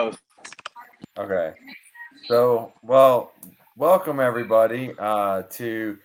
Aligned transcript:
host. 0.00 0.18
Okay. 1.18 1.52
So, 2.26 2.72
well, 2.82 3.32
welcome 3.76 4.18
everybody 4.18 4.92
uh, 4.98 5.42
to 5.50 5.98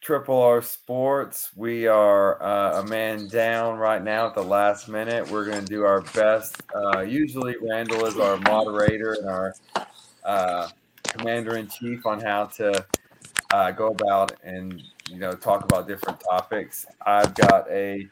Triple 0.00 0.40
R 0.40 0.62
Sports. 0.62 1.50
We 1.54 1.86
are 1.86 2.42
uh, 2.42 2.80
a 2.80 2.86
man 2.86 3.28
down 3.28 3.76
right 3.76 4.02
now 4.02 4.28
at 4.28 4.34
the 4.34 4.42
last 4.42 4.88
minute. 4.88 5.30
We're 5.30 5.44
going 5.44 5.60
to 5.60 5.66
do 5.66 5.84
our 5.84 6.00
best. 6.00 6.62
Uh, 6.74 7.00
usually, 7.00 7.56
Randall 7.60 8.06
is 8.06 8.16
our 8.16 8.38
moderator 8.38 9.12
and 9.14 9.28
our 9.28 9.54
uh, 10.24 10.68
commander 11.02 11.56
in 11.56 11.68
chief 11.68 12.06
on 12.06 12.20
how 12.20 12.46
to 12.46 12.86
uh, 13.52 13.70
go 13.72 13.88
about 13.88 14.32
and 14.42 14.82
you 15.10 15.18
know 15.18 15.32
talk 15.32 15.64
about 15.64 15.86
different 15.86 16.18
topics. 16.20 16.86
I've 17.04 17.34
got 17.34 17.70
a 17.70 18.08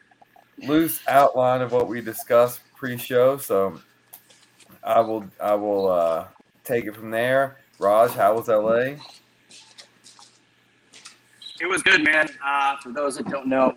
loose 0.59 1.01
outline 1.09 1.63
of 1.63 1.73
what 1.73 1.89
we 1.89 2.03
discussed 2.03 2.61
pre-show, 2.75 3.39
so 3.39 3.81
I 4.87 5.01
will 5.01 5.27
I 5.43 5.55
will 5.55 5.89
uh, 5.89 6.27
take 6.65 6.87
it 6.87 6.97
from 6.97 7.11
there. 7.11 7.59
Raj, 7.81 8.13
how 8.13 8.37
was 8.37 8.49
LA? 8.49 8.97
It 11.61 11.67
was 11.69 11.83
good, 11.83 12.05
man. 12.05 12.29
Uh, 12.45 12.77
for 12.83 12.93
those 12.93 13.17
that 13.17 13.29
don't 13.29 13.49
know, 13.49 13.75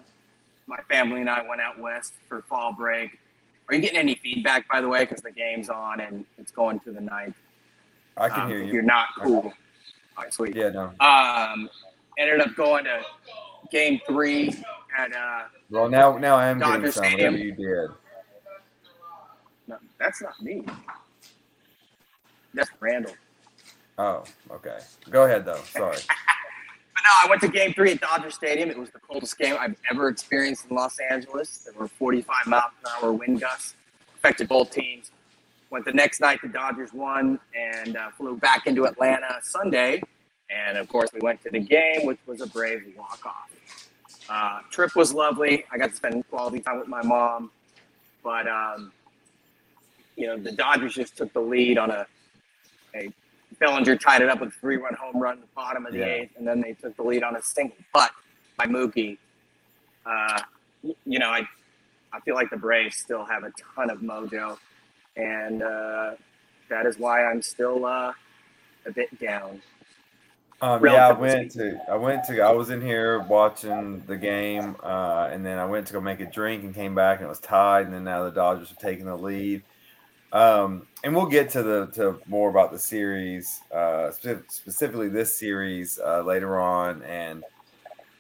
my 0.67 0.77
family 0.89 1.21
and 1.21 1.29
I 1.29 1.43
went 1.47 1.61
out 1.61 1.79
west 1.79 2.13
for 2.27 2.43
fall 2.43 2.73
break. 2.73 3.19
Are 3.69 3.75
you 3.75 3.81
getting 3.81 3.97
any 3.97 4.15
feedback, 4.15 4.67
by 4.69 4.81
the 4.81 4.87
way? 4.87 5.01
Because 5.05 5.21
the 5.21 5.31
game's 5.31 5.69
on 5.69 5.99
and 6.01 6.25
it's 6.37 6.51
going 6.51 6.79
to 6.81 6.91
the 6.91 7.01
ninth. 7.01 7.35
I 8.17 8.29
can 8.29 8.41
Um, 8.41 8.49
hear 8.49 8.63
you. 8.63 8.73
You're 8.73 8.81
not 8.83 9.07
cool. 9.23 9.53
All 10.17 10.23
right, 10.23 10.33
sweet. 10.33 10.55
Yeah, 10.55 10.69
no. 10.69 10.91
Um, 10.99 11.69
ended 12.17 12.41
up 12.41 12.55
going 12.55 12.85
to 12.85 13.01
game 13.71 13.99
three 14.07 14.53
at 14.97 15.15
uh, 15.15 15.43
Well, 15.69 15.89
now 15.89 16.17
now 16.17 16.35
I 16.35 16.47
am 16.47 16.61
getting 16.63 16.81
Dodger 16.81 16.91
some. 16.91 17.03
Stadium. 17.05 17.33
Whatever 17.33 17.37
you 17.37 17.51
did. 17.53 17.89
no, 19.67 19.77
that's 19.99 20.21
not 20.21 20.41
me. 20.41 20.65
That's 22.53 22.69
Randall. 22.79 23.13
Oh, 23.97 24.23
okay. 24.51 24.79
Go 25.09 25.25
ahead 25.25 25.45
though. 25.45 25.61
Sorry. 25.73 25.97
But 26.99 27.03
no, 27.05 27.27
I 27.27 27.29
went 27.29 27.41
to 27.43 27.47
game 27.47 27.73
three 27.73 27.91
at 27.93 28.01
Dodger 28.01 28.29
Stadium. 28.29 28.69
It 28.69 28.77
was 28.77 28.89
the 28.89 28.99
coldest 28.99 29.37
game 29.37 29.55
I've 29.57 29.77
ever 29.89 30.09
experienced 30.09 30.65
in 30.69 30.75
Los 30.75 30.97
Angeles. 30.99 31.59
There 31.59 31.73
were 31.79 31.87
45 31.87 32.47
mile 32.47 32.71
per 32.83 32.91
hour 32.91 33.13
wind 33.13 33.39
gusts, 33.39 33.75
affected 34.15 34.49
both 34.49 34.69
teams. 34.71 35.11
Went 35.69 35.85
the 35.85 35.93
next 35.93 36.19
night, 36.19 36.41
the 36.41 36.49
Dodgers 36.49 36.91
won, 36.91 37.39
and 37.55 37.95
uh, 37.95 38.09
flew 38.17 38.35
back 38.35 38.67
into 38.67 38.85
Atlanta 38.85 39.39
Sunday. 39.43 40.01
And 40.49 40.77
of 40.77 40.89
course, 40.89 41.09
we 41.13 41.21
went 41.21 41.41
to 41.43 41.49
the 41.49 41.59
game, 41.59 42.05
which 42.05 42.19
was 42.25 42.41
a 42.41 42.47
brave 42.47 42.83
walk 42.97 43.25
off. 43.25 43.49
Uh, 44.29 44.59
trip 44.69 44.95
was 44.95 45.13
lovely. 45.13 45.63
I 45.71 45.77
got 45.77 45.91
to 45.91 45.95
spend 45.95 46.27
quality 46.29 46.59
time 46.59 46.79
with 46.79 46.89
my 46.89 47.01
mom, 47.01 47.49
but 48.23 48.47
um, 48.47 48.91
you 50.17 50.27
know 50.27 50.37
the 50.37 50.51
Dodgers 50.51 50.95
just 50.95 51.15
took 51.15 51.31
the 51.33 51.39
lead 51.39 51.77
on 51.77 51.91
a 51.91 52.05
a 52.95 53.11
Bellinger 53.59 53.95
tied 53.97 54.21
it 54.21 54.29
up 54.29 54.39
with 54.39 54.49
a 54.49 54.59
three 54.59 54.77
run 54.77 54.93
home 54.93 55.21
run 55.21 55.33
at 55.33 55.41
the 55.41 55.47
bottom 55.55 55.85
of 55.85 55.93
the 55.93 55.99
Yeah. 55.99 56.05
eighth, 56.05 56.37
and 56.37 56.47
then 56.47 56.61
they 56.61 56.73
took 56.73 56.95
the 56.95 57.03
lead 57.03 57.23
on 57.23 57.35
a 57.35 57.41
single. 57.41 57.75
But 57.93 58.11
by 58.57 58.65
Mookie, 58.65 59.17
uh, 60.05 60.41
you 61.05 61.19
know, 61.19 61.29
I 61.29 61.47
I 62.11 62.19
feel 62.21 62.35
like 62.35 62.49
the 62.49 62.57
Braves 62.57 62.97
still 62.97 63.23
have 63.25 63.43
a 63.43 63.51
ton 63.75 63.89
of 63.89 63.99
mojo, 63.99 64.57
and 65.15 65.61
uh, 65.61 66.11
that 66.69 66.85
is 66.85 66.97
why 66.97 67.25
I'm 67.25 67.41
still 67.41 67.85
uh, 67.85 68.13
a 68.85 68.91
bit 68.91 69.19
down. 69.19 69.61
Um, 70.61 70.85
yeah, 70.85 71.07
I 71.07 71.11
went 71.13 71.51
to 71.51 71.79
I 71.89 71.95
went 71.95 72.25
to 72.25 72.41
I 72.41 72.51
was 72.51 72.69
in 72.69 72.81
here 72.81 73.19
watching 73.19 74.03
the 74.07 74.17
game, 74.17 74.75
uh, 74.83 75.29
and 75.31 75.45
then 75.45 75.57
I 75.57 75.65
went 75.65 75.87
to 75.87 75.93
go 75.93 76.01
make 76.01 76.19
a 76.19 76.25
drink 76.25 76.63
and 76.63 76.75
came 76.75 76.93
back 76.95 77.19
and 77.19 77.25
it 77.25 77.29
was 77.29 77.39
tied, 77.39 77.85
and 77.85 77.93
then 77.93 78.03
now 78.03 78.23
the 78.23 78.31
Dodgers 78.31 78.71
are 78.71 78.75
taking 78.75 79.05
the 79.05 79.15
lead. 79.15 79.63
Um, 80.31 80.87
and 81.03 81.15
we'll 81.15 81.25
get 81.25 81.49
to 81.51 81.63
the 81.63 81.87
to 81.93 82.19
more 82.27 82.49
about 82.49 82.71
the 82.71 82.79
series, 82.79 83.61
uh, 83.73 84.11
spe- 84.11 84.49
specifically 84.49 85.09
this 85.09 85.35
series 85.37 85.99
uh, 86.03 86.21
later 86.21 86.59
on, 86.59 87.01
and 87.03 87.43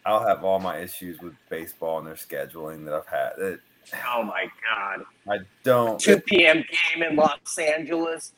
I'll 0.05 0.25
have 0.25 0.43
all 0.43 0.59
my 0.59 0.77
issues 0.79 1.19
with 1.19 1.33
baseball 1.49 1.99
and 1.99 2.07
their 2.07 2.15
scheduling 2.15 2.85
that 2.85 2.93
I've 2.93 3.07
had. 3.07 3.33
That 3.37 3.59
Oh 4.05 4.23
my 4.23 4.47
God! 4.69 5.05
I 5.27 5.39
don't. 5.63 5.99
2 5.99 6.19
p.m. 6.21 6.57
game 6.57 7.03
in 7.03 7.15
Los 7.15 7.57
Angeles, 7.57 8.33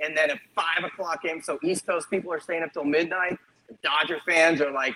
and 0.00 0.16
then 0.16 0.30
a 0.30 0.40
five 0.54 0.84
o'clock 0.84 1.22
game. 1.22 1.42
So 1.42 1.58
East 1.62 1.86
Coast 1.86 2.10
people 2.10 2.32
are 2.32 2.40
staying 2.40 2.62
up 2.62 2.72
till 2.72 2.84
midnight. 2.84 3.38
The 3.68 3.76
Dodger 3.82 4.18
fans 4.26 4.60
are 4.60 4.70
like 4.70 4.94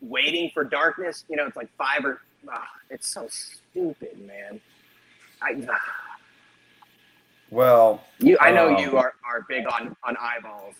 waiting 0.00 0.50
for 0.52 0.64
darkness. 0.64 1.24
You 1.28 1.36
know, 1.36 1.46
it's 1.46 1.56
like 1.56 1.70
five 1.76 2.04
or. 2.04 2.22
ah, 2.50 2.66
it's 2.90 3.08
so 3.08 3.28
stupid, 3.28 4.18
man. 4.26 4.60
I, 5.42 5.66
ah. 5.70 6.05
Well, 7.50 8.02
You, 8.18 8.36
I 8.40 8.50
know 8.52 8.74
Um, 8.74 8.82
you 8.82 8.96
are, 8.96 9.14
are 9.24 9.44
big 9.48 9.66
on, 9.66 9.96
on 10.04 10.16
eyeballs, 10.20 10.74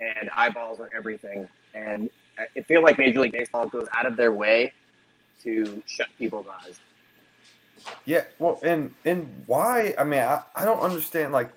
and 0.00 0.30
eyeballs 0.36 0.80
are 0.80 0.90
everything. 0.96 1.48
And 1.74 2.10
I 2.38 2.60
feel 2.62 2.82
like 2.82 2.98
Major 2.98 3.20
League 3.20 3.32
Baseball 3.32 3.68
goes 3.68 3.86
out 3.94 4.06
of 4.06 4.16
their 4.16 4.32
way 4.32 4.72
to 5.42 5.82
shut 5.86 6.08
people's 6.18 6.46
eyes. 6.48 6.80
Yeah, 8.06 8.24
well, 8.38 8.60
and 8.62 8.94
and 9.04 9.42
why? 9.46 9.94
I 9.98 10.04
mean, 10.04 10.20
I, 10.20 10.42
I 10.54 10.64
don't 10.64 10.80
understand. 10.80 11.32
Like, 11.32 11.52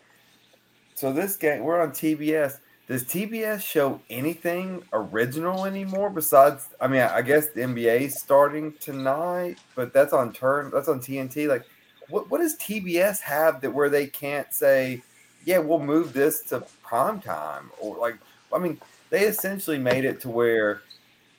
so 0.95 1.13
this 1.13 1.37
game, 1.37 1.63
we're 1.63 1.81
on 1.81 1.91
TBS. 1.91 2.59
Does 2.87 3.03
TBS 3.03 3.61
show 3.61 4.01
anything 4.09 4.83
original 4.93 5.65
anymore? 5.65 6.09
Besides, 6.09 6.69
I 6.81 6.87
mean, 6.87 7.01
I 7.01 7.21
guess 7.21 7.49
the 7.49 7.61
NBA's 7.61 8.19
starting 8.21 8.73
tonight, 8.79 9.57
but 9.75 9.93
that's 9.93 10.13
on 10.13 10.33
turn. 10.33 10.71
That's 10.73 10.87
on 10.87 10.99
TNT. 10.99 11.47
Like, 11.47 11.63
what 12.09 12.29
what 12.29 12.39
does 12.39 12.55
TBS 12.57 13.19
have 13.21 13.61
that 13.61 13.71
where 13.71 13.89
they 13.89 14.07
can't 14.07 14.51
say, 14.53 15.01
yeah, 15.45 15.57
we'll 15.59 15.79
move 15.79 16.13
this 16.13 16.41
to 16.49 16.65
prime 16.83 17.19
time 17.19 17.71
or 17.79 17.95
like? 17.97 18.17
I 18.53 18.59
mean, 18.59 18.79
they 19.09 19.25
essentially 19.25 19.77
made 19.77 20.05
it 20.05 20.21
to 20.21 20.29
where 20.29 20.81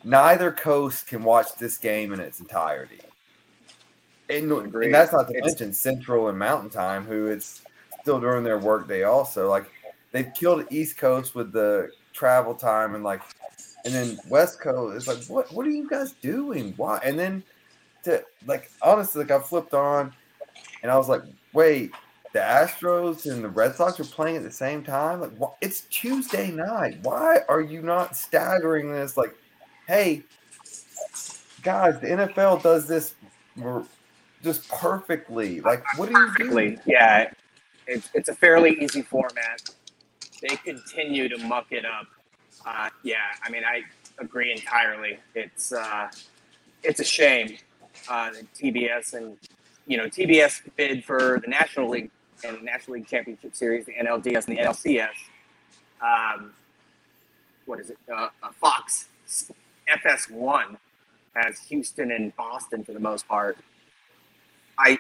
neither 0.05 0.53
coast 0.53 1.07
can 1.07 1.25
watch 1.25 1.55
this 1.59 1.79
game 1.79 2.13
in 2.13 2.21
its 2.21 2.41
entirety. 2.41 3.01
And, 4.31 4.53
and 4.53 4.95
that's 4.95 5.13
not 5.13 5.27
to 5.29 5.35
It's- 5.35 5.53
mention 5.53 5.73
Central 5.73 6.29
and 6.29 6.39
Mountain 6.39 6.71
Time, 6.71 7.05
who 7.07 7.27
it's 7.29 7.63
still 8.03 8.21
during 8.21 8.45
their 8.45 8.59
workday 8.59 9.05
also. 9.05 9.49
Like 9.49 9.71
they've 10.13 10.33
killed 10.35 10.67
East 10.71 10.99
Coast 10.99 11.35
with 11.35 11.53
the 11.53 11.91
travel 12.13 12.55
time 12.55 12.95
and 12.95 13.05
like 13.05 13.23
and 13.85 13.95
then 13.95 14.19
West 14.29 14.61
Coast 14.61 14.97
is 14.97 15.09
like, 15.09 15.25
what 15.27 15.51
what 15.55 15.67
are 15.67 15.71
you 15.71 15.89
guys 15.89 16.13
doing? 16.13 16.75
Why? 16.77 16.99
And 17.03 17.19
then 17.19 17.43
to 18.05 18.23
like 18.47 18.71
honestly, 18.83 19.23
like 19.23 19.31
I 19.31 19.41
flipped 19.41 19.73
on 19.73 20.13
and 20.83 20.91
I 20.91 20.97
was 20.97 21.09
like, 21.09 21.23
wait, 21.53 21.93
the 22.33 22.41
Astros 22.41 23.31
and 23.31 23.43
the 23.43 23.49
Red 23.49 23.75
Sox 23.75 23.99
are 23.99 24.05
playing 24.05 24.37
at 24.37 24.43
the 24.43 24.51
same 24.51 24.83
time? 24.85 25.21
Like 25.21 25.39
wh- 25.39 25.57
it's 25.61 25.83
Tuesday 25.91 26.51
night. 26.51 26.99
Why 27.03 27.41
are 27.49 27.61
you 27.61 27.83
not 27.83 28.17
staggering 28.17 28.93
this? 28.93 29.17
Like, 29.17 29.35
hey, 29.87 30.23
guys, 31.63 32.01
the 32.01 32.09
NFL 32.09 32.63
does 32.63 32.87
this 32.87 33.15
just 34.43 34.69
perfectly. 34.69 35.61
Like, 35.61 35.83
what 35.99 36.11
are 36.13 36.27
you 36.27 36.51
doing? 36.51 36.81
Yeah, 36.87 37.31
it's, 37.87 38.11
it's 38.15 38.29
a 38.29 38.35
fairly 38.35 38.79
easy 38.83 39.03
format. 39.03 39.63
They 40.41 40.57
continue 40.57 41.29
to 41.29 41.39
muck 41.39 41.67
it 41.71 41.85
up. 41.85 42.07
Uh, 42.67 42.91
yeah, 43.03 43.17
I 43.43 43.51
mean, 43.51 43.65
I 43.65 43.83
agree 44.21 44.53
entirely. 44.53 45.19
It's 45.35 45.73
uh, 45.73 46.09
it's 46.83 47.01
a 47.01 47.05
shame 47.05 47.57
uh, 48.09 48.31
TBS 48.55 49.15
and 49.15 49.37
you 49.89 49.97
know 49.97 50.05
TBS 50.05 50.61
bid 50.77 51.05
for 51.05 51.41
the 51.43 51.49
National 51.51 51.89
League 51.89 52.11
and 52.45 52.59
the 52.59 52.63
National 52.63 52.95
League 52.99 53.07
Championship 53.09 53.57
Series, 53.57 53.87
the 53.87 53.95
NLDS 53.95 54.47
and 54.47 54.57
the 54.57 54.63
NLCS. 54.63 55.09
Um, 56.01 56.53
what 57.67 57.81
is 57.81 57.91
it? 57.91 57.99
Uh, 58.13 58.29
uh, 58.43 58.51
Fox 58.61 59.09
FS1 59.93 60.77
has 61.35 61.59
Houston 61.69 62.13
and 62.13 62.35
Boston 62.37 62.85
for 62.85 62.93
the 62.93 63.01
most 63.01 63.27
part. 63.27 63.59
I 64.79 64.99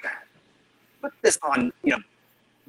put 1.01 1.13
this 1.23 1.39
on, 1.43 1.73
you 1.85 1.93
know, 1.93 1.99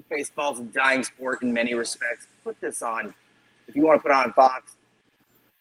baseball's 0.09 0.59
a 0.59 0.63
dying 0.63 1.03
sport 1.03 1.41
in 1.41 1.51
many 1.51 1.74
respects. 1.74 2.27
Put 2.44 2.60
this 2.62 2.81
on. 2.83 3.13
If 3.68 3.75
you 3.75 3.83
want 3.86 4.00
to 4.00 4.04
put 4.04 4.12
on 4.12 4.31
Fox, 4.33 4.74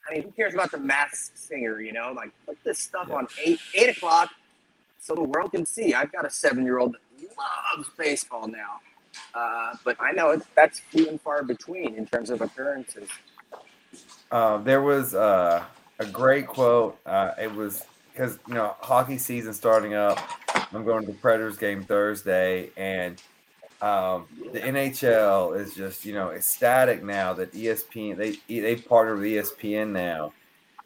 I 0.08 0.14
mean, 0.14 0.22
who 0.25 0.31
cares 0.32 0.54
about 0.54 0.70
the 0.70 0.78
masked 0.78 1.38
singer, 1.38 1.81
you 1.81 1.93
know? 1.93 2.12
Like, 2.14 2.31
put 2.46 2.58
this 2.64 2.78
stuff 2.78 3.06
Yeah. 3.08 3.16
on 3.16 3.28
8, 3.43 3.58
8 3.75 3.96
o'clock 3.96 4.31
so 4.98 5.14
the 5.14 5.22
world 5.22 5.52
can 5.52 5.64
see. 5.64 5.94
I've 5.94 6.12
got 6.12 6.24
a 6.24 6.30
seven 6.30 6.64
year 6.64 6.78
old 6.78 6.94
that 6.94 7.00
loves 7.76 7.88
baseball 7.96 8.48
now. 8.48 8.80
Uh, 9.34 9.74
but 9.84 9.96
I 10.00 10.12
know 10.12 10.30
it, 10.30 10.42
that's 10.54 10.80
few 10.80 11.08
and 11.08 11.20
far 11.20 11.42
between 11.42 11.94
in 11.94 12.06
terms 12.06 12.30
of 12.30 12.40
appearances. 12.40 13.08
Uh, 14.30 14.58
there 14.58 14.82
was 14.82 15.14
uh, 15.14 15.64
a 15.98 16.06
great 16.06 16.46
quote. 16.46 16.98
Uh, 17.06 17.32
it 17.40 17.52
was 17.52 17.84
because 18.12 18.38
you 18.48 18.54
know 18.54 18.76
hockey 18.80 19.18
season 19.18 19.52
starting 19.52 19.94
up. 19.94 20.18
I'm 20.72 20.84
going 20.84 21.06
to 21.06 21.12
the 21.12 21.18
Predators 21.18 21.56
game 21.56 21.82
Thursday, 21.84 22.70
and 22.76 23.20
um, 23.80 24.26
the 24.52 24.60
NHL 24.60 25.58
is 25.58 25.74
just 25.74 26.04
you 26.04 26.12
know 26.12 26.30
ecstatic 26.30 27.02
now 27.02 27.32
that 27.34 27.52
ESPN 27.52 28.16
they 28.16 28.60
they 28.60 28.76
partnered 28.76 29.20
with 29.20 29.28
ESPN 29.28 29.90
now. 29.90 30.32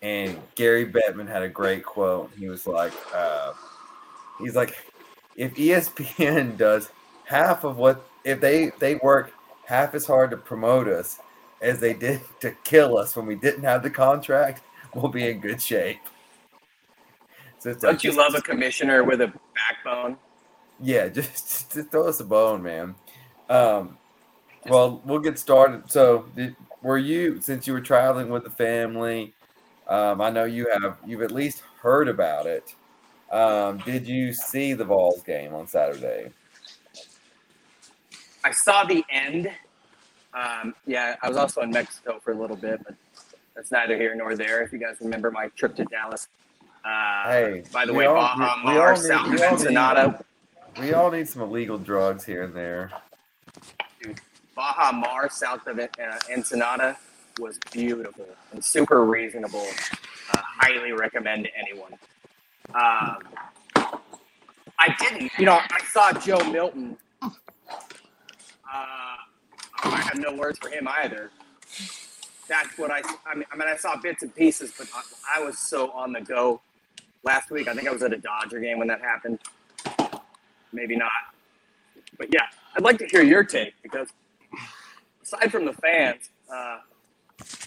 And 0.03 0.37
Gary 0.57 0.91
Bettman 0.91 1.29
had 1.29 1.43
a 1.43 1.49
great 1.49 1.85
quote. 1.85 2.33
He 2.37 2.49
was 2.49 2.67
like, 2.67 2.93
uh, 3.15 3.53
he's 4.39 4.55
like, 4.55 4.77
if 5.37 5.55
ESPN 5.55 6.57
does 6.57 6.91
half 7.25 7.65
of 7.65 7.77
what 7.77 8.07
if 8.25 8.41
they 8.41 8.71
they 8.79 8.97
work 8.97 9.33
half 9.67 9.95
as 9.95 10.05
hard 10.07 10.31
to 10.31 10.37
promote 10.37 10.89
us 10.89 11.19
as 11.61 11.81
they 11.81 11.95
did 11.95 12.21
to 12.41 12.51
kill 12.65 12.99
us 12.99 13.17
when 13.17 13.27
we 13.27 13.35
didn't 13.35 13.65
have 13.65 13.83
the 13.83 13.91
contract, 13.91 14.63
we'll 14.95 15.09
be 15.09 15.29
in 15.29 15.41
good 15.41 15.61
shape. 15.61 16.01
So 17.59 17.73
Don't 17.75 17.83
like, 17.85 18.05
you 18.05 18.13
love 18.13 18.35
a 18.35 18.43
commissioner 18.43 19.05
with 19.05 19.21
a 19.21 19.33
backbone? 19.55 20.17
Yeah, 20.81 21.09
just, 21.09 21.73
just 21.73 21.91
throw 21.91 22.09
us 22.09 22.21
a 22.21 22.25
bone, 22.25 22.63
man. 22.63 22.95
Um, 23.49 23.97
well, 24.67 25.01
we'll 25.05 25.21
get 25.21 25.39
started. 25.39 25.91
So, 25.91 26.27
did, 26.35 26.57
were 26.83 26.99
you 26.99 27.41
since 27.41 27.67
you 27.67 27.73
were 27.73 27.81
traveling 27.81 28.31
with 28.31 28.45
the 28.45 28.51
family? 28.51 29.33
Um, 29.87 30.21
I 30.21 30.31
know 30.31 30.45
you 30.45 30.69
have. 30.73 30.99
You've 31.07 31.23
at 31.23 31.31
least 31.31 31.63
heard 31.81 32.09
about 32.09 32.47
it. 32.47 32.75
Um, 33.33 33.79
did 33.79 34.07
you 34.07 34.35
see 34.35 34.75
the 34.75 34.85
Vols 34.85 35.23
game 35.23 35.55
on 35.55 35.67
Saturday? 35.67 36.31
I 38.45 38.53
saw 38.53 38.85
the 38.85 39.03
end. 39.11 39.51
Um, 40.35 40.75
yeah, 40.87 41.17
I 41.23 41.29
was 41.29 41.39
also 41.39 41.63
in 41.63 41.71
Mexico 41.71 42.21
for 42.23 42.33
a 42.33 42.35
little 42.35 42.57
bit, 42.57 42.81
but 42.85 42.95
that's 43.55 43.73
neither 43.73 43.97
here 43.97 44.15
nor 44.15 44.37
there. 44.37 44.63
If 44.63 44.73
you 44.73 44.79
guys 44.79 44.97
remember 45.01 45.31
my 45.31 45.49
trip 45.49 45.75
to 45.77 45.85
Dallas. 45.87 46.29
Uh, 46.85 47.25
hey, 47.25 47.65
by 47.73 47.87
the 47.87 47.95
way, 47.95 48.07
all, 48.07 48.17
Baja 48.17 48.57
Mar, 48.63 48.97
South 48.97 49.33
of 49.33 49.41
Ensenada. 49.41 50.25
We 50.79 50.93
all 50.93 51.11
need 51.11 51.29
some 51.29 51.43
illegal 51.43 51.79
drugs 51.79 52.25
here 52.25 52.43
and 52.43 52.55
there. 52.55 52.91
Dude, 54.03 54.21
Baja 54.55 54.93
Mar, 54.93 55.31
south 55.31 55.67
of 55.67 55.79
uh, 55.79 55.89
Ensenada, 56.31 56.97
was 57.39 57.59
beautiful 57.71 58.27
and 58.53 58.65
super 58.65 59.05
reasonable. 59.05 59.67
Uh, 60.35 60.41
highly 60.43 60.93
recommend 60.93 61.45
to 61.45 61.51
anyone. 61.57 61.93
Um, 62.71 63.19
I 64.79 64.95
didn't, 64.99 65.31
you 65.39 65.47
know, 65.47 65.61
I 65.61 65.81
saw 65.93 66.13
Joe 66.13 66.43
Milton. 66.51 66.97
Uh, 67.23 69.17
I 69.85 70.01
have 70.01 70.19
no 70.19 70.35
words 70.35 70.59
for 70.59 70.69
him 70.69 70.89
either. 70.89 71.31
That's 72.49 72.77
what 72.79 72.91
I, 72.91 73.03
I 73.27 73.35
mean, 73.35 73.45
I 73.53 73.57
mean, 73.57 73.69
I 73.69 73.77
saw 73.77 73.97
bits 73.97 74.23
and 74.23 74.35
pieces, 74.35 74.73
but 74.77 74.89
I, 74.95 75.39
I 75.39 75.45
was 75.45 75.59
so 75.59 75.91
on 75.93 76.13
the 76.13 76.21
go 76.21 76.61
last 77.23 77.51
week. 77.51 77.69
I 77.69 77.75
think 77.75 77.89
I 77.89 77.93
was 77.93 78.03
at 78.03 78.13
a 78.13 78.19
Dodger 78.19 78.61
game 78.61 78.79
when 78.79 78.89
that 78.89 79.01
happened. 79.01 79.39
Maybe 80.73 80.97
not. 80.97 81.11
But 82.19 82.29
yeah, 82.33 82.47
I'd 82.77 82.83
like 82.83 82.99
to 82.99 83.07
hear 83.07 83.23
your 83.23 83.45
take 83.45 83.75
because 83.83 84.09
aside 85.23 85.51
from 85.53 85.65
the 85.65 85.73
fans, 85.75 86.31
uh, 86.53 86.79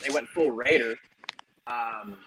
they 0.02 0.14
went 0.14 0.28
full 0.28 0.52
Raider. 0.52 0.96
Um, 1.68 2.18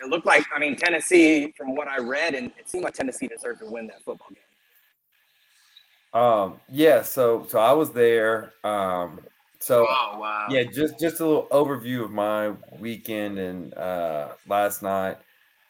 it 0.00 0.08
looked 0.08 0.26
like, 0.26 0.44
I 0.54 0.58
mean, 0.58 0.76
Tennessee, 0.76 1.52
from 1.56 1.74
what 1.74 1.88
I 1.88 1.98
read, 1.98 2.34
and 2.34 2.50
it 2.58 2.68
seemed 2.68 2.84
like 2.84 2.94
Tennessee 2.94 3.28
deserved 3.28 3.60
to 3.60 3.66
win 3.66 3.86
that 3.88 4.02
football 4.02 4.28
game. 4.30 4.38
Um, 6.20 6.60
yeah, 6.68 7.02
so 7.02 7.44
so 7.48 7.58
I 7.58 7.72
was 7.72 7.90
there. 7.90 8.52
Um, 8.62 9.20
so 9.58 9.86
oh, 9.88 10.18
wow. 10.18 10.46
yeah, 10.48 10.62
just 10.62 11.00
just 11.00 11.20
a 11.20 11.26
little 11.26 11.48
overview 11.50 12.04
of 12.04 12.12
my 12.12 12.52
weekend 12.78 13.38
and 13.38 13.74
uh, 13.74 14.28
last 14.48 14.82
night. 14.82 15.18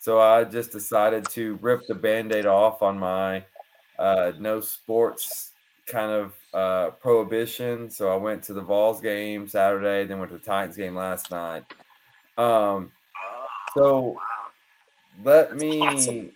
So 0.00 0.21
I 0.21 0.44
just 0.44 0.71
decided 0.71 1.26
to 1.31 1.59
rip 1.62 1.87
the 1.88 1.94
band-aid 1.94 2.44
off 2.44 2.82
on 2.82 2.99
my 2.99 3.43
uh, 3.99 4.32
no 4.38 4.61
sports 4.61 5.53
kind 5.87 6.11
of 6.11 6.35
uh, 6.53 6.91
prohibition. 6.91 7.88
So 7.88 8.12
I 8.12 8.17
went 8.17 8.43
to 8.44 8.53
the 8.53 8.61
Vols 8.61 9.00
game 9.00 9.49
Saturday, 9.49 10.05
then 10.05 10.19
went 10.19 10.31
to 10.32 10.38
the 10.38 10.44
Titans 10.44 10.76
game 10.76 10.94
last 10.94 11.31
night. 11.31 11.65
Um, 12.37 12.93
so 13.75 14.19
let 15.23 15.50
That's 15.50 15.62
me, 15.62 15.81
awesome. 15.81 16.32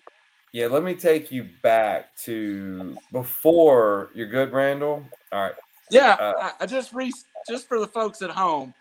yeah, 0.53 0.67
let 0.67 0.83
me 0.83 0.95
take 0.95 1.31
you 1.31 1.49
back 1.63 2.17
to 2.25 2.97
before 3.13 4.11
you're 4.15 4.29
good, 4.29 4.53
Randall. 4.53 5.05
All 5.33 5.43
right. 5.43 5.55
Yeah, 5.91 6.15
uh, 6.15 6.51
I, 6.61 6.67
just 6.67 6.93
re 6.93 7.13
just 7.49 7.67
for 7.67 7.81
the 7.81 7.87
folks 7.87 8.21
at 8.21 8.31
home, 8.31 8.75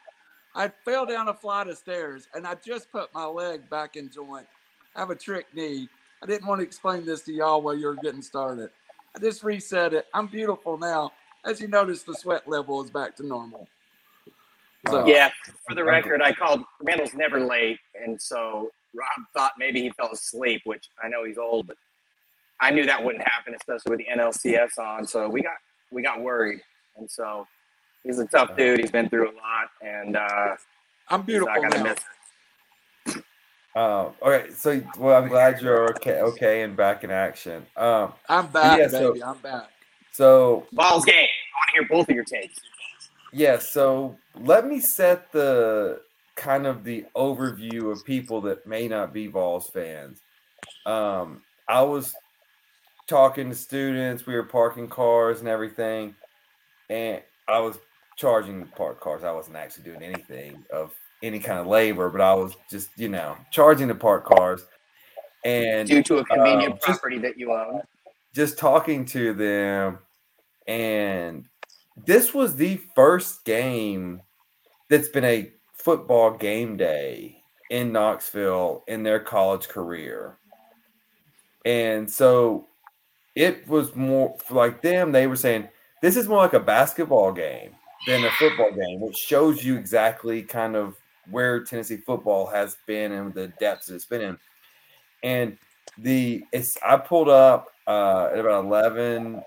I 0.53 0.69
fell 0.83 1.05
down 1.05 1.29
a 1.29 1.33
flight 1.33 1.67
of 1.67 1.77
stairs 1.77 2.27
and 2.33 2.45
I 2.45 2.55
just 2.55 2.91
put 2.91 3.13
my 3.13 3.25
leg 3.25 3.69
back 3.69 3.95
in 3.95 4.09
joint. 4.09 4.45
I 4.95 4.99
have 4.99 5.09
a 5.09 5.15
trick 5.15 5.45
knee. 5.53 5.87
I 6.21 6.25
didn't 6.25 6.47
want 6.47 6.59
to 6.59 6.65
explain 6.65 7.05
this 7.05 7.21
to 7.21 7.33
y'all 7.33 7.61
while 7.61 7.77
you 7.77 7.87
were 7.87 7.95
getting 7.95 8.21
started. 8.21 8.69
I 9.15 9.19
just 9.19 9.43
reset 9.43 9.93
it. 9.93 10.07
I'm 10.13 10.27
beautiful 10.27 10.77
now. 10.77 11.11
As 11.45 11.61
you 11.61 11.67
notice, 11.67 12.03
the 12.03 12.15
sweat 12.15 12.47
level 12.47 12.83
is 12.83 12.89
back 12.89 13.15
to 13.17 13.25
normal. 13.25 13.67
So, 14.89 15.07
yeah, 15.07 15.29
for 15.67 15.75
the 15.75 15.83
record, 15.83 16.21
I 16.21 16.31
called 16.33 16.63
Randall's 16.81 17.13
never 17.13 17.39
late, 17.39 17.79
and 18.01 18.21
so 18.21 18.69
Rob 18.93 19.25
thought 19.33 19.53
maybe 19.57 19.81
he 19.81 19.89
fell 19.91 20.11
asleep, 20.11 20.61
which 20.65 20.87
I 21.03 21.07
know 21.07 21.25
he's 21.25 21.37
old, 21.37 21.67
but 21.67 21.77
I 22.59 22.71
knew 22.71 22.85
that 22.85 23.03
wouldn't 23.03 23.27
happen, 23.27 23.53
especially 23.55 23.91
with 23.91 23.99
the 23.99 24.07
NLCS 24.13 24.77
on. 24.79 25.05
So 25.05 25.29
we 25.29 25.41
got 25.41 25.53
we 25.91 26.01
got 26.01 26.21
worried, 26.21 26.61
and 26.97 27.09
so 27.09 27.47
he's 28.03 28.19
a 28.19 28.25
tough 28.27 28.55
dude. 28.57 28.79
He's 28.79 28.91
been 28.91 29.09
through 29.09 29.29
a 29.29 29.35
lot, 29.35 29.69
and 29.81 30.15
uh, 30.15 30.55
I'm 31.09 31.21
beautiful 31.21 31.53
not 31.53 31.71
gonna 31.71 31.83
now. 31.83 31.89
miss 31.89 31.99
it. 33.15 33.23
Uh, 33.75 34.09
okay, 34.23 34.49
so 34.51 34.81
well, 34.97 35.21
I'm 35.21 35.29
glad 35.29 35.61
you're 35.61 35.91
okay, 35.91 36.21
okay, 36.21 36.63
and 36.63 36.75
back 36.75 37.03
in 37.03 37.11
action. 37.11 37.65
Um, 37.75 38.13
I'm 38.27 38.47
back, 38.47 38.79
yeah, 38.79 38.87
baby. 38.87 39.19
So, 39.19 39.25
I'm 39.25 39.37
back. 39.37 39.69
So 40.11 40.65
Vols 40.71 41.05
game. 41.05 41.15
I 41.15 41.19
want 41.21 41.67
to 41.67 41.71
hear 41.73 41.87
both 41.87 42.09
of 42.09 42.15
your 42.15 42.23
takes. 42.23 42.59
Yeah, 43.33 43.59
so 43.59 44.17
let 44.35 44.67
me 44.67 44.79
set 44.79 45.31
the 45.31 46.01
kind 46.35 46.65
of 46.65 46.83
the 46.83 47.05
overview 47.15 47.91
of 47.91 48.05
people 48.05 48.41
that 48.41 48.65
may 48.65 48.87
not 48.87 49.13
be 49.13 49.27
Vols 49.27 49.69
fans. 49.69 50.21
Um, 50.85 51.41
I 51.67 51.81
was 51.81 52.13
talking 53.07 53.49
to 53.49 53.55
students, 53.55 54.25
we 54.25 54.35
were 54.35 54.43
parking 54.43 54.87
cars 54.87 55.39
and 55.39 55.49
everything, 55.49 56.15
and 56.89 57.21
I 57.47 57.59
was 57.59 57.77
charging 58.15 58.65
park 58.75 58.99
cars. 59.01 59.23
I 59.23 59.31
wasn't 59.31 59.57
actually 59.57 59.85
doing 59.85 60.03
anything 60.03 60.63
of 60.71 60.93
any 61.23 61.39
kind 61.39 61.59
of 61.59 61.67
labor, 61.67 62.09
but 62.09 62.21
I 62.21 62.33
was 62.33 62.55
just, 62.69 62.89
you 62.97 63.09
know, 63.09 63.35
charging 63.51 63.87
the 63.87 63.95
park 63.95 64.25
cars. 64.25 64.65
And 65.45 65.87
due 65.87 66.03
to 66.03 66.17
a 66.17 66.25
convenient 66.25 66.73
uh, 66.75 66.77
property 66.77 67.17
that 67.19 67.37
you 67.37 67.53
own. 67.53 67.81
Just 68.33 68.57
talking 68.57 69.05
to 69.05 69.33
them, 69.33 69.99
and 70.67 71.45
this 72.05 72.33
was 72.33 72.55
the 72.55 72.79
first 72.95 73.43
game 73.45 74.21
that's 74.89 75.09
been 75.09 75.25
a 75.25 75.51
football 75.73 76.31
game 76.31 76.77
day 76.77 77.41
in 77.69 77.91
Knoxville 77.91 78.83
in 78.87 79.03
their 79.03 79.19
college 79.19 79.67
career. 79.67 80.37
And 81.65 82.09
so 82.09 82.67
it 83.35 83.67
was 83.67 83.95
more 83.95 84.37
like 84.49 84.81
them, 84.81 85.11
they 85.11 85.27
were 85.27 85.35
saying, 85.35 85.67
this 86.01 86.15
is 86.15 86.27
more 86.27 86.37
like 86.39 86.53
a 86.53 86.59
basketball 86.59 87.31
game 87.31 87.71
than 88.05 88.23
a 88.23 88.31
football 88.31 88.71
game, 88.71 89.01
which 89.01 89.17
shows 89.17 89.63
you 89.63 89.75
exactly 89.75 90.43
kind 90.43 90.75
of 90.75 90.95
where 91.29 91.63
Tennessee 91.63 91.97
football 91.97 92.47
has 92.47 92.77
been 92.85 93.11
and 93.11 93.33
the 93.33 93.49
depths 93.59 93.89
it's 93.89 94.05
been 94.05 94.21
in. 94.21 94.37
And 95.23 95.57
the 95.97 96.43
it's 96.51 96.77
I 96.85 96.97
pulled 96.97 97.29
up 97.29 97.69
uh, 97.87 98.29
at 98.31 98.39
about 98.39 98.65
11, 98.65 99.41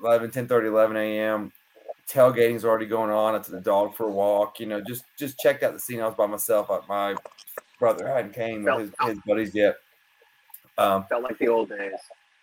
11 0.00 0.30
10 0.30 0.46
30, 0.48 0.68
11 0.68 0.96
a.m 0.96 1.52
tailgating's 2.10 2.64
already 2.64 2.86
going 2.86 3.10
on. 3.10 3.34
I 3.34 3.38
took 3.38 3.52
the 3.52 3.60
dog 3.60 3.94
for 3.94 4.06
a 4.06 4.10
walk. 4.10 4.60
You 4.60 4.66
know, 4.66 4.80
just 4.80 5.04
just 5.16 5.38
checked 5.38 5.62
out 5.62 5.72
the 5.72 5.80
scene. 5.80 6.00
I 6.00 6.06
was 6.06 6.14
by 6.14 6.26
myself. 6.26 6.68
My 6.88 7.14
brother 7.78 8.06
hadn't 8.08 8.34
came 8.34 8.64
with 8.64 8.80
his, 8.80 8.90
his 9.06 9.18
buddies 9.26 9.54
yet. 9.54 9.76
Um, 10.78 11.04
Felt 11.08 11.22
like 11.22 11.38
the 11.38 11.48
old 11.48 11.68
days. 11.68 11.92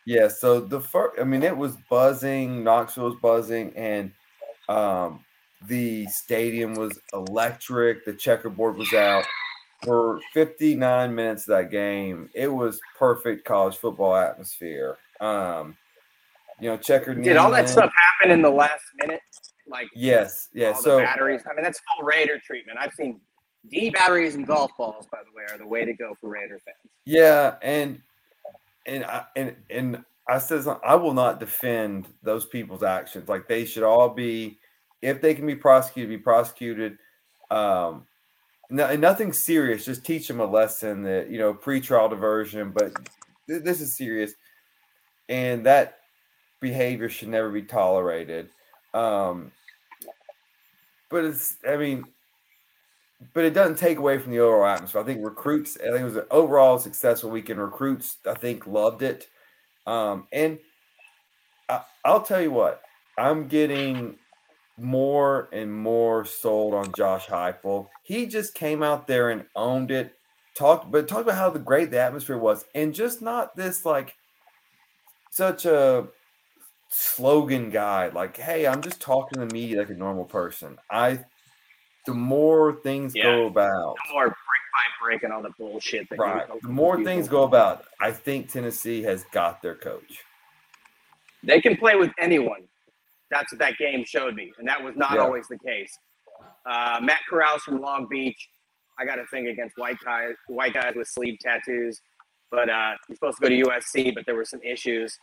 Yeah. 0.05 0.27
So 0.27 0.59
the 0.59 0.79
first, 0.79 1.19
I 1.19 1.23
mean, 1.23 1.43
it 1.43 1.55
was 1.55 1.77
buzzing. 1.89 2.63
Knoxville 2.63 3.05
was 3.05 3.19
buzzing, 3.21 3.73
and 3.75 4.11
um, 4.69 5.23
the 5.67 6.05
stadium 6.07 6.73
was 6.75 6.99
electric. 7.13 8.05
The 8.05 8.13
checkerboard 8.13 8.77
was 8.77 8.93
out 8.93 9.25
for 9.83 10.19
59 10.33 11.13
minutes 11.13 11.43
of 11.43 11.57
that 11.57 11.71
game. 11.71 12.29
It 12.33 12.47
was 12.47 12.79
perfect 12.97 13.45
college 13.45 13.75
football 13.75 14.15
atmosphere. 14.15 14.97
Um, 15.19 15.75
you 16.59 16.69
know, 16.69 16.77
checkered. 16.77 17.23
Did 17.23 17.37
all 17.37 17.51
that 17.51 17.69
stuff 17.69 17.91
happen 17.95 18.31
in 18.31 18.41
the 18.41 18.49
last 18.49 18.83
minute? 19.01 19.21
like 19.69 19.89
yes, 19.93 20.49
yes. 20.53 20.83
So 20.83 20.99
batteries. 20.99 21.41
I 21.49 21.53
mean, 21.53 21.63
that's 21.63 21.79
full 21.79 22.05
Raider 22.05 22.39
treatment. 22.45 22.77
I've 22.79 22.93
seen 22.93 23.19
D 23.69 23.89
batteries 23.89 24.35
and 24.35 24.47
golf 24.47 24.71
balls, 24.77 25.07
by 25.11 25.19
the 25.19 25.35
way, 25.35 25.43
are 25.51 25.57
the 25.57 25.67
way 25.67 25.85
to 25.85 25.93
go 25.93 26.15
for 26.19 26.29
Raider 26.29 26.59
fans. 26.63 26.77
Yeah, 27.05 27.55
and 27.61 28.01
and 28.85 29.05
I, 29.05 29.25
and 29.35 29.55
and 29.69 30.05
I 30.27 30.39
says 30.39 30.67
I 30.67 30.95
will 30.95 31.13
not 31.13 31.39
defend 31.39 32.07
those 32.23 32.45
people's 32.45 32.83
actions. 32.83 33.29
Like 33.29 33.47
they 33.47 33.65
should 33.65 33.83
all 33.83 34.09
be, 34.09 34.59
if 35.01 35.21
they 35.21 35.33
can 35.33 35.45
be 35.45 35.55
prosecuted, 35.55 36.09
be 36.09 36.23
prosecuted. 36.23 36.97
Um, 37.51 38.05
no, 38.69 38.93
nothing 38.95 39.31
serious. 39.31 39.85
Just 39.85 40.05
teach 40.05 40.27
them 40.27 40.39
a 40.39 40.45
lesson 40.45 41.03
that 41.03 41.29
you 41.29 41.39
know, 41.39 41.53
pre-trial 41.53 42.09
diversion. 42.09 42.71
But 42.71 42.93
th- 43.47 43.63
this 43.63 43.81
is 43.81 43.95
serious, 43.95 44.33
and 45.29 45.65
that 45.65 45.99
behavior 46.59 47.09
should 47.09 47.29
never 47.29 47.49
be 47.49 47.63
tolerated. 47.63 48.49
Um, 48.93 49.51
but 51.09 51.25
it's, 51.25 51.57
I 51.67 51.77
mean, 51.77 52.05
but 53.33 53.45
it 53.45 53.53
doesn't 53.53 53.77
take 53.77 53.97
away 53.97 54.19
from 54.19 54.31
the 54.31 54.39
overall 54.39 54.65
atmosphere. 54.65 55.01
I 55.01 55.05
think 55.05 55.25
recruits, 55.25 55.77
I 55.77 55.85
think 55.85 56.01
it 56.01 56.05
was 56.05 56.15
an 56.17 56.25
overall 56.29 56.77
successful 56.77 57.29
weekend. 57.29 57.59
Recruits, 57.59 58.17
I 58.27 58.33
think, 58.33 58.67
loved 58.67 59.01
it. 59.01 59.27
Um, 59.85 60.27
and 60.31 60.59
I, 61.69 61.81
I'll 62.05 62.21
tell 62.21 62.41
you 62.41 62.51
what, 62.51 62.81
I'm 63.17 63.47
getting 63.47 64.17
more 64.77 65.49
and 65.51 65.73
more 65.73 66.25
sold 66.25 66.73
on 66.73 66.93
Josh 66.95 67.25
Heupel. 67.25 67.87
He 68.03 68.27
just 68.27 68.53
came 68.53 68.83
out 68.83 69.07
there 69.07 69.31
and 69.31 69.45
owned 69.55 69.91
it. 69.91 70.13
Talked, 70.55 70.91
but 70.91 71.07
talked 71.07 71.21
about 71.21 71.37
how 71.37 71.51
the 71.51 71.59
great 71.59 71.91
the 71.91 71.99
atmosphere 71.99 72.37
was, 72.37 72.65
and 72.73 72.91
just 72.91 73.21
not 73.21 73.55
this 73.55 73.85
like 73.85 74.15
such 75.29 75.65
a 75.65 76.07
slogan 76.89 77.69
guy. 77.69 78.09
Like, 78.09 78.37
hey, 78.37 78.67
I'm 78.67 78.81
just 78.81 78.99
talking 79.01 79.39
to 79.47 79.53
me 79.53 79.75
like 79.77 79.89
a 79.89 79.93
normal 79.93 80.25
person. 80.25 80.77
I, 80.89 81.19
the 82.05 82.13
more 82.13 82.73
things 82.83 83.13
Yeah. 83.15 83.23
go 83.23 83.47
about, 83.47 83.95
No 84.07 84.13
more 84.13 84.25
break 84.25 84.35
by 84.35 85.05
break 85.05 85.23
and 85.23 85.33
all 85.33 85.41
the 85.41 85.51
bullshit. 85.57 86.09
That 86.09 86.19
right, 86.19 86.47
the 86.61 86.67
more 86.69 87.03
things 87.03 87.27
go 87.27 87.43
about, 87.43 87.85
I 87.99 88.11
think 88.11 88.51
Tennessee 88.51 89.01
has 89.03 89.25
got 89.31 89.61
their 89.61 89.75
coach. 89.75 90.23
They 91.43 91.61
can 91.61 91.77
play 91.77 91.95
with 91.95 92.11
anyone. 92.19 92.67
That's 93.29 93.51
what 93.51 93.59
that 93.59 93.77
game 93.77 94.05
showed 94.05 94.35
me, 94.35 94.53
and 94.57 94.67
that 94.67 94.81
was 94.81 94.95
not 94.95 95.13
Yeah. 95.15 95.21
always 95.21 95.47
the 95.47 95.59
case. 95.59 95.97
Uh, 96.65 96.99
Matt 97.01 97.21
Corral's 97.29 97.63
from 97.63 97.81
Long 97.81 98.07
Beach. 98.09 98.49
I 98.99 99.05
got 99.05 99.15
to 99.15 99.25
think 99.27 99.47
against 99.47 99.77
white 99.77 99.97
guys, 100.03 100.33
white 100.47 100.73
guys 100.73 100.93
with 100.95 101.07
sleeve 101.07 101.37
tattoos. 101.39 102.01
But 102.49 102.69
uh, 102.69 102.93
he's 103.07 103.17
supposed 103.17 103.37
to 103.37 103.41
go 103.43 103.49
to 103.49 103.69
USC, 103.69 104.15
but 104.15 104.25
there 104.25 104.35
were 104.35 104.45
some 104.45 104.61
issues. 104.63 105.17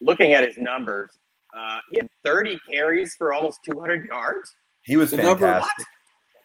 Looking 0.00 0.32
at 0.32 0.44
his 0.44 0.56
numbers, 0.58 1.10
uh, 1.56 1.78
he 1.90 1.98
had 1.98 2.08
30 2.24 2.58
carries 2.70 3.14
for 3.16 3.32
almost 3.32 3.60
200 3.64 4.06
yards. 4.06 4.54
He 4.82 4.96
was 4.96 5.10
The 5.10 5.18
number- 5.18 5.46
fantastic. 5.46 5.86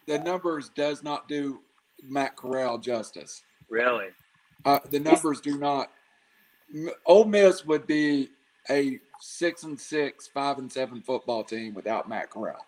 The 0.06 0.18
numbers 0.18 0.68
does 0.70 1.02
not 1.02 1.28
do 1.28 1.62
Matt 2.02 2.36
Corral 2.36 2.78
justice. 2.78 3.42
Really? 3.70 4.08
Uh, 4.64 4.78
the 4.90 5.00
numbers 5.00 5.40
do 5.40 5.56
not. 5.58 5.90
M- 6.74 6.90
Ole 7.06 7.24
Miss 7.24 7.64
would 7.64 7.86
be 7.86 8.30
a 8.70 8.98
six 9.20 9.62
and 9.62 9.78
six, 9.80 10.26
five 10.28 10.58
and 10.58 10.70
seven 10.70 11.00
football 11.00 11.42
team 11.44 11.72
without 11.74 12.08
Matt 12.08 12.30
Corral. 12.30 12.64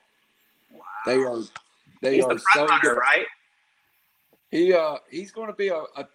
They 1.04 1.16
are. 1.22 1.38
They 2.02 2.16
He's 2.16 2.24
are 2.24 2.34
the 2.34 2.42
so 2.54 2.66
runner, 2.66 2.80
good. 2.82 2.96
right? 2.98 3.26
He 4.50 4.72
uh 4.72 4.96
he's 5.10 5.30
going 5.32 5.48
to 5.48 5.54
be 5.54 5.68
a, 5.68 5.76
a. 5.96 6.06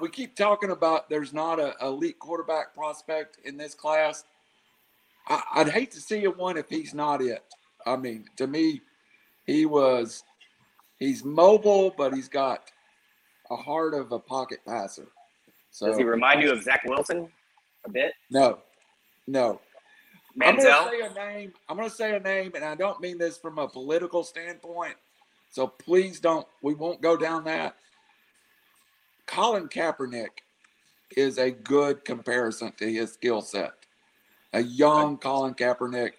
We 0.00 0.08
keep 0.08 0.36
talking 0.36 0.70
about 0.70 1.08
there's 1.08 1.32
not 1.32 1.58
a 1.58 1.74
elite 1.82 2.18
quarterback 2.18 2.74
prospect 2.74 3.38
in 3.44 3.56
this 3.56 3.74
class. 3.74 4.24
I, 5.28 5.42
I'd 5.54 5.68
hate 5.68 5.90
to 5.92 6.00
see 6.00 6.24
a 6.24 6.30
one 6.30 6.56
if 6.56 6.68
he's 6.68 6.94
not 6.94 7.20
it. 7.22 7.42
I 7.86 7.96
mean, 7.96 8.24
to 8.36 8.46
me, 8.46 8.82
he 9.46 9.66
was. 9.66 10.24
He's 10.98 11.24
mobile, 11.24 11.94
but 11.96 12.14
he's 12.14 12.28
got 12.28 12.70
a 13.50 13.56
heart 13.56 13.92
of 13.92 14.12
a 14.12 14.18
pocket 14.18 14.60
passer. 14.66 15.08
So 15.70 15.88
Does 15.88 15.98
he 15.98 16.04
remind 16.04 16.42
you 16.42 16.50
of 16.52 16.62
Zach 16.62 16.84
Wilson 16.86 17.28
a 17.84 17.90
bit? 17.90 18.12
no, 18.30 18.58
no. 19.26 19.60
I'm 20.42 20.56
going 20.56 20.66
to 20.66 20.90
say 20.90 21.00
a 21.00 21.14
name. 21.14 21.52
I'm 21.68 21.76
going 21.76 21.88
to 21.88 21.94
say 21.94 22.16
a 22.16 22.20
name, 22.20 22.52
and 22.54 22.64
I 22.64 22.74
don't 22.74 23.00
mean 23.00 23.18
this 23.18 23.38
from 23.38 23.58
a 23.58 23.68
political 23.68 24.22
standpoint. 24.22 24.94
So 25.50 25.66
please 25.66 26.20
don't. 26.20 26.46
We 26.62 26.74
won't 26.74 27.00
go 27.00 27.16
down 27.16 27.44
that. 27.44 27.76
Colin 29.26 29.68
Kaepernick 29.68 30.42
is 31.16 31.38
a 31.38 31.50
good 31.50 32.04
comparison 32.04 32.72
to 32.78 32.90
his 32.90 33.12
skill 33.12 33.42
set. 33.42 33.72
A 34.52 34.62
young 34.62 35.18
Colin 35.18 35.54
Kaepernick, 35.54 36.12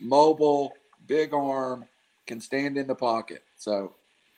mobile, 0.00 0.72
big 1.06 1.32
arm, 1.32 1.84
can 2.26 2.40
stand 2.40 2.76
in 2.76 2.86
the 2.86 2.94
pocket. 2.94 3.42
So 3.56 3.94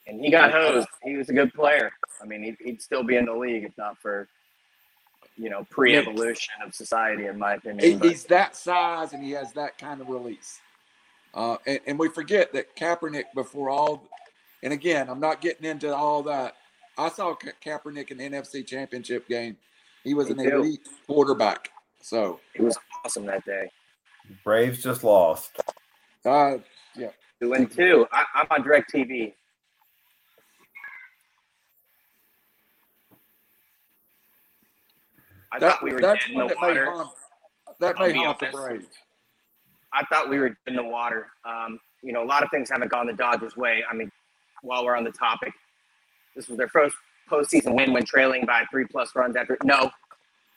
and 0.06 0.20
he 0.20 0.30
got 0.30 0.52
hosed. 0.52 0.88
He 1.02 1.16
was 1.16 1.28
a 1.28 1.32
good 1.32 1.52
player. 1.54 1.92
I 2.22 2.26
mean, 2.26 2.42
he'd, 2.42 2.56
he'd 2.60 2.82
still 2.82 3.02
be 3.02 3.16
in 3.16 3.26
the 3.26 3.34
league 3.34 3.64
if 3.64 3.76
not 3.78 3.98
for, 3.98 4.28
you 5.36 5.50
know, 5.50 5.66
pre-evolution 5.70 6.54
of 6.64 6.74
society, 6.74 7.26
in 7.26 7.38
my 7.38 7.54
opinion. 7.54 8.00
he, 8.00 8.08
he's 8.08 8.24
that 8.24 8.56
size 8.56 9.12
and 9.12 9.22
he 9.22 9.30
has 9.32 9.52
that 9.52 9.78
kind 9.78 10.00
of 10.00 10.08
release. 10.08 10.60
Uh, 11.32 11.56
and, 11.66 11.80
and 11.86 11.98
we 11.98 12.08
forget 12.08 12.52
that 12.52 12.76
Kaepernick 12.76 13.24
before 13.34 13.70
all, 13.70 14.02
and 14.62 14.72
again, 14.72 15.08
I'm 15.08 15.20
not 15.20 15.40
getting 15.40 15.64
into 15.64 15.94
all 15.94 16.22
that. 16.24 16.56
I 16.98 17.08
saw 17.08 17.34
Ka- 17.34 17.50
Kaepernick 17.64 18.10
in 18.10 18.18
the 18.18 18.24
NFC 18.28 18.66
Championship 18.66 19.28
game. 19.28 19.56
He 20.04 20.14
was 20.14 20.28
Me 20.30 20.44
an 20.44 20.50
too. 20.50 20.56
elite 20.58 20.88
quarterback. 21.06 21.70
So, 22.02 22.40
he 22.54 22.62
was 22.62 22.78
awesome 23.04 23.26
that 23.26 23.44
day. 23.44 23.70
Braves 24.44 24.82
just 24.82 25.04
lost. 25.04 25.50
uh, 26.24 26.58
Two 27.42 27.54
and 27.54 27.70
two. 27.70 28.06
I, 28.12 28.24
I'm 28.34 28.46
on 28.50 28.62
Direct 28.62 28.92
TV. 28.92 29.32
I 35.52 35.58
that, 35.58 35.72
thought 35.72 35.82
we 35.82 35.92
were 35.92 36.00
that's 36.00 36.26
in 36.28 36.34
one 36.34 36.46
the 36.48 36.54
that 36.54 36.60
may 36.60 36.68
water. 36.68 36.90
haunt, 36.90 37.10
that 37.80 37.96
I'll 38.00 38.06
may 38.06 38.12
be 38.12 38.18
haunt 38.24 38.38
the 38.38 38.46
honest. 38.46 38.62
Braves. 38.62 38.86
I 39.92 40.04
thought 40.04 40.30
we 40.30 40.38
were 40.38 40.56
in 40.66 40.76
the 40.76 40.82
water. 40.84 41.26
Um, 41.44 41.80
you 42.02 42.12
know, 42.12 42.22
a 42.22 42.26
lot 42.26 42.42
of 42.42 42.50
things 42.50 42.70
haven't 42.70 42.90
gone 42.90 43.06
the 43.06 43.12
Dodgers' 43.12 43.56
way. 43.56 43.82
I 43.90 43.94
mean, 43.94 44.10
while 44.62 44.84
we're 44.84 44.96
on 44.96 45.04
the 45.04 45.10
topic, 45.10 45.52
this 46.34 46.48
was 46.48 46.56
their 46.56 46.68
first 46.68 46.96
postseason 47.30 47.74
win 47.74 47.92
when 47.92 48.04
trailing 48.04 48.44
by 48.44 48.64
three 48.70 48.86
plus 48.86 49.14
runs 49.14 49.36
after. 49.36 49.56
No, 49.64 49.90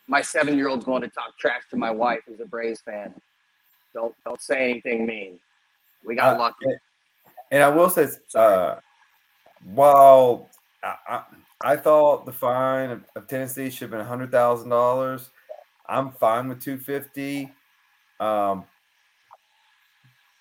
my 0.07 0.21
seven-year-old's 0.21 0.85
going 0.85 1.01
to 1.01 1.07
talk 1.07 1.37
trash 1.37 1.61
to 1.69 1.77
my 1.77 1.91
wife, 1.91 2.21
who's 2.27 2.39
a 2.39 2.45
Braves 2.45 2.81
fan. 2.81 3.13
Don't 3.93 4.15
don't 4.25 4.41
say 4.41 4.69
anything 4.71 5.05
mean. 5.05 5.39
We 6.05 6.15
got 6.15 6.35
Uh, 6.35 6.39
lucky. 6.39 6.65
And 7.51 7.61
I 7.63 7.69
will 7.69 7.89
say, 7.89 8.07
uh, 8.33 8.77
while 9.73 10.49
I, 10.83 10.95
I, 11.07 11.23
I 11.63 11.75
thought 11.77 12.25
the 12.25 12.31
fine 12.31 12.89
of, 12.89 13.03
of 13.15 13.27
Tennessee 13.27 13.69
should 13.69 13.81
have 13.81 13.91
been 13.91 14.05
hundred 14.05 14.31
thousand 14.31 14.69
dollars, 14.69 15.29
I'm 15.87 16.11
fine 16.11 16.49
with 16.49 16.61
two 16.61 16.77
fifty. 16.77 17.53
Um, 18.19 18.65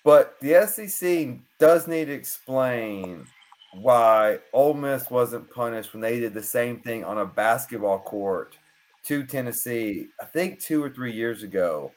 but 0.03 0.35
the 0.41 0.65
SEC 0.67 1.37
does 1.59 1.87
need 1.87 2.05
to 2.05 2.13
explain 2.13 3.25
why 3.73 4.39
Ole 4.53 4.73
Miss 4.73 5.09
wasn't 5.09 5.49
punished 5.49 5.93
when 5.93 6.01
they 6.01 6.19
did 6.19 6.33
the 6.33 6.43
same 6.43 6.79
thing 6.79 7.03
on 7.03 7.17
a 7.17 7.25
basketball 7.25 7.99
court 7.99 8.57
to 9.05 9.25
Tennessee. 9.25 10.07
I 10.21 10.25
think 10.25 10.59
two 10.59 10.83
or 10.83 10.89
three 10.89 11.13
years 11.13 11.43
ago 11.43 11.91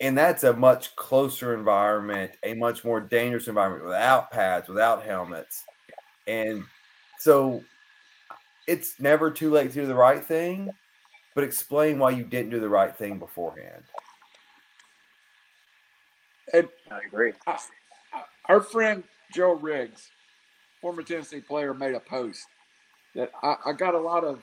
and 0.00 0.16
that's 0.16 0.44
a 0.44 0.52
much 0.52 0.94
closer 0.96 1.54
environment, 1.54 2.32
a 2.44 2.54
much 2.54 2.84
more 2.84 3.00
dangerous 3.00 3.48
environment 3.48 3.84
without 3.84 4.30
pads, 4.30 4.68
without 4.68 5.04
helmets. 5.04 5.64
And 6.26 6.64
so 7.18 7.62
it's 8.68 9.00
never 9.00 9.30
too 9.30 9.50
late 9.50 9.72
to 9.72 9.80
do 9.80 9.86
the 9.86 9.94
right 9.94 10.22
thing, 10.22 10.70
but 11.34 11.42
explain 11.42 11.98
why 11.98 12.10
you 12.10 12.22
didn't 12.22 12.50
do 12.50 12.60
the 12.60 12.68
right 12.68 12.96
thing 12.96 13.18
beforehand. 13.18 13.82
And 16.52 16.68
I 16.90 17.00
agree. 17.06 17.32
our 18.46 18.60
friend 18.60 19.02
Joe 19.34 19.54
Riggs, 19.54 20.10
former 20.80 21.02
Tennessee 21.02 21.40
player, 21.40 21.74
made 21.74 21.94
a 21.94 22.00
post 22.00 22.46
that 23.14 23.30
I, 23.42 23.56
I 23.66 23.72
got 23.72 23.94
a 23.94 23.98
lot 24.00 24.24
of 24.24 24.40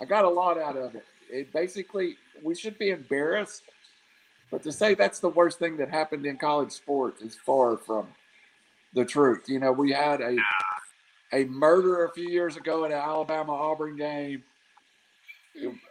I 0.00 0.04
got 0.04 0.24
a 0.24 0.28
lot 0.28 0.58
out 0.58 0.76
of 0.76 0.94
it. 0.94 1.04
It 1.30 1.52
basically 1.52 2.16
we 2.42 2.54
should 2.54 2.78
be 2.78 2.90
embarrassed, 2.90 3.62
but 4.50 4.62
to 4.64 4.72
say 4.72 4.94
that's 4.94 5.20
the 5.20 5.28
worst 5.28 5.58
thing 5.58 5.76
that 5.78 5.88
happened 5.90 6.26
in 6.26 6.36
college 6.36 6.72
sports 6.72 7.22
is 7.22 7.34
far 7.34 7.76
from 7.76 8.08
the 8.94 9.04
truth. 9.04 9.44
You 9.48 9.58
know, 9.60 9.72
we 9.72 9.92
had 9.92 10.20
a 10.20 10.36
a 11.32 11.44
murder 11.46 12.04
a 12.04 12.12
few 12.12 12.28
years 12.28 12.56
ago 12.56 12.84
at 12.84 12.90
an 12.90 12.98
Alabama 12.98 13.52
Auburn 13.52 13.96
game. 13.96 14.42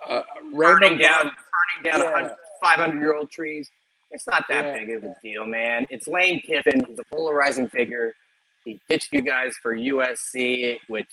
Uh, 0.08 0.22
Burning 0.54 0.98
down, 0.98 1.32
burning 1.84 1.84
down 2.00 2.00
Yeah. 2.02 2.36
500 2.62 3.00
year 3.00 3.16
old 3.16 3.32
trees. 3.32 3.72
It's 4.12 4.28
not 4.28 4.48
that 4.50 4.66
Yeah. 4.66 4.74
big 4.74 4.90
of 4.92 5.04
a 5.04 5.16
deal, 5.24 5.46
man. 5.46 5.88
It's 5.90 6.08
Lane 6.08 6.42
Kiffin. 6.42 6.84
He's 6.86 7.00
a 7.00 7.04
polarizing 7.06 7.70
figure. 7.70 8.16
He 8.64 8.80
ditched 8.90 9.12
you 9.12 9.22
guys 9.22 9.56
for 9.62 9.76
USC, 9.76 10.78
which 10.88 11.08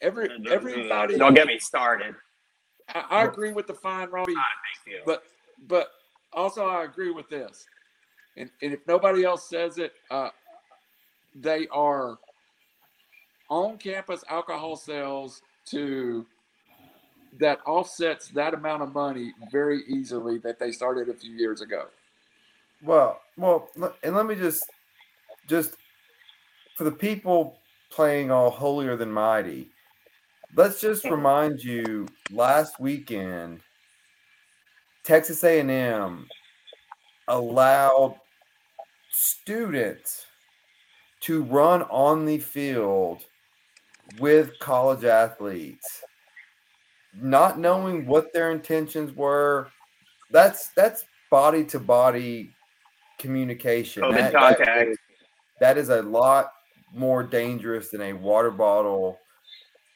every 0.00 0.28
everybody. 0.50 1.16
don't 1.16 1.34
get 1.34 1.46
me 1.46 1.58
started. 1.58 2.14
I, 2.88 3.04
I 3.10 3.24
agree 3.24 3.52
with 3.52 3.66
the 3.66 3.74
fine, 3.74 4.10
Robbie. 4.10 4.34
Not 4.34 4.42
a 4.42 4.90
big. 4.90 5.04
But 5.04 5.24
but 5.68 5.88
also 6.32 6.66
I 6.66 6.84
agree 6.84 7.10
with 7.10 7.28
this, 7.28 7.66
and, 8.36 8.50
and 8.62 8.72
if 8.72 8.80
nobody 8.86 9.24
else 9.24 9.48
says 9.48 9.78
it, 9.78 9.92
uh, 10.10 10.30
they 11.34 11.66
are 11.68 12.18
on 13.50 13.76
campus 13.78 14.24
alcohol 14.28 14.76
sales 14.76 15.42
to 15.66 16.26
that 17.38 17.58
offsets 17.66 18.28
that 18.28 18.54
amount 18.54 18.82
of 18.82 18.94
money 18.94 19.32
very 19.50 19.82
easily 19.88 20.38
that 20.38 20.58
they 20.58 20.70
started 20.70 21.08
a 21.08 21.14
few 21.14 21.32
years 21.32 21.60
ago. 21.60 21.86
Well, 22.82 23.20
well, 23.36 23.68
and 24.02 24.14
let 24.14 24.26
me 24.26 24.34
just, 24.34 24.64
just 25.48 25.76
for 26.76 26.84
the 26.84 26.92
people 26.92 27.58
playing 27.90 28.30
all 28.30 28.50
holier 28.50 28.96
than 28.96 29.10
mighty, 29.10 29.70
let's 30.56 30.80
just 30.80 31.04
remind 31.04 31.62
you. 31.62 32.06
Last 32.30 32.80
weekend, 32.80 33.60
Texas 35.04 35.44
A&M 35.44 36.26
allowed 37.28 38.16
students 39.10 40.26
to 41.20 41.42
run 41.44 41.82
on 41.84 42.26
the 42.26 42.38
field 42.38 43.22
with 44.18 44.58
college 44.58 45.04
athletes, 45.04 46.02
not 47.14 47.58
knowing 47.58 48.06
what 48.06 48.32
their 48.32 48.50
intentions 48.50 49.14
were. 49.14 49.68
That's 50.30 50.68
that's 50.68 51.04
body 51.30 51.64
to 51.64 51.78
body 51.78 52.54
communication. 53.18 54.02
COVID 54.02 54.14
That- 54.16 54.32
contact. 54.32 54.64
that 54.66 54.88
is- 54.88 54.98
that 55.60 55.78
is 55.78 55.88
a 55.88 56.02
lot 56.02 56.52
more 56.92 57.22
dangerous 57.22 57.90
than 57.90 58.00
a 58.02 58.12
water 58.12 58.50
bottle 58.50 59.18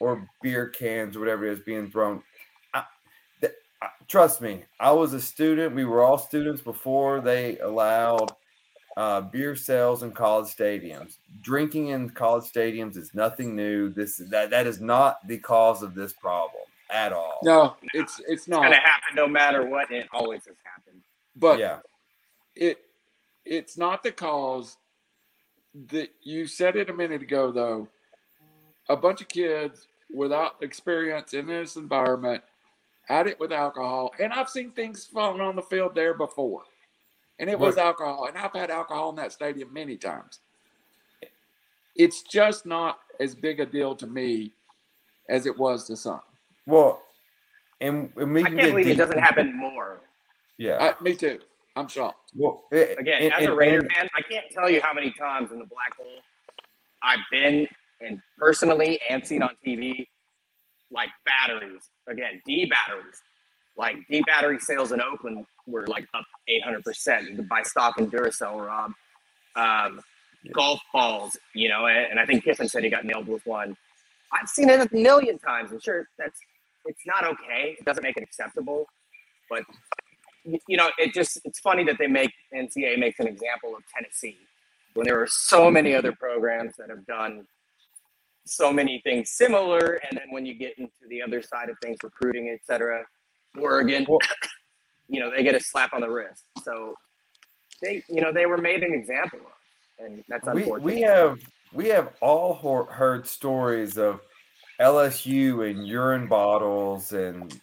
or 0.00 0.28
beer 0.42 0.68
cans 0.68 1.16
or 1.16 1.20
whatever 1.20 1.46
it 1.46 1.52
is 1.52 1.60
being 1.60 1.90
thrown. 1.90 2.22
I, 2.74 2.84
th- 3.40 3.52
I- 3.82 3.88
trust 4.08 4.40
me, 4.40 4.64
I 4.80 4.92
was 4.92 5.12
a 5.14 5.20
student. 5.20 5.74
We 5.74 5.84
were 5.84 6.02
all 6.02 6.18
students 6.18 6.60
before 6.60 7.20
they 7.20 7.58
allowed 7.58 8.32
uh, 8.96 9.20
beer 9.20 9.54
sales 9.54 10.02
in 10.02 10.10
college 10.12 10.54
stadiums. 10.54 11.18
Drinking 11.40 11.88
in 11.88 12.10
college 12.10 12.50
stadiums 12.50 12.96
is 12.96 13.14
nothing 13.14 13.54
new. 13.54 13.90
This 13.90 14.16
that 14.30 14.50
that 14.50 14.66
is 14.66 14.80
not 14.80 15.26
the 15.28 15.38
cause 15.38 15.82
of 15.82 15.94
this 15.94 16.12
problem 16.12 16.62
at 16.90 17.12
all. 17.12 17.38
No, 17.44 17.76
it's 17.94 18.18
it's 18.20 18.30
It's 18.30 18.46
gonna 18.48 18.74
happen 18.74 19.14
no 19.14 19.28
matter 19.28 19.64
what. 19.66 19.90
It 19.92 20.08
always 20.12 20.46
has 20.46 20.56
happened. 20.64 21.02
But 21.36 21.60
yeah, 21.60 21.78
it 22.56 22.78
it's 23.44 23.78
not 23.78 24.02
the 24.02 24.10
cause 24.10 24.76
that 25.90 26.10
you 26.22 26.46
said 26.46 26.76
it 26.76 26.90
a 26.90 26.94
minute 26.94 27.22
ago 27.22 27.52
though. 27.52 27.88
A 28.88 28.96
bunch 28.96 29.20
of 29.20 29.28
kids 29.28 29.86
without 30.12 30.56
experience 30.62 31.34
in 31.34 31.46
this 31.46 31.76
environment 31.76 32.42
had 33.06 33.26
it 33.26 33.38
with 33.38 33.52
alcohol 33.52 34.12
and 34.18 34.32
i've 34.32 34.48
seen 34.48 34.70
things 34.70 35.04
falling 35.04 35.40
on 35.40 35.56
the 35.56 35.62
field 35.62 35.94
there 35.94 36.14
before. 36.14 36.62
And 37.38 37.48
it 37.48 37.58
was 37.58 37.76
Look. 37.76 37.84
alcohol 37.84 38.26
and 38.26 38.36
i've 38.36 38.52
had 38.52 38.70
alcohol 38.70 39.10
in 39.10 39.16
that 39.16 39.32
stadium 39.32 39.72
many 39.72 39.96
times. 39.96 40.40
It's 41.94 42.22
just 42.22 42.64
not 42.64 43.00
as 43.20 43.34
big 43.34 43.60
a 43.60 43.66
deal 43.66 43.94
to 43.96 44.06
me 44.06 44.52
as 45.28 45.46
it 45.46 45.58
was 45.58 45.84
to 45.88 45.96
some. 45.96 46.20
Well, 46.64 47.02
and, 47.80 48.10
and 48.16 48.32
we 48.32 48.40
I 48.42 48.44
can 48.44 48.56
can't 48.56 48.66
get 48.66 48.70
believe 48.70 48.86
it 48.88 48.96
doesn't 48.96 49.18
happen 49.18 49.56
more. 49.56 50.00
Yeah, 50.58 50.94
I, 51.00 51.02
me 51.02 51.14
too 51.14 51.40
i'm 51.78 51.88
shocked 51.88 52.30
well, 52.34 52.64
it- 52.72 52.98
Again, 52.98 53.22
and- 53.22 53.32
as 53.34 53.46
a 53.46 53.54
Raider 53.54 53.78
and- 53.78 53.92
fan, 53.92 54.08
I 54.16 54.22
can't 54.22 54.46
tell 54.50 54.68
you 54.68 54.80
how 54.82 54.92
many 54.92 55.10
times 55.12 55.52
in 55.52 55.58
the 55.58 55.64
black 55.66 55.96
hole 55.96 56.06
I've 57.02 57.20
been 57.30 57.66
and 58.00 58.20
personally 58.36 59.00
and 59.08 59.24
seen 59.26 59.42
on 59.42 59.50
TV, 59.64 60.06
like 60.90 61.10
batteries. 61.24 61.90
Again, 62.08 62.42
D 62.44 62.66
batteries. 62.66 63.20
Like 63.76 63.96
D 64.10 64.22
battery 64.26 64.58
sales 64.58 64.90
in 64.92 65.00
Oakland 65.00 65.46
were 65.66 65.86
like 65.86 66.06
up 66.14 66.24
800%. 66.48 67.30
You 67.30 67.36
could 67.36 67.48
buy 67.48 67.62
stock 67.62 67.98
in 67.98 68.10
Duracell, 68.10 68.66
Rob. 68.66 68.92
Um, 69.54 70.00
golf 70.52 70.80
balls, 70.92 71.36
you 71.54 71.68
know, 71.68 71.86
and, 71.86 72.10
and 72.10 72.20
I 72.20 72.26
think 72.26 72.42
Kiffin 72.44 72.68
said 72.68 72.82
he 72.84 72.90
got 72.90 73.04
nailed 73.04 73.28
with 73.28 73.46
one. 73.46 73.76
I've 74.32 74.48
seen 74.48 74.68
it 74.68 74.80
a 74.80 74.94
million 74.94 75.38
times. 75.38 75.70
I'm 75.72 75.80
sure 75.80 76.08
that's 76.18 76.38
it's 76.86 77.02
not 77.06 77.24
okay. 77.24 77.76
It 77.78 77.84
doesn't 77.84 78.02
make 78.02 78.16
it 78.16 78.22
acceptable, 78.24 78.86
but 79.48 79.62
y- 79.68 79.74
you 80.66 80.76
know, 80.76 80.88
it 80.98 81.12
just 81.14 81.40
it's 81.44 81.60
funny 81.60 81.84
that 81.84 81.96
they 81.98 82.06
make 82.06 82.32
NCAA 82.54 82.98
makes 82.98 83.18
an 83.20 83.26
example 83.26 83.76
of 83.76 83.82
Tennessee 83.94 84.38
when 84.94 85.06
there 85.06 85.20
are 85.20 85.26
so 85.26 85.70
many 85.70 85.94
other 85.94 86.12
programs 86.12 86.76
that 86.76 86.88
have 86.90 87.06
done 87.06 87.46
so 88.44 88.72
many 88.72 89.00
things 89.04 89.30
similar, 89.30 90.00
and 90.08 90.18
then 90.18 90.30
when 90.30 90.46
you 90.46 90.54
get 90.54 90.78
into 90.78 90.92
the 91.08 91.22
other 91.22 91.42
side 91.42 91.68
of 91.68 91.76
things, 91.82 91.98
recruiting, 92.02 92.48
etc., 92.48 93.04
Oregon, 93.60 94.06
you 95.08 95.20
know, 95.20 95.30
they 95.30 95.42
get 95.42 95.54
a 95.54 95.60
slap 95.60 95.92
on 95.92 96.00
the 96.00 96.10
wrist. 96.10 96.44
So 96.62 96.94
they, 97.82 98.02
you 98.08 98.20
know, 98.20 98.32
they 98.32 98.46
were 98.46 98.58
made 98.58 98.82
an 98.82 98.94
example 98.94 99.40
of, 99.40 100.04
and 100.04 100.24
that's 100.28 100.46
unfortunate. 100.46 100.82
we 100.82 100.94
we 100.94 101.00
have 101.02 101.38
we 101.72 101.88
have 101.88 102.14
all 102.20 102.86
heard 102.90 103.26
stories 103.26 103.98
of 103.98 104.20
LSU 104.80 105.68
and 105.68 105.86
urine 105.86 106.26
bottles 106.26 107.12
and 107.12 107.60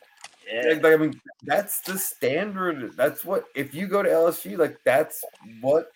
Yeah. 0.52 0.74
like, 0.82 0.94
I 0.94 0.98
mean 0.98 1.20
that's 1.44 1.82
the 1.82 1.98
standard. 1.98 2.96
That's 2.96 3.26
what 3.26 3.46
if 3.56 3.74
you 3.74 3.88
go 3.88 4.04
to 4.04 4.10
LSU 4.10 4.58
like 4.58 4.80
that's 4.84 5.24
what 5.62 5.92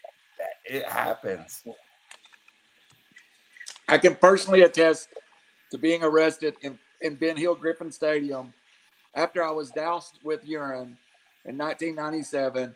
it 0.66 0.86
happens. 0.86 1.64
I 3.88 3.98
can 3.98 4.16
personally 4.16 4.62
attest 4.62 5.10
to 5.72 5.78
being 5.78 6.04
arrested 6.04 6.56
in, 6.62 6.78
in 7.02 7.16
Ben 7.16 7.36
Hill 7.36 7.56
Griffin 7.56 7.92
Stadium 7.92 8.54
after 9.16 9.44
I 9.44 9.52
was 9.52 9.72
doused 9.72 10.20
with 10.24 10.46
urine 10.46 10.98
in 11.46 11.58
1997, 11.58 12.76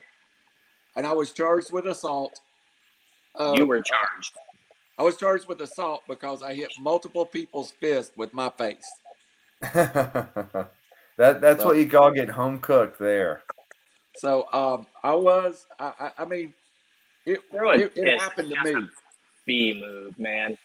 and 0.96 1.08
I 1.08 1.14
was 1.14 1.32
charged 1.32 1.72
with 1.72 1.86
assault. 1.86 2.40
Uh, 3.36 3.54
you 3.56 3.66
were 3.66 3.82
charged. 3.82 4.34
I 4.98 5.04
was 5.04 5.18
charged 5.18 5.48
with 5.48 5.62
assault 5.62 6.02
because 6.08 6.42
I 6.44 6.54
hit 6.54 6.72
multiple 6.80 7.26
people's 7.26 7.72
fists 7.72 8.16
with 8.16 8.34
my 8.34 8.50
face. 8.50 8.92
that 11.18 11.42
that's 11.42 11.64
what 11.64 11.78
you 11.78 11.88
call 11.90 12.12
getting 12.12 12.34
home 12.34 12.60
cooked 12.60 13.00
there. 13.00 13.44
So 14.18 14.48
um, 14.54 14.86
I 15.04 15.14
was, 15.16 15.66
I, 15.80 15.94
I, 16.00 16.12
I 16.20 16.26
mean, 16.26 16.54
it, 17.26 17.40
Throwing 17.52 17.82
it, 17.82 17.94
it 17.96 18.20
happened 18.20 18.50
to 18.50 18.64
me. 18.64 18.72
just 18.74 18.84
a 18.84 18.90
B 19.46 19.80
move, 19.80 20.18
man. 20.20 20.58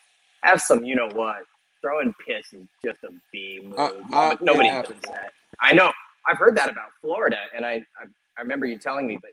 Have 0.43 0.61
some, 0.61 0.85
you 0.85 0.95
know 0.95 1.09
what? 1.13 1.43
Throwing 1.81 2.15
piss 2.27 2.53
is 2.53 2.67
just 2.85 2.99
a 3.05 3.09
B 3.33 3.61
move. 3.65 3.79
Uh, 3.79 3.91
uh, 4.13 4.31
it 4.33 4.43
Nobody 4.43 4.69
does 4.69 4.89
that. 5.03 5.33
I 5.61 5.73
know. 5.73 5.93
I've 6.27 6.39
heard 6.39 6.57
that 6.57 6.69
about 6.69 6.91
Florida, 7.01 7.39
and 7.57 7.65
I, 7.65 7.75
I, 7.75 8.05
I 8.37 8.41
remember 8.43 8.67
you 8.67 8.77
telling 8.79 9.07
me, 9.07 9.19
but 9.21 9.31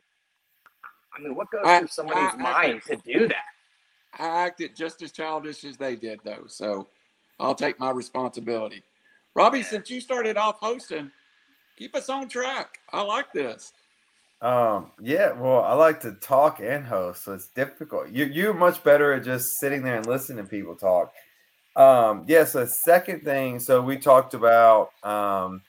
I 1.18 1.22
mean, 1.22 1.36
what 1.36 1.50
goes 1.52 1.62
I- 1.66 1.80
through 1.80 1.88
somebody's 1.90 2.40
I- 2.40 2.44
I- 2.44 2.68
mind 2.68 2.82
to 2.88 2.96
do 2.98 3.28
that? 3.28 3.44
I 4.18 4.46
acted 4.46 4.76
just 4.78 5.02
as 5.02 5.12
childish 5.12 5.66
as 5.66 5.76
they 5.76 5.98
did, 5.98 6.22
though. 6.24 6.46
So 6.48 6.88
I'll 7.38 7.54
take 7.56 7.78
my 7.80 7.92
responsibility. 7.92 8.82
Robbie, 9.36 9.64
since 9.64 9.90
you 9.90 10.00
started 10.00 10.38
off 10.38 10.58
hosting, 10.60 11.12
keep 11.78 11.94
us 11.96 12.10
on 12.10 12.30
track. 12.30 12.80
I 12.94 13.02
like 13.02 13.32
this. 13.34 13.74
Um, 14.42 14.92
yeah, 15.02 15.34
well, 15.34 15.62
I 15.62 15.74
like 15.74 16.00
to 16.02 16.14
talk 16.14 16.60
and 16.62 16.86
host, 16.86 17.24
so 17.24 17.34
it's 17.34 17.48
difficult. 17.48 18.10
You 18.10 18.26
you're 18.26 18.54
much 18.54 18.84
better 18.84 19.14
at 19.14 19.24
just 19.24 19.60
sitting 19.60 19.84
there 19.84 19.98
and 19.98 20.06
listening 20.06 20.44
to 20.44 20.50
people 20.50 20.76
talk. 20.76 21.14
Um, 21.76 22.24
yes, 22.28 22.54
the 22.54 22.68
second 22.68 23.24
thing, 23.24 23.60
so 23.60 23.82
we 23.82 23.98
talked 23.98 24.34
about 24.34 24.90
um 25.04 25.62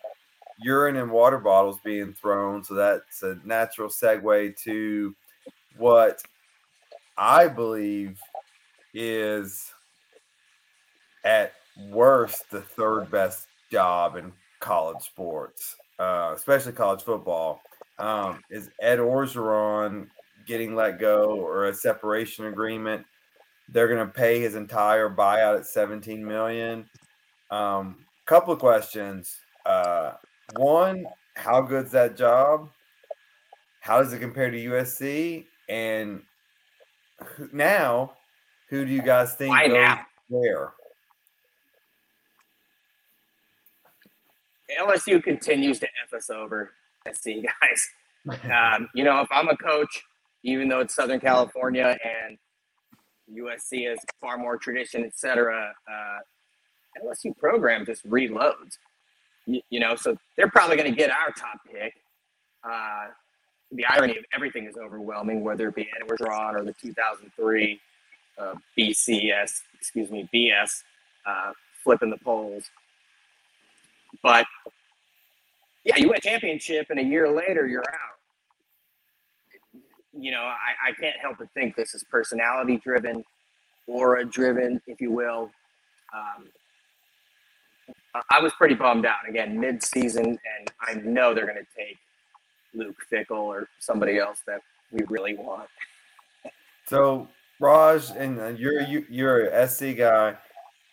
urine 0.61 0.97
and 0.97 1.11
water 1.11 1.39
bottles 1.39 1.79
being 1.85 2.13
thrown, 2.13 2.63
so 2.63 2.75
that's 2.75 3.23
a 3.23 3.39
natural 3.45 3.89
segue 3.89 4.57
to 4.63 5.15
what 5.77 6.21
I 7.17 7.49
believe 7.49 8.19
is 8.95 9.73
at 11.25 11.53
worst 11.91 12.51
the 12.51 12.63
third 12.63 13.11
best 13.11 13.47
job 13.71 14.17
in 14.17 14.33
college 14.61 15.03
sports, 15.03 15.77
uh, 15.99 16.33
especially 16.35 16.73
college 16.73 17.03
football 17.03 17.61
um, 17.99 18.43
is 18.51 18.71
Ed 18.81 18.99
Orgeron 18.99 20.09
getting 20.47 20.75
let 20.75 20.99
go 20.99 21.31
or 21.41 21.67
a 21.67 21.75
separation 21.75 22.47
agreement. 22.47 23.05
They're 23.69 23.89
going 23.89 24.07
to 24.07 24.13
pay 24.13 24.41
his 24.41 24.55
entire 24.55 25.11
buyout 25.11 25.59
at 25.59 25.67
17 25.67 26.25
million. 26.25 26.89
Um, 27.51 27.97
couple 28.27 28.53
of 28.53 28.59
questions. 28.61 29.37
Uh, 29.65 30.13
one, 30.57 31.05
how 31.35 31.61
good's 31.61 31.93
that 31.93 32.17
job? 32.17 32.69
How 33.81 34.03
does 34.03 34.13
it 34.13 34.21
compare 34.21 34.51
to 34.51 34.65
USC? 34.67 35.47
And 35.69 36.23
now, 37.53 38.13
who 38.69 38.85
do 38.85 38.93
you 38.93 39.03
guys 39.03 39.35
think 39.35 39.51
Why 39.51 39.69
goes 39.69 39.77
now? 39.77 40.07
there? 40.31 40.73
LSU 44.81 45.23
continues 45.23 45.79
to 45.81 45.87
F 46.05 46.15
us 46.15 46.31
over, 46.31 46.73
SC 47.13 47.25
guys. 47.61 48.41
Um, 48.51 48.89
you 48.95 49.05
know, 49.05 49.21
if 49.21 49.29
I'm 49.31 49.49
a 49.49 49.57
coach, 49.57 50.03
even 50.43 50.69
though 50.69 50.81
it's 50.81 50.95
Southern 50.95 51.21
California 51.21 51.97
and 52.05 52.39
USC 53.33 53.89
has 53.89 53.99
far 54.21 54.39
more 54.39 54.57
tradition, 54.57 55.05
et 55.05 55.17
cetera, 55.17 55.73
uh, 55.89 57.05
LSU 57.05 57.37
program 57.37 57.85
just 57.85 58.09
reloads. 58.09 58.79
You, 59.47 59.61
you 59.71 59.81
know, 59.81 59.95
so 59.95 60.17
they're 60.37 60.51
probably 60.51 60.77
going 60.77 60.91
to 60.91 60.97
get 60.97 61.11
our 61.11 61.31
top 61.31 61.61
pick. 61.71 61.95
Uh, 62.65 63.07
the 63.73 63.85
irony 63.89 64.17
of 64.17 64.25
everything 64.33 64.67
is 64.67 64.77
overwhelming, 64.77 65.43
whether 65.43 65.69
it 65.69 65.75
be 65.75 65.83
Ed 65.83 66.09
Orgeron 66.09 66.55
or 66.55 66.65
the 66.65 66.73
2003 66.81 67.81
uh, 68.39 68.55
BCS, 68.79 69.63
excuse 69.79 70.11
me, 70.11 70.29
BS, 70.35 70.83
uh, 71.27 71.53
flipping 71.83 72.11
the 72.11 72.19
polls. 72.19 72.65
But 74.23 74.47
yeah, 75.85 75.97
you 75.97 76.09
win 76.09 76.17
a 76.17 76.21
championship, 76.21 76.87
and 76.91 76.99
a 76.99 77.03
year 77.03 77.31
later, 77.31 77.67
you're 77.67 77.85
out. 77.89 78.17
You 80.19 80.31
know, 80.33 80.41
I, 80.43 80.89
I 80.89 80.93
can't 80.93 81.17
help 81.21 81.37
but 81.39 81.49
think 81.53 81.77
this 81.77 81.95
is 81.95 82.03
personality 82.11 82.79
driven, 82.79 83.23
aura 83.87 84.25
driven, 84.25 84.81
if 84.87 85.01
you 85.01 85.11
will. 85.11 85.51
Um, 86.15 86.49
I- 88.15 88.23
I 88.31 88.41
was 88.41 88.53
pretty 88.55 88.75
bummed 88.75 89.05
out 89.07 89.29
again 89.29 89.61
mid 89.61 89.83
season, 89.83 90.25
and 90.27 90.73
I 90.81 90.95
know 90.95 91.35
they're 91.35 91.47
going 91.47 91.59
to 91.59 91.67
take 91.77 91.99
Luke 92.75 92.97
Fickell 93.13 93.37
or 93.45 93.69
somebody 93.79 94.19
else 94.19 94.41
that 94.47 94.61
we 94.91 95.05
really 95.09 95.35
want. 95.35 95.69
So 96.87 97.29
Raj, 97.61 98.11
and 98.17 98.41
uh, 98.41 98.47
you're 98.49 98.81
you, 98.83 99.05
you're 99.11 99.47
a 99.49 99.69
SC 99.69 99.97
guy. 99.97 100.37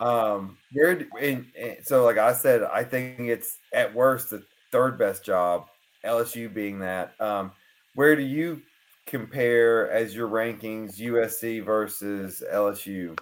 Um, 0.04 0.58
where 0.74 1.08
and, 1.22 1.46
and 1.58 1.78
so 1.82 2.04
like 2.04 2.18
I 2.18 2.34
said, 2.34 2.64
I 2.64 2.84
think 2.84 3.20
it's 3.20 3.58
at 3.74 3.94
worst 3.94 4.32
the 4.32 4.44
third 4.70 4.98
best 4.98 5.24
job. 5.24 5.68
LSU 6.04 6.54
being 6.54 6.80
that. 6.80 7.14
Um, 7.22 7.54
where 7.96 8.14
do 8.14 8.22
you 8.22 8.62
compare 9.06 9.90
as 9.90 10.14
your 10.14 10.28
rankings 10.28 11.00
USC 11.00 11.64
versus 11.64 12.44
LSU? 12.52 13.18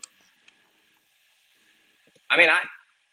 I 2.31 2.37
mean, 2.37 2.49
I, 2.49 2.61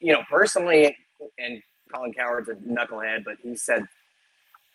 you 0.01 0.15
know, 0.15 0.23
personally, 0.31 0.97
and 1.39 1.61
Colin 1.93 2.15
Cowherd's 2.15 2.49
a 2.49 2.55
knucklehead, 2.55 3.25
but 3.25 3.37
he 3.43 3.55
said 3.55 3.85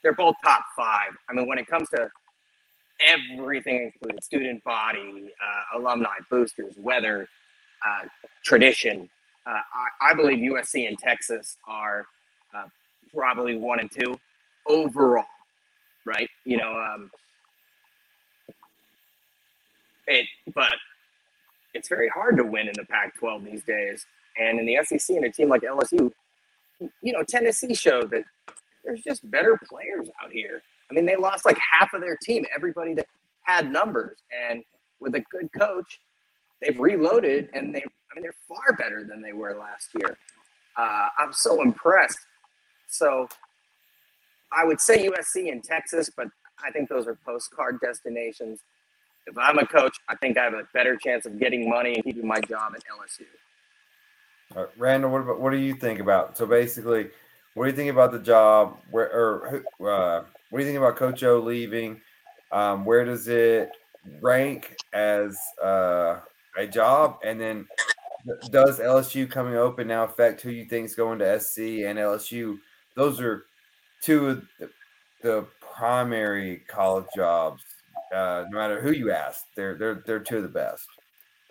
they're 0.03 0.13
both 0.13 0.35
top 0.43 0.65
five. 0.77 1.17
I 1.27 1.33
mean, 1.33 1.47
when 1.47 1.57
it 1.57 1.65
comes 1.65 1.89
to 1.89 2.09
everything 3.07 3.91
included 3.91 4.23
student 4.23 4.63
body, 4.63 5.31
uh, 5.41 5.79
alumni, 5.79 6.17
boosters, 6.29 6.75
weather, 6.77 7.27
uh, 7.85 8.07
tradition, 8.43 9.09
uh, 9.45 9.49
I, 9.51 10.11
I, 10.11 10.13
believe 10.13 10.37
USC 10.39 10.87
and 10.87 10.97
Texas 10.97 11.57
are 11.67 12.05
uh, 12.55 12.65
probably 13.13 13.57
one 13.57 13.79
and 13.79 13.91
two 13.91 14.17
overall, 14.67 15.25
right? 16.05 16.29
You 16.45 16.57
know, 16.57 16.73
um, 16.73 17.11
it, 20.07 20.27
but 20.53 20.73
it's 21.73 21.89
very 21.89 22.09
hard 22.09 22.37
to 22.37 22.43
win 22.43 22.67
in 22.67 22.73
the 22.75 22.85
Pac 22.85 23.15
12 23.17 23.45
these 23.45 23.63
days. 23.63 24.05
And 24.39 24.59
in 24.59 24.65
the 24.65 24.77
SEC 24.83 25.15
and 25.15 25.25
a 25.25 25.31
team 25.31 25.49
like 25.49 25.61
LSU, 25.61 26.11
you 27.01 27.13
know, 27.13 27.23
Tennessee 27.23 27.75
showed 27.75 28.09
that 28.11 28.23
there's 28.83 29.01
just 29.01 29.29
better 29.29 29.59
players 29.69 30.09
out 30.23 30.31
here. 30.31 30.61
I 30.89 30.93
mean, 30.93 31.05
they 31.05 31.15
lost 31.15 31.45
like 31.45 31.57
half 31.57 31.93
of 31.93 32.01
their 32.01 32.17
team, 32.21 32.45
everybody 32.55 32.93
that 32.95 33.07
had 33.43 33.71
numbers. 33.71 34.17
And 34.49 34.63
with 34.99 35.15
a 35.15 35.23
good 35.31 35.49
coach, 35.57 35.99
they've 36.63 36.79
reloaded 36.79 37.49
and 37.53 37.73
they, 37.73 37.79
I 37.79 38.15
mean, 38.15 38.23
they're 38.23 38.35
far 38.47 38.75
better 38.77 39.03
than 39.03 39.21
they 39.21 39.33
were 39.33 39.55
last 39.57 39.89
year. 39.95 40.17
Uh, 40.77 41.07
I'm 41.17 41.33
so 41.33 41.61
impressed. 41.61 42.19
So 42.87 43.27
I 44.51 44.65
would 44.65 44.79
say 44.79 45.07
USC 45.07 45.51
and 45.51 45.63
Texas, 45.63 46.09
but 46.15 46.27
I 46.63 46.71
think 46.71 46.89
those 46.89 47.07
are 47.07 47.17
postcard 47.25 47.79
destinations. 47.81 48.59
If 49.25 49.37
I'm 49.37 49.57
a 49.57 49.65
coach, 49.65 49.97
I 50.09 50.15
think 50.15 50.37
I 50.37 50.43
have 50.43 50.53
a 50.53 50.67
better 50.73 50.95
chance 50.97 51.25
of 51.25 51.39
getting 51.39 51.69
money 51.69 51.95
and 51.95 52.03
keeping 52.03 52.27
my 52.27 52.39
job 52.41 52.73
at 52.75 52.83
LSU. 52.85 53.25
Randall, 54.77 55.11
what 55.11 55.21
about 55.21 55.39
what 55.39 55.51
do 55.51 55.57
you 55.57 55.73
think 55.73 55.99
about? 55.99 56.37
So 56.37 56.45
basically, 56.45 57.09
what 57.55 57.65
do 57.65 57.71
you 57.71 57.75
think 57.75 57.89
about 57.89 58.11
the 58.11 58.19
job? 58.19 58.77
Where 58.91 59.11
or 59.11 59.63
uh, 59.79 60.23
what 60.49 60.59
do 60.59 60.65
you 60.65 60.69
think 60.69 60.77
about 60.77 60.95
Coach 60.95 61.23
O 61.23 61.39
leaving? 61.39 62.01
Um, 62.51 62.85
where 62.85 63.03
does 63.03 63.27
it 63.27 63.71
rank 64.21 64.75
as 64.93 65.37
uh, 65.63 66.19
a 66.57 66.67
job? 66.67 67.17
And 67.23 67.39
then 67.39 67.67
does 68.49 68.79
LSU 68.79 69.29
coming 69.29 69.55
open 69.55 69.87
now 69.87 70.03
affect 70.03 70.41
who 70.41 70.51
you 70.51 70.65
think 70.65 70.85
is 70.85 70.95
going 70.95 71.19
to 71.19 71.39
SC 71.39 71.59
and 71.59 71.97
LSU? 71.99 72.57
Those 72.95 73.19
are 73.19 73.45
two 74.01 74.27
of 74.27 74.45
the, 74.59 74.69
the 75.21 75.47
primary 75.59 76.63
college 76.67 77.05
jobs. 77.15 77.63
Uh, 78.13 78.45
no 78.51 78.57
matter 78.57 78.79
who 78.79 78.91
you 78.91 79.11
ask, 79.11 79.45
they're 79.55 79.75
they're 79.75 80.03
they're 80.05 80.19
two 80.19 80.37
of 80.37 80.43
the 80.43 80.49
best. 80.49 80.87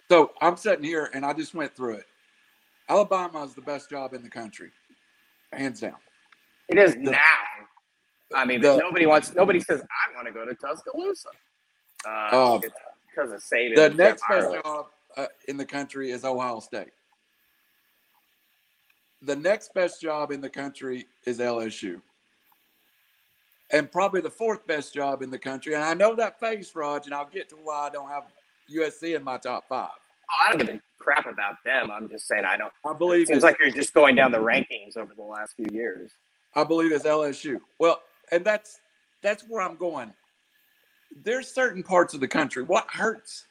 So 0.08 0.30
I'm 0.40 0.56
sitting 0.56 0.84
here 0.84 1.10
and 1.12 1.24
I 1.24 1.32
just 1.32 1.54
went 1.54 1.74
through 1.74 1.94
it. 1.94 2.06
Alabama 2.88 3.42
is 3.44 3.54
the 3.54 3.62
best 3.62 3.90
job 3.90 4.14
in 4.14 4.22
the 4.22 4.28
country, 4.28 4.70
hands 5.52 5.80
down. 5.80 5.96
It 6.68 6.78
is 6.78 6.94
the, 6.94 7.10
now. 7.10 7.18
I 8.34 8.44
mean, 8.44 8.60
the, 8.60 8.76
nobody 8.76 9.06
wants. 9.06 9.34
Nobody 9.34 9.60
says 9.60 9.80
I 9.82 10.14
want 10.14 10.26
to 10.26 10.32
go 10.32 10.44
to 10.44 10.54
Tuscaloosa. 10.54 11.28
Uh, 12.06 12.60
because 13.14 13.32
of 13.32 13.40
Saban. 13.40 13.76
The 13.76 13.90
next 13.90 14.22
best 14.28 14.52
job 14.52 14.86
uh, 15.16 15.26
in 15.48 15.56
the 15.56 15.64
country 15.64 16.10
is 16.10 16.24
Ohio 16.24 16.60
State. 16.60 16.92
The 19.22 19.36
next 19.36 19.72
best 19.74 20.00
job 20.00 20.32
in 20.32 20.40
the 20.40 20.50
country 20.50 21.06
is 21.26 21.38
LSU. 21.38 22.00
And 23.70 23.90
probably 23.90 24.20
the 24.20 24.30
fourth 24.30 24.66
best 24.66 24.92
job 24.92 25.22
in 25.22 25.30
the 25.30 25.38
country. 25.38 25.74
And 25.74 25.82
I 25.82 25.94
know 25.94 26.14
that 26.16 26.38
face, 26.40 26.72
Raj, 26.74 27.06
and 27.06 27.14
I'll 27.14 27.28
get 27.28 27.48
to 27.50 27.56
why 27.56 27.86
I 27.86 27.90
don't 27.90 28.08
have 28.08 28.24
USC 28.74 29.16
in 29.16 29.22
my 29.22 29.38
top 29.38 29.64
five. 29.68 29.88
Oh, 30.30 30.46
I 30.46 30.52
don't 30.52 30.66
give 30.66 30.76
a 30.76 30.80
crap 30.98 31.26
about 31.26 31.56
them. 31.64 31.90
I'm 31.90 32.08
just 32.08 32.26
saying 32.26 32.44
I 32.44 32.56
don't. 32.56 32.72
I 32.84 32.92
believe 32.92 33.22
it 33.22 33.28
seems 33.28 33.42
like 33.42 33.58
you're 33.58 33.70
just 33.70 33.94
going 33.94 34.14
down 34.14 34.32
the 34.32 34.38
rankings 34.38 34.96
over 34.96 35.14
the 35.14 35.22
last 35.22 35.54
few 35.56 35.66
years. 35.72 36.12
I 36.54 36.64
believe 36.64 36.92
it's 36.92 37.04
LSU. 37.04 37.60
Well, 37.78 38.02
and 38.30 38.44
that's 38.44 38.80
that's 39.22 39.44
where 39.48 39.62
I'm 39.62 39.76
going. 39.76 40.12
There's 41.22 41.48
certain 41.48 41.82
parts 41.82 42.14
of 42.14 42.20
the 42.20 42.28
country. 42.28 42.62
What 42.62 42.86
hurts? 42.88 43.46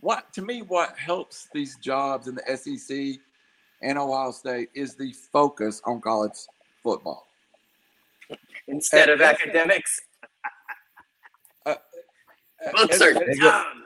What 0.00 0.32
to 0.34 0.42
me? 0.42 0.62
What 0.62 0.98
helps 0.98 1.48
these 1.54 1.76
jobs 1.76 2.28
in 2.28 2.34
the 2.34 2.56
SEC 2.56 3.20
and 3.82 3.98
Ohio 3.98 4.32
State 4.32 4.70
is 4.74 4.94
the 4.94 5.12
focus 5.32 5.80
on 5.84 6.00
college 6.00 6.32
football 6.82 7.26
instead 8.68 9.08
and 9.08 9.20
of 9.20 9.26
academics. 9.26 10.00
Uh, 11.66 11.74
Books 12.72 13.00
are 13.00 13.12
dumb. 13.12 13.84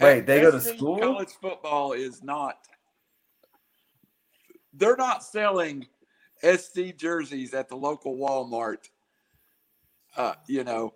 Wait, 0.00 0.26
they 0.26 0.40
go 0.40 0.50
to 0.50 0.60
school? 0.60 0.98
College 0.98 1.32
football 1.40 1.92
is 1.92 2.22
not. 2.22 2.58
They're 4.72 4.96
not 4.96 5.24
selling 5.24 5.86
SC 6.42 6.96
jerseys 6.96 7.52
at 7.54 7.68
the 7.68 7.76
local 7.76 8.16
Walmart. 8.16 8.90
Uh, 10.16 10.34
you 10.46 10.64
know, 10.64 10.94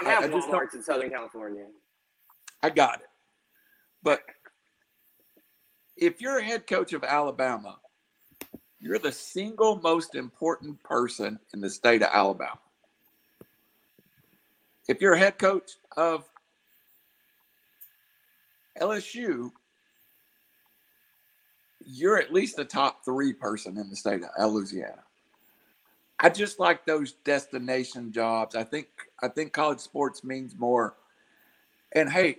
we 0.00 0.06
don't 0.06 0.22
have 0.22 0.32
I, 0.32 0.36
I 0.36 0.40
Walmarts 0.40 0.74
in 0.74 0.82
Southern 0.82 1.10
California. 1.10 1.66
I 2.62 2.70
got 2.70 3.00
it, 3.00 3.08
but 4.02 4.22
if 5.96 6.20
you're 6.20 6.38
a 6.38 6.44
head 6.44 6.66
coach 6.66 6.92
of 6.92 7.04
Alabama, 7.04 7.78
you're 8.80 8.98
the 8.98 9.12
single 9.12 9.80
most 9.80 10.14
important 10.14 10.82
person 10.82 11.38
in 11.52 11.60
the 11.60 11.70
state 11.70 12.02
of 12.02 12.08
Alabama. 12.12 12.58
If 14.88 15.00
you're 15.00 15.14
a 15.14 15.18
head 15.18 15.38
coach 15.38 15.72
of 15.96 16.24
LSU, 18.80 19.50
you're 21.84 22.18
at 22.18 22.32
least 22.32 22.56
the 22.56 22.64
top 22.64 23.04
three 23.04 23.32
person 23.32 23.76
in 23.76 23.90
the 23.90 23.96
state 23.96 24.22
of 24.38 24.52
Louisiana. 24.52 25.02
I 26.20 26.28
just 26.28 26.58
like 26.58 26.84
those 26.84 27.12
destination 27.24 28.12
jobs. 28.12 28.54
I 28.54 28.64
think 28.64 28.88
I 29.22 29.28
think 29.28 29.52
college 29.52 29.80
sports 29.80 30.24
means 30.24 30.54
more. 30.58 30.94
And 31.94 32.10
hey, 32.10 32.38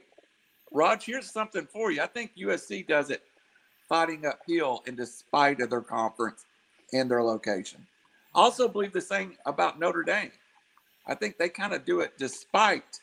Raj, 0.71 1.05
here's 1.05 1.31
something 1.31 1.65
for 1.65 1.91
you. 1.91 2.01
I 2.01 2.07
think 2.07 2.31
USC 2.37 2.87
does 2.87 3.09
it 3.09 3.23
fighting 3.87 4.25
uphill 4.25 4.83
in 4.85 4.95
despite 4.95 5.61
of 5.61 5.69
their 5.69 5.81
conference 5.81 6.45
and 6.93 7.09
their 7.09 7.23
location. 7.23 7.85
I 8.35 8.39
Also 8.39 8.67
believe 8.67 8.93
the 8.93 9.01
same 9.01 9.35
about 9.45 9.79
Notre 9.79 10.03
Dame. 10.03 10.31
I 11.07 11.15
think 11.15 11.37
they 11.37 11.49
kind 11.49 11.73
of 11.73 11.85
do 11.85 12.01
it 12.01 12.13
despite 12.17 12.99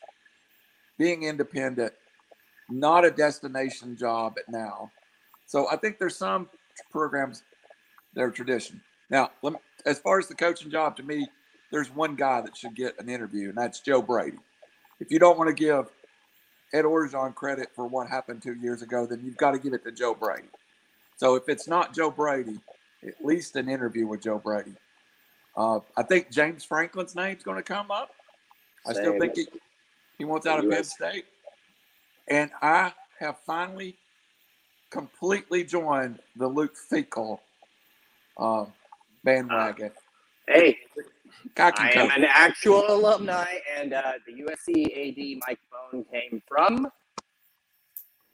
being 0.99 1.25
independent 1.25 1.93
not 2.69 3.05
a 3.05 3.11
destination 3.11 3.97
job 3.97 4.37
at 4.39 4.49
now. 4.49 4.91
So 5.47 5.69
I 5.71 5.77
think 5.77 5.99
there's 5.99 6.17
some 6.17 6.49
programs 6.91 7.43
that 8.15 8.23
are 8.23 8.31
tradition. 8.31 8.81
Now, 9.11 9.31
me, 9.42 9.51
as 9.85 9.99
far 9.99 10.19
as 10.19 10.29
the 10.29 10.35
coaching 10.35 10.71
job, 10.71 10.97
to 10.97 11.03
me, 11.03 11.29
there's 11.71 11.95
one 11.95 12.14
guy 12.14 12.40
that 12.40 12.57
should 12.57 12.75
get 12.75 12.99
an 13.01 13.09
interview, 13.09 13.49
and 13.49 13.59
that's 13.59 13.81
Joe 13.81 14.03
Brady. 14.03 14.38
If 15.01 15.11
you 15.11 15.19
don't 15.19 15.38
want 15.38 15.49
to 15.49 15.55
give 15.55 15.88
Ed 16.73 16.85
Orgeron 16.85 17.35
credit 17.35 17.69
for 17.75 17.87
what 17.87 18.09
happened 18.09 18.42
two 18.42 18.55
years 18.55 18.83
ago, 18.83 19.07
then 19.07 19.21
you've 19.25 19.37
got 19.37 19.53
to 19.53 19.59
give 19.59 19.73
it 19.73 19.85
to 19.85 19.92
Joe 19.92 20.14
Brady. 20.14 20.49
So 21.16 21.35
if 21.35 21.49
it's 21.49 21.69
not 21.69 21.95
Joe 21.95 22.11
Brady, 22.11 22.59
at 23.07 23.25
least 23.25 23.57
an 23.57 23.69
interview 23.69 24.07
with 24.07 24.23
Joe 24.23 24.38
Brady. 24.38 24.75
Uh, 25.57 25.81
I 25.97 26.03
think 26.03 26.31
James 26.31 26.64
Franklin's 26.64 27.14
name's 27.14 27.42
going 27.42 27.57
to 27.57 27.62
come 27.62 27.90
up. 27.90 28.11
I 28.87 28.92
still 28.92 29.19
think 29.19 29.37
he, 29.37 29.47
he 30.19 30.25
wants 30.25 30.47
out 30.47 30.62
of 30.62 30.71
Penn 30.71 30.85
State. 30.85 31.25
And 32.29 32.51
I 32.61 32.92
have 33.19 33.38
finally 33.47 33.97
completely 34.90 35.64
joined 35.64 36.19
the 36.37 36.47
Luke 36.47 36.75
Fickell 36.90 37.38
uh, 38.37 38.66
bandwagon. 39.27 39.91
Uh, 40.49 40.53
hey, 40.55 40.79
I 41.59 41.91
am 41.97 42.11
an 42.12 42.27
actual 42.33 42.85
alumni, 42.89 43.53
and 43.77 43.93
uh, 43.93 44.12
the 44.27 44.45
USC 44.45 44.87
AD 44.87 45.43
Mike 45.47 45.59
Bohn 45.71 46.05
came 46.11 46.41
from, 46.49 46.87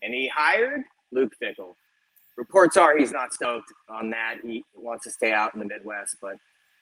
and 0.03 0.15
he 0.15 0.29
hired 0.29 0.83
Luke 1.11 1.33
Fickell. 1.43 1.75
Reports 2.37 2.77
are 2.77 2.97
he's 2.97 3.13
not 3.13 3.33
stoked 3.33 3.73
on 3.89 4.11
that. 4.11 4.37
He 4.43 4.65
wants 4.75 5.05
to 5.05 5.11
stay 5.11 5.33
out 5.33 5.55
in 5.55 5.61
the 5.61 5.67
Midwest, 5.67 6.17
but 6.21 6.37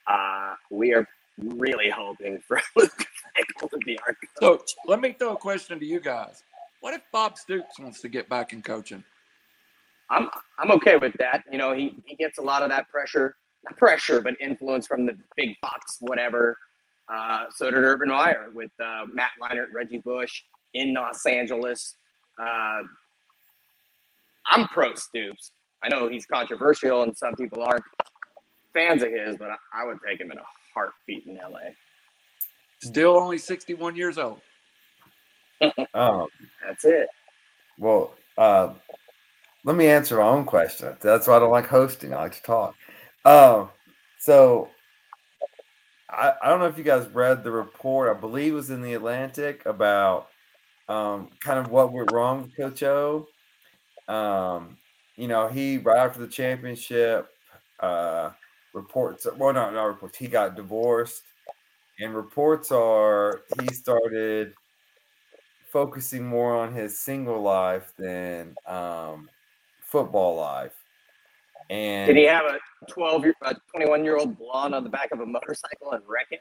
uh, 0.06 0.54
we 0.70 0.92
are 0.92 1.06
really 1.38 1.88
hoping 1.88 2.40
for 2.46 2.60
Luke 2.76 3.06
Fickell 3.38 3.70
to 3.70 3.78
be 3.78 3.98
our 4.06 4.16
coach. 4.40 4.70
So 4.70 4.90
let 4.90 5.00
me 5.00 5.14
throw 5.18 5.34
a 5.34 5.36
question 5.36 5.78
to 5.78 5.86
you 5.86 6.00
guys. 6.00 6.42
What 6.80 6.94
if 6.94 7.02
Bob 7.12 7.38
Stoops 7.38 7.78
wants 7.78 8.00
to 8.00 8.08
get 8.08 8.28
back 8.28 8.52
in 8.52 8.62
coaching? 8.62 9.04
I'm 10.08 10.28
I'm 10.58 10.72
okay 10.72 10.96
with 10.96 11.12
that. 11.18 11.44
You 11.50 11.58
know, 11.58 11.72
he, 11.72 11.94
he 12.04 12.16
gets 12.16 12.38
a 12.38 12.42
lot 12.42 12.62
of 12.62 12.70
that 12.70 12.88
pressure, 12.88 13.36
not 13.36 13.49
pressure, 13.76 14.20
but 14.20 14.34
influence 14.40 14.86
from 14.86 15.06
the 15.06 15.16
big 15.36 15.56
box, 15.60 15.96
whatever. 16.00 16.56
Uh, 17.12 17.46
so 17.54 17.70
did 17.70 17.78
Urban 17.78 18.08
Meyer 18.08 18.50
with 18.54 18.70
uh, 18.82 19.04
Matt 19.12 19.30
Leinart, 19.42 19.72
Reggie 19.74 19.98
Bush 19.98 20.42
in 20.74 20.94
Los 20.94 21.26
Angeles. 21.26 21.96
Uh, 22.40 22.82
I'm 24.46 24.66
pro 24.68 24.94
Stoops. 24.94 25.52
I 25.82 25.88
know 25.88 26.08
he's 26.08 26.26
controversial 26.26 27.02
and 27.02 27.16
some 27.16 27.34
people 27.34 27.62
aren't 27.62 27.84
fans 28.72 29.02
of 29.02 29.10
his, 29.10 29.36
but 29.36 29.50
I, 29.50 29.56
I 29.74 29.86
would 29.86 29.98
take 30.06 30.20
him 30.20 30.30
in 30.30 30.38
a 30.38 30.44
heartbeat 30.74 31.26
in 31.26 31.36
LA. 31.36 31.70
Still 32.82 33.16
only 33.16 33.38
61 33.38 33.96
years 33.96 34.18
old. 34.18 34.40
um, 35.94 36.26
That's 36.66 36.84
it. 36.84 37.08
well, 37.78 38.14
uh, 38.38 38.72
let 39.64 39.76
me 39.76 39.86
answer 39.86 40.16
my 40.16 40.22
own 40.22 40.44
question. 40.44 40.96
That's 41.00 41.26
why 41.26 41.36
I 41.36 41.38
don't 41.38 41.50
like 41.50 41.66
hosting. 41.66 42.14
I 42.14 42.22
like 42.22 42.36
to 42.36 42.42
talk. 42.42 42.74
Um, 43.24 43.70
so 44.18 44.68
I, 46.08 46.32
I 46.42 46.48
don't 46.48 46.58
know 46.58 46.66
if 46.66 46.78
you 46.78 46.84
guys 46.84 47.06
read 47.08 47.44
the 47.44 47.50
report. 47.50 48.14
I 48.14 48.18
believe 48.18 48.52
it 48.52 48.56
was 48.56 48.70
in 48.70 48.82
the 48.82 48.94
Atlantic 48.94 49.64
about 49.66 50.28
um, 50.88 51.30
kind 51.40 51.58
of 51.58 51.70
what 51.70 51.92
went 51.92 52.12
wrong 52.12 52.42
with 52.42 52.56
Coach 52.56 52.82
O. 52.82 53.26
Um, 54.08 54.78
you 55.16 55.28
know, 55.28 55.48
he 55.48 55.78
right 55.78 55.98
after 55.98 56.20
the 56.20 56.28
championship 56.28 57.28
uh, 57.80 58.30
reports. 58.74 59.26
Well, 59.38 59.52
not 59.54 59.74
not 59.74 59.84
reports. 59.84 60.18
He 60.18 60.28
got 60.28 60.56
divorced, 60.56 61.22
and 62.00 62.14
reports 62.14 62.72
are 62.72 63.42
he 63.60 63.68
started 63.74 64.54
focusing 65.72 66.26
more 66.26 66.56
on 66.56 66.72
his 66.74 66.98
single 66.98 67.40
life 67.42 67.92
than 67.98 68.54
um, 68.66 69.28
football 69.80 70.36
life. 70.36 70.79
And 71.70 72.08
Did 72.08 72.16
he 72.16 72.24
have 72.24 72.44
a 72.44 72.58
12 72.90 73.24
year, 73.24 73.34
a 73.42 73.54
21 73.70 74.04
year 74.04 74.16
old 74.16 74.36
blonde 74.36 74.74
on 74.74 74.82
the 74.82 74.90
back 74.90 75.12
of 75.12 75.20
a 75.20 75.26
motorcycle 75.26 75.92
and 75.92 76.02
wreck 76.06 76.26
it? 76.32 76.40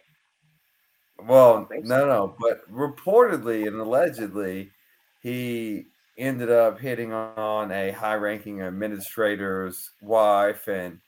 Well, 1.27 1.67
don't 1.69 1.85
no, 1.85 2.07
no, 2.07 2.35
but 2.39 2.69
reportedly 2.71 3.67
and 3.67 3.79
allegedly, 3.79 4.71
he 5.21 5.85
ended 6.17 6.49
up 6.49 6.79
hitting 6.79 7.13
on 7.13 7.71
a 7.71 7.91
high-ranking 7.91 8.61
administrator's 8.61 9.91
wife, 10.01 10.67
and 10.67 10.99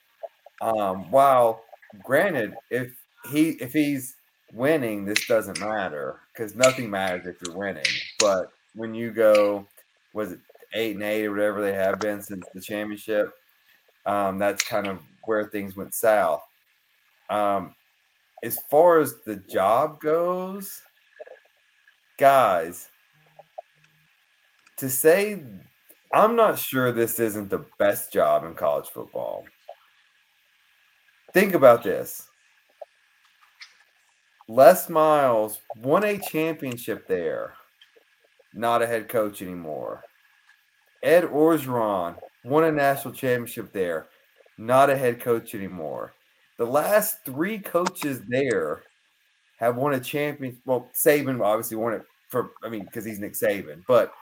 um, 0.62 1.10
while 1.12 1.64
granted, 2.04 2.56
if 2.70 2.92
he 3.32 3.52
if 3.52 3.72
he's 3.72 4.16
winning, 4.54 5.06
this 5.06 5.26
doesn't 5.28 5.62
matter 5.62 6.20
because 6.34 6.56
nothing 6.56 6.90
matters 6.90 7.26
if 7.26 7.38
you're 7.46 7.58
winning. 7.58 7.84
But 8.20 8.50
when 8.76 8.94
you 8.94 9.12
go, 9.12 9.66
was 10.14 10.34
it 10.34 10.40
eight 10.74 10.96
and 10.96 11.04
eight 11.04 11.26
or 11.26 11.32
whatever 11.32 11.62
they 11.62 11.74
have 11.74 12.00
been 12.00 12.22
since 12.22 12.46
the 12.54 12.62
championship, 12.62 13.34
um, 14.06 14.38
that's 14.38 14.64
kind 14.64 14.88
of 14.88 15.00
where 15.26 15.46
things 15.46 15.76
went 15.76 15.94
south. 15.94 16.42
Um, 17.30 17.76
as 18.44 18.58
far 18.70 19.00
as 19.00 19.16
the 19.26 19.38
job 19.38 20.00
goes, 20.02 20.82
guys, 22.18 22.90
to 24.78 24.90
say 24.90 25.44
I'm 26.14 26.36
not 26.36 26.60
sure 26.60 26.92
this 26.92 27.20
isn't 27.20 27.50
the 27.50 27.66
best 27.80 28.12
job 28.12 28.44
in 28.44 28.54
college 28.54 28.88
football. 28.88 29.46
Think 31.34 31.54
about 31.54 31.84
this. 31.84 32.28
Les 34.50 34.90
Miles 34.90 35.60
won 35.78 36.04
a 36.04 36.18
championship 36.18 37.08
there, 37.08 37.54
not 38.54 38.82
a 38.82 38.88
head 38.88 39.08
coach 39.08 39.42
anymore. 39.42 40.04
Ed 41.02 41.24
Orgeron 41.24 42.18
won 42.44 42.64
a 42.64 42.72
national 42.72 43.14
championship 43.14 43.72
there, 43.72 44.08
not 44.58 44.90
a 44.90 44.98
head 44.98 45.20
coach 45.20 45.56
anymore. 45.56 46.14
The 46.58 46.66
last 46.66 47.24
three 47.26 47.60
coaches 47.60 48.22
there 48.28 48.84
have 49.60 49.76
won 49.76 49.94
a 49.94 50.00
championship. 50.00 50.62
Well, 50.66 50.90
Saban 50.94 51.44
obviously 51.44 51.78
won 51.78 51.94
it 51.94 52.04
for, 52.30 52.52
I 52.64 52.70
mean, 52.70 52.86
because 52.86 53.06
he's 53.06 53.20
Nick 53.20 53.34
Saban, 53.34 53.84
but 53.88 54.14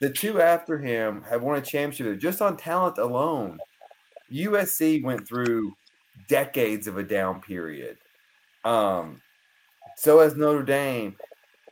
the 0.00 0.10
two 0.10 0.40
after 0.40 0.78
him 0.78 1.22
have 1.28 1.42
won 1.42 1.58
a 1.58 1.62
championship 1.62 2.18
just 2.18 2.42
on 2.42 2.56
talent 2.56 2.98
alone. 2.98 3.58
USC 4.32 5.02
went 5.02 5.26
through 5.26 5.72
decades 6.28 6.86
of 6.86 6.98
a 6.98 7.02
down 7.02 7.40
period. 7.40 7.98
Um, 8.64 9.20
so 9.96 10.20
has 10.20 10.36
Notre 10.36 10.62
Dame. 10.62 11.16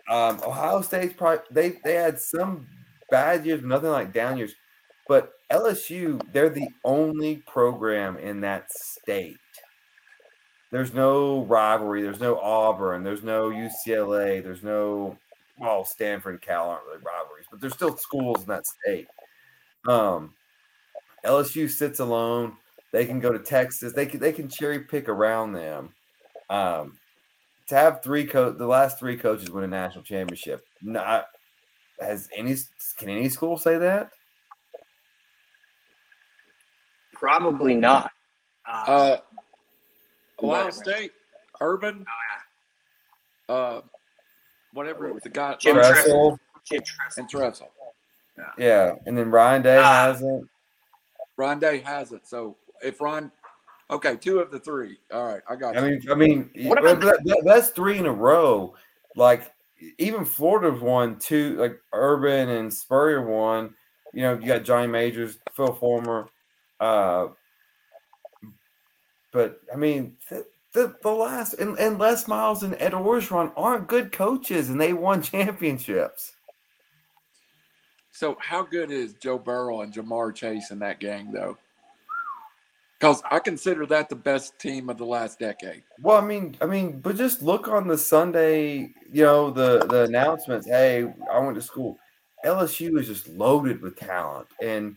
Um, 0.09 0.41
Ohio 0.45 0.83
State's 0.83 1.15
probably 1.15 1.45
they 1.51 1.81
they 1.85 1.95
had 1.95 2.21
some 2.21 2.67
bad 3.11 3.47
years, 3.47 3.63
nothing 3.63 3.91
like 3.91 4.13
down 4.13 4.37
years. 4.39 4.55
But 5.09 5.33
LSU, 5.51 6.21
they're 6.33 6.49
the 6.49 6.69
only 6.85 7.37
program 7.47 8.17
in 8.19 8.41
that 8.43 8.71
state. 8.71 9.37
There's 10.71 10.95
no 10.95 11.45
rivalry. 11.45 12.03
There's 12.03 12.21
no 12.21 12.39
Auburn. 12.39 13.03
There's 13.03 13.23
no 13.23 13.51
UCLA. 13.51 14.43
There's 14.43 14.63
no 14.63 15.19
well, 15.59 15.85
Stanford 15.85 16.35
and 16.35 16.43
Cal 16.43 16.71
aren't 16.71 16.87
really 16.87 17.03
rivalries, 17.05 17.47
but 17.51 17.61
there's 17.61 17.75
still 17.75 17.97
schools 17.97 18.43
in 18.43 18.49
that 18.49 18.67
state. 18.67 19.07
Um, 19.87 20.35
LSU 21.25 21.71
sits 21.71 22.01
alone. 22.01 22.57
They 22.93 23.05
can 23.05 23.21
go 23.21 23.33
to 23.33 23.39
Texas. 23.39 23.93
They 23.93 24.07
can 24.07 24.21
they 24.21 24.33
can 24.33 24.49
cherry 24.49 24.81
pick 24.81 25.09
around 25.09 25.53
them. 25.53 25.95
Um, 26.51 26.99
to 27.69 27.75
have 27.75 28.03
three 28.03 28.27
co- 28.27 28.53
the 28.53 28.67
last 28.67 28.99
three 28.99 29.17
coaches 29.17 29.51
win 29.51 29.65
a 29.65 29.69
national 29.69 30.05
championship. 30.05 30.65
Not 30.83 31.27
has 32.01 32.29
any 32.37 32.57
can 32.99 33.09
any 33.09 33.29
school 33.29 33.57
say 33.57 33.79
that? 33.79 34.11
Probably 37.23 37.77
not. 37.77 38.11
Uh, 38.69 38.85
Uh, 38.89 39.17
Ohio 40.43 40.65
Whatever. 40.65 40.73
State, 40.73 41.13
Urban, 41.61 42.05
oh, 43.49 43.55
uh, 43.55 43.81
whatever 44.73 45.13
the 45.23 45.29
guy, 45.29 45.55
Jim 45.61 45.77
Tressel, 45.77 46.31
yeah. 46.31 46.37
Jim 46.79 46.83
Tressel. 46.85 47.21
and 47.21 47.31
Tressel. 47.31 47.69
yeah, 48.59 48.95
and 49.07 49.17
then 49.17 49.31
Ryan 49.31 49.63
Day 49.63 49.79
Ah. 49.79 50.07
hasn't. 50.07 50.49
Ron 51.37 51.61
Day 51.61 51.79
has 51.79 52.11
it. 52.13 52.27
So 52.27 52.57
if 52.83 53.01
Ron, 53.01 53.31
okay, 53.91 54.17
two 54.17 54.41
of 54.41 54.51
the 54.51 54.59
three. 54.59 54.99
All 55.13 55.25
right, 55.25 55.43
I 55.49 55.55
got 55.55 55.75
you. 55.77 55.81
I 55.81 55.85
mean, 55.89 56.03
I 56.11 56.15
mean, 56.15 56.51
What 56.69 56.79
about- 56.81 57.01
that- 57.03 57.25
that- 57.25 57.43
that's 57.45 57.69
three 57.71 57.99
in 57.99 58.07
a 58.07 58.13
row. 58.13 58.75
Like 59.15 59.53
even 59.99 60.25
Florida's 60.25 60.81
won 60.81 61.19
two. 61.21 61.55
Like 61.57 61.81
Urban 61.93 62.49
and 62.49 62.73
Spurrier 62.75 63.23
won. 63.23 63.77
You 64.13 64.23
know, 64.23 64.35
you 64.39 64.47
got 64.47 64.65
Johnny 64.65 64.89
Majors, 64.89 65.39
Phil 65.53 65.73
Fulmer. 65.73 66.29
Uh, 66.83 67.29
but 69.33 69.61
I 69.73 69.77
mean, 69.77 70.17
the, 70.29 70.45
the, 70.73 70.97
the 71.01 71.11
last 71.11 71.55
and, 71.55 71.79
and 71.79 71.97
Les 71.97 72.27
Miles 72.27 72.65
and 72.65 72.75
Ed 72.81 72.91
Orgeron 72.91 73.53
aren't 73.57 73.87
good 73.87 74.11
coaches, 74.11 74.69
and 74.69 74.81
they 74.81 74.93
won 74.93 75.23
championships. 75.23 76.33
so 78.11 78.37
how 78.41 78.65
good 78.65 78.91
is 78.91 79.15
Joe 79.15 79.39
Burrow 79.39 79.83
and 79.83 79.95
Ja'Marr 79.95 80.35
Chase 80.35 80.73
in 80.73 80.81
that 80.81 80.99
gang, 80.99 81.31
though? 81.31 81.57
Because 82.99 83.23
I 83.31 83.39
consider 83.39 83.87
that 83.87 84.09
the 84.09 84.17
best 84.17 84.59
team 84.59 84.91
of 84.91 84.99
the 84.99 85.07
last 85.07 85.39
decade. 85.39 85.85
Well, 86.01 86.17
I 86.17 86.27
mean, 86.27 86.57
I 86.61 86.67
mean, 86.67 86.99
but 87.01 87.17
just 87.17 87.43
look 87.43 87.69
on 87.69 87.87
the 87.87 87.99
Sunday, 87.99 88.91
you 89.13 89.23
know, 89.23 89.51
the 89.51 89.87
the 89.87 90.03
announcements. 90.03 90.67
Hey, 90.67 91.13
I 91.33 91.39
went 91.39 91.55
to 91.55 91.63
school. 91.63 91.97
LSU 92.45 92.99
is 92.99 93.07
just 93.07 93.29
loaded 93.29 93.83
with 93.83 93.97
talent, 93.97 94.49
and 94.61 94.97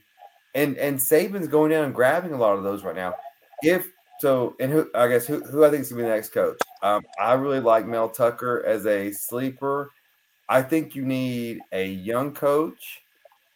and 0.56 0.78
and 0.78 0.98
Saban's 0.98 1.48
going 1.48 1.72
down 1.72 1.86
and 1.86 1.94
grabbing 1.94 2.34
a 2.34 2.38
lot 2.38 2.58
of 2.58 2.64
those 2.64 2.84
right 2.84 2.96
now. 2.96 3.14
If 3.62 3.92
so, 4.20 4.56
and 4.60 4.72
who 4.72 4.90
I 4.96 5.08
guess 5.08 5.28
who 5.28 5.42
who 5.42 5.64
I 5.66 5.70
think 5.70 5.82
is 5.82 5.90
gonna 5.90 6.04
be 6.04 6.08
the 6.08 6.16
next 6.16 6.30
coach. 6.30 6.58
Um, 6.82 7.04
I 7.22 7.34
really 7.34 7.60
like 7.60 7.86
Mel 7.86 8.10
Tucker 8.10 8.64
as 8.66 8.86
a 8.88 9.12
sleeper. 9.12 9.92
I 10.48 10.62
think 10.62 10.96
you 10.96 11.06
need 11.06 11.60
a 11.72 11.86
young 11.88 12.34
coach, 12.34 13.02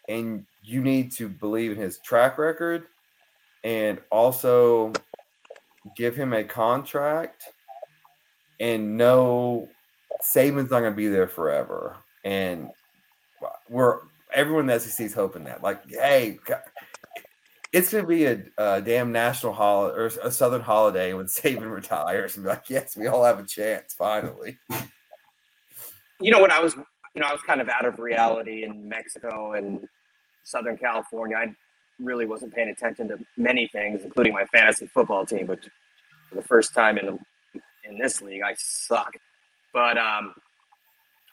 and 0.07 0.45
you 0.63 0.81
need 0.81 1.11
to 1.13 1.29
believe 1.29 1.71
in 1.71 1.77
his 1.77 1.99
track 1.99 2.37
record, 2.37 2.87
and 3.63 3.99
also 4.11 4.91
give 5.95 6.15
him 6.15 6.33
a 6.33 6.43
contract 6.43 7.43
and 8.59 8.97
know 8.97 9.69
Saban's 10.21 10.69
not 10.69 10.81
to 10.81 10.91
be 10.91 11.07
there 11.07 11.27
forever. 11.27 11.95
And 12.25 12.69
we're 13.69 13.99
everyone 14.33 14.61
in 14.61 14.67
the 14.67 14.79
SEC 14.79 15.05
is 15.05 15.13
hoping 15.13 15.45
that, 15.45 15.63
like, 15.63 15.89
hey, 15.89 16.37
it's 17.71 17.91
to 17.91 18.03
be 18.03 18.25
a, 18.25 18.41
a 18.57 18.81
damn 18.81 19.11
national 19.11 19.53
holiday 19.53 19.95
or 19.95 20.05
a 20.23 20.31
Southern 20.31 20.61
holiday 20.61 21.13
when 21.13 21.25
Saban 21.25 21.71
retires 21.75 22.35
and 22.35 22.43
be 22.43 22.49
like, 22.49 22.69
yes, 22.69 22.97
we 22.97 23.07
all 23.07 23.23
have 23.23 23.39
a 23.39 23.45
chance 23.45 23.93
finally. 23.93 24.57
you 26.19 26.31
know 26.31 26.41
when 26.41 26.51
I 26.51 26.59
was 26.59 26.75
you 26.75 27.21
know 27.21 27.27
I 27.27 27.31
was 27.31 27.41
kind 27.41 27.61
of 27.61 27.69
out 27.69 27.85
of 27.85 27.99
reality 27.99 28.63
in 28.63 28.87
Mexico 28.87 29.53
and 29.53 29.87
Southern 30.43 30.77
California. 30.77 31.37
I 31.37 31.53
really 31.99 32.25
wasn't 32.25 32.53
paying 32.53 32.69
attention 32.69 33.07
to 33.09 33.19
many 33.37 33.67
things, 33.67 34.03
including 34.03 34.33
my 34.33 34.45
fantasy 34.45 34.87
football 34.87 35.25
team, 35.25 35.47
which 35.47 35.67
for 36.29 36.35
the 36.35 36.43
first 36.43 36.73
time 36.73 36.97
in 36.97 37.05
the, 37.05 37.17
in 37.87 37.97
this 37.97 38.21
league 38.21 38.41
I 38.41 38.55
suck. 38.57 39.13
But 39.73 39.97
um, 39.97 40.33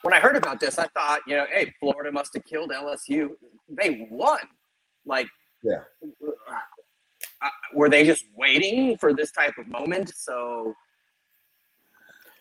when 0.02 0.12
I 0.12 0.20
heard 0.20 0.36
about 0.36 0.60
this, 0.60 0.78
I 0.78 0.86
thought, 0.88 1.20
you 1.26 1.36
know, 1.36 1.46
hey, 1.52 1.72
Florida 1.80 2.12
must 2.12 2.34
have 2.34 2.44
killed 2.44 2.70
LSU. 2.70 3.30
They 3.68 4.06
won. 4.10 4.40
Like, 5.04 5.28
Yeah. 5.62 5.80
uh, 7.42 7.48
were 7.74 7.88
they 7.88 8.04
just 8.04 8.24
waiting 8.36 8.96
for 8.98 9.12
this 9.12 9.32
type 9.32 9.54
of 9.58 9.66
moment? 9.68 10.12
So 10.14 10.74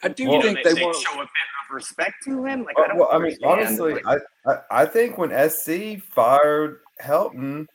I 0.03 0.09
do 0.09 0.27
Well, 0.27 0.41
think 0.41 0.57
they, 0.57 0.63
they, 0.63 0.73
they 0.75 0.85
want. 0.85 0.97
show 0.97 1.13
a 1.13 1.23
bit 1.23 1.25
of 1.25 1.73
respect 1.75 2.15
to 2.25 2.45
him. 2.45 2.63
Like, 2.63 2.77
I 2.79 2.87
don't 2.87 2.97
well, 2.97 3.09
I 3.11 3.19
mean, 3.19 3.35
honestly, 3.43 3.93
Like, 3.93 4.03
I, 4.05 4.51
I 4.51 4.57
I 4.81 4.85
think 4.85 5.17
when 5.17 5.31
SC 5.49 6.01
fired 6.13 6.79
Helton, 7.01 7.65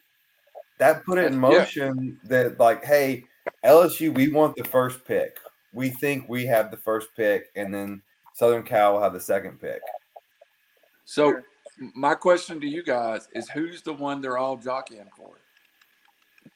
that 0.79 1.05
put 1.05 1.19
it 1.19 1.27
in 1.27 1.35
Yeah. 1.35 1.39
motion 1.39 2.19
that 2.25 2.59
like, 2.61 2.85
hey, 2.85 3.25
LSU, 3.65 4.15
we 4.15 4.31
want 4.31 4.57
the 4.57 4.65
first 4.65 5.05
pick. 5.05 5.37
We 5.73 5.91
think 5.91 6.29
we 6.29 6.47
have 6.47 6.71
the 6.71 6.77
first 6.77 7.09
pick, 7.17 7.47
and 7.57 7.73
then 7.73 8.03
Southern 8.35 8.63
Cal 8.63 8.95
will 8.95 9.03
have 9.03 9.13
the 9.13 9.21
second 9.21 9.61
pick. 9.61 9.81
So 11.05 11.41
My 11.95 12.15
question 12.15 12.61
to 12.61 12.67
you 12.67 12.83
guys 12.83 13.29
is 13.35 13.49
who's 13.49 13.81
the 13.83 13.93
one 13.93 14.21
they're 14.21 14.37
all 14.39 14.57
jockeying 14.57 15.09
for? 15.17 15.31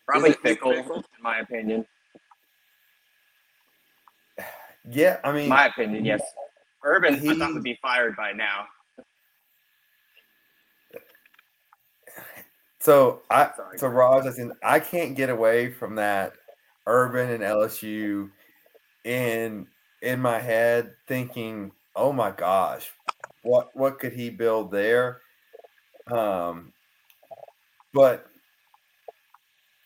Probably 0.07 0.31
it 0.31 0.45
Nick 0.45 0.61
Fickell, 0.63 0.85
Fickell? 0.85 0.97
in 0.97 1.23
my 1.23 1.39
opinion. 1.39 1.87
Yeah, 4.91 5.19
I 5.25 5.33
mean, 5.33 5.49
My 5.49 5.67
opinion, 5.67 6.05
yes. 6.05 6.21
Urban, 6.85 7.15
I 7.15 7.19
He- 7.19 7.39
thought 7.39 7.55
would 7.55 7.63
be 7.63 7.79
fired 7.81 8.15
by 8.17 8.33
now. 8.33 8.67
so 12.81 13.23
I 13.31 13.51
Sorry. 13.57 13.79
so 13.79 13.89
Raj, 13.89 14.27
I 14.27 14.31
said 14.31 14.51
I 14.63 14.79
can't 14.79 15.17
get 15.17 15.31
away 15.31 15.71
from 15.73 15.95
that 15.95 16.35
Urban 16.87 17.31
and 17.31 17.43
LSU 17.43 18.31
in 19.05 19.67
in 20.03 20.21
my 20.21 20.39
head 20.39 20.93
thinking, 21.09 21.73
oh 21.97 22.13
my 22.13 22.31
gosh, 22.31 22.91
what 23.45 23.71
what 23.75 23.99
could 23.99 24.13
he 24.13 24.31
build 24.31 24.71
there? 24.71 25.21
Um, 26.11 26.73
but 27.93 28.27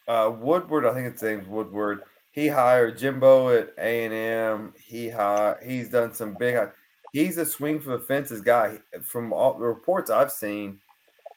uh, 0.09 0.33
Woodward, 0.41 0.87
I 0.87 0.95
think 0.95 1.09
it's 1.09 1.23
name's 1.23 1.47
Woodward. 1.47 2.03
He 2.31 2.49
hired 2.49 2.97
Jimbo 2.97 3.51
at 3.51 3.75
A 3.79 4.05
and 4.05 4.15
M. 4.15 4.75
He 4.83 5.09
hi- 5.11 5.57
he's 5.65 5.91
done 5.91 6.15
some 6.15 6.35
big. 6.39 6.57
He's 7.13 7.37
a 7.37 7.45
swing 7.45 7.81
for 7.81 7.91
the 7.91 8.05
fences 8.05 8.41
guy. 8.41 8.79
From 9.03 9.33
all 9.33 9.55
the 9.55 9.65
reports 9.67 10.11
I've 10.11 10.33
seen, 10.33 10.81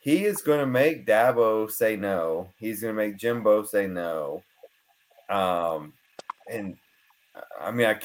he 0.02 0.26
is 0.26 0.42
going 0.42 0.60
to 0.60 0.66
make 0.66 1.06
Dabo 1.06 1.70
say 1.70 1.96
no. 1.96 2.50
He's 2.58 2.82
going 2.82 2.96
to 2.96 3.02
make 3.02 3.18
Jimbo 3.18 3.64
say 3.64 3.88
no. 3.88 4.44
Um, 5.30 5.94
and 6.50 6.78
I 7.60 7.72
mean, 7.72 7.88
I, 7.88 8.00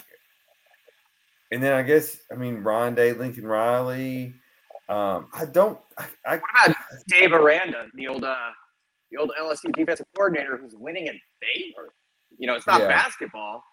and 1.52 1.62
then 1.62 1.72
I 1.72 1.82
guess 1.82 2.18
I 2.30 2.34
mean 2.36 2.56
Ryan 2.58 2.94
Day, 2.94 3.12
Lincoln 3.12 3.46
Riley. 3.46 4.34
Um, 4.88 5.28
I 5.32 5.44
don't. 5.46 5.78
I, 5.98 6.04
I 6.24 6.36
What 6.36 6.42
about 6.66 6.76
Dave 7.08 7.32
Aranda, 7.32 7.86
the 7.94 8.06
old 8.08 8.24
uh, 8.24 8.36
the 9.10 9.18
old 9.18 9.32
LSU 9.40 9.74
defensive 9.74 10.06
coordinator 10.14 10.56
who's 10.56 10.74
winning 10.74 11.08
at 11.08 11.14
Baylor? 11.40 11.88
You 12.38 12.46
know, 12.46 12.54
it's 12.54 12.66
not 12.66 12.80
Yeah. 12.80 12.88
basketball. 12.88 13.64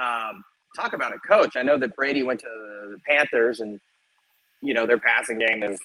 Um, 0.00 0.42
talk 0.76 0.92
about 0.92 1.12
a 1.14 1.18
coach. 1.18 1.56
I 1.56 1.62
know 1.62 1.78
that 1.78 1.94
Brady 1.96 2.22
went 2.22 2.40
to 2.40 2.46
the 2.46 2.96
Panthers, 3.08 3.60
and 3.60 3.80
you 4.60 4.74
know 4.74 4.86
their 4.86 4.98
passing 4.98 5.38
game 5.38 5.62
is 5.62 5.80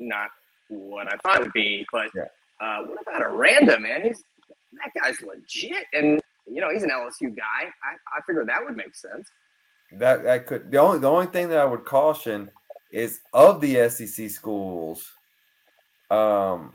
not 0.00 0.28
what 0.68 1.12
I 1.12 1.16
thought 1.18 1.36
it 1.40 1.42
would 1.44 1.52
be. 1.52 1.86
But 1.92 2.08
Yeah. 2.14 2.24
uh, 2.60 2.84
what 2.84 2.98
about 3.02 3.22
Aranda, 3.22 3.78
man? 3.78 4.02
He's 4.02 4.22
that 4.72 4.90
guy's 5.02 5.20
legit, 5.20 5.84
and 5.92 6.20
you 6.46 6.60
know 6.60 6.70
he's 6.70 6.82
an 6.82 6.90
LSU 6.90 7.34
guy. 7.36 7.64
I, 7.82 8.16
I 8.16 8.20
figured 8.26 8.48
that 8.48 8.64
would 8.64 8.76
make 8.76 8.94
sense. 8.94 9.28
That 9.98 10.24
that 10.24 10.46
could 10.46 10.70
the 10.70 10.78
only 10.78 10.98
the 10.98 11.10
only 11.10 11.26
thing 11.26 11.48
that 11.48 11.58
I 11.58 11.64
would 11.64 11.84
caution 11.84 12.50
is 12.92 13.20
of 13.32 13.60
the 13.60 13.88
SEC 13.88 14.30
schools, 14.30 15.10
um, 16.10 16.74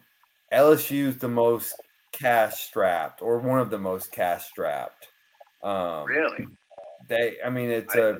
LSU 0.53 1.08
is 1.08 1.17
the 1.17 1.29
most 1.29 1.73
cash 2.12 2.65
strapped 2.65 3.21
or 3.21 3.39
one 3.39 3.60
of 3.60 3.69
the 3.69 3.79
most 3.79 4.12
cash 4.12 4.45
strapped. 4.47 5.08
Um, 5.63 6.05
Really, 6.05 6.47
they, 7.08 7.38
I 7.45 7.49
mean, 7.49 7.69
it's 7.69 7.95
I 7.95 7.99
a 7.99 8.19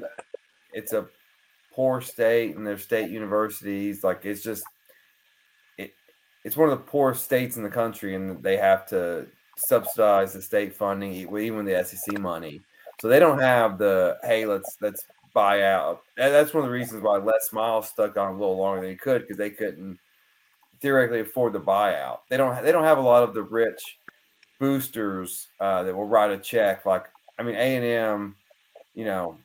it's 0.74 0.94
a 0.94 1.08
poor 1.74 2.02
state 2.02 2.56
and 2.56 2.66
their 2.66 2.78
state 2.78 3.10
universities 3.10 4.04
like 4.04 4.26
it's 4.26 4.44
just 4.44 4.64
it 5.78 5.92
it's 6.44 6.58
one 6.58 6.70
of 6.70 6.78
the 6.78 6.84
poorest 6.84 7.24
states 7.24 7.58
in 7.58 7.64
the 7.64 7.70
country 7.70 8.16
and 8.16 8.44
they 8.44 8.58
have 8.58 8.86
to 8.88 9.28
subsidize 9.58 10.34
the 10.34 10.42
state 10.42 10.76
funding 10.76 11.14
even 11.14 11.66
the 11.66 11.84
SEC 11.84 12.18
money 12.20 12.60
so 13.00 13.08
they 13.08 13.20
don't 13.20 13.40
have 13.40 13.78
the 13.78 14.18
hey 14.24 14.46
let's 14.46 14.78
let's 14.82 15.06
buy 15.34 15.64
out 15.64 16.02
and 16.18 16.34
that's 16.34 16.54
one 16.54 16.64
of 16.64 16.70
the 16.70 16.74
reasons 16.74 17.02
why 17.04 17.18
Les 17.18 17.54
Miles 17.54 17.88
stuck 17.88 18.18
on 18.18 18.30
a 18.34 18.38
little 18.38 18.58
longer 18.58 18.82
than 18.82 18.90
he 18.90 18.96
could 18.96 19.22
because 19.22 19.38
they 19.38 19.50
couldn't 19.52 19.98
theoretically 20.82 21.20
afford 21.20 21.54
the 21.54 21.60
buyout 21.60 22.20
they 22.30 22.38
don't 22.38 22.64
they 22.64 22.72
don't 22.72 22.84
have 22.84 22.98
a 22.98 23.02
lot 23.02 23.24
of 23.24 23.34
the 23.34 23.44
rich 23.44 24.00
boosters 24.60 25.48
uh, 25.60 25.84
that 25.84 25.96
will 25.96 26.08
write 26.08 26.32
a 26.32 26.38
check 26.38 26.86
like 26.86 27.06
I 27.38 27.44
mean 27.44 27.56
A 27.56 27.76
and 27.78 27.86
M 27.86 28.36
you 28.96 29.06
know 29.06 29.38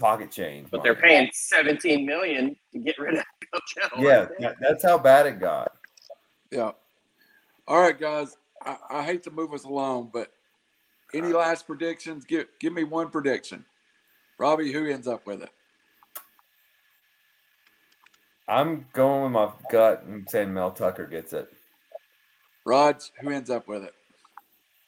pocket 0.00 0.30
change. 0.30 0.68
but 0.70 0.82
they're 0.82 0.94
paying 0.94 1.30
17 1.32 2.04
million 2.04 2.56
to 2.72 2.78
get 2.78 2.98
rid 2.98 3.14
of 3.16 3.24
Coach 3.52 3.74
Hill. 3.94 4.04
Yeah, 4.04 4.26
that- 4.40 4.56
that's 4.60 4.82
how 4.82 4.98
bad 4.98 5.26
it 5.26 5.38
got. 5.40 5.72
Yeah. 6.50 6.72
All 7.66 7.80
right, 7.80 7.98
guys. 7.98 8.36
I, 8.64 8.76
I 8.90 9.02
hate 9.04 9.22
to 9.24 9.30
move 9.30 9.54
us 9.54 9.64
along, 9.64 10.10
but 10.12 10.32
any 11.14 11.32
last 11.32 11.66
predictions? 11.66 12.24
Give 12.24 12.46
give 12.60 12.72
me 12.72 12.84
one 12.84 13.10
prediction. 13.10 13.64
Robbie, 14.38 14.72
who 14.72 14.86
ends 14.90 15.06
up 15.06 15.26
with 15.26 15.42
it? 15.42 15.50
I'm 18.48 18.86
going 18.92 19.22
with 19.22 19.32
my 19.32 19.50
gut 19.70 20.04
and 20.04 20.28
saying 20.28 20.52
Mel 20.52 20.70
Tucker 20.70 21.06
gets 21.06 21.32
it. 21.32 21.48
Raj, 22.66 23.10
who 23.20 23.30
ends 23.30 23.48
up 23.48 23.68
with 23.68 23.84
it? 23.84 23.94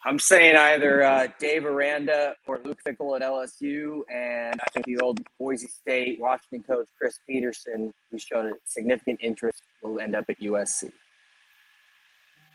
I'm 0.04 0.18
saying 0.18 0.56
either 0.56 1.02
uh, 1.02 1.26
Dave 1.40 1.64
Aranda 1.64 2.34
or 2.46 2.60
Luke 2.64 2.78
Fickell 2.86 3.16
at 3.16 3.22
LSU, 3.22 4.02
and 4.12 4.60
I 4.60 4.70
think 4.72 4.86
the 4.86 4.98
old 4.98 5.20
Boise 5.38 5.66
State 5.66 6.20
Washington 6.20 6.62
coach 6.62 6.86
Chris 6.96 7.18
Petersen, 7.26 7.92
who 8.10 8.18
showed 8.18 8.46
a 8.46 8.52
significant 8.64 9.18
interest, 9.20 9.62
will 9.82 9.98
end 9.98 10.14
up 10.14 10.24
at 10.28 10.38
USC. 10.40 10.92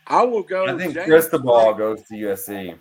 I 0.08 0.24
will 0.24 0.44
go. 0.44 0.66
I 0.66 0.78
think 0.78 0.94
James 0.94 1.08
Cristobal 1.08 1.74
goes 1.74 2.04
to 2.04 2.16
USC. 2.16 2.78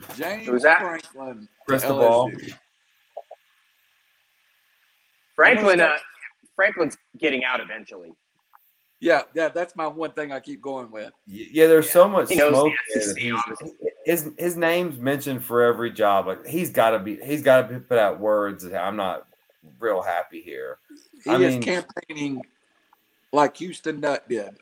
Frank- 0.00 0.18
James 0.18 0.46
Who's 0.46 0.62
that? 0.62 0.80
Franklin. 0.80 1.40
to 1.42 1.48
Cristobal. 1.66 2.30
LSU. 2.30 2.54
Franklin, 5.34 5.80
uh, 5.80 5.96
Franklin's 6.54 6.96
getting 7.18 7.44
out 7.44 7.60
eventually. 7.60 8.12
Yeah, 9.00 9.22
yeah, 9.34 9.50
that's 9.50 9.76
my 9.76 9.86
one 9.86 10.12
thing 10.12 10.32
I 10.32 10.40
keep 10.40 10.62
going 10.62 10.90
with. 10.90 11.12
Yeah, 11.26 11.66
there's 11.66 11.90
so 11.90 12.08
much 12.08 12.30
He 12.30 12.36
knows 12.36 12.52
the 12.52 12.56
smoke 12.56 12.72
SEC, 12.94 13.04
that 13.14 13.18
he's- 13.20 13.42
obviously. 13.46 13.72
his 14.06 14.30
his 14.38 14.56
name's 14.56 14.98
mentioned 14.98 15.44
for 15.44 15.62
every 15.62 15.90
job. 15.90 16.26
Like 16.26 16.46
he's 16.46 16.70
got 16.70 16.90
to 16.90 16.98
be, 16.98 17.16
he's 17.22 17.42
got 17.42 17.68
to 17.68 17.80
put 17.80 17.98
out 17.98 18.18
words 18.20 18.64
I'm 18.64 18.96
not 18.96 19.26
real 19.78 20.00
happy 20.00 20.40
here. 20.40 20.78
He 21.24 21.30
I 21.30 21.34
is 21.36 21.54
mean- 21.54 21.62
campaigning 21.62 22.42
like 23.32 23.56
Houston 23.58 24.00
Nutt 24.00 24.26
did. 24.28 24.56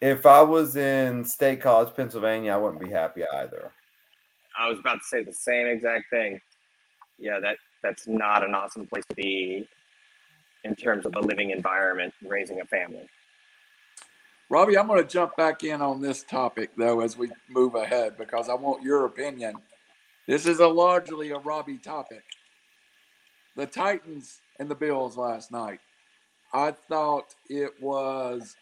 If 0.00 0.26
I 0.26 0.42
was 0.42 0.74
in 0.76 1.24
State 1.24 1.60
College, 1.62 1.94
Pennsylvania, 1.94 2.52
I 2.52 2.56
wouldn't 2.56 2.80
be 2.82 2.90
happy 2.90 3.22
either. 3.24 3.70
I 4.58 4.68
was 4.68 4.78
about 4.78 5.00
to 5.00 5.04
say 5.04 5.22
the 5.22 5.32
same 5.32 5.66
exact 5.66 6.10
thing. 6.10 6.40
Yeah, 7.18 7.40
that 7.40 7.56
that's 7.82 8.06
not 8.06 8.44
an 8.44 8.54
awesome 8.54 8.86
place 8.86 9.04
to 9.08 9.14
be 9.14 9.68
in 10.64 10.74
terms 10.74 11.06
of 11.06 11.14
a 11.14 11.20
living 11.20 11.50
environment, 11.50 12.12
raising 12.26 12.60
a 12.60 12.64
family. 12.64 13.08
Robbie, 14.48 14.78
I'm 14.78 14.86
going 14.86 15.02
to 15.02 15.08
jump 15.08 15.36
back 15.36 15.64
in 15.64 15.82
on 15.82 16.00
this 16.00 16.22
topic 16.22 16.70
though 16.76 17.00
as 17.00 17.16
we 17.16 17.30
move 17.48 17.74
ahead 17.74 18.16
because 18.16 18.48
I 18.48 18.54
want 18.54 18.82
your 18.82 19.06
opinion. 19.06 19.54
This 20.26 20.46
is 20.46 20.60
a 20.60 20.66
largely 20.66 21.30
a 21.30 21.38
Robbie 21.38 21.78
topic. 21.78 22.22
The 23.56 23.66
Titans 23.66 24.40
and 24.58 24.68
the 24.68 24.74
Bills 24.74 25.16
last 25.16 25.50
night. 25.50 25.80
I 26.52 26.72
thought 26.72 27.34
it 27.48 27.72
was 27.80 28.56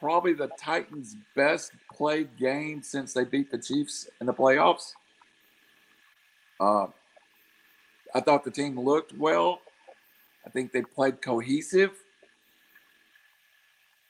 probably 0.00 0.32
the 0.32 0.48
Titans' 0.58 1.16
best 1.36 1.72
played 1.92 2.36
game 2.38 2.82
since 2.82 3.12
they 3.12 3.24
beat 3.24 3.50
the 3.50 3.58
Chiefs 3.58 4.08
in 4.20 4.26
the 4.26 4.32
playoffs. 4.32 4.94
Uh, 6.58 6.86
I 8.14 8.20
thought 8.20 8.44
the 8.44 8.50
team 8.50 8.80
looked 8.80 9.16
well. 9.16 9.60
I 10.46 10.50
think 10.50 10.72
they 10.72 10.82
played 10.82 11.22
cohesive. 11.22 11.92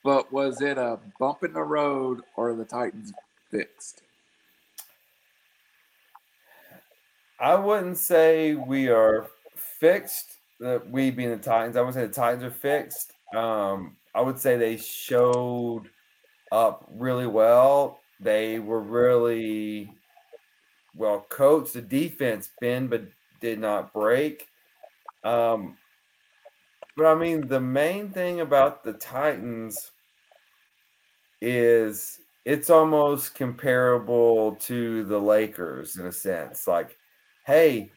But 0.03 0.33
was 0.33 0.63
it 0.63 0.79
a 0.79 0.99
bump 1.19 1.43
in 1.43 1.53
the 1.53 1.63
road 1.63 2.23
or 2.37 2.55
the 2.55 2.65
Titans 2.65 3.13
fixed? 3.51 4.03
I 7.39 7.55
wouldn't 7.55 7.99
say 7.99 8.55
we 8.55 8.89
are 8.89 9.27
fixed. 9.57 10.37
That 10.61 10.91
we 10.91 11.11
being 11.11 11.31
the 11.31 11.39
Titans, 11.39 11.77
I 11.77 11.81
would 11.81 11.95
say 11.95 12.07
the 12.07 12.13
Titans 12.13 12.45
are 12.45 12.51
fixed. 12.51 13.15
Um, 13.35 13.97
I 14.15 14.21
would 14.21 14.39
say 14.39 14.57
they 14.57 14.77
showed 14.77 15.85
up 16.53 16.87
really 16.91 17.27
well. 17.27 18.01
They 18.19 18.59
were 18.59 18.81
really 18.81 19.95
well 20.95 21.27
coached. 21.29 21.75
The 21.75 21.83
defense 21.83 22.51
bend 22.61 22.91
but 22.91 23.05
did 23.41 23.59
not 23.59 23.93
break. 23.93 24.49
Um, 25.25 25.77
but 26.97 27.07
I 27.07 27.15
mean, 27.15 27.47
the 27.47 27.61
main 27.61 28.11
thing 28.11 28.41
about 28.41 28.85
the 28.85 28.93
Titans 28.95 29.93
is 31.41 32.21
it's 32.45 32.71
almost 32.71 33.35
comparable 33.35 34.57
to 34.57 35.05
the 35.05 35.19
Lakers 35.19 35.97
in 35.97 36.07
a 36.07 36.13
sense. 36.13 36.67
Like, 36.67 36.97
hey, 37.47 37.91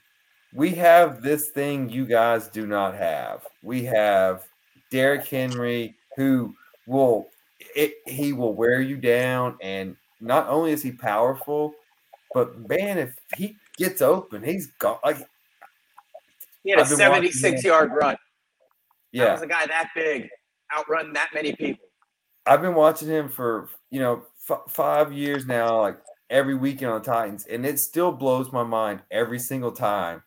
we 0.54 0.70
have 0.72 1.22
this 1.22 1.50
thing 1.50 1.90
you 1.90 2.06
guys 2.06 2.48
do 2.48 2.68
not 2.68 2.96
have. 2.96 3.46
We 3.64 3.84
have 3.86 4.46
Derrick 4.92 5.26
Henry 5.28 5.96
who 6.18 6.54
will 6.88 7.28
it, 7.76 7.96
he 8.06 8.34
will 8.34 8.54
wear 8.54 8.82
you 8.82 8.98
down 8.98 9.58
and 9.62 9.96
not 10.20 10.48
only 10.48 10.72
is 10.72 10.82
he 10.82 10.92
powerful, 10.92 11.74
but 12.34 12.58
man, 12.70 12.98
if 12.98 13.16
he 13.36 13.58
gets 13.78 14.02
open, 14.02 14.44
he's 14.44 14.68
got 14.80 15.04
like 15.04 15.18
He 16.64 16.72
had 16.72 16.80
a 16.80 16.84
I've 16.84 16.90
been 16.90 17.00
watching 17.00 17.32
76 17.32 17.64
him. 17.64 17.70
yard 17.70 17.92
run. 17.94 18.12
That 18.12 18.20
yeah, 19.12 19.34
was 19.34 19.42
a 19.42 19.48
guy 19.48 19.66
that 19.68 19.90
big 19.96 20.30
outrun 20.76 21.14
that 21.14 21.30
many 21.34 21.54
people. 21.56 21.86
I've 22.46 22.62
been 22.62 22.76
watching 22.76 23.08
him 23.10 23.30
for 23.30 23.70
you 23.92 24.00
know 24.00 24.24
f- 24.50 24.62
five 24.70 25.14
years 25.14 25.46
now, 25.46 25.82
like 25.82 26.00
every 26.30 26.56
weekend 26.56 26.92
on 26.92 27.02
the 27.02 27.06
Titans, 27.06 27.46
and 27.46 27.66
it 27.66 27.80
still 27.80 28.12
blows 28.12 28.52
my 28.52 28.64
mind 28.64 29.02
every 29.12 29.40
single 29.40 29.72
time 29.72 30.24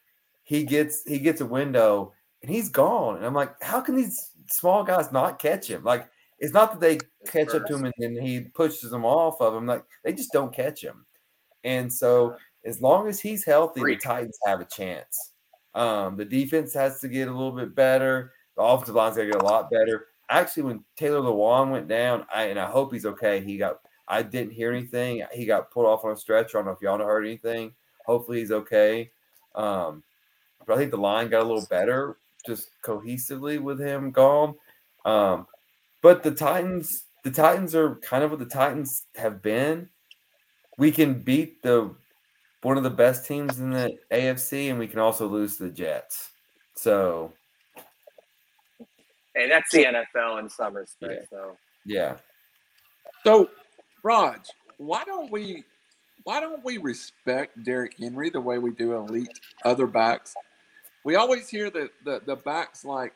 he 0.46 0.62
gets 0.62 1.02
he 1.04 1.18
gets 1.18 1.40
a 1.40 1.46
window 1.46 2.12
and 2.40 2.50
he's 2.50 2.68
gone. 2.68 3.16
And 3.16 3.26
I'm 3.26 3.34
like, 3.34 3.60
how 3.60 3.80
can 3.80 3.96
these 3.96 4.30
small 4.48 4.84
guys 4.84 5.12
not 5.12 5.38
catch 5.38 5.68
him? 5.68 5.84
Like, 5.84 6.08
it's 6.38 6.52
not 6.52 6.72
that 6.72 6.80
they 6.80 6.98
catch 7.30 7.54
up 7.54 7.66
to 7.66 7.74
him 7.76 7.84
and 7.84 7.94
then 7.98 8.16
he 8.16 8.40
pushes 8.40 8.90
them 8.90 9.04
off 9.04 9.40
of 9.40 9.54
him. 9.54 9.66
Like, 9.66 9.84
they 10.04 10.12
just 10.12 10.32
don't 10.32 10.54
catch 10.54 10.82
him. 10.82 11.06
And 11.64 11.92
so, 11.92 12.36
as 12.64 12.82
long 12.82 13.08
as 13.08 13.20
he's 13.20 13.44
healthy, 13.44 13.82
the 13.82 13.96
Titans 13.96 14.38
have 14.44 14.60
a 14.60 14.64
chance. 14.64 15.32
Um, 15.74 16.16
the 16.16 16.24
defense 16.24 16.72
has 16.74 17.00
to 17.00 17.08
get 17.08 17.28
a 17.28 17.32
little 17.32 17.52
bit 17.52 17.74
better. 17.74 18.32
The 18.56 18.62
offensive 18.62 18.94
line's 18.94 19.16
to 19.16 19.26
get 19.26 19.42
a 19.42 19.44
lot 19.44 19.70
better. 19.70 20.06
Actually, 20.28 20.64
when 20.64 20.84
Taylor 20.96 21.20
Lewan 21.20 21.70
went 21.70 21.88
down, 21.88 22.26
I, 22.34 22.44
and 22.44 22.58
I 22.58 22.70
hope 22.70 22.92
he's 22.92 23.06
okay. 23.06 23.40
He 23.40 23.56
got, 23.56 23.80
I 24.08 24.22
didn't 24.22 24.52
hear 24.52 24.72
anything. 24.72 25.24
He 25.32 25.46
got 25.46 25.70
pulled 25.70 25.86
off 25.86 26.04
on 26.04 26.12
a 26.12 26.16
stretcher. 26.16 26.58
I 26.58 26.60
don't 26.60 26.66
know 26.66 26.72
if 26.72 26.82
y'all 26.82 26.98
heard 26.98 27.26
anything. 27.26 27.72
Hopefully, 28.04 28.40
he's 28.40 28.52
okay. 28.52 29.10
Um, 29.54 30.02
but 30.66 30.74
I 30.74 30.76
think 30.76 30.90
the 30.90 30.96
line 30.96 31.28
got 31.28 31.42
a 31.42 31.48
little 31.48 31.66
better 31.68 32.16
just 32.46 32.68
cohesively 32.84 33.60
with 33.60 33.80
him 33.80 34.10
gone. 34.10 34.54
Um, 35.04 35.46
but 36.02 36.22
the 36.22 36.30
Titans, 36.30 37.04
the 37.24 37.30
Titans 37.30 37.74
are 37.74 37.96
kind 37.96 38.24
of 38.24 38.30
what 38.30 38.38
the 38.38 38.46
Titans 38.46 39.04
have 39.16 39.42
been. 39.42 39.88
We 40.78 40.92
can 40.92 41.22
beat 41.22 41.62
the 41.62 41.94
one 42.62 42.76
of 42.76 42.82
the 42.82 42.90
best 42.90 43.26
teams 43.26 43.58
in 43.58 43.70
the 43.70 43.96
AFC, 44.12 44.70
and 44.70 44.78
we 44.78 44.88
can 44.88 44.98
also 44.98 45.28
lose 45.28 45.56
the 45.56 45.70
Jets. 45.70 46.30
So, 46.74 47.32
hey, 49.34 49.48
that's 49.48 49.70
the 49.70 49.84
NFL 49.84 50.40
in 50.40 50.50
some 50.50 50.74
respects, 50.74 51.28
yeah. 51.30 51.38
though. 51.38 51.56
Yeah. 51.84 52.16
So, 53.24 53.48
Raj, 54.02 54.40
why 54.78 55.04
don't 55.04 55.30
we 55.30 55.64
why 56.24 56.40
don't 56.40 56.64
we 56.64 56.78
respect 56.78 57.62
Derrick 57.64 57.94
Henry 57.98 58.30
the 58.30 58.40
way 58.40 58.58
we 58.58 58.72
do 58.72 58.94
elite 58.94 59.38
other 59.64 59.86
backs? 59.86 60.34
We 61.06 61.14
always 61.14 61.48
hear 61.48 61.70
the, 61.70 61.88
the, 62.04 62.20
the 62.26 62.34
backs 62.34 62.84
like 62.84 63.14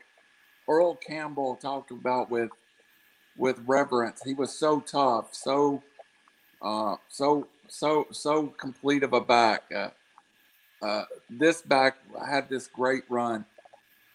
Earl 0.68 0.94
Campbell 0.94 1.56
talked 1.56 1.90
about 1.90 2.30
with 2.30 2.50
with 3.36 3.60
reverence. 3.66 4.22
He 4.22 4.32
was 4.32 4.56
so 4.56 4.78
tough, 4.78 5.30
so 5.32 5.82
uh, 6.62 6.94
so 7.08 7.48
so 7.66 8.06
so 8.12 8.46
complete 8.46 9.02
of 9.02 9.12
a 9.12 9.20
back. 9.20 9.64
Uh, 9.74 9.88
uh, 10.80 11.04
this 11.28 11.62
back 11.62 11.96
had 12.24 12.48
this 12.48 12.68
great 12.68 13.02
run. 13.08 13.44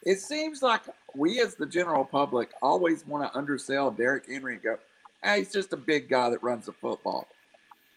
It 0.04 0.22
seems 0.22 0.62
like 0.62 0.84
we, 1.14 1.42
as 1.42 1.56
the 1.56 1.66
general 1.66 2.06
public, 2.06 2.52
always 2.62 3.06
want 3.06 3.30
to 3.30 3.38
undersell 3.38 3.92
Derrick 3.92 4.24
Henry 4.30 4.54
and 4.54 4.64
go, 4.64 4.78
hey, 5.22 5.40
he's 5.40 5.52
just 5.52 5.74
a 5.74 5.78
big 5.78 6.08
guy 6.08 6.30
that 6.30 6.42
runs 6.42 6.68
the 6.68 6.72
football. 6.72 7.28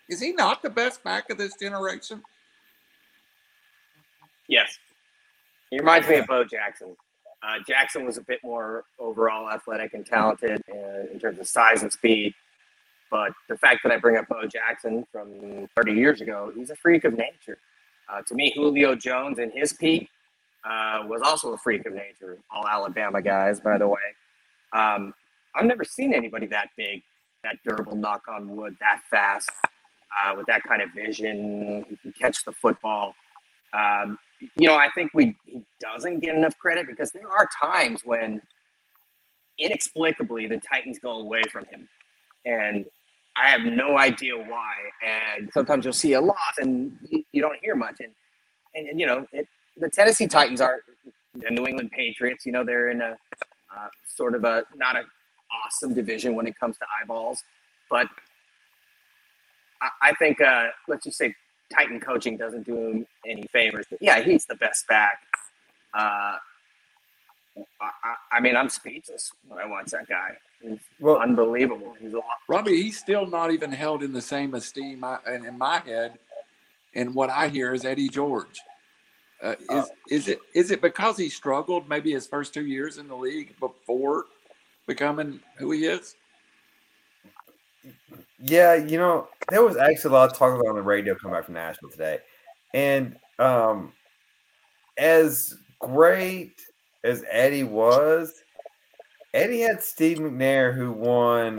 Is 0.08 0.20
he 0.20 0.32
not 0.32 0.60
the 0.60 0.70
best 0.70 1.04
back 1.04 1.30
of 1.30 1.38
this 1.38 1.54
generation? 1.54 2.20
Yes. 4.48 4.76
He 5.70 5.78
reminds 5.78 6.08
me 6.08 6.16
of 6.16 6.26
Bo 6.26 6.44
Jackson. 6.44 6.96
Uh, 7.42 7.56
Jackson 7.66 8.04
was 8.06 8.18
a 8.18 8.22
bit 8.22 8.40
more 8.44 8.84
overall 8.98 9.50
athletic 9.50 9.94
and 9.94 10.06
talented 10.06 10.62
uh, 10.72 11.12
in 11.12 11.20
terms 11.20 11.38
of 11.38 11.48
size 11.48 11.82
and 11.82 11.92
speed. 11.92 12.34
But 13.10 13.32
the 13.48 13.56
fact 13.58 13.80
that 13.84 13.92
I 13.92 13.98
bring 13.98 14.16
up 14.16 14.28
Bo 14.28 14.46
Jackson 14.46 15.06
from 15.12 15.68
30 15.76 15.92
years 15.92 16.20
ago, 16.20 16.52
he's 16.54 16.70
a 16.70 16.76
freak 16.76 17.04
of 17.04 17.14
nature. 17.14 17.58
Uh, 18.10 18.22
to 18.26 18.34
me, 18.34 18.52
Julio 18.56 18.94
Jones 18.94 19.38
in 19.38 19.50
his 19.50 19.72
peak 19.74 20.08
uh, 20.64 21.00
was 21.06 21.22
also 21.24 21.52
a 21.52 21.58
freak 21.58 21.86
of 21.86 21.94
nature. 21.94 22.38
All 22.50 22.66
Alabama 22.68 23.22
guys, 23.22 23.60
by 23.60 23.78
the 23.78 23.88
way. 23.88 24.00
Um, 24.74 25.14
I've 25.56 25.66
never 25.66 25.84
seen 25.84 26.14
anybody 26.14 26.46
that 26.48 26.70
big, 26.76 27.02
that 27.44 27.56
durable, 27.66 27.96
knock 27.96 28.22
on 28.28 28.56
wood, 28.56 28.76
that 28.80 29.02
fast, 29.10 29.50
uh, 30.24 30.34
with 30.36 30.46
that 30.46 30.62
kind 30.64 30.82
of 30.82 30.90
vision. 30.94 31.84
He 31.88 31.96
can 31.96 32.12
catch 32.12 32.44
the 32.44 32.52
football. 32.52 33.14
Um, 33.72 34.18
you 34.40 34.68
know, 34.68 34.74
I 34.76 34.88
think 34.94 35.10
we 35.14 35.36
he 35.44 35.62
doesn't 35.80 36.20
get 36.20 36.34
enough 36.34 36.56
credit 36.58 36.86
because 36.86 37.12
there 37.12 37.28
are 37.28 37.48
times 37.62 38.02
when 38.04 38.40
inexplicably 39.58 40.46
the 40.46 40.58
Titans 40.58 40.98
go 40.98 41.12
away 41.12 41.42
from 41.50 41.64
him. 41.66 41.88
And 42.44 42.84
I 43.36 43.48
have 43.48 43.62
no 43.62 43.98
idea 43.98 44.36
why. 44.36 44.74
And 45.04 45.50
sometimes 45.52 45.84
you'll 45.84 45.92
see 45.92 46.14
a 46.14 46.20
loss 46.20 46.58
and 46.58 46.96
you, 47.32 47.42
don't 47.42 47.58
hear 47.62 47.74
much. 47.74 47.96
And, 48.00 48.12
and, 48.74 48.88
and 48.88 49.00
you 49.00 49.06
know, 49.06 49.26
it, 49.32 49.46
the 49.76 49.88
Tennessee 49.88 50.26
Titans 50.26 50.60
are 50.60 50.80
the 51.34 51.50
New 51.50 51.66
England 51.66 51.90
Patriots. 51.92 52.46
You 52.46 52.52
know, 52.52 52.64
they're 52.64 52.90
in 52.90 53.00
a 53.00 53.16
uh, 53.76 53.88
sort 54.06 54.34
of 54.34 54.44
a 54.44 54.64
not 54.76 54.96
a 54.96 55.02
awesome 55.66 55.94
division 55.94 56.34
when 56.34 56.46
it 56.46 56.58
comes 56.58 56.76
to 56.78 56.86
eyeballs. 57.00 57.42
But 57.90 58.06
I, 59.80 59.88
I 60.02 60.14
think, 60.14 60.40
uh, 60.40 60.68
let's 60.88 61.04
just 61.04 61.18
say 61.18 61.34
Titan 61.72 62.00
coaching 62.00 62.36
doesn't 62.36 62.66
do 62.66 62.76
him 62.76 63.06
any 63.26 63.42
favors. 63.52 63.86
But 63.90 64.00
yeah, 64.00 64.20
he's 64.20 64.46
the 64.46 64.54
best 64.54 64.86
back. 64.88 65.20
Uh, 65.94 66.36
I, 67.80 68.14
I, 68.32 68.40
mean, 68.40 68.56
I'm 68.56 68.68
speechless 68.68 69.32
when 69.46 69.58
I 69.58 69.66
watch 69.66 69.90
that 69.90 70.08
guy. 70.08 70.36
He's 70.62 70.78
well, 71.00 71.18
unbelievable. 71.18 71.94
He's 72.00 72.12
a 72.12 72.16
lot. 72.16 72.24
Robbie, 72.48 72.82
he's 72.82 72.98
still 72.98 73.26
not 73.26 73.52
even 73.52 73.70
held 73.70 74.02
in 74.02 74.12
the 74.12 74.22
same 74.22 74.54
esteem 74.54 75.04
I, 75.04 75.18
and 75.26 75.44
in 75.44 75.58
my 75.58 75.78
head. 75.80 76.18
And 76.94 77.14
what 77.14 77.30
I 77.30 77.48
hear 77.48 77.74
is 77.74 77.84
Eddie 77.84 78.08
George. 78.08 78.60
Uh, 79.40 79.54
is 79.60 79.68
uh, 79.70 79.86
is 80.10 80.28
it 80.28 80.40
is 80.52 80.70
it 80.72 80.80
because 80.80 81.16
he 81.16 81.28
struggled 81.28 81.88
maybe 81.88 82.10
his 82.10 82.26
first 82.26 82.52
two 82.52 82.66
years 82.66 82.98
in 82.98 83.06
the 83.06 83.14
league 83.14 83.54
before 83.60 84.24
becoming 84.86 85.38
who 85.58 85.70
he 85.70 85.84
is? 85.86 86.16
Yeah, 88.40 88.74
you 88.74 88.98
know, 88.98 89.28
there 89.50 89.64
was 89.64 89.76
actually 89.76 90.10
a 90.10 90.14
lot 90.14 90.30
of 90.30 90.36
talk 90.36 90.54
about 90.54 90.68
on 90.68 90.76
the 90.76 90.82
radio 90.82 91.14
coming 91.14 91.36
back 91.36 91.44
from 91.44 91.54
Nashville 91.54 91.90
today. 91.90 92.18
And 92.74 93.16
um 93.38 93.92
as 94.96 95.56
great 95.80 96.60
as 97.04 97.24
Eddie 97.30 97.64
was, 97.64 98.34
Eddie 99.34 99.60
had 99.60 99.82
Steve 99.82 100.18
McNair 100.18 100.74
who 100.74 100.92
won 100.92 101.58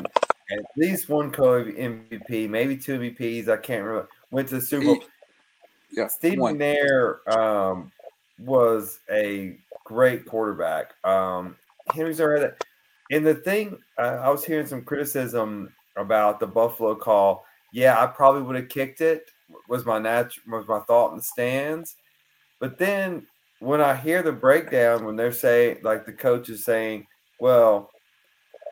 at 0.52 0.60
least 0.76 1.10
one 1.10 1.32
co 1.32 1.64
MVP, 1.64 2.50
maybe 2.50 2.78
two 2.78 3.00
MVPs. 3.00 3.48
I 3.48 3.58
can't 3.58 3.84
remember. 3.84 4.10
Went 4.32 4.48
to 4.50 4.56
the 4.56 4.62
Super 4.62 4.86
Bowl. 4.86 5.00
Yeah, 5.92 6.08
Steve 6.08 6.40
one. 6.40 6.58
McNair 6.58 7.28
um, 7.36 7.92
was 8.40 9.00
a 9.12 9.58
great 9.86 10.26
quarterback. 10.26 10.94
Um, 11.04 11.56
Henry's 11.94 12.22
already 12.22 12.42
that. 12.46 12.64
And 13.12 13.26
the 13.26 13.36
thing, 13.36 13.80
uh, 13.98 14.20
I 14.22 14.30
was 14.30 14.46
hearing 14.46 14.68
some 14.68 14.84
criticism 14.84 15.74
about 15.98 16.40
the 16.40 16.48
Buffalo 16.48 16.96
call. 16.96 17.46
Yeah, 17.72 18.02
I 18.02 18.08
probably 18.08 18.42
would 18.42 18.56
have 18.56 18.70
kicked 18.70 19.02
it. 19.02 19.30
Was 19.68 19.86
my 19.86 20.00
natural 20.00 20.60
was 20.60 20.68
my 20.68 20.80
thought 20.82 21.12
in 21.12 21.18
the 21.18 21.24
stands. 21.24 21.96
But 22.60 22.78
then 22.78 23.26
when 23.60 23.82
I 23.82 23.96
hear 23.96 24.22
the 24.22 24.32
breakdown, 24.32 25.06
when 25.06 25.16
they're 25.16 25.32
saying 25.32 25.80
like 25.84 26.06
the 26.06 26.14
coach 26.14 26.50
is 26.50 26.64
saying, 26.64 27.08
well, 27.40 27.90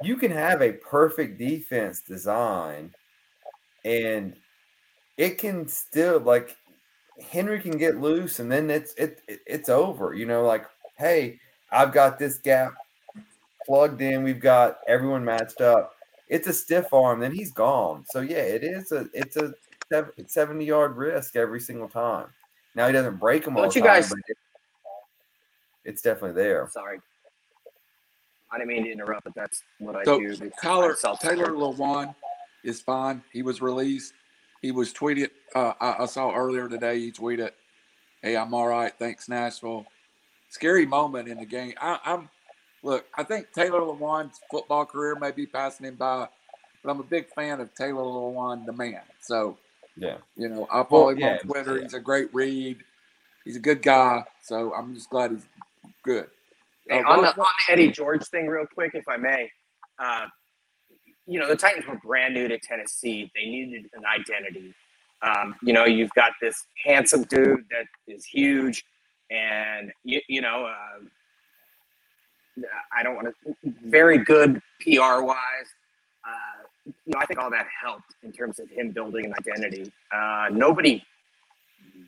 you 0.02 0.18
can 0.18 0.32
have 0.32 0.62
a 0.62 0.74
perfect 0.74 1.40
defense 1.40 2.02
design 2.02 2.94
and 3.84 4.36
it 5.18 5.38
can 5.38 5.68
still 5.68 6.20
like 6.20 6.56
Henry 7.32 7.60
can 7.60 7.78
get 7.78 8.00
loose 8.00 8.40
and 8.40 8.52
then 8.52 8.70
it's 8.70 8.94
it, 8.96 9.22
it 9.28 9.40
it's 9.48 9.70
over. 9.70 10.14
You 10.14 10.26
know, 10.26 10.44
like, 10.44 10.66
hey, 10.98 11.40
I've 11.72 11.92
got 11.92 12.20
this 12.20 12.38
gap 12.38 12.74
plugged 13.66 14.02
in, 14.02 14.24
we've 14.24 14.40
got 14.40 14.80
everyone 14.88 15.26
matched 15.26 15.62
up 15.62 15.94
it's 16.28 16.48
a 16.48 16.54
stiff 16.54 16.94
arm, 16.94 17.20
then 17.20 17.32
he's 17.32 17.52
gone. 17.52 18.06
So 18.10 18.22
yeah, 18.22 18.38
it 18.38 18.64
is 18.64 18.92
a 18.92 19.08
it's 19.14 19.38
a 19.38 19.54
70 20.26 20.66
yard 20.66 20.98
risk 20.98 21.36
every 21.36 21.60
single 21.60 21.88
time. 21.88 22.28
Now 22.76 22.88
he 22.88 22.94
doesn't 22.94 23.18
break 23.18 23.46
them 23.46 23.56
all 23.56 23.64
Don't 23.64 23.74
the 23.74 23.80
you 23.80 23.86
time, 23.86 24.02
guys, 24.02 24.14
it's 25.86 26.02
definitely 26.02 26.42
there. 26.42 26.68
Sorry. 26.72 27.00
I 28.52 28.58
didn't 28.58 28.70
mean 28.70 28.86
to 28.86 28.92
interrupt, 28.92 29.24
but 29.26 29.34
that's 29.36 29.64
what 29.80 29.96
I 29.96 30.04
so 30.04 30.20
do. 30.20 30.36
Tyler, 30.62 30.96
Taylor 31.20 31.52
Lewan 31.52 32.14
is 32.64 32.82
fine. 32.82 33.22
He 33.34 33.42
was 33.42 33.62
released. 33.62 34.14
He 34.62 34.72
was 34.72 34.94
tweeted. 34.94 35.30
Uh, 35.56 35.74
I, 35.80 36.04
I, 36.04 36.06
saw 36.06 36.34
earlier 36.34 36.70
today. 36.70 37.00
He 37.00 37.12
tweeted, 37.12 37.52
"Hey, 38.22 38.38
I'm 38.38 38.54
all 38.54 38.68
right. 38.68 38.94
Thanks, 38.98 39.28
Nashville." 39.28 39.86
Scary 40.50 40.86
moment 40.86 41.28
in 41.28 41.40
the 41.40 41.46
game. 41.46 41.74
I, 41.80 42.00
I'm 42.06 42.30
look, 42.88 43.06
I 43.16 43.24
think 43.24 43.52
Taylor 43.52 43.82
Lewan's 43.82 44.40
football 44.50 44.86
career 44.86 45.16
may 45.16 45.32
be 45.32 45.46
passing 45.46 45.86
him 45.86 45.96
by, 45.96 46.28
but 46.84 46.90
I'm 46.90 47.00
a 47.02 47.04
big 47.04 47.28
fan 47.28 47.60
of 47.60 47.74
Taylor 47.76 48.02
Lewan, 48.02 48.66
the 48.66 48.72
man. 48.72 49.02
So, 49.22 49.58
yeah, 49.98 50.18
you 50.38 50.48
know, 50.48 50.68
I 50.72 50.84
follow 50.84 51.08
well, 51.08 51.10
him 51.10 51.20
yeah, 51.20 51.34
on 51.34 51.40
Twitter. 51.40 51.76
Yeah. 51.76 51.84
He's 51.84 51.94
a 51.94 52.00
great 52.00 52.34
read. 52.34 52.78
He's 53.44 53.58
a 53.58 53.60
good 53.60 53.82
guy. 53.82 54.24
So 54.42 54.74
I'm 54.74 54.94
just 54.94 55.10
glad 55.10 55.32
he's 55.32 55.46
good. 56.04 56.28
Hey, 56.90 57.02
uh, 57.02 57.10
on, 57.10 57.24
the, 57.24 57.30
on, 57.30 57.46
the, 57.68 57.74
Eddie 57.74 57.92
George 57.92 58.24
thing, 58.26 58.48
real 58.48 58.66
quick, 58.66 58.92
if 58.94 59.08
I 59.10 59.18
may. 59.18 59.52
Uh, 60.00 60.28
you 61.26 61.40
know, 61.40 61.48
the 61.48 61.58
Titans 61.58 61.86
were 61.88 62.00
brand 62.06 62.34
new 62.34 62.48
to 62.48 62.58
Tennessee. 62.58 63.30
They 63.36 63.50
needed 63.50 63.90
an 63.94 64.04
identity. 64.06 64.74
Um, 65.22 65.56
you 65.62 65.74
know, 65.74 65.84
you've 65.84 66.14
got 66.14 66.32
this 66.42 66.56
handsome 66.86 67.24
dude 67.24 67.66
that 67.70 67.86
is 68.08 68.24
huge, 68.24 68.86
and 69.30 69.92
you, 70.04 70.22
you 70.30 70.42
know, 70.42 70.66
uh, 70.68 71.04
I 72.96 73.04
don't 73.04 73.16
want 73.16 73.28
to, 73.28 73.56
very 73.86 74.18
good 74.18 74.62
PR 74.82 75.22
wise. 75.22 75.70
Uh, 76.26 76.64
you 76.86 76.94
know, 77.08 77.20
I 77.20 77.26
think 77.26 77.40
all 77.40 77.50
that 77.52 77.68
helped 77.82 78.16
in 78.24 78.32
terms 78.32 78.60
of 78.60 78.70
him 78.70 78.92
building 78.92 79.26
an 79.26 79.34
identity. 79.34 79.92
Uh, 80.12 80.48
nobody 80.52 81.04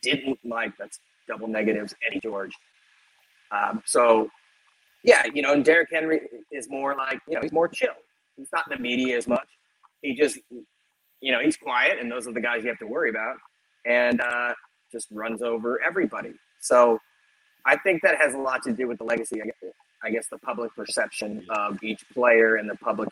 didn't 0.01 0.39
like 0.43 0.73
that's 0.77 0.99
double 1.27 1.47
negatives 1.47 1.93
Eddie 2.05 2.19
George. 2.19 2.53
Um, 3.51 3.81
so 3.85 4.29
yeah, 5.03 5.25
you 5.33 5.41
know, 5.41 5.53
and 5.53 5.63
Derrick 5.63 5.89
Henry 5.91 6.21
is 6.51 6.69
more 6.69 6.95
like 6.95 7.19
you 7.27 7.35
know 7.35 7.41
he's 7.41 7.51
more 7.51 7.67
chill. 7.67 7.93
He's 8.35 8.49
not 8.53 8.65
in 8.69 8.77
the 8.77 8.81
media 8.81 9.17
as 9.17 9.27
much. 9.27 9.47
He 10.01 10.15
just 10.15 10.39
you 11.21 11.31
know 11.31 11.39
he's 11.39 11.57
quiet, 11.57 11.99
and 11.99 12.11
those 12.11 12.27
are 12.27 12.33
the 12.33 12.41
guys 12.41 12.63
you 12.63 12.69
have 12.69 12.79
to 12.79 12.87
worry 12.87 13.09
about, 13.09 13.37
and 13.85 14.21
uh, 14.21 14.53
just 14.91 15.07
runs 15.11 15.41
over 15.41 15.81
everybody. 15.81 16.33
So 16.61 16.99
I 17.65 17.77
think 17.77 18.01
that 18.03 18.17
has 18.17 18.33
a 18.33 18.37
lot 18.37 18.63
to 18.63 18.73
do 18.73 18.87
with 18.87 18.97
the 18.97 19.03
legacy. 19.05 19.41
I 20.03 20.09
guess, 20.11 20.27
the 20.27 20.37
public 20.37 20.73
perception 20.75 21.45
of 21.49 21.83
each 21.83 22.03
player 22.13 22.55
and 22.55 22.69
the 22.69 22.75
public 22.75 23.09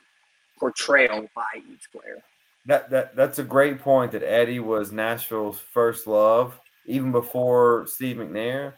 portrayal 0.60 1.28
by 1.36 1.62
each 1.72 1.92
player. 1.92 2.22
That, 2.66 2.90
that 2.90 3.16
that's 3.16 3.40
a 3.40 3.44
great 3.44 3.80
point. 3.80 4.12
That 4.12 4.24
Eddie 4.24 4.60
was 4.60 4.92
Nashville's 4.92 5.60
first 5.60 6.08
love, 6.08 6.60
even 6.86 7.12
before 7.12 7.88
Steve 7.88 8.18
McNair. 8.18 8.74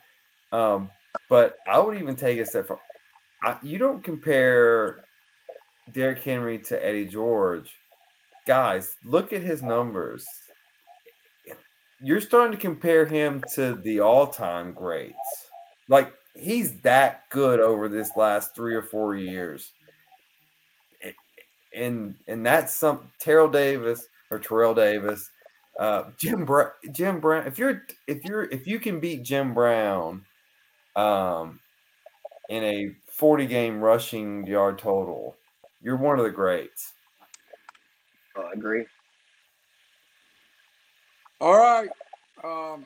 Um, 0.52 0.90
but 1.30 1.58
I 1.68 1.80
would 1.80 1.98
even 1.98 2.16
take 2.16 2.40
a 2.40 2.46
step 2.46 2.68
further. 2.68 3.60
You 3.64 3.78
don't 3.78 4.04
compare 4.04 5.06
Derrick 5.94 6.22
Henry 6.22 6.60
to 6.60 6.86
Eddie 6.86 7.06
George. 7.06 7.72
Guys, 8.46 8.96
look 9.04 9.34
at 9.34 9.42
his 9.42 9.64
numbers. 9.64 10.26
You're 12.02 12.22
starting 12.22 12.52
to 12.52 12.62
compare 12.62 13.06
him 13.06 13.44
to 13.56 13.76
the 13.76 14.00
all-time 14.00 14.74
greats. 14.74 15.16
Like 15.88 16.14
he's 16.40 16.80
that 16.82 17.30
good 17.30 17.60
over 17.60 17.88
this 17.88 18.12
last 18.16 18.56
three 18.56 18.76
or 18.76 18.84
four 18.84 19.16
years 19.16 19.72
and 21.74 22.16
and 22.28 22.46
that's 22.46 22.74
some 22.74 23.12
Terrell 23.20 23.50
Davis 23.50 24.08
or 24.32 24.40
Terrell 24.40 24.74
Davis, 24.74 25.30
uh, 25.80 26.04
Jim 26.18 26.46
Brown. 26.46 26.72
Jim 26.92 27.20
Brown. 27.20 27.48
If 27.48 27.58
you're 27.58 27.84
if 28.08 28.24
you're 28.26 28.44
if 28.44 28.68
you 28.68 28.80
can 28.80 29.00
beat 29.00 29.24
Jim 29.24 29.54
Brown, 29.54 30.26
um, 30.96 31.60
in 32.50 32.64
a 32.64 32.96
forty 33.08 33.46
game 33.46 33.80
rushing 33.80 34.46
yard 34.46 34.80
total, 34.80 35.36
you're 35.82 35.98
one 35.98 36.20
of 36.20 36.26
the 36.26 36.32
greats. 36.32 36.94
Oh, 38.36 38.44
I 38.44 38.52
agree. 38.54 38.86
All 41.42 41.58
right. 41.58 41.90
Um, 42.44 42.86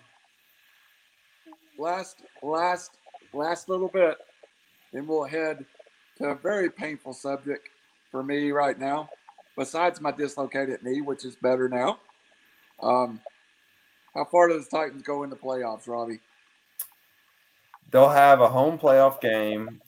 last 1.78 2.18
last 2.42 2.92
last 3.34 3.70
little 3.70 3.88
bit, 3.88 4.18
then 4.92 5.08
we'll 5.08 5.24
head 5.24 5.66
to 6.18 6.26
a 6.26 6.36
very 6.36 6.70
painful 6.70 7.14
subject 7.14 7.70
for 8.12 8.24
me 8.24 8.52
right 8.52 8.80
now, 8.80 9.10
besides 9.58 10.00
my 10.00 10.12
dislocated 10.12 10.84
knee, 10.84 11.02
which 11.02 11.26
is 11.26 11.36
better 11.36 11.68
now. 11.68 12.00
Um, 12.82 13.20
how 14.14 14.26
far 14.26 14.48
do 14.48 14.60
the 14.60 14.66
Titans 14.66 15.02
go 15.02 15.24
in 15.24 15.30
the 15.30 15.36
playoffs, 15.36 15.88
Robbie? 15.88 16.20
They'll 17.92 18.10
have 18.10 18.42
a 18.42 18.48
home 18.48 18.78
playoff 18.78 19.22
game, 19.22 19.82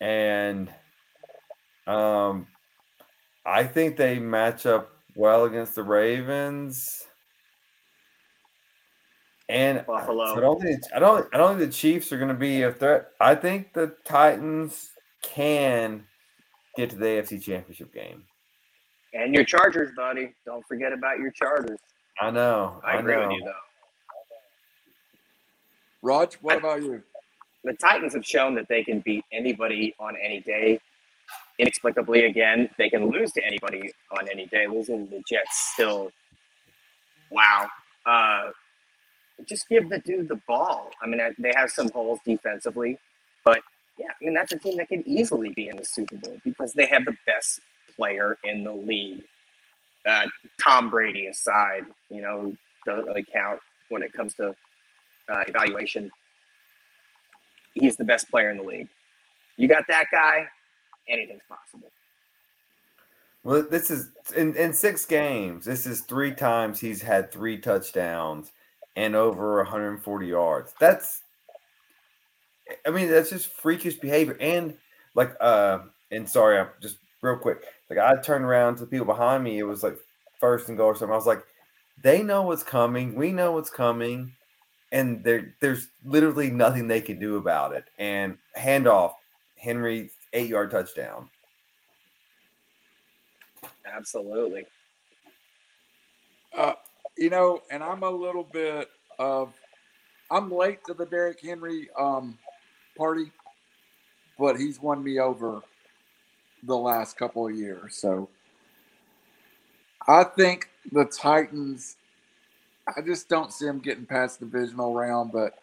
and 0.00 0.72
um, 1.86 2.46
I 3.44 3.64
think 3.64 3.96
they 3.96 4.18
match 4.18 4.66
up 4.66 4.90
well 5.14 5.44
against 5.44 5.74
the 5.74 5.82
Ravens. 5.82 7.06
And 9.48 9.84
Buffalo. 9.86 10.36
I 10.36 10.40
don't 10.40 10.60
think 10.60 10.80
I 10.94 10.98
don't 10.98 11.28
I 11.34 11.36
don't 11.36 11.58
think 11.58 11.70
the 11.70 11.76
Chiefs 11.76 12.12
are 12.12 12.16
going 12.16 12.28
to 12.28 12.34
be 12.34 12.62
a 12.62 12.72
threat. 12.72 13.08
I 13.20 13.34
think 13.34 13.72
the 13.72 13.94
Titans 14.04 14.90
can 15.22 16.04
get 16.76 16.90
to 16.90 16.96
the 16.96 17.04
AFC 17.04 17.42
Championship 17.42 17.92
game. 17.92 18.24
And 19.14 19.34
your 19.34 19.44
Chargers, 19.44 19.90
buddy. 19.96 20.32
Don't 20.46 20.66
forget 20.66 20.92
about 20.92 21.18
your 21.18 21.30
Chargers. 21.32 21.78
I 22.20 22.30
know. 22.30 22.80
I, 22.84 22.92
I 22.92 23.00
agree 23.00 23.14
know. 23.14 23.28
with 23.28 23.36
you, 23.36 23.44
though. 23.44 23.52
Raj, 26.02 26.34
what 26.36 26.54
I- 26.54 26.58
about 26.58 26.82
you? 26.82 27.02
The 27.64 27.74
Titans 27.74 28.14
have 28.14 28.26
shown 28.26 28.56
that 28.56 28.66
they 28.68 28.82
can 28.82 29.00
beat 29.00 29.24
anybody 29.30 29.94
on 30.00 30.16
any 30.16 30.40
day. 30.40 30.80
Inexplicably, 31.60 32.24
again, 32.24 32.68
they 32.76 32.90
can 32.90 33.08
lose 33.08 33.30
to 33.32 33.44
anybody 33.46 33.92
on 34.18 34.28
any 34.28 34.46
day. 34.46 34.66
Losing 34.66 35.06
the 35.10 35.22
Jets 35.28 35.70
still, 35.72 36.10
wow. 37.30 37.68
Uh, 38.04 38.50
just 39.46 39.68
give 39.68 39.88
the 39.88 39.98
dude 40.00 40.28
the 40.28 40.40
ball. 40.48 40.90
I 41.02 41.06
mean, 41.06 41.20
they 41.38 41.52
have 41.56 41.70
some 41.70 41.90
holes 41.90 42.18
defensively, 42.24 42.98
but 43.44 43.60
yeah, 43.98 44.08
I 44.08 44.24
mean 44.24 44.34
that's 44.34 44.52
a 44.52 44.58
team 44.58 44.76
that 44.78 44.88
could 44.88 45.02
easily 45.06 45.50
be 45.50 45.68
in 45.68 45.76
the 45.76 45.84
Super 45.84 46.16
Bowl 46.16 46.38
because 46.44 46.72
they 46.72 46.86
have 46.86 47.04
the 47.04 47.16
best 47.26 47.60
player 47.94 48.38
in 48.44 48.64
the 48.64 48.72
league. 48.72 49.22
Uh, 50.06 50.26
Tom 50.60 50.90
Brady 50.90 51.26
aside, 51.26 51.84
you 52.10 52.22
know, 52.22 52.54
doesn't 52.86 53.06
really 53.06 53.24
count 53.32 53.60
when 53.90 54.02
it 54.02 54.12
comes 54.12 54.34
to 54.34 54.54
uh, 55.28 55.44
evaluation. 55.46 56.10
He's 57.74 57.96
the 57.96 58.04
best 58.04 58.30
player 58.30 58.50
in 58.50 58.56
the 58.56 58.64
league. 58.64 58.88
You 59.56 59.68
got 59.68 59.84
that 59.88 60.06
guy, 60.10 60.46
anything's 61.08 61.42
possible. 61.48 61.90
Well, 63.44 63.66
this 63.68 63.90
is 63.90 64.10
in, 64.36 64.54
in 64.56 64.72
six 64.72 65.04
games. 65.04 65.64
This 65.64 65.86
is 65.86 66.02
three 66.02 66.32
times 66.32 66.80
he's 66.80 67.02
had 67.02 67.30
three 67.30 67.58
touchdowns 67.58 68.52
and 68.96 69.14
over 69.14 69.56
140 69.58 70.26
yards. 70.26 70.74
That's, 70.78 71.22
I 72.86 72.90
mean, 72.90 73.08
that's 73.08 73.30
just 73.30 73.46
freakish 73.46 73.96
behavior. 73.96 74.36
And 74.40 74.74
like, 75.14 75.34
uh, 75.40 75.80
and 76.10 76.28
sorry, 76.28 76.58
I'm 76.58 76.68
just 76.80 76.98
real 77.22 77.36
quick. 77.36 77.64
Like, 77.88 77.98
I 77.98 78.20
turned 78.20 78.44
around 78.44 78.76
to 78.76 78.80
the 78.82 78.86
people 78.86 79.06
behind 79.06 79.44
me. 79.44 79.58
It 79.58 79.64
was 79.64 79.82
like 79.82 79.96
first 80.40 80.68
and 80.68 80.76
goal 80.76 80.88
or 80.88 80.94
something. 80.94 81.12
I 81.12 81.16
was 81.16 81.26
like, 81.26 81.44
they 82.02 82.22
know 82.22 82.42
what's 82.42 82.62
coming. 82.62 83.14
We 83.14 83.32
know 83.32 83.52
what's 83.52 83.70
coming. 83.70 84.32
And 84.90 85.24
there, 85.24 85.54
there's 85.60 85.88
literally 86.04 86.50
nothing 86.50 86.86
they 86.86 87.00
can 87.00 87.18
do 87.18 87.36
about 87.36 87.72
it. 87.72 87.84
And 87.98 88.36
handoff, 88.58 89.14
Henry, 89.56 90.10
eight 90.32 90.48
yard 90.48 90.70
touchdown. 90.70 91.30
Absolutely. 93.86 94.64
Uh, 96.56 96.74
you 97.16 97.30
know, 97.30 97.60
and 97.70 97.82
I'm 97.82 98.02
a 98.02 98.10
little 98.10 98.44
bit 98.44 98.88
of, 99.18 99.52
I'm 100.30 100.50
late 100.50 100.84
to 100.86 100.94
the 100.94 101.06
Derrick 101.06 101.40
Henry 101.40 101.88
um, 101.98 102.38
party, 102.96 103.30
but 104.38 104.58
he's 104.58 104.80
won 104.80 105.02
me 105.04 105.18
over 105.18 105.60
the 106.62 106.76
last 106.76 107.16
couple 107.16 107.46
of 107.46 107.54
years. 107.54 107.96
So 107.96 108.28
I 110.08 110.24
think 110.24 110.68
the 110.90 111.04
Titans, 111.04 111.96
I 112.96 113.00
just 113.02 113.28
don't 113.28 113.52
see 113.52 113.66
them 113.66 113.78
getting 113.78 114.06
past 114.06 114.40
the 114.40 114.46
divisional 114.46 114.94
round, 114.94 115.32
but 115.32 115.54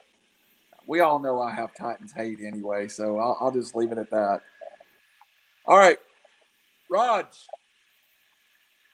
we 0.87 1.01
all 1.01 1.19
know 1.19 1.41
I 1.41 1.53
have 1.53 1.75
Titans 1.75 2.11
hate 2.11 2.39
anyway, 2.45 2.87
so 2.87 3.19
I'll, 3.19 3.37
I'll 3.41 3.51
just 3.51 3.75
leave 3.75 3.91
it 3.91 3.97
at 3.97 4.09
that. 4.11 4.41
All 5.65 5.77
right, 5.77 5.97
Raj, 6.89 7.25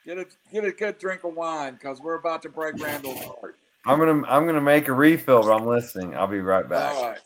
get 0.06 0.18
a 0.18 0.26
get 0.52 0.64
a 0.64 0.72
good 0.72 0.98
drink 0.98 1.24
of 1.24 1.34
wine 1.34 1.74
because 1.74 2.00
we're 2.00 2.14
about 2.14 2.40
to 2.42 2.48
break 2.48 2.80
Randall's 2.82 3.20
heart. 3.20 3.56
I'm 3.84 3.98
gonna 3.98 4.26
I'm 4.26 4.46
gonna 4.46 4.60
make 4.60 4.88
a 4.88 4.92
refill, 4.92 5.42
but 5.42 5.52
I'm 5.52 5.66
listening. 5.66 6.14
I'll 6.16 6.26
be 6.26 6.40
right 6.40 6.68
back. 6.68 6.94
All 6.94 7.10
right, 7.10 7.18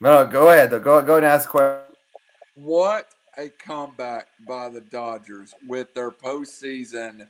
No, 0.00 0.26
go 0.26 0.50
ahead. 0.50 0.70
Though. 0.70 0.80
Go 0.80 1.02
go 1.02 1.16
and 1.16 1.26
ask 1.26 1.48
a 1.48 1.50
question. 1.50 1.96
what 2.54 3.08
a 3.38 3.48
comeback 3.48 4.28
by 4.46 4.68
the 4.68 4.80
Dodgers 4.80 5.54
with 5.66 5.92
their 5.94 6.10
postseason 6.10 7.26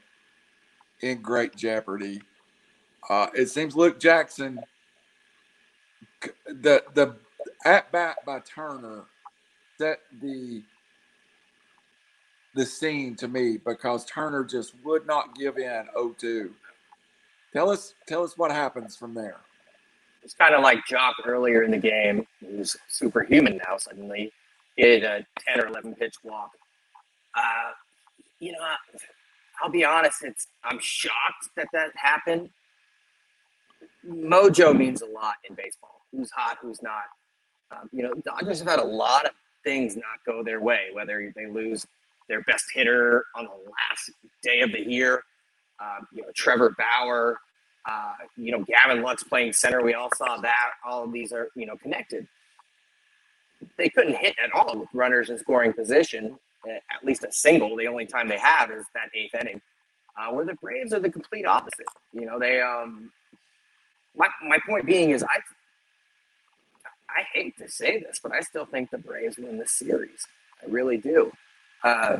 in 1.00 1.20
great 1.22 1.56
jeopardy. 1.56 2.22
Uh, 3.08 3.28
it 3.34 3.46
seems 3.46 3.74
Luke 3.76 3.98
Jackson, 3.98 4.60
the 6.46 6.84
the 6.94 7.16
at 7.64 7.90
bat 7.92 8.18
by 8.24 8.40
Turner 8.40 9.04
set 9.78 10.00
the 10.20 10.62
the 12.56 12.66
scene 12.66 13.14
to 13.16 13.28
me 13.28 13.58
because 13.58 14.04
Turner 14.06 14.42
just 14.42 14.74
would 14.82 15.06
not 15.06 15.36
give 15.36 15.58
in 15.58 15.84
0-2. 15.96 16.50
Tell 17.52 17.70
us 17.70 17.94
tell 18.08 18.24
us 18.24 18.36
what 18.36 18.50
happens 18.50 18.96
from 18.96 19.14
there. 19.14 19.36
It's 20.22 20.34
kind 20.34 20.54
of 20.54 20.62
like 20.62 20.78
Joc 20.90 21.12
earlier 21.24 21.62
in 21.62 21.70
the 21.70 21.78
game, 21.78 22.26
who's 22.40 22.76
superhuman 22.88 23.60
now 23.66 23.76
suddenly. 23.76 24.32
Did 24.76 25.04
a 25.04 25.24
10 25.54 25.60
or 25.60 25.68
11 25.68 25.94
pitch 25.94 26.16
walk. 26.24 26.50
Uh, 27.34 27.70
you 28.40 28.52
know, 28.52 28.58
I'll 29.62 29.70
be 29.70 29.84
honest, 29.84 30.22
it's 30.22 30.48
I'm 30.64 30.78
shocked 30.80 31.50
that 31.56 31.68
that 31.72 31.90
happened. 31.94 32.50
Mojo 34.06 34.76
means 34.76 35.02
a 35.02 35.06
lot 35.06 35.34
in 35.48 35.54
baseball. 35.54 36.00
Who's 36.12 36.30
hot, 36.30 36.58
who's 36.60 36.82
not. 36.82 37.04
Um, 37.70 37.88
you 37.92 38.02
know, 38.02 38.12
Dodgers 38.24 38.58
have 38.58 38.68
had 38.68 38.80
a 38.80 38.84
lot 38.84 39.24
of 39.26 39.32
things 39.64 39.96
not 39.96 40.24
go 40.24 40.42
their 40.42 40.60
way, 40.60 40.88
whether 40.92 41.32
they 41.34 41.46
lose 41.46 41.86
their 42.28 42.42
best 42.42 42.64
hitter 42.72 43.24
on 43.34 43.44
the 43.44 43.50
last 43.50 44.10
day 44.42 44.60
of 44.60 44.72
the 44.72 44.80
year, 44.80 45.22
um, 45.80 46.06
you 46.12 46.22
know, 46.22 46.28
Trevor 46.34 46.74
Bauer, 46.78 47.38
uh, 47.86 48.14
you 48.36 48.50
know, 48.52 48.64
Gavin 48.64 49.02
Lux 49.02 49.22
playing 49.22 49.52
center. 49.52 49.82
We 49.82 49.94
all 49.94 50.10
saw 50.16 50.38
that. 50.38 50.70
All 50.84 51.04
of 51.04 51.12
these 51.12 51.32
are, 51.32 51.48
you 51.54 51.66
know, 51.66 51.76
connected. 51.76 52.26
They 53.78 53.88
couldn't 53.88 54.16
hit 54.16 54.34
at 54.42 54.52
all 54.52 54.78
with 54.78 54.88
runners 54.92 55.30
in 55.30 55.38
scoring 55.38 55.72
position. 55.72 56.38
at 56.68 57.04
least 57.04 57.24
a 57.24 57.30
single. 57.32 57.76
The 57.76 57.86
only 57.86 58.06
time 58.06 58.28
they 58.28 58.38
have 58.38 58.70
is 58.70 58.84
that 58.94 59.10
eighth 59.14 59.34
inning, 59.34 59.60
uh, 60.18 60.32
where 60.32 60.44
the 60.44 60.54
Braves 60.54 60.92
are 60.92 60.98
the 61.00 61.10
complete 61.10 61.46
opposite. 61.46 61.86
You 62.12 62.26
know, 62.26 62.38
they. 62.38 62.60
Um, 62.60 63.10
my 64.16 64.28
my 64.48 64.58
point 64.68 64.86
being 64.86 65.10
is 65.10 65.22
I. 65.22 65.38
I 67.08 67.22
hate 67.32 67.56
to 67.58 67.68
say 67.68 68.00
this, 68.00 68.18
but 68.22 68.32
I 68.32 68.40
still 68.40 68.66
think 68.66 68.90
the 68.90 68.98
Braves 68.98 69.38
win 69.38 69.58
the 69.58 69.66
series. 69.66 70.26
I 70.62 70.70
really 70.70 70.98
do. 70.98 71.30
Uh, 71.82 72.18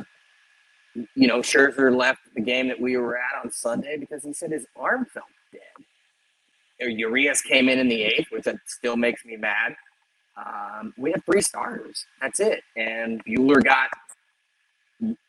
you 1.15 1.27
know, 1.27 1.39
Scherzer 1.39 1.95
left 1.95 2.21
the 2.35 2.41
game 2.41 2.67
that 2.69 2.79
we 2.79 2.97
were 2.97 3.17
at 3.17 3.43
on 3.43 3.51
Sunday 3.51 3.97
because 3.97 4.23
he 4.23 4.33
said 4.33 4.51
his 4.51 4.65
arm 4.75 5.05
felt 5.05 5.25
dead. 5.51 5.85
Urias 6.89 7.41
came 7.41 7.69
in 7.69 7.79
in 7.79 7.87
the 7.87 8.03
eighth, 8.03 8.27
which 8.31 8.45
still 8.65 8.97
makes 8.97 9.25
me 9.25 9.35
mad. 9.37 9.75
Um, 10.37 10.93
we 10.97 11.11
had 11.11 11.23
three 11.25 11.41
starters. 11.41 12.05
That's 12.21 12.39
it. 12.39 12.61
And 12.75 13.23
Buehler 13.25 13.63
got, 13.63 13.89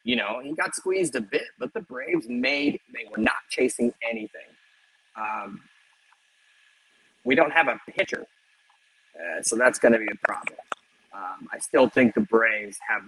you 0.05 0.17
know, 0.17 0.41
he 0.43 0.53
got 0.55 0.75
squeezed 0.75 1.17
a 1.17 1.21
bit, 1.21 1.45
but 1.59 1.73
the 1.75 1.81
Braves 1.81 2.27
made, 2.29 2.81
they 2.93 3.07
were 3.11 3.23
not 3.23 3.37
chasing 3.51 3.93
anything. 4.09 4.41
Um, 5.17 5.61
we 7.25 7.35
don't 7.35 7.53
have 7.53 7.69
a 7.69 7.81
pitcher. 7.91 8.27
Uh, 9.17 9.43
so 9.43 9.57
that's 9.57 9.79
going 9.79 9.93
to 9.93 9.99
be 9.99 10.09
a 10.13 10.27
problem. 10.27 10.59
Um, 11.15 11.49
I 11.53 11.59
still 11.59 11.89
think 11.89 12.15
the 12.15 12.21
Braves 12.21 12.79
have 12.89 13.03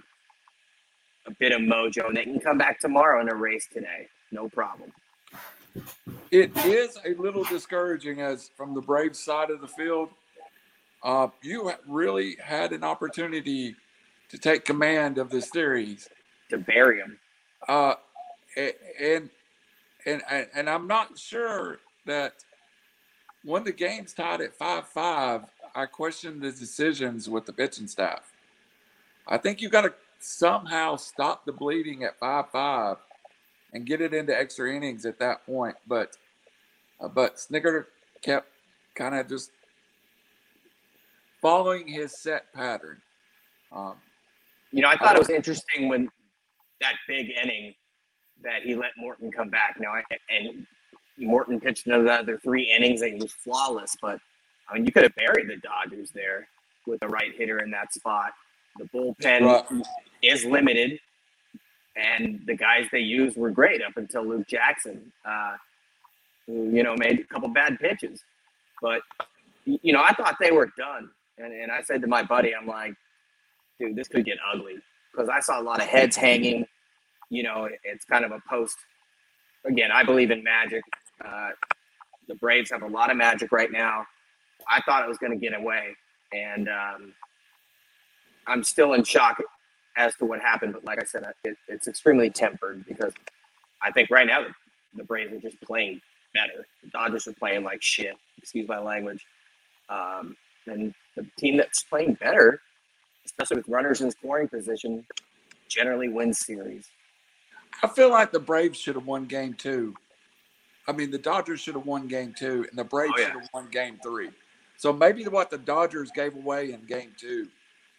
a 1.27 1.31
bit 1.31 1.51
of 1.51 1.61
mojo 1.61 2.07
and 2.07 2.17
they 2.17 2.23
can 2.23 2.39
come 2.39 2.57
back 2.57 2.79
tomorrow 2.79 3.21
in 3.21 3.29
a 3.29 3.35
race 3.35 3.67
today. 3.71 4.07
No 4.31 4.49
problem. 4.49 4.91
It 6.31 6.55
is 6.65 6.97
a 7.05 7.13
little 7.15 7.43
discouraging 7.43 8.21
as 8.21 8.49
from 8.55 8.73
the 8.73 8.81
Braves 8.81 9.19
side 9.19 9.49
of 9.49 9.61
the 9.61 9.67
field 9.67 10.09
uh, 11.03 11.27
you 11.41 11.71
really 11.87 12.37
had 12.43 12.73
an 12.73 12.83
opportunity 12.83 13.75
to 14.29 14.37
take 14.37 14.65
command 14.65 15.17
of 15.17 15.29
the 15.29 15.41
series. 15.41 16.07
To 16.49 16.57
bury 16.57 16.99
him. 16.99 17.17
Uh, 17.67 17.95
and, 18.99 19.29
and, 20.05 20.21
and 20.53 20.69
I'm 20.69 20.87
not 20.87 21.17
sure 21.17 21.79
that 22.05 22.33
when 23.43 23.63
the 23.63 23.71
game's 23.71 24.13
tied 24.13 24.41
at 24.41 24.53
5 24.53 24.87
5, 24.87 25.41
I 25.73 25.85
question 25.85 26.39
the 26.39 26.51
decisions 26.51 27.29
with 27.29 27.45
the 27.45 27.53
pitching 27.53 27.87
staff. 27.87 28.31
I 29.27 29.37
think 29.37 29.61
you 29.61 29.69
got 29.69 29.81
to 29.81 29.93
somehow 30.23 30.95
stop 30.95 31.45
the 31.45 31.51
bleeding 31.51 32.03
at 32.03 32.19
5 32.19 32.49
5 32.51 32.97
and 33.73 33.85
get 33.85 34.01
it 34.01 34.13
into 34.13 34.37
extra 34.37 34.73
innings 34.73 35.05
at 35.05 35.19
that 35.19 35.45
point. 35.45 35.75
But 35.87 36.17
uh, 36.99 37.07
but 37.07 37.35
Snitker 37.37 37.85
kept 38.21 38.47
kind 38.95 39.15
of 39.15 39.27
just 39.27 39.51
following 41.41 41.87
his 41.87 42.17
set 42.17 42.53
pattern. 42.53 43.01
Um, 43.71 43.95
you 44.71 44.81
know, 44.81 44.89
I 44.89 44.97
thought 44.97 45.13
I 45.13 45.15
it 45.15 45.19
was 45.19 45.29
interesting 45.29 45.89
when 45.89 46.09
that 46.81 46.95
big 47.07 47.31
inning 47.41 47.73
that 48.43 48.63
he 48.63 48.75
let 48.75 48.91
Morton 48.97 49.31
come 49.31 49.49
back. 49.49 49.77
Now, 49.79 49.93
and 50.29 50.65
Morton 51.17 51.59
pitched 51.59 51.87
another 51.87 52.37
three 52.37 52.71
innings 52.71 53.01
and 53.01 53.13
he 53.13 53.21
was 53.21 53.31
flawless. 53.31 53.95
But 54.01 54.19
I 54.69 54.75
mean, 54.75 54.85
you 54.85 54.91
could 54.91 55.03
have 55.03 55.15
buried 55.15 55.47
the 55.47 55.57
Dodgers 55.57 56.11
there 56.11 56.47
with 56.87 56.99
the 56.99 57.07
right 57.07 57.33
hitter 57.35 57.59
in 57.59 57.71
that 57.71 57.93
spot. 57.93 58.31
The 58.77 58.85
bullpen 58.85 59.41
right. 59.41 59.83
Is 60.21 60.45
limited, 60.45 60.99
and 61.95 62.41
the 62.45 62.55
guys 62.55 62.87
they 62.91 62.99
used 62.99 63.37
were 63.37 63.49
great 63.49 63.81
up 63.81 63.97
until 63.97 64.25
Luke 64.25 64.47
Jackson, 64.47 65.11
uh, 65.25 65.55
who 66.47 66.69
you 66.69 66.83
know 66.83 66.95
made 66.95 67.19
a 67.19 67.23
couple 67.23 67.49
bad 67.49 67.79
pitches. 67.79 68.23
But 68.81 69.01
you 69.65 69.93
know, 69.93 70.01
I 70.01 70.13
thought 70.13 70.37
they 70.39 70.51
were 70.51 70.71
done. 70.77 71.09
And, 71.37 71.53
and 71.53 71.71
I 71.71 71.81
said 71.81 72.01
to 72.01 72.07
my 72.07 72.23
buddy, 72.23 72.53
I'm 72.55 72.67
like, 72.67 72.93
dude, 73.79 73.95
this 73.95 74.07
could 74.07 74.25
get 74.25 74.37
ugly 74.53 74.75
because 75.11 75.29
I 75.29 75.39
saw 75.39 75.59
a 75.59 75.63
lot 75.63 75.81
of 75.81 75.87
heads 75.87 76.15
hanging. 76.15 76.65
You 77.29 77.43
know, 77.43 77.69
it's 77.83 78.05
kind 78.05 78.25
of 78.25 78.31
a 78.31 78.41
post. 78.49 78.77
Again, 79.65 79.91
I 79.91 80.03
believe 80.03 80.31
in 80.31 80.43
magic. 80.43 80.83
Uh, 81.23 81.49
the 82.27 82.35
Braves 82.35 82.71
have 82.71 82.83
a 82.83 82.87
lot 82.87 83.09
of 83.11 83.17
magic 83.17 83.51
right 83.51 83.71
now. 83.71 84.05
I 84.69 84.81
thought 84.81 85.03
it 85.03 85.07
was 85.07 85.17
going 85.17 85.31
to 85.31 85.37
get 85.37 85.57
away, 85.57 85.95
and 86.33 86.69
um, 86.69 87.13
I'm 88.47 88.63
still 88.63 88.93
in 88.93 89.03
shock 89.03 89.41
as 89.97 90.15
to 90.17 90.25
what 90.25 90.41
happened. 90.41 90.73
But 90.73 90.85
like 90.85 91.01
I 91.01 91.05
said, 91.05 91.25
it, 91.43 91.57
it's 91.67 91.87
extremely 91.87 92.29
tempered 92.29 92.85
because 92.87 93.13
I 93.81 93.91
think 93.91 94.09
right 94.09 94.27
now 94.27 94.43
the, 94.43 94.53
the 94.95 95.03
Braves 95.03 95.33
are 95.33 95.39
just 95.39 95.61
playing 95.61 96.01
better. 96.33 96.65
The 96.83 96.89
Dodgers 96.89 97.27
are 97.27 97.33
playing 97.33 97.63
like 97.63 97.81
shit. 97.81 98.15
Excuse 98.37 98.67
my 98.67 98.79
language. 98.79 99.25
Um, 99.89 100.35
and 100.67 100.93
the 101.15 101.25
team 101.37 101.57
that's 101.57 101.83
playing 101.83 102.13
better, 102.15 102.61
especially 103.25 103.57
with 103.57 103.67
runners 103.67 104.01
in 104.01 104.11
scoring 104.11 104.47
position, 104.47 105.05
generally 105.67 106.09
wins 106.09 106.39
series. 106.39 106.87
I 107.83 107.87
feel 107.87 108.09
like 108.09 108.31
the 108.31 108.39
Braves 108.39 108.77
should 108.77 108.95
have 108.95 109.05
won 109.05 109.25
game 109.25 109.53
two. 109.53 109.95
I 110.87 110.91
mean, 110.91 111.11
the 111.11 111.17
Dodgers 111.17 111.59
should 111.59 111.75
have 111.75 111.85
won 111.85 112.07
game 112.07 112.33
two, 112.37 112.65
and 112.69 112.77
the 112.77 112.83
Braves 112.83 113.13
oh, 113.17 113.19
yeah. 113.19 113.27
should 113.27 113.41
have 113.41 113.49
won 113.53 113.67
game 113.71 113.99
three. 114.03 114.29
So 114.77 114.91
maybe 114.91 115.23
what 115.25 115.49
the 115.49 115.57
Dodgers 115.57 116.11
gave 116.11 116.35
away 116.35 116.73
in 116.73 116.81
game 116.85 117.13
two, 117.17 117.47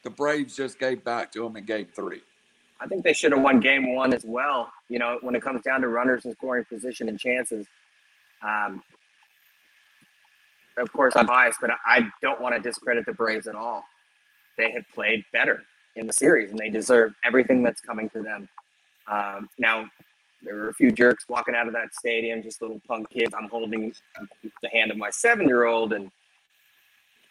the 0.02 0.10
Braves 0.10 0.56
just 0.56 0.78
gave 0.78 1.04
back 1.04 1.32
to 1.32 1.42
them 1.42 1.56
in 1.56 1.64
game 1.64 1.86
three. 1.94 2.22
I 2.80 2.86
think 2.86 3.04
they 3.04 3.12
should 3.12 3.32
have 3.32 3.40
won 3.40 3.60
game 3.60 3.94
one 3.94 4.12
as 4.12 4.24
well. 4.24 4.72
You 4.88 4.98
know, 4.98 5.18
when 5.22 5.34
it 5.36 5.42
comes 5.42 5.62
down 5.62 5.82
to 5.82 5.88
runners 5.88 6.24
in 6.24 6.32
scoring 6.32 6.64
position 6.64 7.08
and 7.08 7.18
chances, 7.18 7.66
um, 8.42 8.82
of 10.76 10.92
course, 10.92 11.14
I'm 11.14 11.26
biased, 11.26 11.60
but 11.60 11.70
I 11.86 12.08
don't 12.22 12.40
want 12.40 12.54
to 12.56 12.60
discredit 12.60 13.06
the 13.06 13.12
Braves 13.12 13.46
at 13.46 13.54
all. 13.54 13.84
They 14.58 14.72
have 14.72 14.84
played 14.94 15.24
better 15.32 15.62
in 15.96 16.06
the 16.06 16.12
series, 16.12 16.50
and 16.50 16.58
they 16.58 16.70
deserve 16.70 17.14
everything 17.24 17.62
that's 17.62 17.80
coming 17.80 18.08
to 18.10 18.22
them. 18.22 18.48
Um, 19.06 19.48
now, 19.58 19.88
there 20.42 20.56
were 20.56 20.70
a 20.70 20.74
few 20.74 20.90
jerks 20.90 21.26
walking 21.28 21.54
out 21.54 21.68
of 21.68 21.72
that 21.74 21.94
stadium, 21.94 22.42
just 22.42 22.60
little 22.62 22.80
punk 22.88 23.10
kids. 23.10 23.32
I'm 23.38 23.48
holding 23.48 23.94
the 24.62 24.68
hand 24.70 24.90
of 24.90 24.96
my 24.96 25.10
seven-year-old, 25.10 25.92
and 25.92 26.10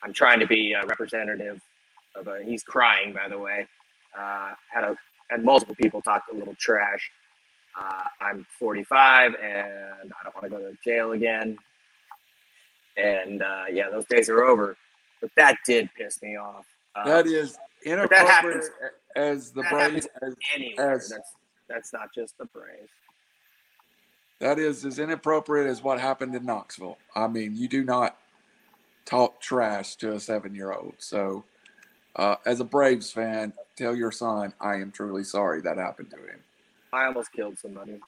I'm 0.04 0.14
trying 0.14 0.40
to 0.40 0.48
be 0.48 0.74
a 0.74 0.86
representative 0.86 1.60
of 2.16 2.28
a. 2.28 2.44
He's 2.44 2.64
crying, 2.64 3.14
by 3.14 3.28
the 3.30 3.38
way. 3.38 3.68
Uh, 4.18 4.52
had 4.72 4.84
a 4.84 4.96
had 5.30 5.44
multiple 5.44 5.76
people 5.76 6.02
talk 6.02 6.24
a 6.32 6.36
little 6.36 6.56
trash. 6.60 7.10
Uh, 7.80 8.04
I'm 8.20 8.46
45, 8.60 9.36
and 9.36 10.12
I 10.12 10.24
don't 10.24 10.36
want 10.36 10.44
to 10.44 10.50
go 10.50 10.60
to 10.60 10.78
jail 10.84 11.14
again. 11.14 11.58
And 12.98 13.42
uh, 13.42 13.64
yeah, 13.72 13.90
those 13.90 14.06
days 14.06 14.30
are 14.30 14.44
over. 14.44 14.76
But 15.22 15.32
that 15.38 15.58
did 15.66 15.90
piss 15.98 16.22
me 16.22 16.36
off. 16.36 16.66
Uh, 16.96 17.06
that 17.06 17.28
is 17.28 17.58
inappropriate 17.86 18.10
that 18.10 18.28
happens, 18.28 18.70
as 19.16 19.52
the 19.52 19.64
Braves. 19.70 20.08
As, 20.22 20.36
as, 20.78 21.10
that's, 21.10 21.32
that's 21.70 21.94
not 21.94 22.14
just 22.14 22.38
the 22.38 22.46
Braves. 22.46 22.90
That 24.40 24.58
is 24.60 24.84
as 24.86 25.00
inappropriate 25.00 25.68
as 25.68 25.84
what 25.84 26.00
happened 26.00 26.36
in 26.36 26.46
Knoxville. 26.46 26.98
I 27.16 27.28
mean, 27.28 27.56
you 27.56 27.68
do 27.68 27.84
not 27.84 28.18
talk 29.06 29.40
trash 29.40 29.96
to 29.98 30.14
a 30.14 30.20
seven 30.20 30.56
year 30.56 30.74
old. 30.74 30.96
So, 30.98 31.44
uh, 32.16 32.36
as 32.46 32.60
a 32.60 32.66
Braves 32.66 33.12
fan, 33.12 33.54
tell 33.76 33.96
your 33.96 34.12
son, 34.12 34.54
I 34.60 34.76
am 34.76 34.92
truly 34.92 35.24
sorry 35.24 35.62
that 35.62 35.78
happened 35.78 36.12
to 36.12 36.18
him. 36.18 36.40
I 36.94 37.06
almost 37.06 37.32
killed 37.32 37.58
somebody. 37.58 38.00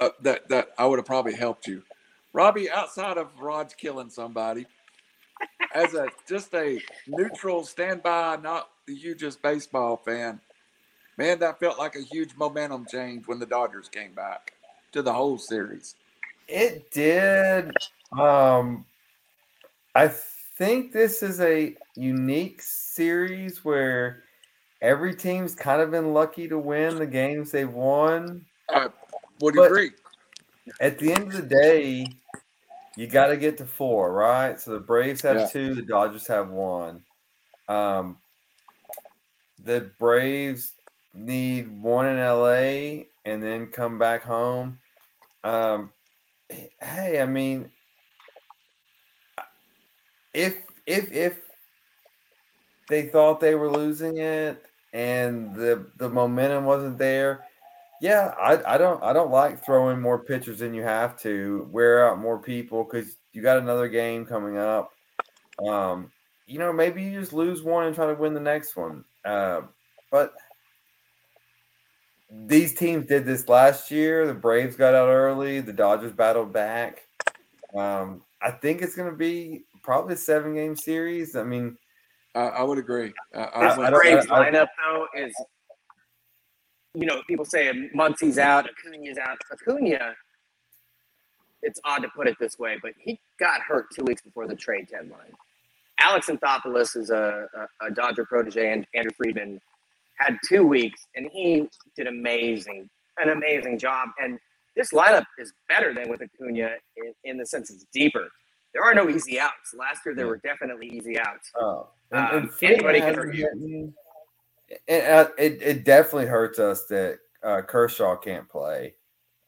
Uh, 0.00 0.10
that 0.22 0.48
that 0.48 0.68
I 0.78 0.86
would 0.86 0.98
have 0.98 1.06
probably 1.06 1.34
helped 1.34 1.66
you. 1.66 1.82
Robbie, 2.32 2.70
outside 2.70 3.18
of 3.18 3.28
Rod's 3.38 3.74
killing 3.74 4.10
somebody, 4.10 4.66
as 5.74 5.94
a 5.94 6.08
just 6.28 6.54
a 6.54 6.80
neutral 7.06 7.64
standby, 7.64 8.38
not 8.42 8.70
the 8.86 8.94
hugest 8.94 9.42
baseball 9.42 9.96
fan, 9.96 10.40
man, 11.18 11.38
that 11.40 11.60
felt 11.60 11.78
like 11.78 11.96
a 11.96 12.02
huge 12.02 12.34
momentum 12.36 12.86
change 12.90 13.26
when 13.26 13.38
the 13.38 13.46
Dodgers 13.46 13.88
came 13.88 14.12
back 14.12 14.54
to 14.92 15.02
the 15.02 15.12
whole 15.12 15.38
series. 15.38 15.94
It 16.48 16.90
did. 16.90 17.72
Um, 18.18 18.84
I 19.94 20.08
think 20.08 20.92
this 20.92 21.22
is 21.22 21.40
a 21.40 21.76
unique 21.94 22.62
series 22.94 23.64
where 23.64 24.22
every 24.80 25.14
team's 25.14 25.54
kind 25.54 25.80
of 25.80 25.90
been 25.90 26.12
lucky 26.12 26.48
to 26.48 26.58
win 26.58 26.96
the 26.96 27.06
games 27.06 27.50
they've 27.50 27.72
won. 27.72 28.44
I 28.68 28.88
would 29.40 29.58
agree. 29.58 29.90
At 30.80 30.98
the 30.98 31.12
end 31.12 31.32
of 31.32 31.32
the 31.32 31.42
day, 31.42 32.06
you 32.96 33.06
got 33.06 33.28
to 33.28 33.36
get 33.36 33.56
to 33.58 33.64
four, 33.64 34.12
right? 34.12 34.60
So 34.60 34.72
the 34.72 34.80
Braves 34.80 35.22
have 35.22 35.36
yeah. 35.36 35.46
two, 35.46 35.74
the 35.74 35.82
Dodgers 35.82 36.26
have 36.26 36.50
one. 36.50 37.02
Um, 37.68 38.18
the 39.64 39.90
Braves 39.98 40.72
need 41.14 41.70
one 41.80 42.06
in 42.06 42.18
LA 42.18 43.04
and 43.24 43.42
then 43.42 43.66
come 43.68 43.98
back 43.98 44.22
home. 44.22 44.78
Um, 45.44 45.90
hey, 46.48 47.20
I 47.20 47.26
mean, 47.26 47.70
if 50.34 50.56
if 50.86 51.12
if 51.12 51.40
they 52.88 53.02
thought 53.02 53.40
they 53.40 53.54
were 53.54 53.70
losing 53.70 54.18
it 54.18 54.64
and 54.92 55.54
the 55.54 55.86
the 55.96 56.08
momentum 56.08 56.64
wasn't 56.64 56.98
there, 56.98 57.44
yeah, 58.02 58.34
I, 58.36 58.74
I 58.74 58.78
don't 58.78 59.02
I 59.02 59.12
don't 59.12 59.30
like 59.30 59.64
throwing 59.64 60.00
more 60.00 60.18
pitchers 60.18 60.58
than 60.58 60.74
you 60.74 60.82
have 60.82 61.16
to, 61.20 61.68
wear 61.70 62.08
out 62.08 62.18
more 62.18 62.38
people 62.38 62.82
because 62.84 63.16
you 63.32 63.42
got 63.42 63.58
another 63.58 63.88
game 63.88 64.26
coming 64.26 64.58
up. 64.58 64.92
Um, 65.64 66.10
you 66.46 66.58
know, 66.58 66.72
maybe 66.72 67.02
you 67.02 67.20
just 67.20 67.32
lose 67.32 67.62
one 67.62 67.86
and 67.86 67.94
try 67.94 68.06
to 68.06 68.14
win 68.14 68.34
the 68.34 68.40
next 68.40 68.76
one. 68.76 69.04
Uh, 69.24 69.62
but 70.10 70.34
these 72.28 72.74
teams 72.74 73.06
did 73.06 73.24
this 73.24 73.48
last 73.48 73.90
year. 73.90 74.26
The 74.26 74.34
Braves 74.34 74.74
got 74.74 74.94
out 74.94 75.08
early. 75.08 75.60
The 75.60 75.72
Dodgers 75.72 76.12
battled 76.12 76.52
back. 76.52 77.06
Um, 77.74 78.22
I 78.42 78.50
think 78.50 78.82
it's 78.82 78.96
going 78.96 79.10
to 79.10 79.16
be 79.16 79.62
probably 79.82 80.14
a 80.14 80.16
seven 80.16 80.54
game 80.54 80.74
series. 80.74 81.36
I 81.36 81.44
mean, 81.44 81.76
I, 82.34 82.40
I 82.40 82.62
would 82.62 82.78
agree. 82.78 83.12
I, 83.34 83.76
This 83.76 83.90
Braves 83.90 84.26
lineup 84.26 84.68
though 84.84 85.06
is, 85.16 85.34
you 86.94 87.06
know, 87.06 87.22
people 87.28 87.44
say 87.44 87.72
Muncy's 87.94 88.38
out, 88.38 88.68
Acuna's 88.68 89.18
out. 89.18 89.38
Acuna, 89.52 90.14
it's 91.62 91.80
odd 91.84 92.02
to 92.02 92.08
put 92.08 92.26
it 92.26 92.36
this 92.40 92.58
way, 92.58 92.78
but 92.82 92.92
he 92.98 93.20
got 93.38 93.60
hurt 93.60 93.86
two 93.94 94.04
weeks 94.04 94.22
before 94.22 94.46
the 94.46 94.56
trade 94.56 94.88
deadline. 94.90 95.32
Alex 96.00 96.28
Anthopoulos 96.28 96.96
is 96.96 97.10
a, 97.10 97.46
a, 97.80 97.86
a 97.86 97.90
Dodger 97.90 98.24
protege, 98.24 98.72
and 98.72 98.86
Andrew 98.94 99.12
Friedman 99.16 99.60
had 100.16 100.36
two 100.48 100.66
weeks, 100.66 101.06
and 101.14 101.28
he 101.32 101.68
did 101.96 102.06
amazing, 102.06 102.88
an 103.18 103.30
amazing 103.30 103.78
job. 103.78 104.08
And 104.20 104.38
this 104.76 104.90
lineup 104.92 105.24
is 105.38 105.52
better 105.68 105.94
than 105.94 106.08
with 106.08 106.20
Acuna 106.22 106.70
in, 106.96 107.12
in 107.24 107.36
the 107.38 107.46
sense 107.46 107.70
it's 107.70 107.86
deeper. 107.92 108.28
There 108.74 108.82
are 108.82 108.94
no 108.94 109.08
easy 109.08 109.38
outs. 109.38 109.74
Last 109.78 110.00
year 110.04 110.14
there 110.14 110.26
were 110.26 110.38
definitely 110.38 110.88
easy 110.88 111.18
outs. 111.18 111.50
oh, 111.56 111.88
Um, 112.12 112.48
Freeman 112.48 112.74
anybody 112.76 112.98
can 113.00 113.08
hasn't 113.08 113.26
hurt 113.26 113.34
you. 113.34 113.44
gotten- 113.44 113.94
It, 114.86 115.04
uh, 115.04 115.28
it 115.38 115.62
it 115.62 115.84
definitely 115.84 116.26
hurts 116.26 116.58
us 116.58 116.86
that 116.86 117.18
uh, 117.42 117.62
Kershaw 117.62 118.16
can't 118.16 118.48
play. 118.48 118.94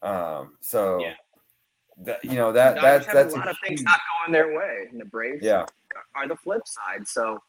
Um, 0.03 0.57
so 0.61 0.99
Yeah. 1.01 1.15
that, 1.99 2.25
you 2.25 2.35
know 2.35 2.53
that 2.53 2.75
Dodgers 2.77 2.83
that's 2.83 3.07
have 3.07 3.15
that's 3.15 3.35
a 3.35 3.39
lot 3.39 3.49
of 3.49 3.57
things 3.65 3.81
huge- 3.81 3.85
not 3.87 4.01
going 4.21 4.33
their 4.33 4.55
way, 4.57 4.87
and 4.91 5.01
the 5.01 5.05
Braves 5.07 5.43
yeah. 5.43 5.65
are 6.15 6.29
the 6.29 6.37
flip 6.37 6.63
side. 6.67 7.07
So, 7.09 7.43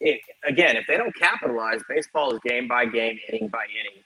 it, 0.00 0.20
again, 0.44 0.76
if 0.76 0.86
they 0.88 0.96
don't 0.96 1.14
capitalize, 1.14 1.82
baseball 1.88 2.32
is 2.34 2.40
game 2.44 2.66
by 2.66 2.86
game, 2.86 3.18
inning 3.28 3.48
by 3.48 3.66
inning. 3.66 4.02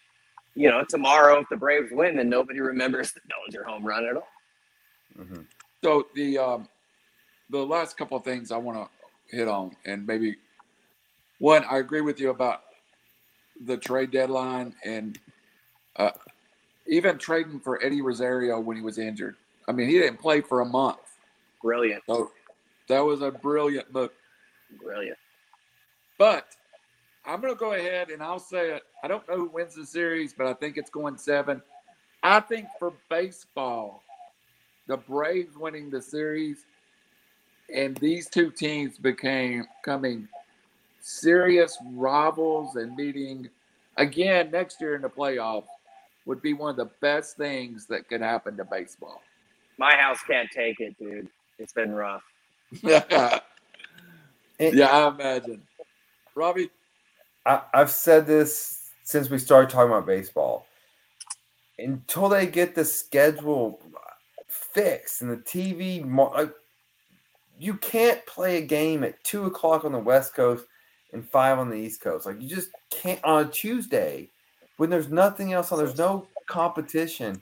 You 0.55 0.69
know, 0.69 0.85
tomorrow 0.85 1.39
if 1.41 1.49
the 1.49 1.57
Braves 1.57 1.91
win, 1.93 2.17
then 2.17 2.29
nobody 2.29 2.61
remembers 2.61 3.13
the 3.13 3.21
Bellinger 3.29 3.65
home 3.65 3.85
run 3.87 4.05
at 4.07 4.17
all. 4.17 4.29
mhm. 5.17 5.47
So 5.83 6.09
the 6.15 6.37
um, 6.39 6.69
the 7.49 7.65
last 7.65 7.97
couple 7.97 8.17
of 8.19 8.25
things 8.25 8.53
I 8.53 8.57
want 8.59 8.77
to 8.79 8.91
hit 9.31 9.49
on, 9.49 9.77
and 9.85 10.07
maybe 10.07 10.37
one, 11.39 11.65
I 11.71 11.79
agree 11.79 12.01
with 12.03 12.21
you 12.21 12.31
about 12.31 12.63
the 13.65 13.77
trade 13.77 14.11
deadline 14.11 14.75
and 14.85 15.19
uh, 15.97 16.11
even 16.87 17.19
trading 17.19 17.61
for 17.61 17.83
Eddie 17.85 18.03
Rosario 18.03 18.59
when 18.61 18.77
he 18.77 18.83
was 18.83 18.99
injured. 18.99 19.37
I 19.69 19.73
mean, 19.73 19.89
he 19.89 19.99
didn't 19.99 20.19
play 20.19 20.41
for 20.41 20.61
a 20.61 20.65
month, 20.67 20.99
Brilliant, 21.63 22.03
so 22.07 22.31
that 22.89 23.01
was 23.01 23.23
a 23.23 23.31
brilliant 23.31 23.93
move. 23.93 24.11
brilliant. 24.83 25.19
But 26.19 26.47
I'm 27.25 27.41
going 27.41 27.53
to 27.53 27.59
go 27.59 27.73
ahead 27.75 28.11
and 28.11 28.23
I'll 28.23 28.39
say 28.39 28.71
it. 28.73 28.83
I 29.03 29.09
don't 29.09 29.27
know 29.29 29.37
who 29.37 29.49
wins 29.49 29.75
the 29.75 29.87
series, 29.87 30.33
but 30.33 30.47
I 30.47 30.55
think 30.55 30.77
it's 30.77 30.91
going 30.91 31.17
seven. 31.17 31.63
I 32.23 32.41
think 32.41 32.67
for 32.79 32.93
baseball, 33.09 34.03
the 34.87 34.97
Braves 34.97 35.57
winning 35.57 35.91
the 35.91 36.03
series 36.03 36.67
and 37.75 37.97
these 37.99 38.29
two 38.29 38.51
teams 38.51 38.99
became 38.99 39.65
coming 39.85 40.29
serious 41.01 41.79
rivals 41.95 42.77
and 42.77 42.95
meeting 42.97 43.49
again 43.97 44.51
next 44.51 44.81
year 44.81 44.95
in 44.95 45.03
the 45.03 45.09
playoffs 45.09 45.67
would 46.27 46.43
be 46.43 46.53
one 46.53 46.71
of 46.71 46.77
the 46.77 46.91
best 47.01 47.37
things 47.37 47.87
that 47.87 48.09
could 48.09 48.21
happen 48.21 48.57
to 48.57 48.65
baseball. 48.65 49.23
My 49.79 49.95
house 49.97 50.19
can't 50.27 50.51
take 50.51 50.81
it, 50.81 50.97
dude. 50.99 51.29
It's 51.59 51.73
been 51.73 51.93
rough. 51.93 52.23
yeah, 52.83 53.39
It- 54.59 54.81
I 54.81 55.09
imagine. 55.09 55.63
Robbie, 56.35 56.71
I, 57.47 57.63
I've 57.75 57.91
said 57.91 58.27
this 58.27 58.91
since 59.03 59.31
we 59.31 59.39
started 59.39 59.71
talking 59.71 59.91
about 59.91 60.07
baseball. 60.07 60.67
Until 61.79 62.29
they 62.29 62.47
get 62.47 62.75
the 62.75 62.85
schedule 62.85 63.81
fixed 64.49 65.23
and 65.23 65.31
the 65.31 65.39
TV, 65.39 66.05
like, 66.35 66.53
you 67.61 67.75
can't 67.75 68.25
play 68.25 68.57
a 68.57 68.67
game 68.67 69.05
at 69.05 69.23
two 69.23 69.45
o'clock 69.45 69.85
on 69.85 69.93
the 69.93 69.99
West 69.99 70.35
Coast 70.35 70.65
and 71.13 71.29
five 71.29 71.59
on 71.59 71.69
the 71.69 71.77
East 71.77 72.01
Coast. 72.01 72.25
Like 72.25 72.41
you 72.41 72.49
just 72.49 72.71
can't 72.91 73.23
on 73.23 73.47
a 73.47 73.49
Tuesday 73.51 74.31
when 74.79 74.89
there's 74.89 75.11
nothing 75.11 75.53
else 75.53 75.71
on. 75.71 75.79
There's 75.79 75.99
no 75.99 76.27
competition. 76.47 77.41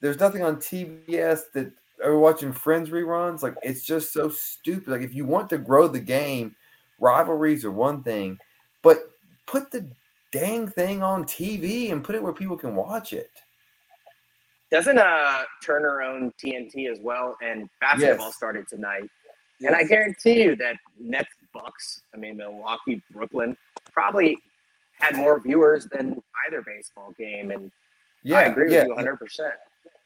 There's 0.00 0.20
nothing 0.20 0.44
on 0.44 0.56
TBS 0.56 1.50
that 1.54 1.72
are 2.04 2.16
watching 2.16 2.52
Friends 2.52 2.90
reruns. 2.90 3.42
Like 3.42 3.56
it's 3.64 3.84
just 3.84 4.12
so 4.12 4.28
stupid. 4.28 4.86
Like 4.86 5.02
if 5.02 5.14
you 5.14 5.24
want 5.24 5.50
to 5.50 5.58
grow 5.58 5.88
the 5.88 5.98
game, 5.98 6.54
rivalries 7.00 7.64
are 7.64 7.72
one 7.72 8.04
thing, 8.04 8.38
but 8.82 9.10
put 9.46 9.72
the 9.72 9.90
dang 10.30 10.68
thing 10.68 11.02
on 11.02 11.24
TV 11.24 11.90
and 11.90 12.04
put 12.04 12.14
it 12.14 12.22
where 12.22 12.32
people 12.32 12.56
can 12.56 12.76
watch 12.76 13.12
it. 13.12 13.30
Doesn't 14.70 14.98
uh 14.98 15.42
Turner 15.64 16.02
own 16.02 16.30
TNT 16.40 16.88
as 16.88 17.00
well? 17.00 17.36
And 17.42 17.68
basketball 17.80 18.26
Yes. 18.26 18.36
started 18.36 18.68
tonight. 18.68 19.10
And 19.64 19.74
I 19.74 19.84
guarantee 19.84 20.42
you 20.42 20.56
that 20.56 20.76
Nets 20.98 21.28
Bucks, 21.52 22.02
I 22.14 22.18
mean 22.18 22.36
Milwaukee, 22.36 23.02
Brooklyn, 23.10 23.56
probably 23.92 24.38
had 24.98 25.16
more 25.16 25.40
viewers 25.40 25.86
than 25.86 26.20
either 26.46 26.62
baseball 26.62 27.12
game. 27.18 27.50
And 27.50 27.70
Yeah, 28.22 28.38
I 28.38 28.42
agree 28.44 28.72
yeah. 28.72 28.80
with 28.80 28.88
you 28.88 28.94
100. 28.96 29.16
percent 29.16 29.54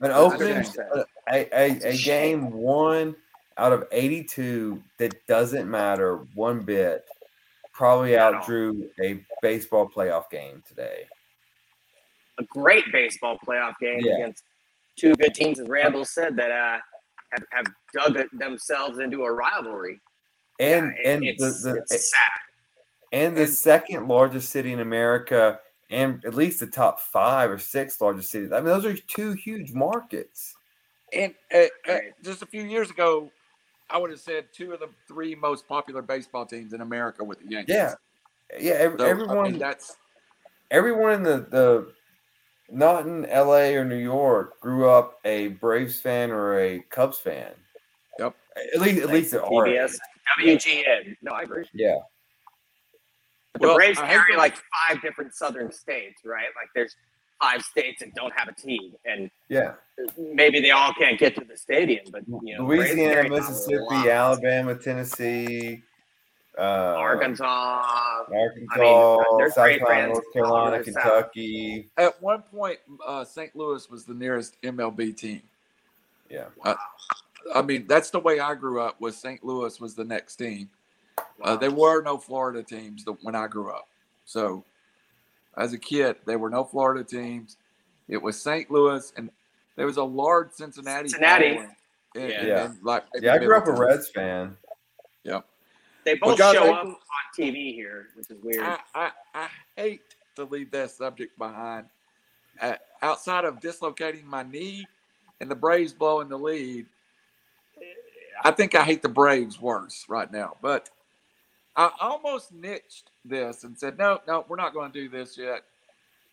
An 0.01 0.11
opening, 0.13 0.65
a, 0.95 1.05
a, 1.33 1.49
a 1.53 1.91
a 1.91 1.97
game 1.97 2.51
one 2.53 3.17
out 3.59 3.73
of 3.73 3.85
82 3.93 4.83
that 4.99 5.27
doesn't 5.27 5.69
matter 5.71 6.19
one 6.35 6.61
bit 6.61 7.05
probably 7.73 8.11
outdrew 8.13 8.89
a 9.03 9.25
baseball 9.43 9.89
playoff 9.89 10.29
game 10.31 10.63
today. 10.69 11.05
A 12.39 12.45
great 12.45 12.85
baseball 12.93 13.39
playoff 13.47 13.75
game 13.81 14.01
Yeah. 14.01 14.15
against 14.17 14.45
two 14.97 15.15
good 15.17 15.35
teams, 15.35 15.59
as 15.59 15.69
Randall 15.69 16.05
said, 16.05 16.37
that 16.37 16.51
uh, 16.51 16.79
have, 17.33 17.45
have 17.53 17.67
dug 17.93 18.27
themselves 18.33 18.99
into 18.99 19.25
a 19.25 19.33
rivalry. 19.33 20.01
And 20.59 20.95
Yeah, 21.03 21.11
and 21.13 21.25
it's, 21.25 21.63
the, 21.63 21.71
the 21.71 21.77
it's 21.91 22.11
sad. 22.11 22.21
and 23.13 23.37
the 23.37 23.43
and- 23.43 23.51
second 23.51 24.09
largest 24.09 24.51
city 24.51 24.73
in 24.73 24.81
America 24.81 25.59
and 25.91 26.25
at 26.25 26.35
least 26.35 26.61
the 26.61 26.67
top 26.69 27.01
five 27.01 27.51
or 27.51 27.59
six 27.59 28.01
largest 28.01 28.31
cities. 28.31 28.53
I 28.53 28.57
mean, 28.57 28.67
those 28.67 28.85
are 28.85 28.95
two 28.95 29.33
huge 29.33 29.73
markets. 29.73 30.55
And 31.13 31.35
uh, 31.53 31.65
uh, 31.89 31.99
just 32.23 32.43
a 32.43 32.47
few 32.47 32.63
years 32.63 32.91
ago, 32.91 33.31
I 33.89 33.99
would 33.99 34.11
have 34.11 34.21
said 34.21 34.47
two 34.53 34.73
of 34.73 34.79
the 34.79 34.89
three 35.09 35.35
most 35.35 35.67
popular 35.67 36.01
baseball 36.03 36.47
teams 36.47 36.73
in 36.75 36.81
America 36.81 37.25
with 37.25 37.41
the 37.41 37.49
Yankees. 37.51 37.75
Yeah. 37.75 37.95
Yeah, 38.59 38.73
ev- 38.75 38.95
So, 38.99 39.05
I 39.05 39.09
everyone 39.09 39.43
mean, 39.51 39.59
that's 39.59 39.97
everyone 40.71 41.13
in 41.13 41.23
the, 41.25 41.47
the 41.51 41.93
not 42.73 43.07
in 43.07 43.23
LA 43.23 43.71
or 43.77 43.85
New 43.85 43.97
York 43.97 44.61
grew 44.61 44.89
up 44.89 45.19
a 45.25 45.49
Braves 45.49 46.01
fan 46.01 46.31
or 46.31 46.59
a 46.61 46.81
Cubs 46.91 47.19
fan. 47.19 47.53
Yep. 48.19 48.35
At 48.75 48.81
least 48.81 49.03
at 49.03 49.09
least 49.11 49.35
at 49.35 49.41
our 49.43 49.67
TBS, 49.67 49.95
age. 49.95 50.61
WGN. 50.63 51.17
No, 51.23 51.33
I 51.33 51.43
agree. 51.43 51.65
Yeah. 51.75 51.97
But 53.53 53.63
the 53.63 53.69
Well, 53.69 53.77
Braves 53.77 53.99
carry 53.99 54.37
like 54.37 54.55
five 54.89 55.03
different 55.03 55.35
southern 55.35 55.73
states, 55.73 56.23
right? 56.25 56.47
Like 56.57 56.69
there's 56.75 56.95
five 57.41 57.63
states 57.63 58.01
that 58.01 58.15
don't 58.15 58.33
have 58.39 58.49
a 58.49 58.53
team, 58.53 58.93
and 59.05 59.31
Yeah. 59.49 59.75
maybe 60.19 60.61
they 60.61 60.71
all 60.71 60.93
can't 60.93 61.19
get 61.19 61.35
to 61.37 61.45
the 61.45 61.57
stadium. 61.57 62.05
But 62.13 62.23
you 62.43 62.57
know, 62.59 62.67
Louisiana, 62.67 63.15
carry 63.15 63.29
Mississippi. 63.31 64.11
Alabama, 64.11 64.75
Tennessee, 64.77 65.83
uh, 66.61 66.95
Arkansas. 66.99 68.25
Arkansas, 68.33 69.23
there's 69.39 69.55
South 69.55 69.69
Carolina, 69.79 70.09
North 70.09 70.33
Carolina, 70.33 70.55
all 70.55 70.69
over 70.75 70.83
the 70.85 70.93
South. 70.93 71.03
Kentucky. 71.03 71.89
at 71.97 72.21
one 72.23 72.43
point, 72.43 72.79
uh, 73.07 73.25
St. 73.25 73.55
Louis 73.57 73.89
was 73.91 74.05
the 74.05 74.15
nearest 74.15 74.61
MLB 74.63 75.17
team. 75.17 75.43
Yeah. 76.29 76.45
I 77.55 77.63
mean, 77.63 77.87
that's 77.89 78.11
the 78.11 78.21
way 78.21 78.39
I 78.41 78.55
grew 78.55 78.81
up. 78.81 79.01
Was 79.01 79.17
St. 79.17 79.43
Louis 79.43 79.81
was 79.81 79.95
the 79.95 80.05
next 80.05 80.37
team. 80.37 80.69
Uh, 81.43 81.57
there 81.57 81.71
were 81.71 82.03
no 82.03 82.19
Florida 82.19 82.63
teams 82.63 83.05
when 83.23 83.35
I 83.35 83.47
grew 83.47 83.71
up. 83.71 83.89
So, 84.27 84.63
as 85.57 85.73
a 85.73 85.79
kid, 85.79 86.17
there 86.27 86.39
were 86.39 86.51
no 86.51 86.63
Florida 86.65 87.03
teams. 87.03 87.57
It 88.09 88.21
was 88.23 88.41
St. 88.41 88.71
Louis, 88.71 89.13
and 89.17 89.31
there 89.77 89.87
was 89.87 89.97
a 89.97 90.05
large 90.05 90.53
Cincinnati. 90.53 91.09
Cincinnati. 91.09 91.55
following. 91.55 91.77
And- 92.17 92.29
Yeah. 92.31 92.39
and- 92.39 92.49
Yeah. 92.49 92.71
like 92.83 93.05
Yeah, 93.21 93.35
I 93.35 93.39
grew 93.39 93.57
up 93.57 93.67
a 93.67 93.73
Reds 93.73 94.09
fan. 94.11 94.57
They 96.05 96.15
both 96.15 96.39
guys, 96.39 96.55
show 96.55 96.73
I- 96.73 96.81
up 96.81 96.87
on 96.87 96.97
TV 97.39 97.75
here, 97.75 98.09
which 98.15 98.31
is 98.31 98.43
weird. 98.43 98.61
I, 98.63 98.79
I, 98.95 99.11
I 99.35 99.49
hate 99.77 100.15
to 100.37 100.45
leave 100.45 100.71
that 100.73 100.91
subject 100.91 101.37
behind. 101.39 101.87
Uh, 102.61 102.75
outside 103.03 103.45
of 103.45 103.61
dislocating 103.61 104.27
my 104.27 104.43
knee 104.43 104.87
and 105.41 105.51
the 105.51 105.55
Braves 105.55 105.93
blowing 105.93 106.29
the 106.29 106.39
lead, 106.39 106.87
I 108.43 108.51
think 108.51 108.75
I 108.75 108.85
hate 108.85 109.03
the 109.03 109.09
Braves 109.09 109.61
worse 109.61 110.07
right 110.09 110.31
now. 110.31 110.57
But 110.61 110.91
I 111.77 111.91
almost 112.01 112.53
niched 112.53 113.11
this 113.25 113.65
and 113.65 113.79
said, 113.79 113.99
no, 113.99 114.21
no, 114.27 114.45
we're 114.49 114.57
not 114.57 114.75
going 114.75 114.93
to 114.93 115.01
do 115.01 115.09
this 115.09 115.39
yet 115.39 115.63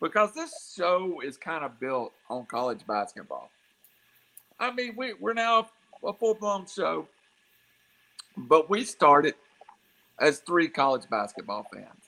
because 0.00 0.32
this 0.34 0.74
show 0.76 1.20
is 1.20 1.36
kind 1.36 1.64
of 1.64 1.78
built 1.80 2.12
on 2.28 2.46
college 2.46 2.86
basketball. 2.86 3.50
I 4.60 4.72
mean, 4.72 4.94
we, 4.96 5.14
we're 5.14 5.34
now 5.34 5.68
a 6.04 6.12
full 6.12 6.34
blown 6.34 6.66
show, 6.66 7.06
but 8.36 8.68
we 8.68 8.84
started 8.84 9.34
as 10.20 10.40
three 10.40 10.68
college 10.68 11.08
basketball 11.10 11.66
fans. 11.72 12.04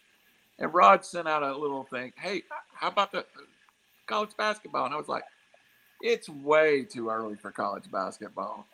And 0.58 0.72
Rod 0.74 1.04
sent 1.04 1.26
out 1.26 1.42
a 1.42 1.56
little 1.56 1.84
thing. 1.84 2.12
Hey, 2.16 2.42
how 2.74 2.88
about 2.88 3.12
the 3.12 3.20
uh, 3.20 3.22
college 4.06 4.36
basketball, 4.36 4.84
and 4.84 4.94
I 4.94 4.98
was 4.98 5.08
like, 5.08 5.24
it's 6.02 6.28
way 6.28 6.84
too 6.84 7.08
early 7.10 7.36
for 7.36 7.50
college 7.50 7.90
basketball. 7.90 8.66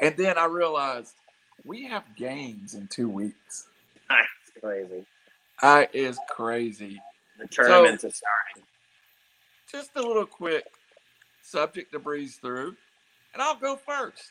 And 0.00 0.16
then 0.16 0.38
I 0.38 0.46
realized 0.46 1.14
we 1.64 1.84
have 1.84 2.04
games 2.16 2.74
in 2.74 2.88
two 2.88 3.08
weeks. 3.08 3.68
That's 4.08 4.60
crazy. 4.60 5.04
That 5.62 5.94
is 5.94 6.18
crazy. 6.30 7.00
The 7.38 7.46
tournaments 7.46 8.04
are 8.04 8.10
starting. 8.10 8.62
Just 9.70 9.90
a 9.96 10.02
little 10.02 10.26
quick 10.26 10.64
subject 11.42 11.92
to 11.92 11.98
breeze 11.98 12.36
through, 12.36 12.76
and 13.32 13.42
I'll 13.42 13.56
go 13.56 13.76
first. 13.76 14.30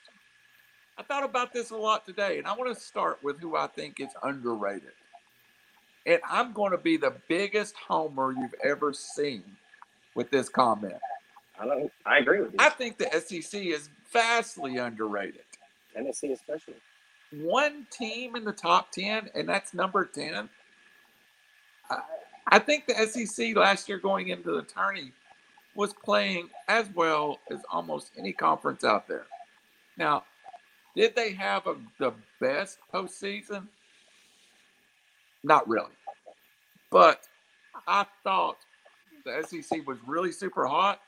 I 0.98 1.04
thought 1.04 1.24
about 1.24 1.54
this 1.54 1.72
a 1.72 1.78
lot 1.78 2.06
today, 2.06 2.38
and 2.38 2.48
I 2.48 2.56
want 2.56 2.76
to 2.76 2.80
start 2.82 3.24
with 3.24 3.40
who 3.40 3.56
I 3.56 3.68
think 3.68 4.00
is 4.00 4.10
underrated. 4.22 4.92
And 6.06 6.20
I'm 6.30 6.54
going 6.54 6.72
to 6.72 6.78
be 6.78 6.98
the 6.98 7.14
biggest 7.28 7.76
homer 7.76 8.32
you've 8.32 8.56
ever 8.64 8.94
seen 8.94 9.44
with 10.16 10.30
this 10.30 10.50
comment. 10.50 10.96
I 11.60 11.66
don't. 11.66 11.92
I 12.06 12.18
agree 12.20 12.42
with 12.42 12.54
you. 12.54 12.58
I 12.60 12.70
think 12.70 12.98
the 12.98 13.10
SEC 13.12 13.62
is 13.62 13.90
vastly 14.12 14.78
underrated. 14.78 15.42
Tennessee, 15.94 16.32
especially. 16.32 16.76
One 17.32 17.88
team 17.90 18.36
in 18.36 18.44
the 18.44 18.52
top 18.52 18.92
10, 18.92 19.30
and 19.34 19.48
that's 19.48 19.74
number 19.74 20.06
10. 20.06 20.50
I, 21.90 21.98
I 22.48 22.60
think 22.60 22.86
the 22.86 22.96
SEC 23.08 23.56
last 23.56 23.90
year 23.90 23.98
going 23.98 24.28
into 24.28 24.52
the 24.52 24.64
tourney 24.64 25.12
was 25.76 25.94
playing 25.94 26.50
as 26.68 26.88
well 26.94 27.40
as 27.50 27.60
almost 27.72 28.12
any 28.18 28.34
conference 28.34 28.84
out 28.84 29.08
there. 29.08 29.26
Now, 29.98 30.24
did 30.96 31.16
they 31.16 31.32
have 31.34 31.68
a, 31.68 31.76
the 32.00 32.14
best 32.40 32.78
postseason? 32.94 33.68
Not 35.44 35.68
really. 35.68 35.92
But 36.92 37.22
I 37.88 38.06
thought 38.24 38.58
the 39.26 39.44
SEC 39.48 39.86
was 39.88 39.98
really 40.06 40.32
super 40.32 40.66
hot. 40.66 41.00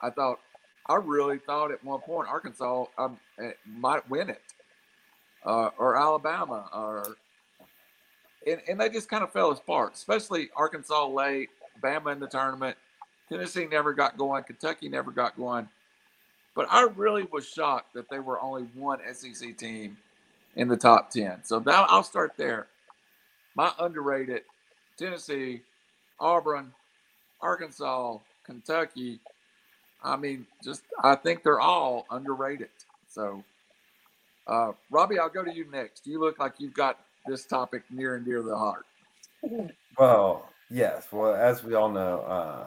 I 0.00 0.10
thought, 0.10 0.40
I 0.88 0.96
really 0.96 1.38
thought 1.38 1.70
at 1.70 1.84
one 1.84 2.00
point 2.00 2.28
Arkansas 2.28 2.86
um, 2.98 3.18
eh, 3.38 3.52
might 3.66 4.08
win 4.08 4.30
it, 4.30 4.42
uh, 5.44 5.70
or 5.78 5.96
Alabama, 5.96 6.68
or 6.72 7.16
and, 8.46 8.60
and 8.68 8.80
they 8.80 8.88
just 8.88 9.08
kind 9.08 9.22
of 9.22 9.32
fell 9.32 9.50
apart, 9.50 9.94
especially 9.94 10.48
Arkansas 10.56 11.06
late, 11.08 11.50
Bama 11.82 12.12
in 12.12 12.20
the 12.20 12.26
tournament. 12.26 12.76
Tennessee 13.28 13.66
never 13.66 13.92
got 13.92 14.16
going. 14.16 14.42
Kentucky 14.44 14.88
never 14.88 15.10
got 15.10 15.36
going. 15.36 15.68
But 16.54 16.66
I 16.70 16.82
really 16.96 17.26
was 17.30 17.46
shocked 17.46 17.94
that 17.94 18.08
there 18.10 18.22
were 18.22 18.40
only 18.40 18.64
one 18.74 18.98
SEC 19.12 19.56
team 19.56 19.96
in 20.56 20.68
the 20.68 20.76
top 20.76 21.10
10. 21.10 21.44
So 21.44 21.60
now 21.60 21.86
I'll 21.88 22.02
start 22.02 22.32
there. 22.36 22.66
My 23.54 23.72
underrated 23.78 24.42
Tennessee, 24.96 25.62
Auburn, 26.18 26.72
Arkansas, 27.40 28.18
Kentucky. 28.44 29.20
I 30.02 30.16
mean, 30.16 30.46
just 30.62 30.82
I 31.02 31.14
think 31.14 31.42
they're 31.42 31.60
all 31.60 32.06
underrated. 32.10 32.68
So, 33.08 33.42
uh, 34.46 34.72
Robbie, 34.90 35.18
I'll 35.18 35.28
go 35.28 35.44
to 35.44 35.52
you 35.52 35.66
next. 35.70 36.06
You 36.06 36.20
look 36.20 36.38
like 36.38 36.54
you've 36.58 36.74
got 36.74 36.98
this 37.26 37.44
topic 37.44 37.82
near 37.90 38.16
and 38.16 38.24
dear 38.24 38.38
to 38.38 38.42
the 38.42 38.56
heart. 38.56 38.86
Well, 39.98 40.48
yes. 40.70 41.08
Well, 41.10 41.34
as 41.34 41.62
we 41.62 41.74
all 41.74 41.90
know, 41.90 42.20
uh, 42.20 42.66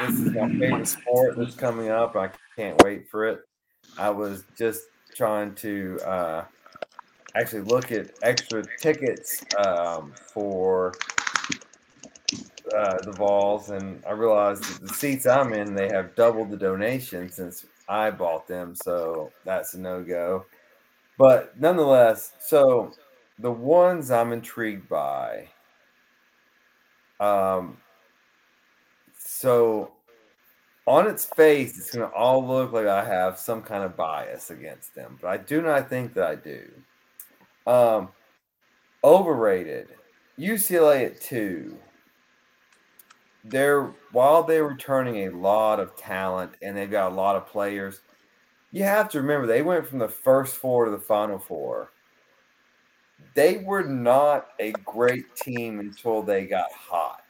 this 0.00 0.20
is 0.20 0.32
my 0.32 0.48
favorite 0.48 0.88
sport 0.88 1.36
that's 1.36 1.54
coming 1.54 1.88
up. 1.88 2.16
I 2.16 2.30
can't 2.60 2.82
wait 2.82 3.08
for 3.08 3.24
it. 3.24 3.40
I 3.96 4.10
was 4.10 4.44
just 4.58 4.82
trying 5.14 5.54
to 5.54 5.98
uh, 6.04 6.44
actually 7.34 7.62
look 7.62 7.90
at 7.90 8.10
extra 8.22 8.62
tickets 8.78 9.42
um, 9.56 10.12
for 10.34 10.92
uh, 12.76 12.98
the 13.02 13.12
Vols, 13.12 13.70
and 13.70 14.04
I 14.06 14.12
realized 14.12 14.62
that 14.64 14.86
the 14.86 14.92
seats 14.92 15.26
I'm 15.26 15.54
in, 15.54 15.74
they 15.74 15.88
have 15.88 16.14
doubled 16.14 16.50
the 16.50 16.58
donation 16.58 17.30
since 17.30 17.64
I 17.88 18.10
bought 18.10 18.46
them, 18.46 18.74
so 18.74 19.32
that's 19.46 19.72
a 19.72 19.80
no 19.80 20.02
go. 20.02 20.44
But 21.16 21.58
nonetheless, 21.58 22.34
so 22.40 22.92
the 23.38 23.50
ones 23.50 24.10
I'm 24.10 24.34
intrigued 24.34 24.86
by. 24.86 25.48
Um, 27.20 27.78
so 29.18 29.92
on 30.86 31.06
its 31.06 31.24
face, 31.24 31.78
it's 31.78 31.94
going 31.94 32.08
to 32.08 32.14
all 32.14 32.46
look 32.46 32.72
like 32.72 32.86
I 32.86 33.04
have 33.04 33.38
some 33.38 33.62
kind 33.62 33.84
of 33.84 33.96
bias 33.96 34.50
against 34.50 34.94
them, 34.94 35.18
but 35.20 35.28
I 35.28 35.36
do 35.36 35.62
not 35.62 35.88
think 35.88 36.14
that 36.14 36.24
I 36.24 36.34
do. 36.34 36.70
Um, 37.66 38.08
overrated. 39.04 39.88
UCLA 40.38 41.06
at 41.06 41.20
two. 41.20 41.76
They're 43.44 43.92
while 44.12 44.42
they're 44.42 44.66
returning 44.66 45.26
a 45.26 45.36
lot 45.36 45.80
of 45.80 45.96
talent 45.96 46.52
and 46.60 46.76
they've 46.76 46.90
got 46.90 47.12
a 47.12 47.14
lot 47.14 47.36
of 47.36 47.46
players. 47.46 48.00
You 48.72 48.84
have 48.84 49.08
to 49.10 49.20
remember 49.20 49.46
they 49.46 49.62
went 49.62 49.86
from 49.86 49.98
the 49.98 50.08
first 50.08 50.56
four 50.56 50.84
to 50.84 50.90
the 50.90 50.98
final 50.98 51.38
four. 51.38 51.92
They 53.34 53.58
were 53.58 53.82
not 53.82 54.48
a 54.58 54.72
great 54.84 55.34
team 55.36 55.80
until 55.80 56.22
they 56.22 56.46
got 56.46 56.70
hot. 56.72 57.24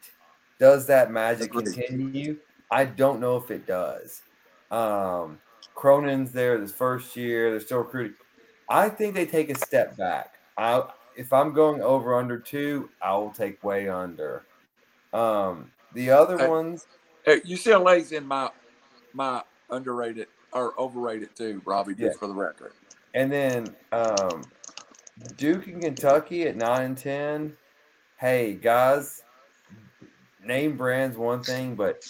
Does 0.59 0.87
that 0.87 1.11
magic 1.11 1.53
continue? 1.53 2.39
I 2.71 2.85
don't 2.85 3.21
know 3.21 3.37
if 3.37 3.51
it 3.51 3.67
does. 3.67 4.23
Um, 4.71 5.41
Cronin's 5.75 6.33
there 6.33 6.59
this 6.59 6.73
first 6.73 7.17
year. 7.17 7.51
They're 7.51 7.61
still 7.61 7.79
recruiting. 7.79 8.17
I 8.69 8.89
think 8.89 9.15
they 9.15 9.27
take 9.27 9.51
a 9.51 9.57
step 9.59 9.97
back. 9.97 10.35
I 10.57 10.85
if 11.17 11.33
I'm 11.33 11.53
going 11.53 11.83
over 11.83 12.17
under 12.17 12.39
two, 12.39 12.91
I 13.03 13.17
will 13.17 13.33
take 13.33 13.63
way 13.65 13.89
under. 13.89 14.47
Um, 15.13 15.73
the 15.93 16.11
other 16.11 16.39
Hey. 16.39 16.47
ones, 16.49 16.87
Hey, 17.25 17.41
UCLA's 17.41 18.13
in 18.13 18.27
my 18.27 18.51
my 19.13 19.43
underrated 19.71 20.29
or 20.53 20.79
overrated 20.81 21.37
too, 21.37 21.63
Robbie, 21.65 21.95
just 21.95 22.03
Yeah. 22.03 22.19
for 22.19 22.29
the 22.29 22.35
record. 22.35 22.73
and 23.15 23.33
then 23.33 23.77
um, 23.93 24.51
Duke 25.37 25.67
and 25.69 25.83
Kentucky 25.83 26.45
at 26.49 26.57
nine 26.57 26.83
and 26.87 26.99
ten. 26.99 27.57
Hey 28.19 28.55
guys, 28.55 29.23
name 30.45 30.77
brands 30.77 31.17
one 31.17 31.45
thing, 31.45 31.75
but 31.77 32.03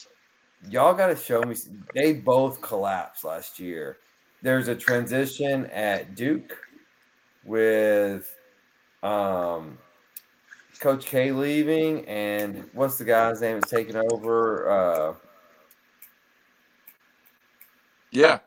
y'all 0.69 0.95
got 0.95 1.07
to 1.09 1.17
show 1.17 1.43
me. 1.43 1.57
They 1.95 2.13
both 2.13 2.61
collapsed 2.61 3.25
last 3.25 3.59
year. 3.59 3.99
There's 4.43 4.69
a 4.69 4.75
transition 4.75 5.67
at 5.67 6.15
Duke 6.15 6.57
with 7.45 8.35
um, 9.03 9.79
Coach 10.81 11.07
K 11.07 11.33
leaving, 11.33 12.07
and 12.07 12.69
what's 12.73 12.99
the 12.99 13.05
guy's 13.05 13.41
name 13.41 13.61
that's 13.61 13.71
taking 13.71 13.97
over? 13.97 14.71
Uh, 14.71 15.15
Yeah. 18.13 18.41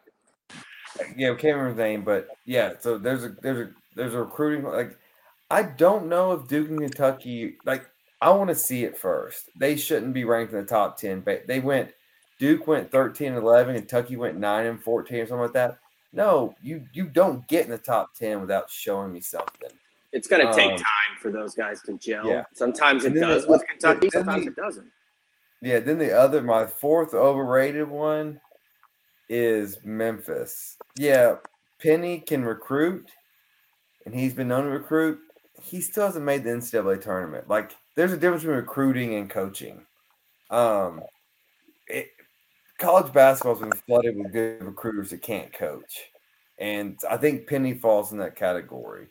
yeah, 1.16 1.32
I 1.32 1.36
can't 1.36 1.56
remember 1.58 1.70
his 1.70 1.78
name, 1.78 2.04
but 2.04 2.28
yeah. 2.46 2.74
So 2.80 2.98
there's 2.98 3.24
a 3.24 3.30
there's 3.42 3.68
a 3.68 3.72
there's 3.96 4.14
a 4.14 4.20
recruiting 4.20 4.66
like 4.66 4.98
I 5.50 5.64
don't 5.64 6.08
know 6.08 6.34
if 6.34 6.48
Duke 6.48 6.70
and 6.70 6.80
Kentucky 6.82 7.58
like 7.66 7.86
I 8.22 8.32
want 8.32 8.50
to 8.50 8.56
see 8.56 8.84
it 8.84 8.98
first. 8.98 9.50
They 9.56 9.76
shouldn't 9.76 10.14
be 10.14 10.26
ranked 10.26 10.54
in 10.54 10.60
the 10.60 10.66
top 10.66 10.98
ten, 10.98 11.22
but 11.22 11.48
they 11.48 11.60
went 11.60 11.92
Duke 12.40 12.68
went 12.68 12.92
13 12.92 13.30
and 13.30 13.38
11, 13.38 13.76
Kentucky 13.76 14.16
went 14.18 14.38
9 14.38 14.66
and 14.66 14.82
14 14.84 15.18
or 15.20 15.26
something 15.28 15.42
like 15.42 15.54
that. 15.54 15.78
No, 16.12 16.56
you 16.62 16.86
you 16.94 17.08
don't 17.08 17.48
get 17.48 17.66
in 17.66 17.72
the 17.72 17.78
top 17.78 18.14
10 18.16 18.42
without 18.42 18.70
showing 18.70 19.12
me 19.12 19.20
something. 19.20 19.70
It's 20.12 20.28
going 20.28 20.46
to 20.46 20.54
take 20.54 20.72
Um, 20.72 20.78
time 20.78 21.18
for 21.20 21.32
those 21.32 21.56
guys 21.56 21.82
to 21.84 21.98
gel. 21.98 22.28
yeah. 22.28 22.44
Sometimes 22.54 23.04
it 23.06 23.14
does 23.16 23.46
the- 23.46 23.52
with 23.52 23.66
Kentucky. 23.68 24.10
Sometimes 24.12 24.46
the- 24.46 24.52
it 24.52 24.56
doesn't. 24.56 24.92
Yeah, 25.62 25.80
then 25.80 25.98
the 25.98 26.12
other 26.12 26.42
my 26.44 26.68
fourth 26.68 27.14
overrated 27.16 27.88
one 27.90 28.40
is 29.30 29.84
Memphis. 29.84 30.78
Yeah, 30.98 31.38
Penny 31.82 32.20
can 32.20 32.44
recruit, 32.46 33.10
and 34.06 34.14
he's 34.14 34.34
been 34.34 34.50
known 34.50 34.66
to 34.66 34.70
recruit. 34.70 35.20
He 35.62 35.82
still 35.82 36.06
hasn't 36.06 36.26
made 36.26 36.44
the 36.44 36.52
NCAA 36.52 36.98
tournament. 36.98 37.48
Like, 37.48 37.72
there's 37.96 38.12
a 38.12 38.18
difference 38.18 38.44
between 38.44 38.58
recruiting 38.58 39.16
and 39.16 39.30
coaching. 39.30 39.86
Um, 40.50 41.02
college 42.80 43.14
basketball's 43.14 43.60
been 43.60 43.72
flooded 43.72 44.18
with 44.18 44.32
good 44.32 44.64
recruiters 44.64 45.12
that 45.12 45.22
can't 45.22 45.54
coach, 45.54 46.10
and 46.60 47.00
I 47.10 47.18
think 47.18 47.48
Penny 47.48 47.74
falls 47.74 48.12
in 48.12 48.18
that 48.20 48.36
category. 48.36 49.08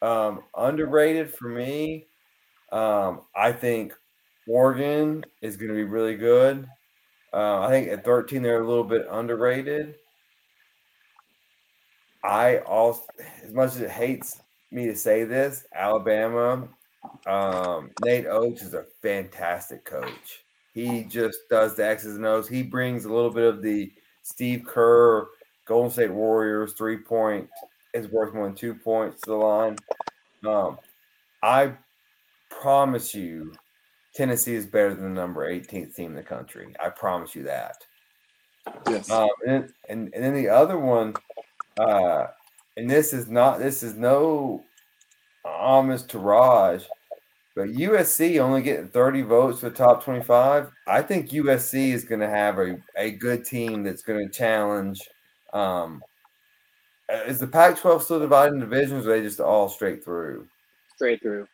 Um, 0.00 0.42
underrated 0.56 1.34
for 1.34 1.48
me. 1.48 2.06
Um, 2.70 3.22
I 3.34 3.52
think 3.52 3.94
Oregon 4.46 5.24
is 5.42 5.56
going 5.56 5.68
to 5.68 5.74
be 5.74 5.84
really 5.84 6.16
good. 6.16 6.66
Uh, 7.32 7.60
I 7.60 7.70
think 7.70 7.88
at 7.88 8.04
13 8.04 8.42
they're 8.42 8.62
a 8.62 8.68
little 8.68 8.84
bit 8.84 9.06
underrated. 9.10 9.96
I 12.24 12.58
also, 12.58 13.02
as 13.44 13.52
much 13.52 13.70
as 13.70 13.80
it 13.80 13.90
hates 13.90 14.40
me 14.70 14.86
to 14.86 14.96
say 14.96 15.24
this, 15.24 15.64
Alabama, 15.74 16.68
um, 17.26 17.90
Nate 18.04 18.26
Oats 18.26 18.62
is 18.62 18.74
a 18.74 18.86
fantastic 19.02 19.84
coach. 19.84 20.44
He 20.78 21.02
just 21.02 21.48
does 21.50 21.74
the 21.74 21.84
X's 21.84 22.14
and 22.14 22.24
O's. 22.24 22.46
He 22.48 22.62
brings 22.62 23.04
a 23.04 23.12
little 23.12 23.32
bit 23.32 23.42
of 23.42 23.62
the 23.62 23.92
Steve 24.22 24.64
Kerr, 24.64 25.26
Golden 25.64 25.90
State 25.90 26.12
Warriors 26.12 26.72
three 26.72 26.98
point 26.98 27.48
is 27.94 28.06
worth 28.06 28.32
more 28.32 28.46
than 28.46 28.54
two 28.54 28.74
points 28.74 29.20
to 29.22 29.30
the 29.30 29.36
line. 29.36 29.76
Um, 30.46 30.78
I 31.42 31.72
promise 32.48 33.12
you, 33.12 33.54
Tennessee 34.14 34.54
is 34.54 34.66
better 34.66 34.94
than 34.94 35.12
the 35.12 35.20
number 35.20 35.50
18th 35.50 35.96
team 35.96 36.10
in 36.10 36.16
the 36.16 36.22
country. 36.22 36.72
I 36.80 36.90
promise 36.90 37.34
you 37.34 37.42
that. 37.42 37.84
Yes. 38.88 39.10
Um, 39.10 39.30
and, 39.48 39.72
and 39.88 40.14
and 40.14 40.22
then 40.22 40.34
the 40.34 40.48
other 40.48 40.78
one, 40.78 41.14
uh, 41.80 42.26
and 42.76 42.88
this 42.88 43.12
is 43.12 43.28
not 43.28 43.58
this 43.58 43.82
is 43.82 43.94
no 43.94 44.62
homage 45.44 46.06
to 46.06 46.20
Raj, 46.20 46.84
but 47.58 47.70
USC 47.70 48.38
only 48.38 48.62
getting 48.62 48.86
30 48.88 49.22
votes 49.22 49.60
for 49.60 49.68
the 49.70 49.74
top 49.76 50.04
25. 50.04 50.70
I 50.86 51.02
think 51.02 51.30
USC 51.30 51.92
is 51.92 52.04
going 52.04 52.20
to 52.20 52.28
have 52.28 52.58
a, 52.60 52.76
a 52.96 53.10
good 53.10 53.44
team 53.44 53.82
that's 53.82 54.02
going 54.02 54.24
to 54.24 54.32
challenge. 54.32 55.00
Um, 55.52 56.00
is 57.26 57.40
the 57.40 57.46
Pac-12 57.48 58.02
still 58.02 58.20
divided 58.20 58.54
in 58.54 58.60
divisions, 58.60 59.06
or 59.06 59.10
are 59.10 59.16
they 59.16 59.22
just 59.22 59.40
all 59.40 59.68
straight 59.68 60.04
through? 60.04 60.46
Straight 60.94 61.20
through. 61.20 61.48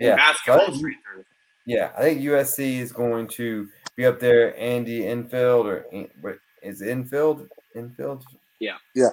In 0.00 0.08
Yeah, 0.08 0.14
I 0.14 0.16
basketball, 0.16 0.66
think- 0.66 0.78
straight 0.78 0.96
through. 1.12 1.24
yeah, 1.66 1.92
I 1.96 2.02
think 2.02 2.20
USC 2.22 2.78
is 2.80 2.90
going 2.90 3.28
to 3.28 3.68
be 3.96 4.06
up 4.06 4.18
there. 4.18 4.58
Andy 4.58 5.06
Enfield 5.06 5.66
or 5.68 5.86
In- 5.92 6.10
what 6.20 6.38
is 6.62 6.82
it 6.82 6.90
Enfield? 6.90 7.46
Enfield? 7.76 8.24
Yeah. 8.58 8.76
Yeah. 8.94 9.10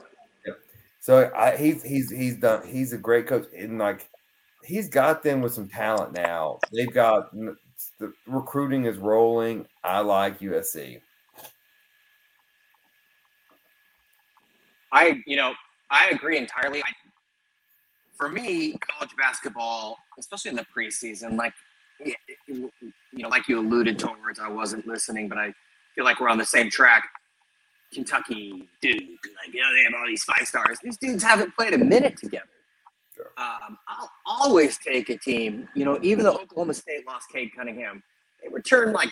Yeah. 0.47 0.53
So 1.01 1.31
I 1.35 1.55
he's 1.57 1.83
he's 1.83 2.09
he's 2.09 2.37
done 2.37 2.65
he's 2.67 2.93
a 2.93 2.97
great 2.97 3.27
coach 3.27 3.47
and 3.57 3.77
like 3.77 4.09
he's 4.63 4.89
got 4.89 5.23
them 5.23 5.41
with 5.41 5.53
some 5.53 5.67
talent 5.67 6.13
now. 6.13 6.59
They've 6.71 6.93
got 6.93 7.33
the 7.99 8.13
recruiting 8.27 8.85
is 8.85 8.97
rolling. 8.97 9.65
I 9.83 9.99
like 10.01 10.39
USC. 10.39 11.01
I, 14.91 15.21
you 15.25 15.37
know, 15.37 15.53
I 15.89 16.09
agree 16.09 16.37
entirely. 16.37 16.81
I, 16.81 16.91
for 18.15 18.29
me, 18.29 18.77
college 18.89 19.11
basketball, 19.17 19.97
especially 20.19 20.49
in 20.49 20.57
the 20.57 20.65
preseason, 20.75 21.37
like, 21.37 21.53
you 22.47 22.69
know, 23.13 23.29
like 23.29 23.47
you 23.47 23.59
alluded 23.59 23.97
towards, 23.97 24.39
I 24.39 24.49
wasn't 24.49 24.85
listening, 24.85 25.29
but 25.29 25.37
I 25.37 25.53
feel 25.95 26.03
like 26.03 26.19
we're 26.19 26.29
on 26.29 26.37
the 26.37 26.45
same 26.45 26.69
track. 26.69 27.07
Kentucky, 27.93 28.69
Duke, 28.81 28.95
like, 28.95 29.53
you 29.53 29.61
know, 29.61 29.73
they 29.75 29.83
have 29.83 29.93
all 29.93 30.07
these 30.07 30.23
five 30.23 30.47
stars. 30.47 30.77
These 30.81 30.97
dudes 30.97 31.23
haven't 31.23 31.55
played 31.55 31.73
a 31.73 31.77
minute 31.77 32.17
together. 32.17 32.45
Um, 33.37 33.77
I'll 33.87 34.11
always 34.25 34.77
take 34.77 35.09
a 35.09 35.17
team, 35.17 35.67
you 35.75 35.85
know, 35.85 35.99
even 36.01 36.25
though 36.25 36.35
Oklahoma 36.35 36.73
State 36.73 37.05
lost 37.07 37.29
Cade 37.31 37.51
Cunningham, 37.55 38.03
they 38.41 38.49
returned 38.49 38.93
like 38.93 39.09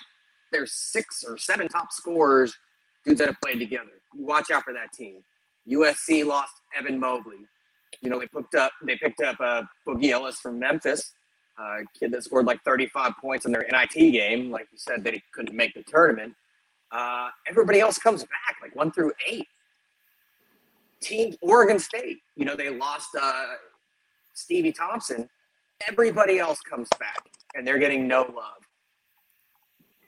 their 0.51 0.65
six 0.65 1.23
or 1.27 1.37
seven 1.37 1.67
top 1.67 1.91
scorers, 1.91 2.57
dudes 3.05 3.19
that 3.19 3.27
have 3.27 3.39
played 3.41 3.59
together. 3.59 3.89
Watch 4.15 4.51
out 4.51 4.63
for 4.63 4.73
that 4.73 4.91
team. 4.93 5.23
USC 5.69 6.25
lost 6.25 6.53
Evan 6.77 6.99
Mobley. 6.99 7.37
You 8.01 8.09
know, 8.09 8.19
they 8.19 8.27
picked 8.27 8.55
up 8.55 8.71
they 8.83 8.95
picked 8.95 9.21
up 9.21 9.37
uh, 9.39 9.63
Boogie 9.87 10.11
Ellis 10.11 10.39
from 10.39 10.59
Memphis, 10.59 11.13
uh, 11.59 11.77
kid 11.99 12.11
that 12.11 12.23
scored 12.23 12.45
like 12.45 12.61
35 12.63 13.13
points 13.21 13.45
in 13.45 13.51
their 13.51 13.65
NIT 13.71 14.11
game. 14.11 14.51
Like 14.51 14.67
you 14.71 14.77
said, 14.77 15.03
that 15.03 15.13
he 15.13 15.21
couldn't 15.33 15.55
make 15.55 15.73
the 15.73 15.83
tournament. 15.83 16.33
Uh, 16.91 17.29
everybody 17.47 17.79
else 17.79 17.97
comes 17.99 18.21
back, 18.21 18.57
like 18.61 18.75
one 18.75 18.91
through 18.91 19.11
eight. 19.27 19.47
Team 21.01 21.35
Oregon 21.41 21.79
State, 21.79 22.17
you 22.35 22.45
know, 22.45 22.55
they 22.55 22.69
lost 22.69 23.09
uh, 23.19 23.45
Stevie 24.39 24.71
Thompson. 24.71 25.29
Everybody 25.87 26.39
else 26.39 26.59
comes 26.61 26.87
back, 26.99 27.29
and 27.55 27.65
they're 27.65 27.77
getting 27.77 28.07
no 28.07 28.21
love. 28.21 28.67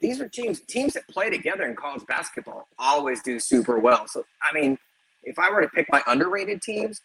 These 0.00 0.20
are 0.20 0.28
teams 0.28 0.60
teams 0.60 0.94
that 0.94 1.06
play 1.08 1.30
together 1.30 1.64
in 1.64 1.76
college 1.76 2.04
basketball 2.06 2.66
always 2.78 3.22
do 3.22 3.38
super 3.38 3.78
well. 3.78 4.06
So 4.08 4.24
I 4.42 4.52
mean, 4.52 4.78
if 5.22 5.38
I 5.38 5.50
were 5.50 5.60
to 5.60 5.68
pick 5.68 5.86
my 5.90 6.02
underrated 6.06 6.60
teams, 6.60 7.00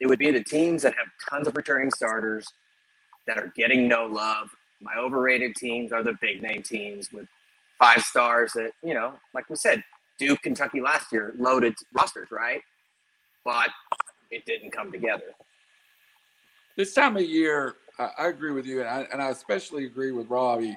it 0.00 0.06
would 0.06 0.18
be 0.18 0.30
the 0.30 0.44
teams 0.44 0.82
that 0.82 0.94
have 0.94 1.08
tons 1.28 1.48
of 1.48 1.56
returning 1.56 1.90
starters 1.90 2.46
that 3.26 3.38
are 3.38 3.52
getting 3.56 3.88
no 3.88 4.06
love. 4.06 4.50
My 4.80 4.94
overrated 4.96 5.56
teams 5.56 5.92
are 5.92 6.02
the 6.02 6.16
big 6.20 6.42
name 6.42 6.62
teams 6.62 7.12
with 7.12 7.26
five 7.78 8.02
stars 8.02 8.52
that, 8.54 8.72
you 8.82 8.94
know, 8.94 9.14
like 9.34 9.48
we 9.50 9.56
said, 9.56 9.82
Duke, 10.18 10.42
Kentucky 10.42 10.80
last 10.80 11.12
year, 11.12 11.34
loaded 11.38 11.74
rosters, 11.92 12.30
right? 12.30 12.60
But 13.44 13.70
it 14.30 14.44
didn't 14.46 14.70
come 14.70 14.92
together. 14.92 15.34
This 16.76 16.94
time 16.94 17.16
of 17.16 17.22
year, 17.22 17.76
I, 17.98 18.10
I 18.18 18.28
agree 18.28 18.52
with 18.52 18.66
you, 18.66 18.80
and 18.80 18.88
I, 18.88 19.06
and 19.12 19.20
I 19.20 19.30
especially 19.30 19.86
agree 19.86 20.12
with 20.12 20.28
Robbie 20.28 20.76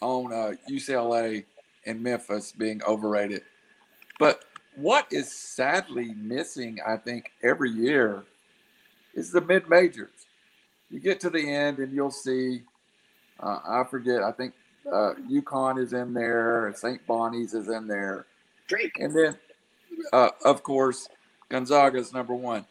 on 0.00 0.32
uh, 0.32 0.52
UCLA 0.68 1.44
and 1.86 2.02
Memphis 2.02 2.52
being 2.52 2.82
overrated. 2.84 3.42
But 4.18 4.44
what 4.74 5.06
is 5.10 5.30
sadly 5.30 6.14
missing, 6.14 6.78
I 6.86 6.96
think, 6.96 7.32
every 7.42 7.70
year 7.70 8.24
is 9.14 9.32
the 9.32 9.40
mid 9.40 9.68
majors. 9.68 10.26
You 10.90 11.00
get 11.00 11.20
to 11.20 11.30
the 11.30 11.52
end, 11.52 11.78
and 11.78 11.92
you'll 11.92 12.10
see. 12.10 12.62
Uh, 13.40 13.58
I 13.66 13.84
forget. 13.90 14.22
I 14.22 14.32
think 14.32 14.54
uh, 14.90 15.14
UConn 15.30 15.78
is 15.82 15.92
in 15.92 16.14
there. 16.14 16.72
St. 16.76 17.04
Bonnie's 17.06 17.54
is 17.54 17.68
in 17.68 17.86
there. 17.86 18.26
Drake, 18.68 18.98
And 18.98 19.14
then, 19.14 19.36
uh, 20.12 20.30
of 20.44 20.62
course, 20.62 21.08
Gonzaga 21.48 21.98
is 21.98 22.12
number 22.12 22.34
one. 22.34 22.66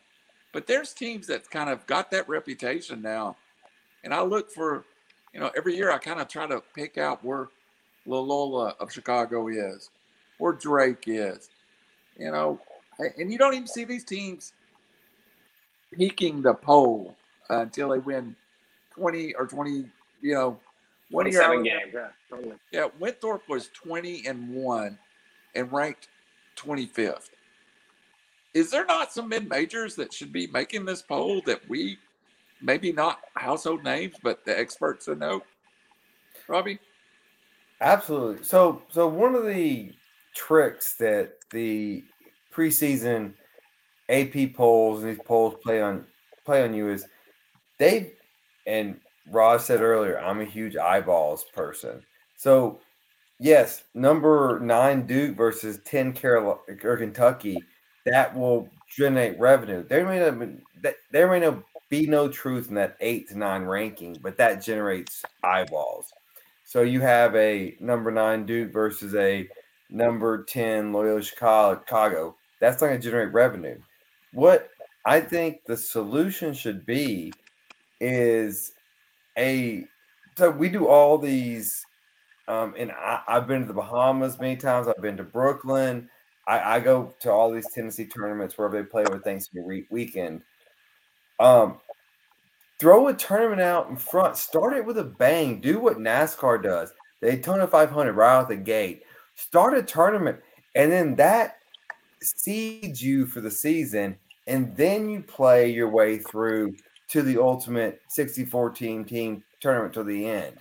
But 0.58 0.66
there's 0.66 0.92
teams 0.92 1.28
that 1.28 1.48
kind 1.52 1.70
of 1.70 1.86
got 1.86 2.10
that 2.10 2.28
reputation 2.28 3.00
now. 3.00 3.38
And 4.04 4.12
I 4.12 4.24
look 4.24 4.50
for, 4.50 4.86
you 5.32 5.40
know, 5.40 5.52
every 5.56 5.76
year 5.76 5.92
I 5.92 6.00
kind 6.00 6.20
of 6.20 6.28
try 6.28 6.48
to 6.48 6.64
pick 6.74 6.98
out 6.98 7.24
where 7.24 7.50
Loyola 8.08 8.74
of 8.80 8.92
Chicago 8.92 9.50
is, 9.50 9.92
where 10.40 10.54
Drake 10.54 11.04
is, 11.06 11.52
you 12.18 12.32
know, 12.32 12.60
and 12.98 13.32
you 13.32 13.38
don't 13.38 13.54
even 13.54 13.68
see 13.68 13.84
these 13.84 14.04
teams 14.04 14.54
peaking 15.94 16.42
the 16.42 16.56
poll 16.56 17.16
until 17.52 17.90
they 17.90 18.00
win 18.00 18.36
20 18.96 19.36
or 19.36 19.46
20, 19.46 19.86
you 20.24 20.34
know, 20.34 20.60
one 21.12 21.32
year. 21.32 21.44
I 21.44 21.46
27 21.46 21.52
remember- 21.52 21.70
games. 21.70 21.94
Yeah, 21.94 22.36
totally. 22.36 22.56
yeah, 22.72 22.88
Winthrop 23.00 23.48
was 23.48 23.68
20 23.76 24.26
and 24.26 24.56
1 24.56 24.98
and 25.54 25.72
ranked 25.72 26.08
25th. 26.56 27.30
Is 28.58 28.72
there 28.72 28.86
not 28.86 29.14
some 29.14 29.30
mid 29.30 29.48
majors 29.48 29.94
that 29.98 30.12
should 30.12 30.34
be 30.34 30.48
making 30.48 30.84
this 30.84 31.04
poll 31.04 31.44
that 31.46 31.62
we 31.70 32.00
maybe 32.60 32.92
not 32.92 33.20
household 33.36 33.84
names, 33.84 34.16
but 34.24 34.44
the 34.46 34.60
experts 34.60 35.06
would 35.06 35.20
know? 35.20 35.44
Robbie? 36.48 36.80
Absolutely. 37.82 38.44
So 38.44 38.82
so 38.90 39.08
one 39.08 39.36
of 39.36 39.46
the 39.46 39.92
tricks 40.36 40.96
that 40.96 41.34
the 41.52 42.04
preseason 42.52 43.34
AP 44.10 44.56
polls 44.56 45.04
and 45.04 45.12
these 45.12 45.24
polls 45.24 45.54
play 45.64 45.80
on 45.80 46.08
play 46.44 46.64
on 46.64 46.74
you 46.74 46.90
is 46.90 47.06
they 47.78 48.14
and 48.66 49.00
Ross 49.30 49.66
said 49.66 49.82
earlier, 49.82 50.20
I'm 50.20 50.42
a 50.42 50.46
huge 50.46 50.78
eyeballs 50.78 51.46
person. 51.54 52.02
So 52.38 52.80
yes, 53.40 53.84
number 53.94 54.60
nine 54.64 55.06
Duke 55.06 55.38
versus 55.38 55.80
ten 55.86 56.12
Carolina 56.12 56.58
or 56.84 56.98
Kentucky, 56.98 57.64
that 58.08 58.36
will 58.36 58.70
generate 58.96 59.40
revenue. 59.40 59.86
There 59.88 60.06
may 60.06 60.20
not 60.20 60.40
be, 60.40 60.92
there 61.12 61.30
may 61.30 61.40
not 61.40 61.64
be 61.90 62.08
no 62.08 62.28
truth 62.28 62.70
in 62.70 62.76
that 62.76 62.98
eight 63.00 63.30
to 63.30 63.38
nine 63.38 63.64
ranking, 63.64 64.18
but 64.22 64.38
that 64.38 64.64
generates 64.64 65.24
eyeballs. 65.44 66.12
So 66.66 66.82
you 66.82 67.02
have 67.02 67.36
a 67.36 67.76
number 67.80 68.12
nine 68.12 68.46
Duke 68.46 68.74
versus 68.74 69.16
a 69.16 69.48
number 69.90 70.44
10 70.44 70.92
Loyola 70.92 71.22
Chicago. 71.22 72.36
That's 72.60 72.82
not 72.82 72.88
going 72.88 73.00
to 73.00 73.08
generate 73.08 73.34
revenue. 73.34 73.80
What 74.34 74.70
I 75.06 75.22
think 75.22 75.64
the 75.66 75.78
solution 75.78 76.54
should 76.54 76.86
be 76.86 77.32
is 78.02 78.74
a 79.38 79.86
so 80.38 80.52
we 80.52 80.70
do 80.70 80.88
all 80.88 81.18
these 81.18 81.84
um, 82.48 82.76
and 82.78 82.92
I, 82.92 83.22
I've 83.28 83.48
been 83.48 83.62
to 83.62 83.68
the 83.68 83.74
Bahamas 83.74 84.40
many 84.40 84.56
times. 84.56 84.88
I've 84.88 85.02
been 85.02 85.18
to 85.18 85.24
Brooklyn. 85.24 86.10
I, 86.48 86.76
I 86.76 86.80
go 86.80 87.14
to 87.20 87.32
all 87.32 87.52
these 87.52 87.72
Tennessee 87.74 88.06
tournaments 88.06 88.58
wherever 88.58 88.82
they 88.82 88.88
play 88.88 89.04
over 89.04 89.20
Thanksgiving 89.20 89.68
week, 89.68 89.88
weekend. 89.90 90.42
Um, 91.40 91.80
throw 92.80 93.08
a 93.08 93.14
tournament 93.14 93.62
out 93.62 93.90
in 93.90 93.98
front. 93.98 94.38
Start 94.38 94.76
it 94.78 94.86
with 94.86 94.98
a 94.98 95.04
bang. 95.04 95.60
Do 95.60 95.80
what 95.80 95.98
NASCAR 95.98 96.64
does. 96.64 96.94
Daytona 97.22 97.68
500 97.68 98.14
right 98.14 98.38
out 98.38 98.50
the 98.50 98.56
gate. 98.56 99.04
Start 99.36 99.78
a 99.78 99.84
tournament, 99.84 100.40
and 100.76 100.92
then 100.92 101.16
that 101.16 101.58
seeds 102.22 103.02
you 103.02 103.26
for 103.26 103.42
the 103.42 103.52
season, 103.52 104.18
and 104.48 104.76
then 104.76 105.10
you 105.10 105.22
play 105.22 105.70
your 105.70 105.90
way 105.90 106.18
through 106.18 106.76
to 107.10 107.22
the 107.22 107.42
ultimate 107.42 108.02
64 108.10 108.72
team 108.72 109.06
team 109.06 109.44
tournament 109.60 109.94
to 109.94 110.04
the 110.04 110.26
end. 110.28 110.58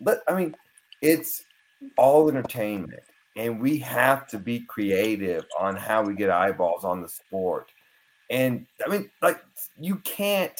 But 0.00 0.22
I 0.28 0.34
mean, 0.34 0.54
it's 1.02 1.44
all 1.96 2.28
entertainment, 2.28 3.02
and 3.36 3.60
we 3.60 3.78
have 3.78 4.26
to 4.28 4.38
be 4.38 4.60
creative 4.60 5.44
on 5.60 5.76
how 5.76 6.02
we 6.02 6.14
get 6.14 6.30
eyeballs 6.30 6.84
on 6.84 7.02
the 7.02 7.08
sport. 7.08 7.70
And 8.30 8.66
I 8.84 8.88
mean, 8.88 9.10
like 9.22 9.44
you 9.78 9.96
can't 9.96 10.58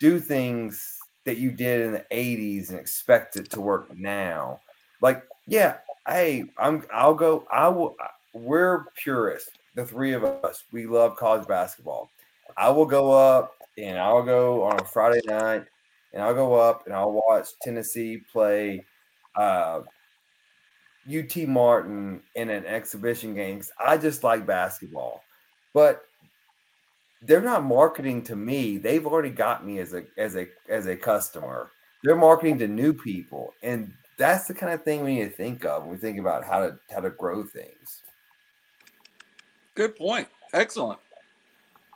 do 0.00 0.18
things 0.18 0.98
that 1.24 1.38
you 1.38 1.52
did 1.52 1.82
in 1.82 1.92
the 1.92 2.04
80s 2.10 2.70
and 2.70 2.78
expect 2.78 3.36
it 3.36 3.50
to 3.50 3.60
work 3.60 3.96
now. 3.96 4.60
Like, 5.00 5.22
yeah, 5.46 5.76
hey, 6.06 6.44
I'm 6.58 6.84
I'll 6.92 7.14
go, 7.14 7.46
I 7.50 7.68
will 7.68 7.96
we're 8.34 8.86
purists, 8.96 9.50
the 9.76 9.86
three 9.86 10.12
of 10.12 10.24
us. 10.24 10.64
We 10.72 10.86
love 10.86 11.16
college 11.16 11.46
basketball. 11.46 12.10
I 12.56 12.70
will 12.70 12.86
go 12.86 13.12
up 13.12 13.52
and 13.78 13.98
I'll 13.98 14.22
go 14.22 14.62
on 14.64 14.80
a 14.80 14.84
Friday 14.84 15.20
night 15.26 15.64
and 16.12 16.22
I'll 16.22 16.34
go 16.34 16.54
up 16.54 16.86
and 16.86 16.94
I'll 16.94 17.12
watch 17.12 17.48
Tennessee 17.62 18.22
play 18.32 18.84
uh, 19.36 19.80
UT 21.08 21.36
Martin 21.48 22.22
in 22.34 22.50
an 22.50 22.66
exhibition 22.66 23.34
game. 23.34 23.62
I 23.78 23.96
just 23.96 24.22
like 24.22 24.46
basketball, 24.46 25.22
but 25.72 26.02
they're 27.22 27.40
not 27.40 27.64
marketing 27.64 28.22
to 28.24 28.36
me. 28.36 28.78
They've 28.78 29.06
already 29.06 29.30
got 29.30 29.66
me 29.66 29.78
as 29.78 29.94
a 29.94 30.04
as 30.16 30.36
a 30.36 30.48
as 30.68 30.86
a 30.86 30.96
customer. 30.96 31.70
They're 32.02 32.16
marketing 32.16 32.58
to 32.60 32.68
new 32.68 32.92
people, 32.92 33.52
and 33.62 33.92
that's 34.18 34.46
the 34.46 34.54
kind 34.54 34.72
of 34.72 34.82
thing 34.82 35.04
we 35.04 35.16
need 35.16 35.24
to 35.24 35.30
think 35.30 35.64
of 35.64 35.82
when 35.82 35.92
we 35.92 35.98
think 35.98 36.18
about 36.18 36.44
how 36.44 36.60
to 36.60 36.78
how 36.90 37.00
to 37.00 37.10
grow 37.10 37.42
things. 37.42 38.02
Good 39.74 39.96
point. 39.96 40.28
Excellent. 40.52 40.98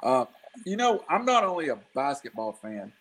Uh, 0.03 0.27
you 0.65 0.77
know, 0.77 1.03
I'm 1.09 1.25
not 1.25 1.45
only 1.45 1.69
a 1.69 1.79
basketball 1.95 2.53
fan. 2.53 2.93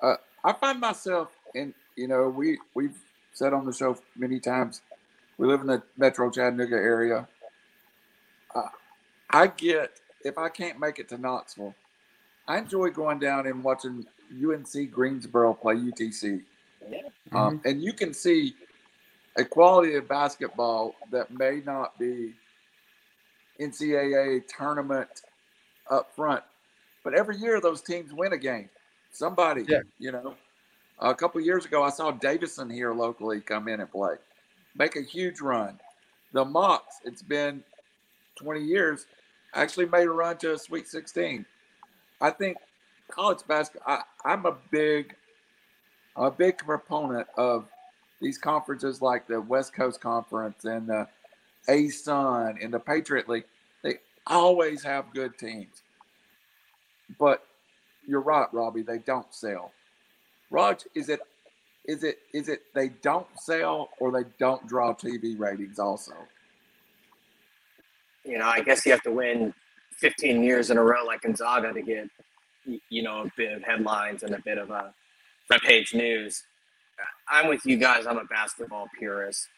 Uh, 0.00 0.16
I 0.44 0.52
find 0.52 0.80
myself 0.80 1.28
in, 1.54 1.74
you 1.96 2.08
know, 2.08 2.28
we 2.28 2.58
we've 2.74 2.98
said 3.40 3.54
on 3.54 3.64
the 3.64 3.72
show 3.72 3.96
many 4.16 4.38
times, 4.38 4.82
we 5.38 5.46
live 5.46 5.62
in 5.62 5.66
the 5.66 5.82
Metro 5.96 6.30
Chattanooga 6.30 6.76
area. 6.76 7.26
Uh, 8.54 8.68
I 9.30 9.46
get 9.46 9.92
if 10.26 10.36
I 10.36 10.50
can't 10.50 10.78
make 10.78 10.98
it 10.98 11.08
to 11.08 11.16
Knoxville, 11.16 11.74
I 12.46 12.58
enjoy 12.58 12.90
going 12.90 13.18
down 13.18 13.46
and 13.46 13.64
watching 13.64 14.04
UNC 14.30 14.90
Greensboro 14.90 15.54
play 15.54 15.76
UTC. 15.76 16.42
Yeah. 16.86 16.98
Um, 17.32 17.58
Mm-hmm. 17.58 17.68
and 17.68 17.82
you 17.82 17.92
can 17.94 18.12
see 18.12 18.54
a 19.36 19.44
quality 19.44 19.94
of 19.94 20.06
basketball 20.06 20.94
that 21.10 21.30
may 21.30 21.62
not 21.64 21.98
be 21.98 22.34
NCAA 23.58 24.42
tournament 24.48 25.08
up 25.90 26.14
front, 26.14 26.42
but 27.04 27.14
every 27.14 27.36
year 27.38 27.58
those 27.60 27.80
teams 27.80 28.12
win 28.12 28.34
a 28.34 28.38
game. 28.38 28.68
Somebody, 29.12 29.64
Yeah. 29.66 29.80
you 29.98 30.12
know, 30.12 30.34
a 31.00 31.14
couple 31.14 31.40
years 31.40 31.64
ago 31.64 31.82
I 31.82 31.90
saw 31.90 32.10
Davidson 32.10 32.70
here 32.70 32.92
locally 32.92 33.40
come 33.40 33.68
in 33.68 33.80
and 33.80 33.90
play, 33.90 34.16
make 34.76 34.96
a 34.96 35.02
huge 35.02 35.40
run. 35.40 35.78
The 36.32 36.44
Mocs, 36.44 37.00
it's 37.04 37.22
been 37.22 37.62
20 38.36 38.60
years, 38.60 39.06
actually 39.54 39.86
made 39.86 40.06
a 40.06 40.10
run 40.10 40.36
to 40.38 40.54
a 40.54 40.58
Sweet 40.58 40.86
16. 40.86 41.44
I 42.20 42.30
think 42.30 42.58
college 43.08 43.40
basketball. 43.48 44.02
I'm 44.24 44.46
a 44.46 44.56
big 44.70 45.16
a 46.16 46.30
big 46.30 46.58
proponent 46.58 47.26
of 47.36 47.66
these 48.20 48.36
conferences 48.36 49.00
like 49.00 49.26
the 49.26 49.40
West 49.40 49.72
Coast 49.72 50.00
Conference 50.00 50.64
and 50.64 50.86
the 50.86 51.08
A 51.68 51.88
Sun 51.88 52.58
and 52.60 52.72
the 52.72 52.78
Patriot 52.78 53.28
League. 53.28 53.46
They 53.82 53.98
always 54.26 54.82
have 54.82 55.14
good 55.14 55.38
teams. 55.38 55.82
But 57.18 57.44
you're 58.06 58.20
right, 58.20 58.52
Robbie, 58.52 58.82
they 58.82 58.98
don't 58.98 59.32
sell. 59.32 59.72
Raj, 60.50 60.84
is 60.94 61.08
it 61.08 61.20
is 61.86 62.04
it 62.04 62.18
is 62.34 62.48
it 62.48 62.62
they 62.74 62.88
don't 63.02 63.26
sell 63.36 63.88
or 64.00 64.12
they 64.12 64.28
don't 64.38 64.66
draw 64.66 64.92
TV 64.92 65.38
ratings 65.38 65.78
also? 65.78 66.12
You 68.24 68.38
know, 68.38 68.46
I 68.46 68.60
guess 68.60 68.84
you 68.84 68.92
have 68.92 69.02
to 69.02 69.10
win 69.10 69.54
15 69.98 70.42
years 70.42 70.70
in 70.70 70.76
a 70.76 70.82
row 70.82 71.04
like 71.04 71.22
Gonzaga 71.22 71.72
to 71.72 71.82
get, 71.82 72.08
you 72.88 73.02
know, 73.02 73.22
a 73.22 73.32
bit 73.36 73.52
of 73.52 73.62
headlines 73.62 74.22
and 74.22 74.34
a 74.34 74.40
bit 74.40 74.58
of 74.58 74.70
a 74.70 74.92
front 75.46 75.62
page 75.62 75.94
news. 75.94 76.42
I'm 77.28 77.48
with 77.48 77.64
you 77.64 77.76
guys. 77.76 78.06
I'm 78.06 78.18
a 78.18 78.24
basketball 78.24 78.88
purist. 78.98 79.48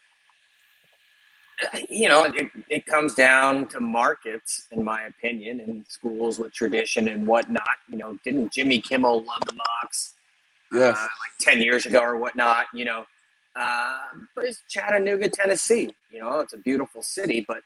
You 1.89 2.09
know, 2.09 2.23
it, 2.25 2.49
it 2.69 2.85
comes 2.85 3.13
down 3.13 3.67
to 3.69 3.79
markets, 3.79 4.67
in 4.71 4.83
my 4.83 5.03
opinion, 5.03 5.59
and 5.59 5.85
schools 5.87 6.39
with 6.39 6.51
tradition 6.53 7.07
and 7.07 7.27
whatnot. 7.27 7.63
You 7.89 7.97
know, 7.97 8.17
didn't 8.23 8.51
Jimmy 8.51 8.81
Kimmel 8.81 9.23
love 9.23 9.41
the 9.45 9.53
Mocs? 9.53 10.13
Yes. 10.73 10.97
uh, 10.97 11.01
like 11.01 11.37
10 11.39 11.61
years 11.61 11.85
ago 11.85 11.99
or 11.99 12.17
whatnot, 12.17 12.65
you 12.73 12.85
know. 12.85 13.05
Uh, 13.55 13.97
but 14.35 14.45
it's 14.45 14.61
Chattanooga, 14.67 15.29
Tennessee. 15.29 15.93
You 16.11 16.21
know, 16.21 16.39
it's 16.39 16.53
a 16.53 16.57
beautiful 16.57 17.03
city, 17.03 17.45
but 17.47 17.61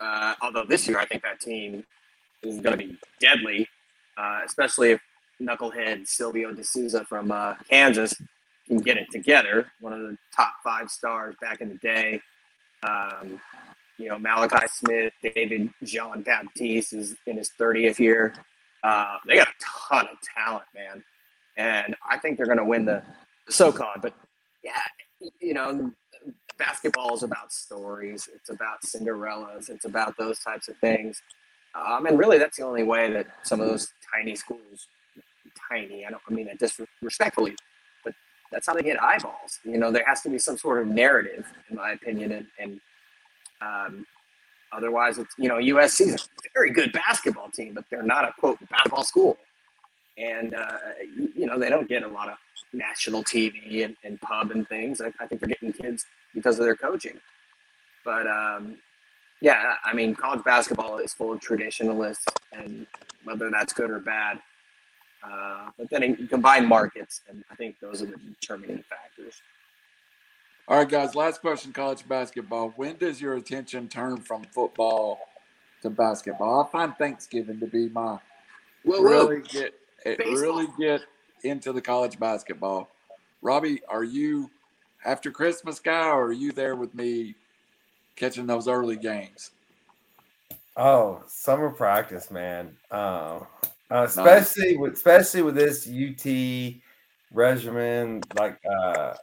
uh, 0.00 0.34
although 0.40 0.64
this 0.64 0.88
year 0.88 0.98
I 0.98 1.04
think 1.04 1.22
that 1.22 1.40
team 1.40 1.84
is 2.42 2.58
going 2.60 2.78
to 2.78 2.84
be 2.86 2.98
deadly, 3.20 3.68
uh, 4.16 4.40
especially 4.44 4.92
if 4.92 5.00
knucklehead 5.40 6.06
Silvio 6.08 6.52
De 6.52 6.64
Sousa 6.64 7.04
from 7.04 7.30
uh, 7.30 7.54
Kansas 7.68 8.14
can 8.66 8.78
get 8.78 8.96
it 8.96 9.10
together. 9.12 9.66
One 9.80 9.92
of 9.92 10.00
the 10.00 10.16
top 10.34 10.54
five 10.64 10.90
stars 10.90 11.34
back 11.40 11.60
in 11.60 11.68
the 11.68 11.74
day. 11.76 12.20
Um, 12.82 13.40
you 13.98 14.08
know, 14.08 14.18
Malachi 14.18 14.66
Smith, 14.68 15.12
David 15.22 15.70
Jean 15.84 16.22
Baptiste 16.22 16.94
is 16.94 17.14
in 17.26 17.36
his 17.36 17.50
30th 17.60 17.98
year. 17.98 18.34
Uh, 18.82 19.16
they 19.26 19.36
got 19.36 19.48
a 19.48 19.52
ton 19.90 20.08
of 20.10 20.16
talent, 20.36 20.64
man 20.74 21.04
and 21.56 21.94
I 22.08 22.18
think 22.18 22.36
they're 22.36 22.46
going 22.46 22.58
to 22.58 22.64
win 22.64 22.84
the, 22.84 23.02
SoCon. 23.48 24.00
But 24.00 24.14
yeah, 24.64 24.72
you 25.40 25.54
know, 25.54 25.90
basketball 26.58 27.14
is 27.14 27.22
about 27.22 27.52
stories. 27.52 28.28
It's 28.34 28.50
about 28.50 28.82
Cinderellas. 28.82 29.70
It's 29.70 29.84
about 29.84 30.16
those 30.16 30.38
types 30.40 30.68
of 30.68 30.76
things. 30.78 31.20
Um, 31.74 32.06
and 32.06 32.18
really, 32.18 32.38
that's 32.38 32.56
the 32.58 32.64
only 32.64 32.82
way 32.82 33.12
that 33.12 33.26
some 33.42 33.60
of 33.60 33.68
those 33.68 33.92
tiny 34.14 34.36
schools, 34.36 34.86
tiny, 35.70 36.04
I 36.04 36.10
don't 36.10 36.22
I 36.28 36.32
mean 36.32 36.46
that 36.46 36.58
disrespectfully, 36.58 37.56
but 38.04 38.14
that's 38.50 38.66
how 38.66 38.74
they 38.74 38.82
get 38.82 39.02
eyeballs. 39.02 39.58
You 39.64 39.78
know, 39.78 39.90
there 39.90 40.04
has 40.06 40.20
to 40.22 40.28
be 40.28 40.38
some 40.38 40.58
sort 40.58 40.82
of 40.82 40.88
narrative, 40.88 41.46
in 41.70 41.76
my 41.76 41.92
opinion, 41.92 42.32
and, 42.32 42.46
and 42.58 42.80
um, 43.62 44.06
otherwise, 44.70 45.16
it's 45.16 45.34
you 45.38 45.48
know, 45.48 45.56
USC 45.56 46.08
is 46.08 46.14
a 46.14 46.48
very 46.54 46.70
good 46.70 46.92
basketball 46.92 47.48
team, 47.48 47.72
but 47.72 47.84
they're 47.90 48.02
not 48.02 48.28
a 48.28 48.34
quote 48.38 48.58
basketball 48.68 49.04
school 49.04 49.38
and 50.18 50.54
uh, 50.54 50.78
you, 51.34 51.46
know 51.46 51.58
they 51.58 51.68
don't 51.68 51.88
get 51.88 52.02
a 52.02 52.08
lot 52.08 52.28
of 52.28 52.36
national 52.72 53.22
TV 53.24 53.84
and, 53.84 53.96
and 54.04 54.20
pub 54.20 54.50
and 54.50 54.68
things. 54.68 55.00
I, 55.00 55.12
I 55.20 55.26
think 55.26 55.40
they're 55.40 55.48
getting 55.48 55.72
kids 55.72 56.06
because 56.34 56.58
of 56.58 56.64
their 56.64 56.76
coaching. 56.76 57.18
But 58.04 58.26
um, 58.26 58.76
yeah, 59.40 59.74
I 59.84 59.92
mean, 59.92 60.14
college 60.14 60.44
basketball 60.44 60.98
is 60.98 61.12
full 61.12 61.32
of 61.32 61.40
traditionalists, 61.40 62.26
and 62.52 62.86
whether 63.24 63.50
that's 63.50 63.72
good 63.72 63.90
or 63.90 64.00
bad. 64.00 64.40
Uh, 65.24 65.70
but 65.78 65.88
then 65.90 66.16
you 66.18 66.26
combine 66.26 66.66
markets, 66.66 67.22
and 67.28 67.44
I 67.50 67.54
think 67.54 67.76
those 67.80 68.02
are 68.02 68.06
the 68.06 68.16
determining 68.16 68.82
factors. 68.88 69.40
All 70.68 70.78
right, 70.78 70.88
guys. 70.88 71.14
Last 71.14 71.40
question: 71.40 71.72
College 71.72 72.06
basketball. 72.08 72.72
When 72.76 72.96
does 72.96 73.20
your 73.20 73.34
attention 73.34 73.88
turn 73.88 74.18
from 74.18 74.44
football 74.44 75.20
to 75.82 75.90
basketball? 75.90 76.64
I 76.64 76.70
find 76.70 76.96
Thanksgiving 76.96 77.60
to 77.60 77.66
be 77.66 77.88
my 77.88 78.18
Whoa, 78.84 79.00
really 79.00 79.42
get 79.42 79.74
it 80.04 80.18
Baseball. 80.18 80.36
really 80.36 80.66
get 80.78 81.00
into 81.44 81.72
the 81.72 81.80
college 81.80 82.18
basketball. 82.18 82.88
Robbie, 83.40 83.80
are 83.88 84.04
you 84.04 84.50
after 85.04 85.30
Christmas 85.30 85.80
guy, 85.80 86.08
or 86.08 86.26
are 86.26 86.32
you 86.32 86.52
there 86.52 86.76
with 86.76 86.94
me 86.94 87.34
catching 88.16 88.46
those 88.46 88.68
early 88.68 88.96
games? 88.96 89.50
Oh, 90.76 91.22
summer 91.26 91.70
practice, 91.70 92.30
man. 92.30 92.76
Uh, 92.90 93.40
uh, 93.90 94.04
especially 94.04 94.76
with 94.76 94.94
especially 94.94 95.42
with 95.42 95.54
this 95.54 95.86
UT 95.86 96.74
regimen, 97.32 98.22
like 98.38 98.58
uh, 98.64 99.14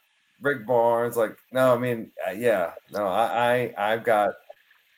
Rick 0.42 0.68
Barnes. 0.68 1.18
Like, 1.18 1.36
no, 1.52 1.74
I 1.74 1.78
mean, 1.80 2.12
uh, 2.28 2.32
yeah, 2.32 2.74
no, 2.92 3.08
I, 3.08 3.74
I 3.78 3.94
I've 3.94 4.04
got 4.04 4.32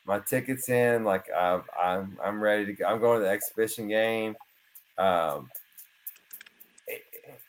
my 0.05 0.19
tickets 0.19 0.67
in. 0.67 1.03
Like, 1.03 1.31
I've, 1.31 1.63
I'm 1.81 2.17
I'm 2.23 2.41
ready 2.41 2.65
to 2.65 2.73
go. 2.73 2.85
I'm 2.85 2.99
going 2.99 3.19
to 3.19 3.25
the 3.25 3.31
exhibition 3.31 3.87
game. 3.87 4.35
Um, 4.97 5.49
it- 5.53 5.60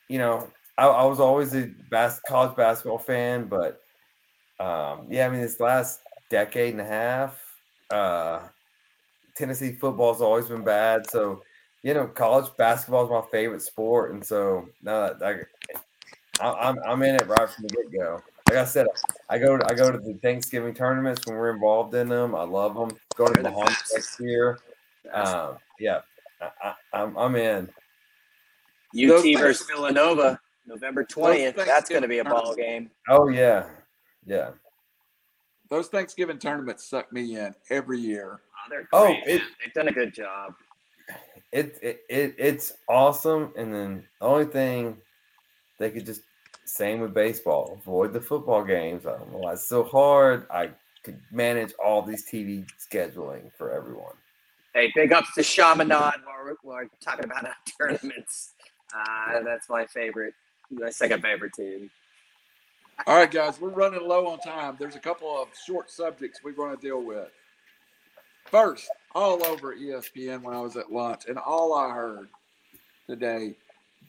you 0.08 0.18
know, 0.18 0.48
I, 0.78 0.86
I 0.86 1.04
was 1.04 1.20
always 1.20 1.54
a 1.54 1.70
bas- 1.90 2.20
college 2.26 2.56
basketball 2.56 2.98
fan, 2.98 3.46
but 3.46 3.80
um, 4.58 5.06
yeah, 5.10 5.26
I 5.26 5.30
mean, 5.30 5.40
this 5.40 5.60
last 5.60 6.00
decade 6.30 6.72
and 6.72 6.80
a 6.80 6.86
half, 6.86 7.40
uh, 7.90 8.40
Tennessee 9.36 9.72
football's 9.72 10.22
always 10.22 10.46
been 10.46 10.64
bad. 10.64 11.08
So, 11.10 11.42
you 11.82 11.94
know, 11.94 12.06
college 12.06 12.50
basketball 12.56 13.04
is 13.04 13.10
my 13.10 13.22
favorite 13.30 13.62
sport, 13.62 14.12
and 14.12 14.24
so 14.24 14.68
now 14.82 15.14
I, 15.20 15.40
I, 16.40 16.68
I'm 16.68 16.78
I'm 16.86 17.02
in 17.02 17.16
it 17.16 17.26
right 17.26 17.48
from 17.48 17.64
the 17.64 17.68
get 17.68 18.00
go. 18.00 18.22
Like 18.48 18.58
I 18.58 18.64
said, 18.64 18.86
I 19.28 19.38
go 19.38 19.56
to 19.56 19.66
I 19.66 19.74
go 19.74 19.90
to 19.90 19.98
the 19.98 20.18
Thanksgiving 20.22 20.74
tournaments 20.74 21.26
when 21.26 21.36
we're 21.36 21.52
involved 21.52 21.94
in 21.94 22.08
them. 22.08 22.34
I 22.34 22.44
love 22.44 22.74
them. 22.74 22.96
Go 23.16 23.26
to 23.26 23.32
They're 23.34 23.42
the 23.44 23.50
Bahamas 23.50 23.92
next 23.92 24.20
year. 24.20 24.58
Um, 25.12 25.56
yeah, 25.78 26.00
I, 26.40 26.50
I, 26.62 26.74
I'm 26.92 27.16
I'm 27.16 27.36
in. 27.36 27.68
UT 28.94 29.08
Those 29.08 29.22
things- 29.22 29.40
versus 29.40 29.66
Villanova, 29.66 30.40
November 30.66 31.04
20th. 31.04 31.56
That's 31.56 31.88
going 31.88 32.02
to 32.02 32.08
be 32.08 32.18
a 32.18 32.24
ball 32.24 32.54
game. 32.54 32.90
Oh 33.08 33.28
yeah, 33.28 33.66
yeah. 34.26 34.50
Those 35.70 35.88
Thanksgiving 35.88 36.38
tournaments 36.38 36.84
suck 36.88 37.12
me 37.12 37.36
in 37.36 37.54
every 37.70 37.98
year. 37.98 38.40
Oh, 38.42 38.68
they're 38.68 38.88
oh, 38.92 39.06
great. 39.06 39.22
oh 39.26 39.30
it, 39.30 39.42
they've 39.64 39.74
done 39.74 39.88
a 39.88 39.92
good 39.92 40.14
job. 40.14 40.54
it, 41.50 41.78
it, 41.82 42.02
it 42.08 42.34
it's 42.38 42.74
awesome. 42.88 43.52
And 43.56 43.72
then 43.72 44.04
the 44.20 44.26
only 44.26 44.44
thing 44.44 44.98
they 45.78 45.90
could 45.90 46.06
just 46.06 46.22
same 46.64 47.00
with 47.00 47.12
baseball, 47.12 47.76
avoid 47.80 48.12
the 48.12 48.20
football 48.20 48.64
games. 48.64 49.06
I 49.06 49.18
don't 49.18 49.32
know 49.32 49.38
why 49.38 49.54
it's 49.54 49.66
so 49.66 49.82
hard. 49.82 50.46
I 50.50 50.70
could 51.02 51.20
manage 51.30 51.72
all 51.84 52.02
these 52.02 52.24
TV 52.26 52.66
scheduling 52.78 53.52
for 53.56 53.72
everyone. 53.72 54.14
Hey, 54.74 54.90
big 54.94 55.12
ups 55.12 55.34
to 55.34 55.42
Chaminade 55.42 55.90
while 55.90 56.44
we're, 56.44 56.54
while 56.62 56.76
we're 56.76 56.88
talking 57.00 57.24
about 57.24 57.46
our 57.46 57.54
tournaments. 57.78 58.51
Uh, 58.94 59.42
that's 59.42 59.68
my 59.68 59.86
favorite, 59.86 60.34
my 60.70 60.90
second 60.90 61.22
favorite 61.22 61.54
team. 61.54 61.90
All 63.06 63.16
right, 63.16 63.30
guys, 63.30 63.60
we're 63.60 63.70
running 63.70 64.06
low 64.06 64.28
on 64.28 64.38
time. 64.38 64.76
There's 64.78 64.96
a 64.96 65.00
couple 65.00 65.28
of 65.40 65.48
short 65.66 65.90
subjects 65.90 66.40
we 66.44 66.52
want 66.52 66.78
to 66.80 66.86
deal 66.86 67.02
with. 67.02 67.30
First, 68.44 68.90
all 69.14 69.44
over 69.46 69.74
ESPN 69.74 70.42
when 70.42 70.54
I 70.54 70.60
was 70.60 70.76
at 70.76 70.92
lunch, 70.92 71.22
and 71.26 71.38
all 71.38 71.74
I 71.74 71.92
heard 71.92 72.28
today 73.08 73.54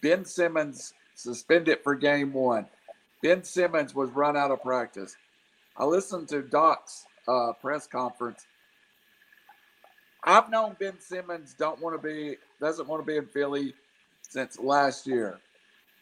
Ben 0.02 0.26
Simmons 0.26 0.94
suspended 1.16 1.80
for 1.84 1.96
game 1.96 2.34
one. 2.34 2.68
Ben 3.22 3.44
Simmons 3.44 3.96
was 3.96 4.10
run 4.12 4.36
out 4.36 4.52
of 4.52 4.62
practice. 4.62 5.16
I 5.78 5.86
listened 5.86 6.28
to 6.30 6.42
Doc's 6.42 7.06
uh, 7.28 7.54
press 7.54 7.88
conference. 7.88 8.46
I've 10.26 10.50
known 10.50 10.76
Ben 10.80 11.00
Simmons 11.00 11.56
don't 11.58 11.82
want 11.82 12.00
to 12.00 12.06
be 12.06 12.36
doesn't 12.60 12.88
want 12.88 13.02
to 13.02 13.06
be 13.06 13.18
in 13.18 13.26
Philly 13.28 13.74
since 14.34 14.60
last 14.60 15.06
year. 15.06 15.40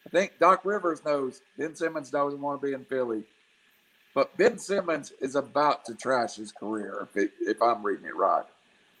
I 0.06 0.10
think 0.10 0.32
Doc 0.40 0.64
Rivers 0.64 1.04
knows 1.04 1.42
Ben 1.58 1.76
Simmons 1.76 2.10
doesn't 2.10 2.40
want 2.40 2.60
to 2.60 2.66
be 2.66 2.72
in 2.72 2.84
Philly. 2.86 3.24
But 4.14 4.36
Ben 4.36 4.58
Simmons 4.58 5.12
is 5.20 5.36
about 5.36 5.84
to 5.84 5.94
trash 5.94 6.36
his 6.36 6.50
career, 6.50 7.06
if, 7.08 7.16
it, 7.16 7.32
if 7.40 7.62
I'm 7.62 7.84
reading 7.84 8.06
it 8.06 8.16
right. 8.16 8.44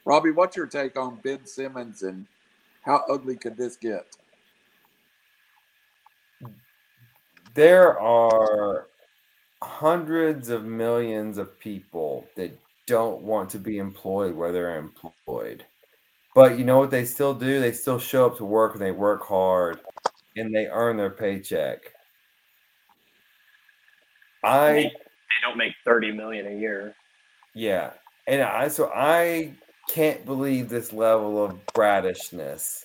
Robbie, 0.04 0.30
what's 0.30 0.56
your 0.56 0.66
take 0.66 0.98
on 0.98 1.18
Ben 1.22 1.44
Simmons 1.46 2.02
and 2.02 2.26
how 2.82 3.04
ugly 3.10 3.36
could 3.36 3.56
this 3.56 3.76
get? 3.76 4.06
There 7.54 7.98
are 7.98 8.86
hundreds 9.62 10.48
of 10.48 10.64
millions 10.64 11.38
of 11.38 11.58
people 11.58 12.26
that 12.36 12.58
don't 12.86 13.22
want 13.22 13.50
to 13.50 13.58
be 13.58 13.78
employed 13.78 14.34
where 14.34 14.52
they're 14.52 14.78
employed. 14.78 15.64
But 16.34 16.58
you 16.58 16.64
know 16.64 16.78
what 16.78 16.90
they 16.90 17.04
still 17.04 17.34
do? 17.34 17.60
They 17.60 17.72
still 17.72 17.98
show 17.98 18.26
up 18.26 18.38
to 18.38 18.44
work 18.44 18.74
and 18.74 18.82
they 18.82 18.90
work 18.90 19.24
hard 19.24 19.80
and 20.36 20.54
they 20.54 20.66
earn 20.66 20.96
their 20.96 21.10
paycheck. 21.10 21.80
I 24.44 24.72
they 24.72 24.92
don't 25.42 25.58
make 25.58 25.74
30 25.84 26.12
million 26.12 26.46
a 26.46 26.58
year. 26.58 26.94
Yeah. 27.54 27.92
And 28.26 28.42
I 28.42 28.68
so 28.68 28.90
I 28.94 29.54
can't 29.88 30.24
believe 30.24 30.68
this 30.68 30.92
level 30.92 31.44
of 31.44 31.58
brattishness 31.74 32.84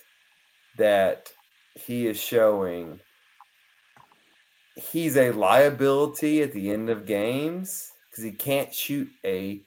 that 0.76 1.32
he 1.74 2.06
is 2.06 2.20
showing. 2.20 3.00
He's 4.76 5.16
a 5.16 5.32
liability 5.32 6.42
at 6.42 6.52
the 6.52 6.70
end 6.70 6.90
of 6.90 7.06
games 7.06 7.92
because 8.10 8.24
he 8.24 8.32
can't 8.32 8.72
shoot 8.72 9.08
a 9.24 9.60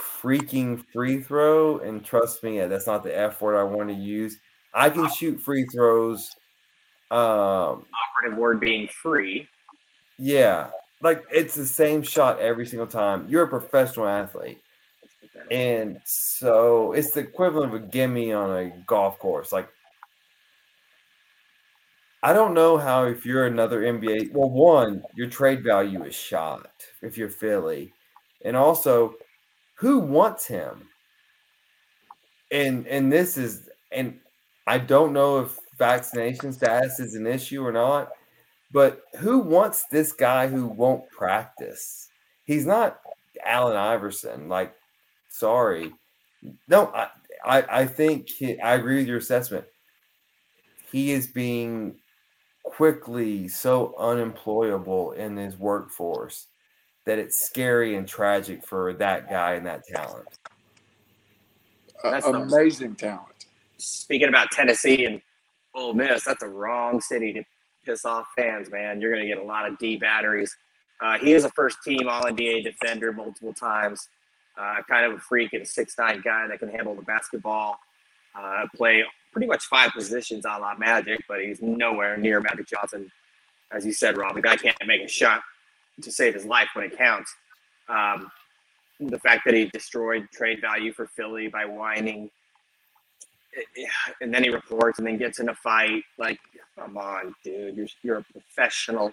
freaking 0.00 0.84
free 0.92 1.20
throw. 1.20 1.78
And 1.78 2.04
trust 2.04 2.42
me, 2.42 2.58
that's 2.60 2.86
not 2.86 3.02
the 3.02 3.16
F 3.16 3.40
word 3.40 3.56
I 3.56 3.62
want 3.62 3.88
to 3.88 3.94
use. 3.94 4.38
I 4.74 4.90
can 4.90 5.10
shoot 5.10 5.40
free 5.40 5.66
throws. 5.72 6.30
Um, 7.10 7.84
Operative 8.18 8.38
word 8.38 8.60
being 8.60 8.88
free. 8.88 9.48
Yeah, 10.18 10.70
like 11.02 11.24
it's 11.32 11.54
the 11.54 11.66
same 11.66 12.02
shot 12.02 12.38
every 12.38 12.66
single 12.66 12.86
time. 12.86 13.26
You're 13.28 13.44
a 13.44 13.48
professional 13.48 14.06
athlete. 14.06 14.60
And 15.50 15.98
so 16.04 16.92
it's 16.92 17.10
the 17.12 17.20
equivalent 17.20 17.74
of 17.74 17.82
a 17.82 17.86
gimme 17.86 18.32
on 18.32 18.56
a 18.56 18.70
golf 18.86 19.18
course. 19.18 19.50
Like, 19.52 19.68
I 22.22 22.32
don't 22.32 22.54
know 22.54 22.76
how 22.76 23.04
if 23.04 23.24
you're 23.24 23.46
another 23.46 23.80
NBA. 23.80 24.32
Well, 24.32 24.50
one, 24.50 25.02
your 25.14 25.28
trade 25.28 25.64
value 25.64 26.04
is 26.04 26.14
shot 26.14 26.70
if 27.02 27.16
you're 27.16 27.30
Philly, 27.30 27.92
and 28.44 28.56
also, 28.56 29.14
who 29.80 29.98
wants 29.98 30.46
him? 30.46 30.88
And 32.52 32.86
and 32.86 33.10
this 33.10 33.38
is 33.38 33.70
and 33.90 34.20
I 34.66 34.76
don't 34.76 35.14
know 35.14 35.40
if 35.40 35.58
vaccination 35.78 36.52
status 36.52 37.00
is 37.00 37.14
an 37.14 37.26
issue 37.26 37.64
or 37.64 37.72
not, 37.72 38.10
but 38.72 39.00
who 39.18 39.38
wants 39.38 39.84
this 39.84 40.12
guy 40.12 40.48
who 40.48 40.66
won't 40.66 41.08
practice? 41.10 42.08
He's 42.44 42.66
not 42.66 43.00
Allen 43.42 43.76
Iverson. 43.76 44.50
Like, 44.50 44.74
sorry. 45.30 45.92
No, 46.68 46.88
I, 46.94 47.08
I, 47.42 47.80
I 47.80 47.86
think 47.86 48.28
he, 48.28 48.60
I 48.60 48.74
agree 48.74 48.98
with 48.98 49.08
your 49.08 49.16
assessment. 49.16 49.64
He 50.92 51.12
is 51.12 51.26
being 51.26 51.96
quickly 52.64 53.48
so 53.48 53.94
unemployable 53.98 55.12
in 55.12 55.38
his 55.38 55.56
workforce 55.56 56.48
that 57.06 57.18
it's 57.18 57.44
scary 57.44 57.96
and 57.96 58.06
tragic 58.06 58.66
for 58.66 58.92
that 58.94 59.28
guy 59.30 59.54
and 59.54 59.66
that 59.66 59.84
talent. 59.86 60.28
That's 62.02 62.26
amazing 62.26 62.96
talent. 62.96 63.46
Speaking 63.78 64.28
about 64.28 64.50
Tennessee 64.50 65.04
and 65.04 65.20
Ole 65.74 65.94
Miss, 65.94 66.24
that's 66.24 66.42
a 66.42 66.48
wrong 66.48 67.00
city 67.00 67.32
to 67.32 67.42
piss 67.84 68.04
off 68.04 68.26
fans, 68.36 68.70
man. 68.70 69.00
You're 69.00 69.12
going 69.12 69.22
to 69.22 69.28
get 69.28 69.38
a 69.38 69.46
lot 69.46 69.66
of 69.66 69.78
D 69.78 69.96
batteries. 69.96 70.54
Uh, 71.00 71.18
he 71.18 71.32
is 71.32 71.44
a 71.44 71.50
first 71.50 71.78
team 71.82 72.08
All 72.08 72.22
NBA 72.22 72.64
defender 72.64 73.12
multiple 73.12 73.54
times. 73.54 74.08
Uh, 74.58 74.76
kind 74.88 75.06
of 75.06 75.12
a 75.12 75.18
freak 75.18 75.52
and 75.54 75.62
a 75.62 75.66
six 75.66 75.94
nine 75.98 76.20
guy 76.22 76.46
that 76.46 76.58
can 76.58 76.68
handle 76.68 76.94
the 76.94 77.02
basketball, 77.02 77.78
uh, 78.38 78.66
play 78.76 79.02
pretty 79.32 79.46
much 79.46 79.64
five 79.64 79.90
positions 79.92 80.44
a 80.44 80.48
la 80.48 80.74
Magic, 80.76 81.20
but 81.28 81.40
he's 81.40 81.62
nowhere 81.62 82.16
near 82.16 82.40
Magic 82.40 82.66
Johnson. 82.66 83.10
As 83.72 83.86
you 83.86 83.92
said, 83.92 84.18
Rob, 84.18 84.34
the 84.34 84.42
guy 84.42 84.56
can't 84.56 84.76
make 84.86 85.02
a 85.02 85.08
shot 85.08 85.40
to 86.02 86.12
save 86.12 86.34
his 86.34 86.44
life 86.44 86.68
when 86.74 86.84
it 86.84 86.96
counts. 86.96 87.34
Um, 87.88 88.30
the 89.00 89.18
fact 89.18 89.42
that 89.46 89.54
he 89.54 89.66
destroyed 89.66 90.28
trade 90.32 90.60
value 90.60 90.92
for 90.92 91.06
Philly 91.06 91.48
by 91.48 91.64
whining 91.64 92.30
eh, 93.56 93.62
eh, 93.78 94.12
and 94.20 94.32
then 94.32 94.44
he 94.44 94.50
reports 94.50 94.98
and 94.98 95.06
then 95.06 95.16
gets 95.16 95.40
in 95.40 95.48
a 95.48 95.54
fight. 95.54 96.02
Like, 96.18 96.38
come 96.78 96.96
on, 96.98 97.34
dude, 97.42 97.76
you're 97.76 97.88
you're 98.02 98.18
a 98.18 98.24
professional 98.32 99.12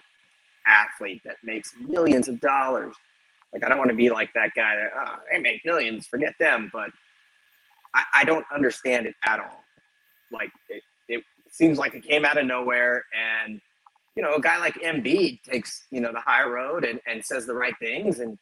athlete 0.66 1.22
that 1.24 1.36
makes 1.42 1.74
millions 1.80 2.28
of 2.28 2.40
dollars. 2.40 2.94
Like, 3.52 3.64
I 3.64 3.68
don't 3.68 3.78
want 3.78 3.90
to 3.90 3.96
be 3.96 4.10
like 4.10 4.32
that 4.34 4.50
guy 4.54 4.76
that 4.76 4.90
oh, 4.94 5.16
they 5.32 5.38
make 5.38 5.64
millions, 5.64 6.06
forget 6.06 6.34
them. 6.38 6.68
But 6.72 6.90
I, 7.94 8.04
I 8.14 8.24
don't 8.24 8.44
understand 8.54 9.06
it 9.06 9.14
at 9.26 9.40
all. 9.40 9.64
Like, 10.30 10.50
it, 10.68 10.82
it 11.08 11.24
seems 11.50 11.78
like 11.78 11.94
it 11.94 12.04
came 12.04 12.26
out 12.26 12.36
of 12.36 12.44
nowhere, 12.44 13.04
and 13.46 13.58
you 14.18 14.24
know, 14.24 14.34
a 14.34 14.40
guy 14.40 14.58
like 14.58 14.74
Embiid 14.82 15.44
takes 15.44 15.86
you 15.92 16.00
know 16.00 16.12
the 16.12 16.18
high 16.18 16.42
road 16.42 16.84
and, 16.84 17.00
and 17.06 17.24
says 17.24 17.46
the 17.46 17.54
right 17.54 17.74
things 17.78 18.18
and 18.18 18.36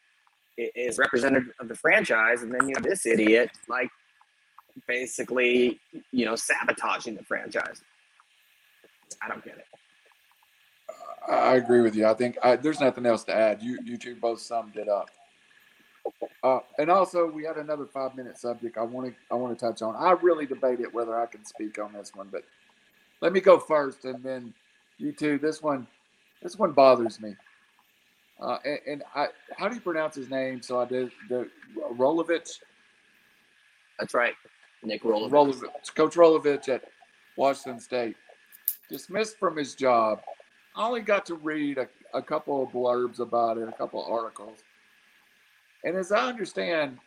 is 0.57 0.97
representative 0.97 1.53
of 1.61 1.69
the 1.69 1.75
franchise, 1.75 2.41
and 2.41 2.51
then 2.51 2.67
you 2.67 2.75
have 2.75 2.83
this 2.83 3.05
idiot 3.05 3.51
like 3.69 3.91
basically, 4.89 5.79
you 6.13 6.25
know, 6.25 6.35
sabotaging 6.35 7.15
the 7.15 7.23
franchise. 7.25 7.83
I 9.21 9.29
don't 9.29 9.45
get 9.45 9.59
it. 9.59 9.67
I 11.31 11.57
agree 11.57 11.83
with 11.83 11.95
you. 11.95 12.07
I 12.07 12.15
think 12.15 12.39
I, 12.43 12.57
there's 12.57 12.81
nothing 12.81 13.05
else 13.05 13.25
to 13.25 13.35
add. 13.35 13.63
You 13.63 13.79
you 13.85 13.99
two 13.99 14.17
both 14.17 14.41
summed 14.41 14.77
it 14.77 14.89
up. 14.89 15.11
Uh, 16.43 16.61
and 16.79 16.91
also, 16.91 17.31
we 17.31 17.45
had 17.45 17.59
another 17.59 17.85
five 17.85 18.17
minute 18.17 18.39
subject 18.39 18.79
I 18.79 18.83
want 18.83 19.09
to 19.09 19.15
I 19.31 19.35
want 19.35 19.59
to 19.59 19.63
touch 19.63 19.83
on. 19.83 19.95
I 19.95 20.13
really 20.13 20.47
debated 20.47 20.95
whether 20.95 21.21
I 21.21 21.27
can 21.27 21.45
speak 21.45 21.79
on 21.79 21.93
this 21.93 22.15
one, 22.15 22.29
but 22.33 22.45
let 23.21 23.35
me 23.35 23.41
go 23.41 23.59
first, 23.59 24.07
and 24.07 24.23
then 24.23 24.55
you 24.99 25.13
too. 25.13 25.39
This 25.39 25.63
one, 25.63 25.87
this 26.43 26.59
one 26.59 26.73
bothers 26.73 27.21
me. 27.21 27.35
Uh, 28.41 28.59
and, 28.65 28.79
and 28.87 29.05
I, 29.15 29.29
how 29.57 29.69
do 29.69 29.75
you 29.75 29.81
pronounce 29.81 30.15
his 30.15 30.29
name? 30.31 30.61
So 30.63 30.81
I 30.81 30.85
did 30.85 31.11
the 31.29 31.49
Rolovich. 31.95 32.59
That's 33.99 34.15
right. 34.15 34.35
Nick 34.83 35.03
Rolovich. 35.03 35.31
Rolovich. 35.31 35.95
Coach 35.95 36.15
Rolovich 36.15 36.69
at 36.69 36.85
Washington 37.37 37.81
State. 37.81 38.17
Dismissed 38.91 39.39
from 39.39 39.57
his 39.57 39.75
job. 39.75 40.21
I 40.77 40.87
only 40.87 41.01
got 41.01 41.25
to 41.27 41.35
read 41.37 41.79
a, 41.79 41.89
a 42.13 42.23
couple 42.23 42.63
of 42.63 42.71
blurbs 42.71 43.21
about 43.21 43.57
it, 43.59 43.69
a 43.69 43.73
couple 43.73 44.05
of 44.05 44.11
articles. 44.11 44.59
And 45.85 45.97
as 45.97 46.13
I 46.13 46.29
understand, 46.29 46.99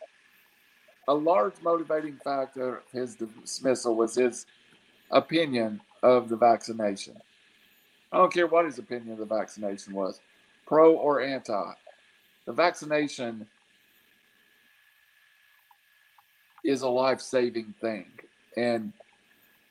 a 1.06 1.14
large 1.14 1.54
motivating 1.62 2.18
factor 2.22 2.78
of 2.78 2.82
his 2.92 3.14
dismissal 3.16 3.94
was 3.94 4.14
his 4.14 4.46
opinion 5.10 5.80
of 6.02 6.28
the 6.28 6.36
vaccination. 6.36 7.16
I 8.12 8.18
don't 8.18 8.32
care 8.32 8.46
what 8.46 8.64
his 8.64 8.78
opinion 8.78 9.12
of 9.12 9.18
the 9.18 9.24
vaccination 9.24 9.94
was, 9.94 10.20
pro 10.66 10.94
or 10.94 11.20
anti. 11.20 11.72
The 12.46 12.52
vaccination 12.52 13.46
is 16.64 16.82
a 16.82 16.88
life 16.88 17.20
saving 17.20 17.74
thing. 17.80 18.06
And 18.56 18.92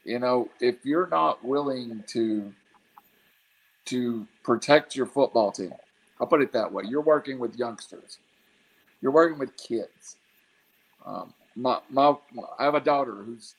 you 0.05 0.19
know, 0.19 0.49
if 0.59 0.85
you're 0.85 1.07
not 1.07 1.43
willing 1.43 2.03
to 2.07 2.53
to 3.85 4.27
protect 4.43 4.95
your 4.95 5.05
football 5.05 5.51
team, 5.51 5.73
I'll 6.19 6.27
put 6.27 6.41
it 6.41 6.51
that 6.53 6.71
way. 6.71 6.83
You're 6.87 7.01
working 7.01 7.39
with 7.39 7.55
youngsters. 7.57 8.19
You're 9.01 9.11
working 9.11 9.39
with 9.39 9.55
kids. 9.57 10.17
Um, 11.05 11.33
my, 11.55 11.79
my, 11.89 12.13
I 12.59 12.65
have 12.65 12.75
a 12.75 12.79
daughter 12.79 13.15
who's 13.15 13.55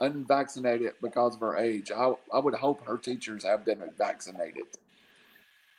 unvaccinated 0.00 0.92
because 1.02 1.34
of 1.34 1.40
her 1.40 1.56
age. 1.56 1.90
I, 1.90 2.12
I 2.32 2.38
would 2.38 2.54
hope 2.54 2.84
her 2.86 2.98
teachers 2.98 3.44
have 3.44 3.64
been 3.64 3.82
vaccinated. 3.96 4.64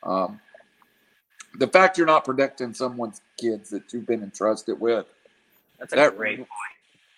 Um, 0.02 0.40
the 1.58 1.66
fact 1.66 1.96
you're 1.98 2.06
not 2.06 2.24
protecting 2.24 2.74
someone's 2.74 3.20
kids 3.36 3.70
that 3.70 3.92
you've 3.92 4.06
been 4.06 4.22
entrusted 4.22 4.80
with 4.80 5.06
that's 5.78 5.92
a 5.92 5.96
that, 5.96 6.16
great 6.16 6.38
point. 6.38 6.48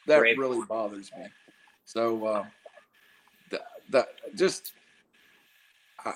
That 0.06 0.18
great 0.20 0.38
really 0.38 0.56
point. 0.56 0.68
bothers 0.68 1.10
me. 1.16 1.26
So, 1.84 2.24
uh, 2.26 2.44
that, 3.50 3.60
that 3.90 4.08
just, 4.34 4.72
I, 6.04 6.14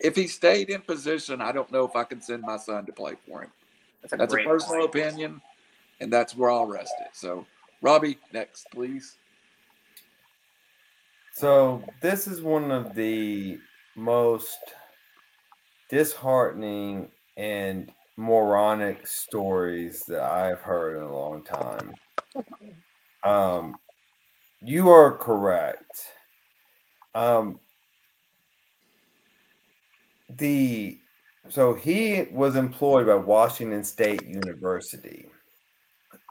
if 0.00 0.16
he 0.16 0.26
stayed 0.26 0.70
in 0.70 0.80
position, 0.80 1.40
I 1.40 1.52
don't 1.52 1.70
know 1.70 1.84
if 1.84 1.94
I 1.94 2.04
can 2.04 2.20
send 2.20 2.42
my 2.42 2.56
son 2.56 2.86
to 2.86 2.92
play 2.92 3.14
for 3.26 3.42
him. 3.42 3.50
That's 4.00 4.12
a 4.12 4.16
That's 4.16 4.34
a 4.34 4.38
personal 4.38 4.88
point. 4.88 4.96
opinion, 4.96 5.40
and 6.00 6.12
that's 6.12 6.36
where 6.36 6.50
I'll 6.50 6.66
rest 6.66 6.94
it. 7.00 7.10
So, 7.12 7.46
Robbie, 7.82 8.18
next, 8.32 8.66
please. 8.70 9.16
So 11.34 11.82
this 12.02 12.26
is 12.26 12.42
one 12.42 12.70
of 12.70 12.94
the 12.94 13.58
most 13.96 14.58
disheartening 15.88 17.10
and 17.36 17.90
moronic 18.16 19.06
stories 19.06 20.04
that 20.08 20.22
I've 20.22 20.60
heard 20.60 20.98
in 20.98 21.02
a 21.04 21.12
long 21.12 21.42
time. 21.42 21.94
Um, 23.24 23.76
you 24.60 24.90
are 24.90 25.16
correct. 25.16 26.02
Um, 27.14 27.58
the 30.28 30.98
so 31.48 31.74
he 31.74 32.26
was 32.30 32.56
employed 32.56 33.06
by 33.06 33.16
Washington 33.16 33.84
State 33.84 34.24
University. 34.26 35.28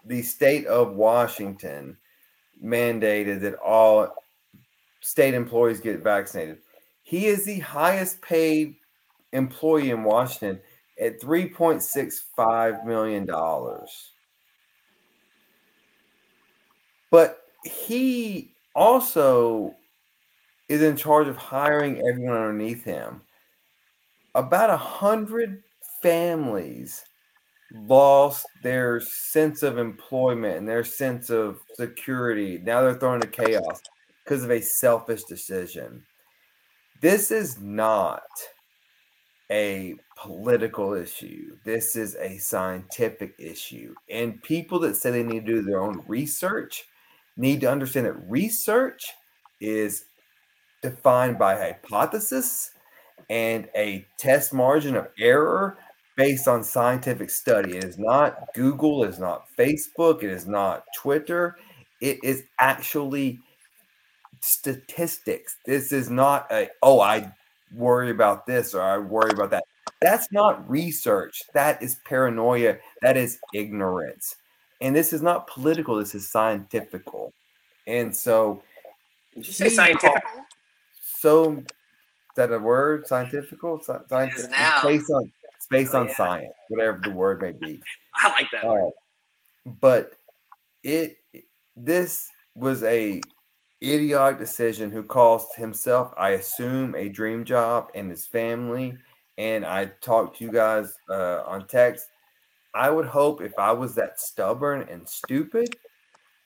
The 0.06 0.22
state 0.22 0.68
of 0.68 0.96
Washington 0.96 1.98
mandated 2.64 3.42
that 3.42 3.56
all 3.56 4.21
state 5.02 5.34
employees 5.34 5.80
get 5.80 6.02
vaccinated. 6.02 6.60
He 7.04 7.26
is 7.26 7.44
the 7.44 7.60
highest 7.60 8.22
paid 8.22 8.76
employee 9.34 9.90
in 9.90 10.04
Washington 10.04 10.62
at 11.00 11.20
$3.65 11.20 12.86
million. 12.86 13.28
But 17.10 17.42
he 17.64 18.54
also 18.76 19.76
is 20.70 20.82
in 20.82 20.96
charge 20.96 21.28
of 21.28 21.36
hiring 21.36 21.98
everyone 22.08 22.38
underneath 22.38 22.84
him. 22.84 23.22
About 24.36 24.70
a 24.70 24.78
hundred 24.78 25.64
families 26.02 27.04
lost 27.74 28.46
their 28.64 29.02
sense 29.02 29.64
of 29.64 29.78
employment 29.78 30.58
and 30.58 30.68
their 30.68 30.84
sense 30.84 31.30
of 31.30 31.60
security. 31.74 32.62
Now 32.64 32.82
they're 32.82 32.94
thrown 32.94 33.16
into 33.16 33.28
chaos 33.28 33.82
because 34.24 34.44
of 34.44 34.52
a 34.52 34.62
selfish 34.62 35.24
decision. 35.24 36.04
This 37.02 37.32
is 37.32 37.60
not 37.60 38.22
a 39.52 39.96
political 40.16 40.94
issue. 40.94 41.58
This 41.66 41.96
is 41.96 42.16
a 42.16 42.38
scientific 42.38 43.36
issue. 43.38 43.94
And 44.10 44.42
people 44.44 44.80
that 44.80 44.96
say 44.96 45.12
they 45.12 45.24
need 45.24 45.46
to 45.46 45.54
do 45.54 45.62
their 45.62 45.82
own 45.82 46.04
research 46.08 46.86
need 47.36 47.62
to 47.62 47.72
understand 47.72 48.06
that 48.06 48.30
research 48.30 49.02
is 49.60 50.06
defined 50.82 51.38
by 51.38 51.56
hypothesis 51.56 52.72
and 53.30 53.68
a 53.76 54.06
test 54.18 54.54
margin 54.54 54.96
of 54.96 55.08
error 55.20 55.78
based 56.16 56.48
on 56.48 56.64
scientific 56.64 57.30
study. 57.30 57.78
It 57.78 57.84
is 57.84 57.98
not 57.98 58.38
Google, 58.54 59.04
it 59.04 59.10
is 59.10 59.20
not 59.20 59.46
Facebook, 59.58 60.24
it 60.24 60.30
is 60.30 60.48
not 60.48 60.84
Twitter. 60.98 61.56
It 62.02 62.20
is 62.24 62.44
actually 62.60 63.40
statistics. 64.42 65.58
This 65.66 65.92
is 65.92 66.10
not 66.10 66.48
a, 66.52 66.70
oh, 66.82 67.00
I 67.00 67.32
worry 67.74 68.10
about 68.12 68.46
this 68.46 68.74
or 68.74 68.82
I 68.82 68.98
worry 68.98 69.32
about 69.32 69.52
that. 69.52 69.64
That's 70.02 70.32
not 70.32 70.68
research. 70.70 71.42
That 71.54 71.82
is 71.82 72.00
paranoia. 72.06 72.78
That 73.02 73.18
is 73.18 73.40
ignorance. 73.54 74.36
And 74.82 74.96
this 74.96 75.14
is 75.14 75.22
not 75.22 75.48
political. 75.48 75.96
This 75.98 76.16
is 76.16 76.30
scientific. 76.30 77.04
And 77.88 78.16
so, 78.16 78.64
Did 79.36 79.48
you 79.48 79.54
say 79.54 79.70
scientific? 79.70 80.24
so 81.20 81.58
is 81.58 81.66
that 82.36 82.52
a 82.52 82.58
word? 82.60 83.06
Scientifical? 83.06 83.80
Sci- 83.80 84.08
Science, 84.10 84.40
is 84.40 84.46
it's 84.46 84.84
based 84.84 85.12
on 85.12 85.32
it's 85.56 85.68
based 85.68 85.94
Oh, 85.94 86.00
on 86.00 86.08
yeah. 86.08 86.16
science, 86.16 86.54
whatever 86.70 87.00
the 87.04 87.12
word 87.12 87.42
may 87.42 87.52
be. 87.52 87.80
I 88.16 88.30
like 88.30 88.48
that. 88.52 88.64
All 88.64 88.78
right. 88.84 88.94
But 89.80 90.14
it 90.84 91.18
this 91.76 92.28
was 92.56 92.82
a 92.84 93.22
idiotic 93.84 94.40
decision 94.40 94.92
who 94.92 95.04
cost 95.04 95.56
himself, 95.56 96.14
I 96.18 96.32
assume, 96.32 96.96
a 96.96 97.10
dream 97.10 97.44
job 97.44 97.90
and 97.96 98.10
his 98.10 98.26
family. 98.26 98.98
And 99.38 99.66
I 99.66 99.86
talked 100.02 100.38
to 100.38 100.46
you 100.46 100.52
guys 100.52 100.94
uh, 101.10 101.44
on 101.46 101.68
text. 101.68 102.08
I 102.74 102.90
would 102.90 103.08
hope 103.08 103.42
if 103.42 103.58
I 103.58 103.72
was 103.72 103.96
that 103.96 104.20
stubborn 104.20 104.88
and 104.90 105.08
stupid 105.08 105.76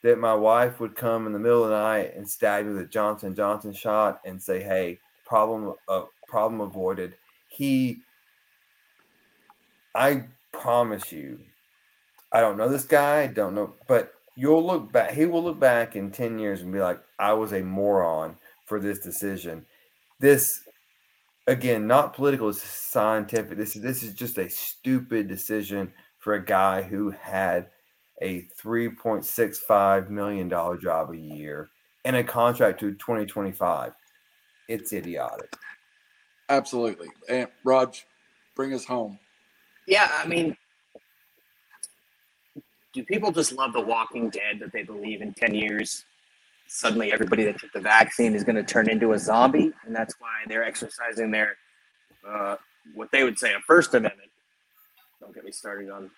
that 0.01 0.17
my 0.19 0.33
wife 0.33 0.79
would 0.79 0.95
come 0.95 1.27
in 1.27 1.33
the 1.33 1.39
middle 1.39 1.63
of 1.63 1.69
the 1.69 1.75
night 1.75 2.13
and 2.15 2.27
stab 2.27 2.65
me 2.65 2.73
with 2.73 2.83
a 2.83 2.87
Johnson 2.87 3.35
Johnson 3.35 3.73
shot 3.73 4.21
and 4.25 4.41
say, 4.41 4.61
"Hey, 4.61 4.99
problem 5.25 5.75
uh, 5.87 6.03
problem 6.27 6.61
avoided." 6.61 7.15
He, 7.49 8.01
I 9.93 10.25
promise 10.51 11.11
you, 11.11 11.39
I 12.31 12.41
don't 12.41 12.57
know 12.57 12.69
this 12.69 12.85
guy, 12.85 13.27
don't 13.27 13.55
know, 13.55 13.73
but 13.87 14.14
you'll 14.35 14.65
look 14.65 14.91
back. 14.91 15.11
He 15.11 15.25
will 15.25 15.43
look 15.43 15.59
back 15.59 15.95
in 15.95 16.11
ten 16.11 16.39
years 16.39 16.61
and 16.61 16.71
be 16.71 16.79
like, 16.79 17.01
"I 17.19 17.33
was 17.33 17.53
a 17.53 17.61
moron 17.61 18.37
for 18.65 18.79
this 18.79 18.99
decision." 18.99 19.65
This, 20.19 20.61
again, 21.47 21.87
not 21.87 22.13
political. 22.13 22.49
It's 22.49 22.61
scientific. 22.61 23.57
This 23.57 23.75
is 23.75 23.81
this 23.81 24.03
is 24.03 24.13
just 24.13 24.37
a 24.37 24.49
stupid 24.49 25.27
decision 25.27 25.93
for 26.19 26.33
a 26.33 26.43
guy 26.43 26.81
who 26.81 27.11
had 27.11 27.69
a 28.21 28.41
three 28.57 28.89
point 28.89 29.25
six 29.25 29.59
five 29.59 30.09
million 30.09 30.47
dollar 30.47 30.77
job 30.77 31.11
a 31.11 31.17
year 31.17 31.69
and 32.05 32.15
a 32.15 32.23
contract 32.23 32.79
to 32.79 32.93
twenty 32.95 33.25
twenty 33.25 33.51
five. 33.51 33.93
It's 34.67 34.93
idiotic. 34.93 35.53
Absolutely. 36.49 37.09
And 37.29 37.47
Raj, 37.63 38.05
bring 38.55 38.73
us 38.73 38.85
home. 38.85 39.19
Yeah, 39.87 40.09
I 40.11 40.27
mean, 40.27 40.55
do 42.95 43.03
people 43.03 43.29
just 43.29 43.51
love 43.51 43.73
The 43.73 43.81
Walking 43.81 44.29
Dead 44.29 44.57
that 44.61 44.71
they 44.71 44.81
believe 44.81 45.21
in 45.21 45.33
10 45.33 45.53
years, 45.53 46.05
suddenly 46.67 47.11
everybody 47.11 47.43
that 47.43 47.59
took 47.59 47.73
the 47.73 47.81
vaccine 47.81 48.33
is 48.33 48.45
going 48.45 48.55
to 48.55 48.63
turn 48.63 48.89
into 48.89 49.11
a 49.11 49.19
zombie? 49.19 49.73
And 49.85 49.93
that's 49.93 50.15
why 50.19 50.29
they're 50.47 50.63
exercising 50.63 51.29
their, 51.29 51.57
uh, 52.27 52.55
what 52.93 53.09
they 53.11 53.25
would 53.25 53.37
say, 53.37 53.53
a 53.53 53.59
First 53.67 53.93
Amendment. 53.93 54.29
Don't 55.19 55.35
get 55.35 55.43
me 55.43 55.51
started 55.51 55.89
on 55.89 56.09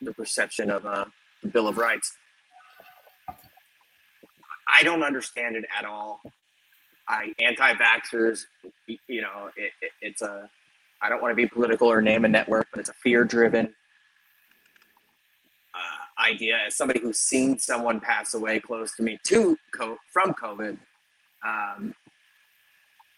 the 0.00 0.14
perception 0.14 0.70
of 0.70 0.86
uh, 0.86 1.04
the 1.42 1.48
Bill 1.48 1.68
of 1.68 1.76
Rights. 1.76 2.16
I 4.66 4.82
don't 4.84 5.02
understand 5.02 5.54
it 5.54 5.66
at 5.78 5.84
all. 5.84 6.20
I 7.06 7.34
anti-vaxxers, 7.38 8.46
you 9.06 9.20
know, 9.20 9.50
it, 9.54 9.70
it, 9.82 9.90
it's 10.00 10.22
a 10.22 10.48
I 11.02 11.10
don't 11.10 11.20
want 11.20 11.30
to 11.30 11.36
be 11.36 11.46
political 11.46 11.88
or 11.88 12.00
name 12.00 12.24
a 12.24 12.28
network, 12.28 12.68
but 12.72 12.80
it's 12.80 12.88
a 12.88 12.94
fear 12.94 13.22
driven 13.22 13.66
uh, 13.66 13.72
idea. 16.18 16.58
As 16.66 16.76
somebody 16.76 17.00
who's 17.00 17.18
seen 17.18 17.58
someone 17.58 18.00
pass 18.00 18.34
away 18.34 18.60
close 18.60 18.94
to 18.96 19.02
me 19.02 19.18
to 19.24 19.56
co- 19.74 19.98
from 20.12 20.32
COVID, 20.34 20.78
um, 21.46 21.94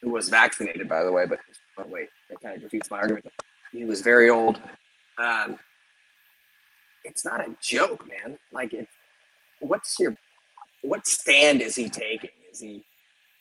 who 0.03 0.11
was 0.11 0.29
vaccinated, 0.29 0.89
by 0.89 1.03
the 1.03 1.13
way, 1.13 1.27
but 1.27 1.39
oh, 1.79 1.85
wait, 1.89 2.09
that 2.31 2.41
kind 2.41 2.57
of 2.57 2.63
defeats 2.63 2.91
my 2.91 2.99
argument. 2.99 3.27
He 3.73 3.85
was 3.85 4.01
very 4.01 4.31
old. 4.31 4.61
Um, 5.19 5.59
it's 7.05 7.25
not 7.25 7.41
a 7.41 7.55
joke, 7.61 8.07
man. 8.07 8.39
Like, 8.53 8.73
it, 8.73 8.87
what's 9.61 9.99
your 9.99 10.17
what 10.83 11.07
stand 11.07 11.61
is 11.61 11.75
he 11.75 11.89
taking? 11.89 12.31
Is 12.51 12.61
he 12.61 12.85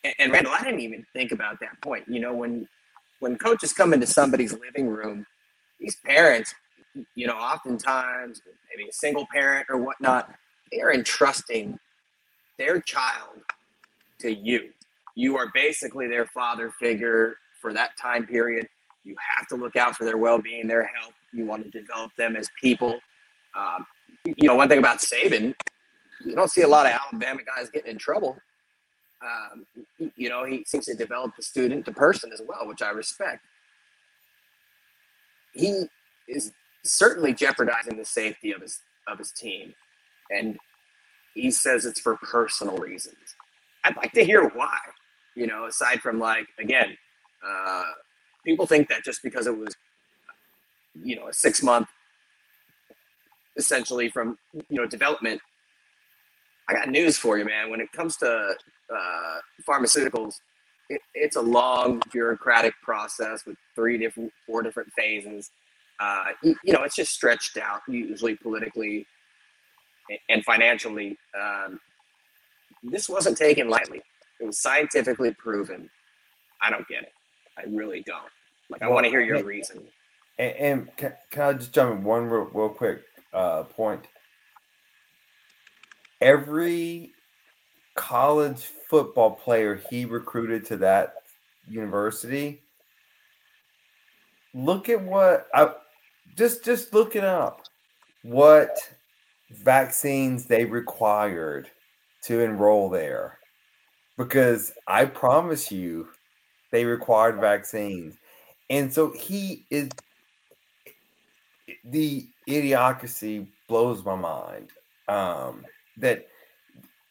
and, 0.03 0.13
and 0.19 0.31
Randall? 0.31 0.53
I 0.53 0.63
didn't 0.63 0.79
even 0.81 1.05
think 1.13 1.31
about 1.31 1.59
that 1.59 1.79
point. 1.81 2.05
You 2.07 2.19
know, 2.19 2.33
when 2.33 2.67
when 3.19 3.37
coaches 3.37 3.73
come 3.73 3.93
into 3.93 4.07
somebody's 4.07 4.53
living 4.53 4.87
room, 4.87 5.25
these 5.79 5.97
parents, 6.05 6.53
you 7.15 7.27
know, 7.27 7.33
oftentimes 7.33 8.41
maybe 8.69 8.89
a 8.89 8.93
single 8.93 9.27
parent 9.31 9.67
or 9.69 9.77
whatnot, 9.77 10.33
they 10.71 10.81
are 10.81 10.91
entrusting 10.93 11.77
their 12.57 12.81
child 12.81 13.41
to 14.19 14.33
you. 14.33 14.69
You 15.15 15.37
are 15.37 15.51
basically 15.53 16.07
their 16.07 16.25
father 16.27 16.71
figure 16.79 17.35
for 17.61 17.73
that 17.73 17.91
time 18.01 18.25
period. 18.25 18.67
You 19.03 19.15
have 19.37 19.47
to 19.47 19.55
look 19.55 19.75
out 19.75 19.95
for 19.95 20.05
their 20.05 20.17
well-being, 20.17 20.67
their 20.67 20.83
health. 20.83 21.13
You 21.33 21.45
want 21.45 21.63
to 21.63 21.69
develop 21.69 22.11
them 22.17 22.35
as 22.35 22.49
people. 22.61 22.99
Um, 23.55 23.85
you 24.25 24.47
know, 24.47 24.55
one 24.55 24.67
thing 24.67 24.79
about 24.79 24.99
Saban, 24.99 25.53
you 26.25 26.35
don't 26.35 26.51
see 26.51 26.61
a 26.61 26.67
lot 26.67 26.85
of 26.85 26.91
Alabama 26.91 27.41
guys 27.43 27.69
getting 27.69 27.91
in 27.91 27.97
trouble. 27.97 28.37
Um, 29.21 29.65
you 30.15 30.29
know, 30.29 30.45
he 30.45 30.63
seems 30.67 30.85
to 30.85 30.93
develop 30.93 31.35
the 31.35 31.41
student 31.41 31.85
to 31.85 31.91
person 31.91 32.31
as 32.31 32.41
well, 32.47 32.67
which 32.67 32.81
I 32.81 32.89
respect. 32.89 33.43
He 35.53 35.85
is 36.27 36.51
certainly 36.93 37.33
jeopardizing 37.33 37.97
the 37.97 38.05
safety 38.05 38.51
of 38.51 38.61
his 38.61 38.79
of 39.07 39.17
his 39.17 39.31
team, 39.31 39.73
and 40.29 40.57
he 41.33 41.51
says 41.51 41.85
it's 41.85 41.99
for 41.99 42.17
personal 42.17 42.77
reasons. 42.77 43.17
I'd 43.83 43.95
like 43.97 44.11
to 44.13 44.25
hear 44.25 44.43
why. 44.49 44.77
You 45.35 45.47
know, 45.47 45.65
aside 45.65 46.01
from 46.01 46.19
like 46.19 46.47
again, 46.59 46.97
uh, 47.47 47.83
people 48.45 48.65
think 48.65 48.89
that 48.89 49.03
just 49.03 49.21
because 49.23 49.47
it 49.47 49.57
was, 49.57 49.75
you 51.03 51.15
know, 51.15 51.27
a 51.27 51.33
six 51.33 51.61
month, 51.63 51.87
essentially 53.57 54.09
from 54.09 54.37
you 54.53 54.81
know 54.81 54.85
development. 54.85 55.41
I 56.69 56.73
got 56.73 56.89
news 56.89 57.17
for 57.17 57.37
you, 57.37 57.45
man. 57.45 57.69
When 57.69 57.79
it 57.79 57.91
comes 57.93 58.17
to 58.17 58.55
uh, 58.93 59.37
pharmaceuticals, 59.67 60.33
it, 60.89 61.01
it's 61.13 61.35
a 61.35 61.41
long 61.41 62.01
bureaucratic 62.11 62.73
process 62.83 63.45
with 63.45 63.57
three 63.75 63.97
different, 63.97 64.31
four 64.45 64.61
different 64.63 64.91
phases. 64.97 65.49
Uh, 65.99 66.25
you, 66.43 66.55
you 66.63 66.73
know, 66.73 66.83
it's 66.83 66.95
just 66.95 67.13
stretched 67.13 67.57
out, 67.57 67.81
usually 67.87 68.35
politically 68.35 69.05
and 70.29 70.43
financially. 70.43 71.17
Um, 71.39 71.79
this 72.83 73.09
wasn't 73.09 73.37
taken 73.37 73.69
lightly. 73.69 74.01
It 74.39 74.45
was 74.45 74.61
scientifically 74.61 75.33
proven. 75.37 75.89
I 76.61 76.69
don't 76.69 76.87
get 76.87 77.03
it. 77.03 77.11
I 77.57 77.63
really 77.67 78.03
don't. 78.05 78.21
Like, 78.69 78.81
I 78.81 78.85
Well, 78.85 78.95
want 78.95 79.05
to 79.05 79.09
hear 79.09 79.21
your 79.21 79.37
hey- 79.37 79.43
reason. 79.43 79.83
And, 80.39 80.55
and 80.55 80.97
can, 80.97 81.13
can 81.31 81.41
I 81.41 81.53
just 81.53 81.73
jump 81.73 81.97
in 81.97 82.03
one 82.03 82.25
real, 82.25 82.43
real 82.53 82.69
quick 82.69 83.01
uh, 83.33 83.63
point? 83.63 84.05
Every 86.21 87.11
college 87.95 88.61
football 88.89 89.31
player 89.31 89.81
he 89.89 90.05
recruited 90.05 90.65
to 90.67 90.77
that 90.77 91.13
university. 91.67 92.61
Look 94.53 94.89
at 94.89 95.01
what 95.01 95.47
I 95.53 95.71
just 96.37 96.63
just 96.63 96.93
look 96.93 97.15
it 97.15 97.23
up. 97.23 97.63
What 98.23 98.77
vaccines 99.51 100.45
they 100.45 100.65
required 100.65 101.69
to 102.23 102.41
enroll 102.41 102.89
there, 102.89 103.39
because 104.17 104.73
I 104.87 105.05
promise 105.05 105.71
you, 105.71 106.09
they 106.71 106.85
required 106.85 107.39
vaccines, 107.39 108.15
and 108.69 108.93
so 108.93 109.11
he 109.11 109.65
is 109.69 109.89
the 111.85 112.27
idiocracy 112.47 113.47
blows 113.67 114.03
my 114.03 114.15
mind. 114.15 114.71
Um, 115.07 115.65
that 115.97 116.27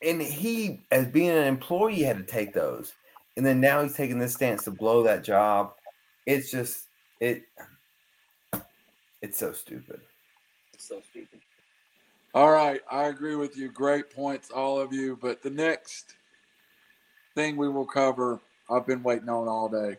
and 0.02 0.20
he, 0.20 0.80
as 0.90 1.06
being 1.06 1.30
an 1.30 1.46
employee, 1.46 2.02
had 2.02 2.18
to 2.18 2.24
take 2.24 2.52
those, 2.52 2.92
and 3.36 3.44
then 3.44 3.60
now 3.60 3.82
he's 3.82 3.94
taking 3.94 4.18
this 4.18 4.34
stance 4.34 4.64
to 4.64 4.70
blow 4.70 5.02
that 5.02 5.24
job. 5.24 5.72
It's 6.26 6.50
just 6.50 6.86
it. 7.20 7.42
It's 9.22 9.38
so 9.38 9.52
stupid. 9.52 10.00
It's 10.74 10.86
so 10.86 11.00
stupid. 11.10 11.40
All 12.34 12.50
right, 12.50 12.80
I 12.90 13.04
agree 13.04 13.34
with 13.34 13.56
you. 13.56 13.70
Great 13.70 14.14
points, 14.14 14.50
all 14.50 14.78
of 14.78 14.92
you. 14.92 15.18
But 15.20 15.42
the 15.42 15.50
next 15.50 16.14
thing 17.34 17.56
we 17.56 17.68
will 17.68 17.86
cover, 17.86 18.40
I've 18.70 18.86
been 18.86 19.02
waiting 19.02 19.28
on 19.28 19.48
all 19.48 19.68
day. 19.68 19.96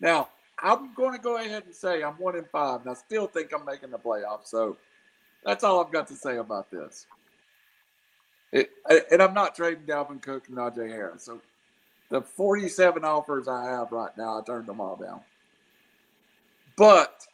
Now, 0.00 0.28
I'm 0.62 0.92
going 0.94 1.12
to 1.14 1.22
go 1.22 1.36
ahead 1.36 1.64
and 1.66 1.74
say 1.74 2.02
I'm 2.02 2.14
one 2.14 2.36
in 2.36 2.44
five, 2.44 2.80
and 2.80 2.90
I 2.90 2.94
still 2.94 3.26
think 3.26 3.52
I'm 3.54 3.64
making 3.64 3.90
the 3.90 3.98
playoffs. 3.98 4.46
So 4.46 4.76
that's 5.44 5.62
all 5.62 5.84
I've 5.84 5.92
got 5.92 6.08
to 6.08 6.14
say 6.14 6.38
about 6.38 6.70
this. 6.70 7.06
It, 8.52 8.70
and 9.12 9.22
I'm 9.22 9.34
not 9.34 9.54
trading 9.54 9.84
Dalvin 9.84 10.20
Cook 10.20 10.48
and 10.48 10.56
Najee 10.56 10.88
Harris. 10.88 11.22
So 11.24 11.40
the 12.10 12.20
47 12.20 13.04
offers 13.04 13.46
I 13.46 13.64
have 13.66 13.92
right 13.92 14.16
now, 14.18 14.40
I 14.40 14.42
turned 14.44 14.66
them 14.66 14.80
all 14.80 14.96
down. 14.96 15.20
But 16.76 17.26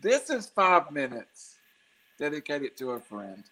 this 0.00 0.30
is 0.30 0.46
five 0.46 0.90
minutes 0.90 1.56
dedicated 2.18 2.76
to 2.78 2.92
a 2.92 3.00
friend. 3.00 3.44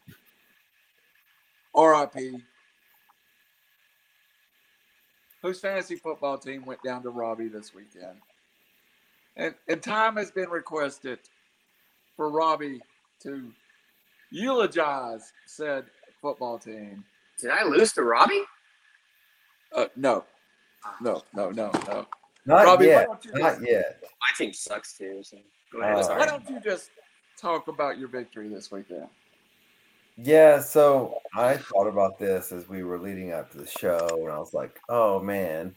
RIP. 1.77 2.41
Whose 5.43 5.61
fantasy 5.61 5.97
football 5.97 6.39
team 6.39 6.65
went 6.67 6.83
down 6.83 7.03
to 7.03 7.11
Robbie 7.11 7.49
this 7.49 7.75
weekend. 7.75 8.19
And, 9.37 9.55
and 9.69 9.83
time 9.83 10.17
has 10.17 10.31
been 10.31 10.51
requested 10.51 11.19
for 12.17 12.29
Robbie 12.31 12.81
to 13.23 13.51
eulogize 14.31 15.33
said 15.47 15.87
football 16.21 16.59
team. 16.59 17.05
Did 17.39 17.51
I 17.51 17.65
lose 17.65 17.93
to 17.95 18.03
Robbie? 18.03 18.43
Uh, 19.75 19.87
no, 19.97 20.25
no, 21.01 21.23
no, 21.35 21.51
no, 21.51 21.71
no. 21.87 22.07
Not 22.45 22.65
Robbie, 22.67 22.87
why 22.87 22.93
yet. 22.93 23.07
don't 23.07 23.25
you 23.25 23.33
Not 23.35 23.53
just- 23.55 23.67
yet. 23.67 24.03
My 24.03 24.45
team 24.45 24.53
sucks 24.53 24.97
too. 24.99 25.23
So 25.23 25.39
go 25.73 25.81
ahead. 25.81 25.99
Uh. 25.99 26.15
Why 26.17 26.27
don't 26.27 26.49
you 26.49 26.61
just 26.61 26.91
talk 27.39 27.69
about 27.69 27.99
your 27.99 28.09
victory 28.09 28.49
this 28.49 28.71
weekend? 28.71 29.07
Yeah, 30.17 30.61
so 30.61 31.19
I 31.35 31.57
thought 31.57 31.87
about 31.87 32.19
this 32.19 32.53
as 32.53 32.69
we 32.69 32.83
were 32.83 32.99
leading 32.99 33.33
up 33.33 33.51
to 33.53 33.59
the 33.59 33.67
show, 33.67 34.07
and 34.13 34.31
I 34.31 34.39
was 34.39 34.53
like, 34.53 34.79
oh 34.89 35.21
man, 35.21 35.75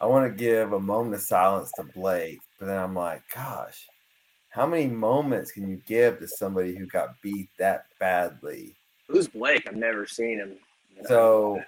I 0.00 0.06
want 0.06 0.30
to 0.30 0.36
give 0.36 0.72
a 0.72 0.80
moment 0.80 1.14
of 1.14 1.22
silence 1.22 1.72
to 1.76 1.84
Blake. 1.94 2.40
But 2.58 2.66
then 2.66 2.78
I'm 2.78 2.94
like, 2.94 3.22
gosh, 3.34 3.86
how 4.50 4.66
many 4.66 4.88
moments 4.88 5.52
can 5.52 5.68
you 5.68 5.80
give 5.86 6.18
to 6.18 6.28
somebody 6.28 6.76
who 6.76 6.86
got 6.86 7.20
beat 7.22 7.48
that 7.58 7.84
badly? 7.98 8.76
Who's 9.08 9.28
Blake? 9.28 9.66
I've 9.66 9.76
never 9.76 10.06
seen 10.06 10.38
him. 10.38 10.56
You 10.94 11.02
know? 11.02 11.08
So 11.08 11.62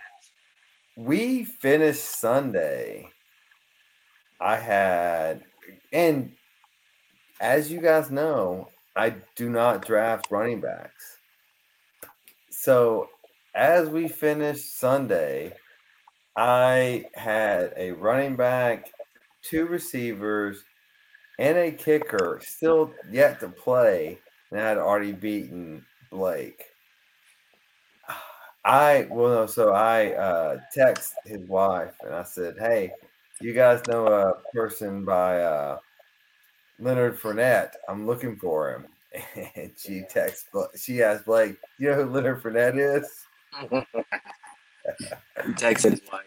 we 0.96 1.44
finished 1.44 2.04
Sunday. 2.04 3.08
I 4.40 4.56
had, 4.56 5.42
and 5.92 6.32
as 7.40 7.70
you 7.70 7.80
guys 7.80 8.10
know, 8.10 8.68
I 8.96 9.14
do 9.36 9.48
not 9.48 9.86
draft 9.86 10.30
running 10.30 10.60
backs. 10.60 11.18
So 12.50 13.08
as 13.54 13.88
we 13.88 14.08
finished 14.08 14.78
Sunday, 14.78 15.54
I 16.36 17.06
had 17.14 17.72
a 17.76 17.92
running 17.92 18.36
back, 18.36 18.90
two 19.42 19.66
receivers, 19.66 20.62
and 21.38 21.56
a 21.56 21.72
kicker 21.72 22.40
still 22.44 22.92
yet 23.10 23.40
to 23.40 23.48
play, 23.48 24.18
and 24.50 24.60
I 24.60 24.68
had 24.68 24.78
already 24.78 25.12
beaten 25.12 25.84
Blake. 26.10 26.64
I 28.64 29.06
well 29.10 29.30
no, 29.34 29.46
so 29.46 29.72
I 29.72 30.12
uh 30.12 30.60
text 30.74 31.14
his 31.24 31.48
wife 31.48 31.94
and 32.02 32.14
I 32.14 32.24
said, 32.24 32.56
Hey, 32.58 32.92
you 33.40 33.54
guys 33.54 33.86
know 33.86 34.06
a 34.06 34.34
person 34.54 35.04
by 35.04 35.40
uh 35.40 35.78
Leonard 36.80 37.18
Fournette. 37.20 37.72
I'm 37.88 38.06
looking 38.06 38.36
for 38.36 38.70
him. 38.72 38.86
And 39.56 39.72
she 39.76 40.04
texts 40.08 40.46
Bla- 40.52 40.68
she 40.76 41.02
asked 41.02 41.24
Blake, 41.26 41.56
you 41.78 41.88
know 41.90 41.94
who 41.96 42.04
Leonard 42.10 42.42
Fournette 42.42 42.78
is? 42.78 43.26
He 45.46 45.52
texted 45.52 45.92
his 45.92 46.02
wife. 46.10 46.22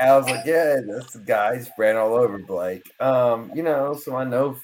I 0.00 0.16
was 0.16 0.26
like, 0.26 0.44
Yeah, 0.46 0.76
that's 0.86 1.12
the 1.14 1.20
guy. 1.20 1.56
He's 1.56 1.70
ran 1.78 1.96
all 1.96 2.14
over 2.14 2.38
Blake. 2.38 2.90
Um, 3.00 3.50
you 3.54 3.62
know, 3.62 3.94
so 3.94 4.16
I 4.16 4.24
know 4.24 4.56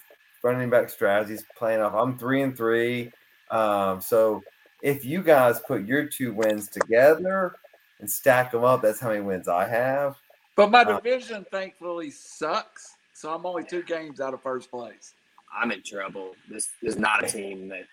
running 0.43 0.71
back 0.71 0.89
strategies 0.89 1.45
playing 1.57 1.81
off. 1.81 1.95
I'm 1.95 2.19
three 2.19 2.43
and 2.43 2.57
three. 2.57 3.13
Um, 3.51 4.01
so 4.01 4.43
if 4.83 5.05
you 5.05 5.23
guys 5.23 5.61
put 5.61 5.85
your 5.85 6.07
two 6.07 6.33
wins 6.35 6.69
together 6.69 7.57
and 8.01 8.11
stack 8.11 8.53
them 8.53 8.65
up, 8.65 8.83
that's 8.83 9.01
how 9.01 9.09
many 9.09 9.21
wins 9.23 9.49
I 9.49 9.67
have. 9.69 10.17
But 10.57 10.71
my 10.71 10.83
Uh, 10.83 11.01
division 11.01 11.45
thankfully 11.51 12.11
sucks, 12.11 12.95
so 13.13 13.33
I'm 13.33 13.45
only 13.47 13.65
two 13.65 13.83
games 13.83 14.21
out 14.21 14.35
of 14.35 14.43
first 14.43 14.71
place. 14.71 15.15
I'm 15.57 15.71
in 15.71 15.83
trouble. 15.83 16.35
This 16.49 16.69
is 16.83 16.97
not 16.97 17.25
a 17.25 17.29
team 17.29 17.69
that 17.69 17.85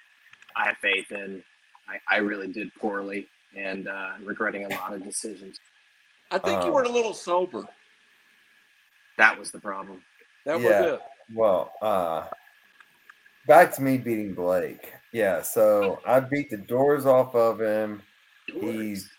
I 0.55 0.67
have 0.67 0.77
faith 0.77 1.11
in. 1.11 1.43
I, 1.87 2.15
I 2.15 2.17
really 2.19 2.47
did 2.51 2.73
poorly 2.75 3.27
and 3.55 3.87
uh, 3.87 4.13
regretting 4.23 4.65
a 4.65 4.69
lot 4.69 4.93
of 4.93 5.03
decisions. 5.03 5.59
I 6.31 6.37
think 6.37 6.63
you 6.65 6.71
Uh, 6.71 6.75
were 6.75 6.83
a 6.83 6.89
little 6.89 7.13
sober. 7.13 7.63
That 9.17 9.37
was 9.37 9.51
the 9.51 9.59
problem. 9.59 10.01
That 10.45 10.59
Yeah. 10.61 10.81
was 10.81 10.93
it. 10.93 11.01
Well, 11.33 11.71
uh 11.81 12.27
back 13.47 13.73
to 13.75 13.81
me 13.81 13.97
beating 13.97 14.33
Blake. 14.33 14.93
Yeah, 15.13 15.41
so 15.41 15.99
I 16.05 16.19
beat 16.21 16.49
the 16.49 16.57
doors 16.57 17.05
off 17.05 17.35
of 17.35 17.59
him. 17.59 18.01
He's 18.47 19.09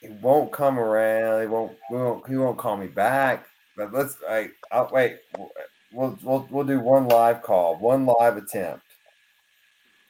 he 0.00 0.08
won't 0.08 0.52
come 0.52 0.78
around. 0.78 1.42
He 1.42 1.46
won't. 1.48 1.76
We 1.90 1.96
won't. 1.96 2.28
He 2.28 2.36
won't 2.36 2.58
call 2.58 2.76
me 2.76 2.86
back. 2.86 3.46
But 3.76 3.92
let's. 3.92 4.16
I. 4.28 4.50
I'll 4.70 4.88
wait. 4.92 5.18
We'll 5.92 6.18
we'll 6.22 6.46
we'll 6.50 6.64
do 6.64 6.80
one 6.80 7.08
live 7.08 7.42
call, 7.42 7.76
one 7.76 8.06
live 8.06 8.36
attempt. 8.36 8.84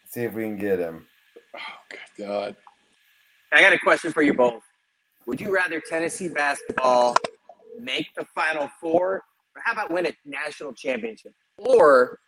See 0.08 0.22
if 0.22 0.32
we 0.32 0.44
can 0.44 0.56
get 0.56 0.78
him. 0.78 1.06
Oh, 1.54 1.58
God. 2.18 2.56
I 3.52 3.60
got 3.60 3.72
a 3.72 3.78
question 3.78 4.12
for 4.12 4.22
you 4.22 4.34
both. 4.34 4.62
Would 5.26 5.40
you 5.40 5.54
rather 5.54 5.80
Tennessee 5.80 6.28
basketball 6.28 7.16
make 7.80 8.14
the 8.14 8.24
Final 8.34 8.70
Four, 8.80 9.16
or 9.54 9.62
how 9.64 9.72
about 9.72 9.90
win 9.90 10.06
a 10.06 10.12
national 10.24 10.72
championship, 10.72 11.32
or 11.58 12.18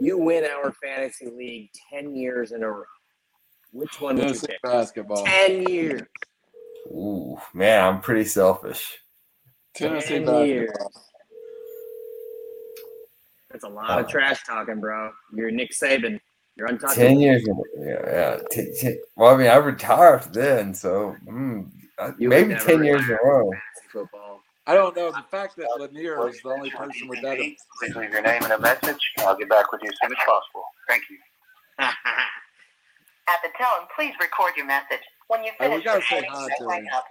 you 0.00 0.18
win 0.18 0.44
our 0.44 0.72
fantasy 0.72 1.26
league 1.26 1.70
ten 1.90 2.14
years 2.14 2.52
in 2.52 2.62
a 2.62 2.70
row? 2.70 2.84
Which 3.72 4.00
one 4.00 4.16
would 4.16 4.22
you 4.22 4.28
Tennessee 4.28 4.46
pick? 4.46 4.62
basketball. 4.62 5.24
Ten 5.24 5.62
years. 5.64 6.02
Ooh, 6.88 7.38
man, 7.54 7.84
I'm 7.84 8.00
pretty 8.00 8.24
selfish. 8.24 8.98
Tennessee 9.74 10.24
Ten 10.24 10.46
years. 10.46 10.70
Basketball. 13.52 13.70
That's 13.70 13.88
a 13.88 13.90
lot 13.90 14.00
of 14.00 14.06
Uh, 14.06 14.10
trash 14.10 14.44
talking, 14.44 14.80
bro. 14.80 15.12
You're 15.34 15.50
Nick 15.50 15.70
Saban. 15.72 16.20
You're 16.56 16.68
untouchable. 16.68 16.94
Ten 16.94 17.20
years. 17.20 17.46
in- 17.46 17.62
Yeah, 17.78 18.00
yeah. 18.06 18.38
T- 18.50 18.72
t- 18.78 19.00
well, 19.16 19.34
I 19.34 19.38
mean, 19.38 19.48
I 19.48 19.56
retired 19.56 20.20
after 20.20 20.30
then, 20.40 20.74
so 20.74 21.16
mm, 21.24 21.70
uh, 21.98 22.12
You 22.18 22.28
maybe 22.28 22.54
ten 22.56 22.84
years 22.84 23.02
in 23.08 23.14
a 23.14 23.18
row. 23.24 23.50
football. 23.90 24.40
I 24.66 24.74
don't 24.74 24.94
know. 24.94 25.10
The 25.10 25.24
fact 25.30 25.56
that 25.56 25.68
Lanier 25.78 26.28
is 26.28 26.40
the 26.42 26.50
only 26.50 26.70
person 26.70 27.08
with 27.08 27.20
that. 27.22 27.36
Please 27.36 27.96
leave 27.96 28.12
your 28.12 28.22
name 28.22 28.42
and 28.44 28.52
a 28.52 28.58
message. 28.58 29.00
I'll 29.18 29.34
get 29.36 29.48
back 29.48 29.72
with 29.72 29.82
you 29.82 29.88
as 29.88 29.96
soon 30.00 30.12
as 30.12 30.18
possible. 30.24 30.64
Thank 30.88 31.02
you. 31.10 31.18
At 31.78 33.40
the 33.42 33.48
tone, 33.58 33.86
please 33.96 34.14
record 34.20 34.52
your 34.56 34.66
message. 34.66 35.00
When 35.28 35.42
you 35.42 35.50
Hey, 35.58 35.68
we 35.68 35.82
finish 35.82 35.84
gotta 35.84 36.02
say 36.02 36.26
hi 36.28 36.48
to 36.58 36.70
him. 36.70 36.86
up 36.94 37.06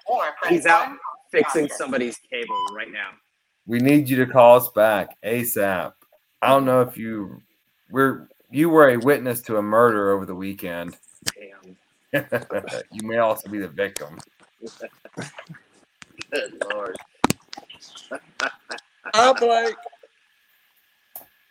He's 0.48 0.66
out 0.66 0.96
fixing 1.32 1.62
Process. 1.68 1.78
somebody's 1.78 2.18
cable 2.30 2.56
right 2.76 2.92
now. 2.92 3.10
we 3.66 3.80
need 3.80 4.08
you 4.10 4.18
to 4.24 4.32
call 4.32 4.58
us 4.58 4.70
back 4.70 5.18
ASAP. 5.24 5.94
I 6.42 6.50
don't 6.50 6.66
know 6.66 6.82
if 6.82 6.98
you 6.98 7.42
were 7.90 8.30
you 8.50 8.70
were 8.70 8.90
a 8.90 8.98
witness 8.98 9.42
to 9.44 9.58
a 9.58 9.62
murder 9.62 10.12
over 10.12 10.26
the 10.26 10.36
weekend. 10.36 10.98
Damn. 11.36 11.78
you 12.92 13.08
may 13.08 13.18
also 13.18 13.50
be 13.50 13.60
the 13.60 13.68
victim. 13.68 14.20
Good 16.32 16.64
lord. 16.72 16.98
Hi, 19.14 19.34
Blake. 19.34 19.76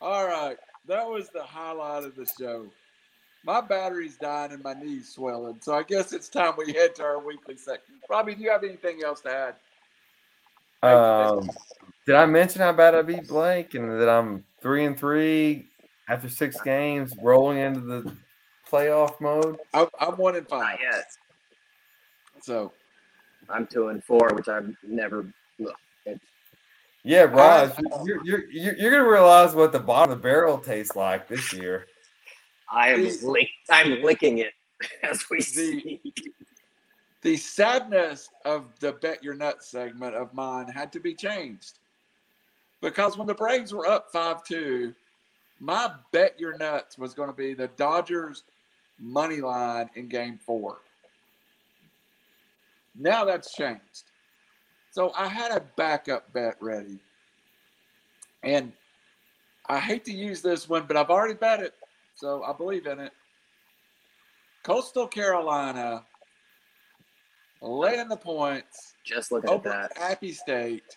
All 0.00 0.26
right. 0.26 0.56
That 0.86 1.06
was 1.06 1.28
the 1.30 1.42
highlight 1.42 2.04
of 2.04 2.16
the 2.16 2.26
show. 2.38 2.66
My 3.44 3.60
battery's 3.60 4.16
dying 4.16 4.52
and 4.52 4.62
my 4.62 4.74
knees 4.74 5.08
swelling. 5.08 5.58
So 5.60 5.74
I 5.74 5.82
guess 5.82 6.12
it's 6.12 6.28
time 6.28 6.54
we 6.58 6.72
head 6.72 6.94
to 6.96 7.02
our 7.04 7.18
weekly 7.24 7.56
section. 7.56 7.94
Robbie, 8.08 8.34
do 8.34 8.42
you 8.42 8.50
have 8.50 8.64
anything 8.64 9.02
else 9.04 9.20
to 9.22 9.30
add? 9.30 9.54
Um, 10.82 11.48
did 12.06 12.16
I 12.16 12.26
mention 12.26 12.62
how 12.62 12.72
bad 12.72 12.94
I 12.94 13.02
beat 13.02 13.28
Blake 13.28 13.74
and 13.74 14.00
that 14.00 14.08
I'm 14.08 14.44
three 14.62 14.84
and 14.84 14.98
three 14.98 15.68
after 16.08 16.28
six 16.28 16.60
games, 16.60 17.12
rolling 17.22 17.58
into 17.58 17.80
the 17.80 18.16
playoff 18.70 19.20
mode? 19.20 19.58
I'm, 19.74 19.86
I'm 20.00 20.16
one 20.16 20.36
in 20.36 20.44
five. 20.44 20.78
Not 20.78 20.78
yet. 20.80 21.04
So 22.42 22.72
I'm 23.48 23.66
two 23.66 23.88
and 23.88 24.02
four, 24.04 24.30
which 24.34 24.48
I've 24.48 24.74
never 24.82 25.26
look. 25.58 25.76
It's, 26.06 26.24
Yeah, 27.04 27.22
Raj, 27.22 27.72
you're, 28.04 28.24
you're, 28.24 28.44
you're, 28.50 28.74
you're 28.76 28.90
going 28.90 29.04
to 29.04 29.10
realize 29.10 29.54
what 29.54 29.72
the 29.72 29.80
bottom 29.80 30.12
of 30.12 30.18
the 30.18 30.22
barrel 30.22 30.58
tastes 30.58 30.96
like 30.96 31.28
this 31.28 31.52
year. 31.52 31.86
I 32.72 32.90
am 32.90 33.02
The- 33.02 33.18
lick, 33.26 33.48
I'm 33.68 34.02
licking 34.02 34.38
it 34.38 34.52
as 35.02 35.28
we 35.28 35.38
The- 35.38 35.42
speak. 35.42 36.14
the 37.22 37.36
sadness 37.36 38.30
of 38.44 38.66
the 38.80 38.92
bet 38.92 39.22
your 39.22 39.34
nuts 39.34 39.70
segment 39.70 40.14
of 40.14 40.32
mine 40.32 40.68
had 40.68 40.90
to 40.92 41.00
be 41.00 41.14
changed 41.14 41.79
because 42.80 43.16
when 43.16 43.26
the 43.26 43.34
Braves 43.34 43.72
were 43.72 43.86
up 43.86 44.12
5-2 44.12 44.94
my 45.60 45.90
bet 46.12 46.38
your 46.40 46.56
nuts 46.56 46.96
was 46.96 47.14
going 47.14 47.28
to 47.28 47.36
be 47.36 47.54
the 47.54 47.68
Dodgers 47.76 48.44
money 48.98 49.40
line 49.40 49.90
in 49.94 50.08
game 50.08 50.38
4 50.44 50.78
now 52.96 53.24
that's 53.24 53.54
changed 53.54 54.04
so 54.90 55.12
I 55.16 55.28
had 55.28 55.52
a 55.52 55.62
backup 55.76 56.32
bet 56.32 56.56
ready 56.60 56.98
and 58.42 58.72
I 59.68 59.78
hate 59.78 60.04
to 60.06 60.12
use 60.12 60.42
this 60.42 60.68
one 60.68 60.84
but 60.86 60.96
I've 60.96 61.10
already 61.10 61.34
bet 61.34 61.60
it 61.60 61.74
so 62.14 62.42
I 62.42 62.52
believe 62.52 62.86
in 62.86 62.98
it 63.00 63.12
Coastal 64.62 65.06
Carolina 65.06 66.04
laying 67.62 68.08
the 68.08 68.16
points 68.16 68.94
Just 69.04 69.32
looking 69.32 69.50
at 69.50 69.62
that. 69.64 69.92
App 69.98 70.24
State. 70.26 70.96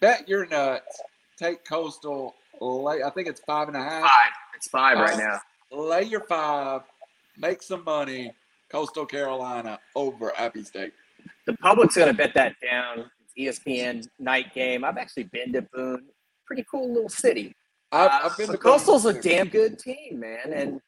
Bet 0.00 0.28
your 0.28 0.46
nuts. 0.46 1.00
Take 1.38 1.64
Coastal. 1.64 2.34
Lay, 2.60 3.02
I 3.02 3.10
think 3.10 3.28
it's 3.28 3.40
five 3.40 3.68
and 3.68 3.76
a 3.76 3.82
half. 3.82 4.02
Five. 4.02 4.32
It's 4.56 4.68
five 4.68 4.98
right 4.98 5.14
Uh, 5.14 5.16
now. 5.18 5.40
Lay 5.78 6.02
your 6.02 6.20
five. 6.20 6.82
Make 7.38 7.62
some 7.62 7.84
money. 7.84 8.32
Coastal 8.70 9.06
Carolina 9.06 9.78
over 9.96 10.32
App 10.38 10.56
State. 10.58 10.92
The 11.46 11.56
public's 11.56 11.96
going 11.96 12.08
to 12.08 12.14
bet 12.14 12.34
that 12.34 12.54
down. 12.62 13.10
It's 13.36 13.58
ESPN 13.60 14.06
night 14.18 14.54
game. 14.54 14.84
I've 14.84 14.96
actually 14.98 15.24
been 15.24 15.52
to 15.54 15.62
Boone. 15.62 16.06
Pretty 16.46 16.64
cool 16.70 16.92
little 16.92 17.08
city. 17.08 17.54
I've, 17.92 18.10
Uh, 18.10 18.20
I've 18.24 18.36
been 18.36 18.46
but 18.46 18.52
to 18.52 18.58
Coastal's 18.58 19.06
a 19.06 19.20
damn 19.20 19.48
good 19.48 19.78
team, 19.78 20.20
man, 20.20 20.52
and 20.52 20.80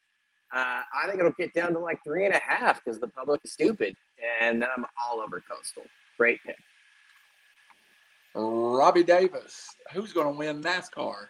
uh, 0.53 0.81
I 0.93 1.07
think 1.07 1.19
it'll 1.19 1.31
get 1.31 1.53
down 1.53 1.73
to 1.73 1.79
like 1.79 1.99
three 2.03 2.25
and 2.25 2.33
a 2.33 2.39
half 2.39 2.83
because 2.83 2.99
the 2.99 3.07
public 3.09 3.41
is 3.43 3.51
stupid, 3.53 3.95
and 4.41 4.61
then 4.61 4.69
I'm 4.75 4.85
all 5.03 5.19
over 5.19 5.41
Coastal. 5.49 5.83
Great 6.17 6.39
pick. 6.45 6.55
Robbie 8.35 9.03
Davis. 9.03 9.75
Who's 9.93 10.13
going 10.13 10.33
to 10.33 10.37
win 10.37 10.61
NASCAR? 10.61 11.27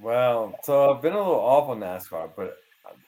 Well, 0.00 0.54
so 0.62 0.94
I've 0.94 1.02
been 1.02 1.12
a 1.12 1.18
little 1.18 1.34
off 1.34 1.68
on 1.68 1.80
NASCAR, 1.80 2.30
but 2.36 2.56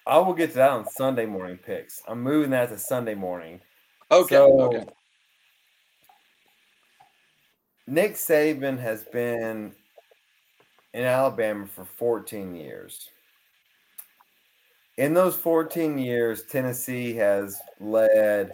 I 0.06 0.18
will 0.18 0.34
get 0.34 0.50
to 0.50 0.56
that 0.56 0.70
on 0.70 0.86
Sunday 0.88 1.26
morning 1.26 1.58
picks. 1.58 2.00
I'm 2.06 2.22
moving 2.22 2.50
that 2.50 2.68
to 2.70 2.78
Sunday 2.78 3.14
morning. 3.14 3.60
Okay. 4.10 4.34
So, 4.34 4.60
okay. 4.62 4.84
Nick 7.86 8.14
Saban 8.14 8.78
has 8.78 9.04
been 9.04 9.72
in 10.94 11.04
Alabama 11.04 11.66
for 11.66 11.84
14 11.84 12.54
years. 12.54 13.10
In 14.96 15.12
those 15.12 15.34
14 15.36 15.98
years, 15.98 16.44
Tennessee 16.44 17.14
has 17.14 17.58
led 17.80 18.52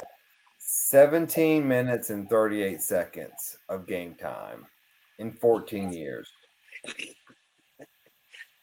17 0.73 1.67
minutes 1.67 2.11
and 2.11 2.31
38 2.31 2.81
seconds 2.81 3.59
of 3.69 3.89
game 3.89 4.15
time 4.15 4.65
in 5.19 5.33
14 5.33 5.93
years. 5.93 6.31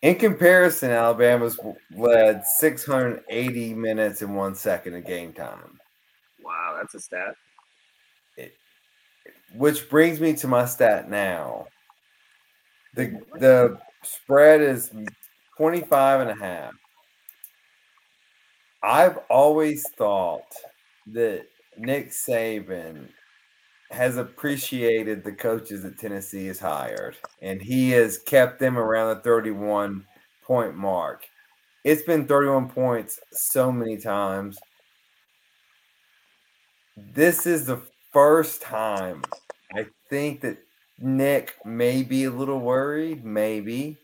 In 0.01 0.15
comparison, 0.15 0.91
Alabama's 0.91 1.59
led 1.93 2.45
680 2.45 3.73
minutes 3.73 4.21
and 4.21 4.33
one 4.37 4.55
second 4.55 4.95
of 4.95 5.05
game 5.05 5.33
time. 5.33 5.79
Wow, 6.41 6.77
that's 6.79 6.95
a 6.95 6.99
stat. 7.01 7.35
which 9.53 9.89
brings 9.89 10.21
me 10.21 10.33
to 10.35 10.47
my 10.47 10.63
stat 10.63 11.09
now. 11.09 11.67
The 12.95 13.19
the 13.33 13.79
spread 14.03 14.61
is 14.61 14.91
25 15.57 16.21
and 16.21 16.29
a 16.29 16.35
half. 16.35 16.73
I've 18.81 19.17
always 19.29 19.85
thought 19.97 20.45
that 21.07 21.47
Nick 21.77 22.11
Saban 22.11 23.09
has 23.91 24.17
appreciated 24.17 25.23
the 25.23 25.31
coaches 25.31 25.83
that 25.83 25.97
Tennessee 25.97 26.47
has 26.47 26.59
hired, 26.59 27.15
and 27.41 27.61
he 27.61 27.91
has 27.91 28.17
kept 28.17 28.59
them 28.59 28.77
around 28.77 29.15
the 29.15 29.21
31 29.21 30.05
point 30.43 30.75
mark. 30.75 31.25
It's 31.83 32.03
been 32.03 32.27
31 32.27 32.69
points 32.69 33.19
so 33.31 33.71
many 33.71 33.97
times. 33.97 34.57
This 36.97 37.45
is 37.45 37.65
the 37.65 37.81
first 38.11 38.61
time 38.61 39.23
I 39.73 39.85
think 40.09 40.41
that 40.41 40.57
Nick 40.99 41.53
may 41.63 42.03
be 42.03 42.23
a 42.25 42.31
little 42.31 42.59
worried, 42.59 43.23
maybe. 43.23 43.97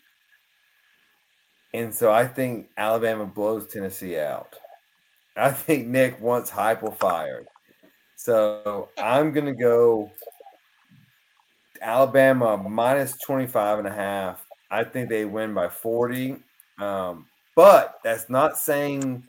And 1.73 1.93
so 1.93 2.11
I 2.11 2.27
think 2.27 2.67
Alabama 2.77 3.25
blows 3.25 3.67
Tennessee 3.67 4.17
out. 4.17 4.55
I 5.35 5.49
think 5.51 5.87
Nick 5.87 6.21
wants 6.21 6.51
Heupel 6.51 6.95
fired. 6.95 7.47
So 8.23 8.87
I'm 8.97 9.33
going 9.33 9.47
to 9.47 9.51
go 9.53 10.09
Alabama 11.81 12.55
minus 12.55 13.17
25 13.19 13.79
and 13.79 13.87
a 13.89 13.91
half. 13.91 14.45
I 14.71 14.85
think 14.85 15.09
they 15.09 15.25
win 15.25 15.53
by 15.53 15.67
40. 15.67 16.37
Um, 16.79 17.25
but 17.57 17.99
that's 18.01 18.29
not 18.29 18.57
saying 18.57 19.23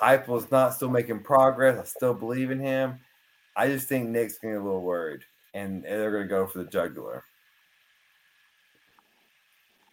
Heupel's 0.00 0.50
not 0.50 0.72
still 0.72 0.88
making 0.88 1.22
progress. 1.22 1.78
I 1.78 1.84
still 1.84 2.14
believe 2.14 2.50
in 2.50 2.58
him. 2.58 3.00
I 3.54 3.66
just 3.66 3.86
think 3.86 4.08
Nick's 4.08 4.38
getting 4.38 4.56
a 4.56 4.64
little 4.64 4.80
worried, 4.80 5.20
and 5.52 5.84
they're 5.84 6.10
going 6.10 6.22
to 6.22 6.28
go 6.28 6.46
for 6.46 6.60
the 6.64 6.70
jugular. 6.70 7.24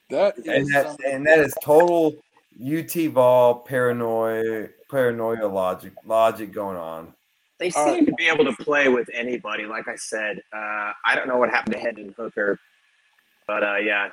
That 0.10 0.38
is 0.38 0.46
And 0.48 0.68
that 0.74 0.88
something- 0.88 1.12
and 1.12 1.28
that 1.28 1.40
is 1.40 1.54
total 1.62 2.14
UT 2.58 3.10
ball 3.14 3.56
paranoia 3.56 4.70
paranoia 4.90 5.46
logic 5.46 5.92
logic 6.06 6.54
going 6.54 6.78
on. 6.78 7.14
They 7.60 7.72
All 7.72 7.94
seem 7.94 8.06
to 8.06 8.14
be 8.14 8.28
able 8.28 8.46
to 8.46 8.64
play 8.64 8.88
with 8.88 9.10
anybody. 9.14 9.66
Like 9.66 9.88
I 9.88 9.96
said, 9.96 10.42
uh, 10.54 10.94
I 11.06 11.16
don't 11.16 11.28
know 11.28 11.38
what 11.38 11.50
happened 11.50 11.74
to 11.74 11.80
Hendon 11.80 12.16
Hooker, 12.18 12.58
but 13.48 13.64
uh, 13.64 13.78
yeah, 13.78 14.10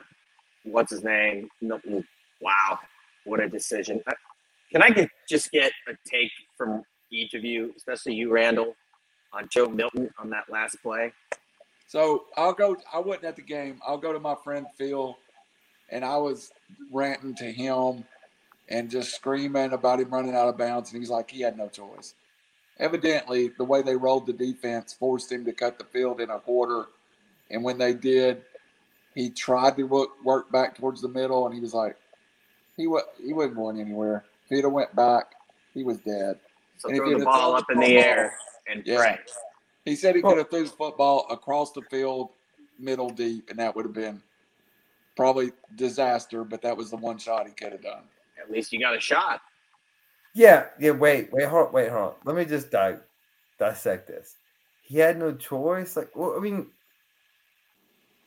what's 0.65 0.91
his 0.91 1.05
name? 1.05 1.49
Milton. 1.61 2.05
Wow, 2.41 2.81
what 3.25 3.41
a 3.41 3.49
decision! 3.49 4.03
Uh, 4.07 4.13
Can 4.73 4.83
I 4.83 4.91
get 4.91 5.11
just 5.29 5.53
get 5.53 5.73
a 5.89 5.93
take 6.11 6.33
from 6.57 6.83
each 7.13 7.35
of 7.35 7.45
you, 7.45 7.73
especially 7.77 8.15
you, 8.15 8.33
Randall, 8.33 8.75
on 9.33 9.49
Joe 9.49 9.69
Milton 9.69 10.11
on 10.19 10.29
that 10.31 10.51
last 10.51 10.83
play? 10.83 11.13
So 11.87 12.25
I'll 12.37 12.53
go. 12.53 12.77
I 12.93 12.99
wasn't 12.99 13.27
at 13.27 13.37
the 13.37 13.43
game. 13.43 13.81
I'll 13.87 13.97
go 13.99 14.13
to 14.13 14.19
my 14.19 14.35
friend 14.43 14.67
Phil, 14.77 15.17
and 15.91 16.05
I 16.05 16.17
was 16.17 16.51
ranting 16.93 17.37
to 17.37 17.51
him 17.51 18.05
and 18.69 18.91
just 18.91 19.15
screaming 19.15 19.73
about 19.73 20.01
him 20.01 20.11
running 20.11 20.35
out 20.35 20.49
of 20.49 20.59
bounds. 20.59 20.93
And 20.93 21.01
he's 21.01 21.11
like, 21.11 21.31
he 21.31 21.41
had 21.43 21.57
no 21.57 21.69
choice. 21.69 22.15
Evidently, 22.79 23.49
the 23.57 23.65
way 23.65 23.83
they 23.83 23.97
rolled 23.97 24.27
the 24.27 24.33
defense 24.33 24.93
forced 24.93 25.33
him 25.33 25.45
to 25.45 25.53
cut 25.53 25.79
the 25.79 25.85
field 25.85 26.21
in 26.21 26.31
a 26.31 26.39
quarter. 26.39 26.87
And 27.51 27.63
when 27.65 27.79
they 27.79 27.95
did, 27.95 28.43
he 29.15 29.31
tried 29.31 29.77
to 29.77 29.85
work, 29.85 30.11
work 30.23 30.53
back 30.53 30.77
towards 30.77 31.01
the 31.01 31.09
middle, 31.09 31.47
and 31.47 31.55
he 31.55 31.61
was 31.61 31.73
like, 31.73 31.97
he 32.77 32.87
was 32.87 33.03
he 33.25 33.33
wasn't 33.33 33.57
going 33.57 33.81
anywhere. 33.81 34.25
If 34.45 34.51
he'd 34.57 34.65
have 34.65 34.73
went 34.73 34.95
back, 34.95 35.33
he 35.73 35.83
was 35.83 35.97
dead. 35.99 36.39
So 36.77 36.91
And 36.91 36.99
throw 36.99 37.19
the 37.19 37.25
ball 37.25 37.55
up 37.57 37.67
the 37.67 37.73
in 37.73 37.81
the 37.81 37.87
football- 37.87 38.05
air 38.05 38.39
and 38.67 38.87
Yeah. 38.87 38.99
pray. 38.99 39.19
He 39.87 39.97
said 39.97 40.15
he 40.17 40.21
could 40.21 40.37
have 40.37 40.51
threw 40.51 40.65
the 40.65 40.69
football 40.71 41.27
across 41.31 41.73
the 41.73 41.81
field, 41.83 42.31
middle 42.79 43.09
deep, 43.09 43.49
and 43.49 43.59
that 43.59 43.75
would 43.75 43.87
have 43.87 43.95
been 43.95 44.23
probably 45.17 45.53
disaster. 45.77 46.45
But 46.45 46.61
that 46.63 46.77
was 46.77 46.91
the 46.91 46.97
one 46.99 47.17
shot 47.17 47.47
he 47.47 47.55
could 47.55 47.73
have 47.73 47.83
done. 47.83 48.03
At 48.39 48.51
least 48.51 48.73
you 48.73 48.79
got 48.79 48.95
a 48.95 49.01
shot. 49.01 49.41
Yeah, 50.37 50.67
yeah. 50.79 50.91
Wait, 50.91 51.33
wait, 51.33 51.49
hold, 51.49 51.73
wait, 51.73 51.91
hold 51.91 52.09
on. 52.09 52.15
Let 52.27 52.37
me 52.37 52.45
just 52.45 52.71
di- 52.71 52.99
dissect 53.59 54.07
this. 54.07 54.37
He 54.83 54.99
had 54.99 55.19
no 55.19 55.33
choice. 55.33 55.97
Like, 55.97 56.15
well, 56.15 56.35
I 56.37 56.41
mean, 56.41 56.67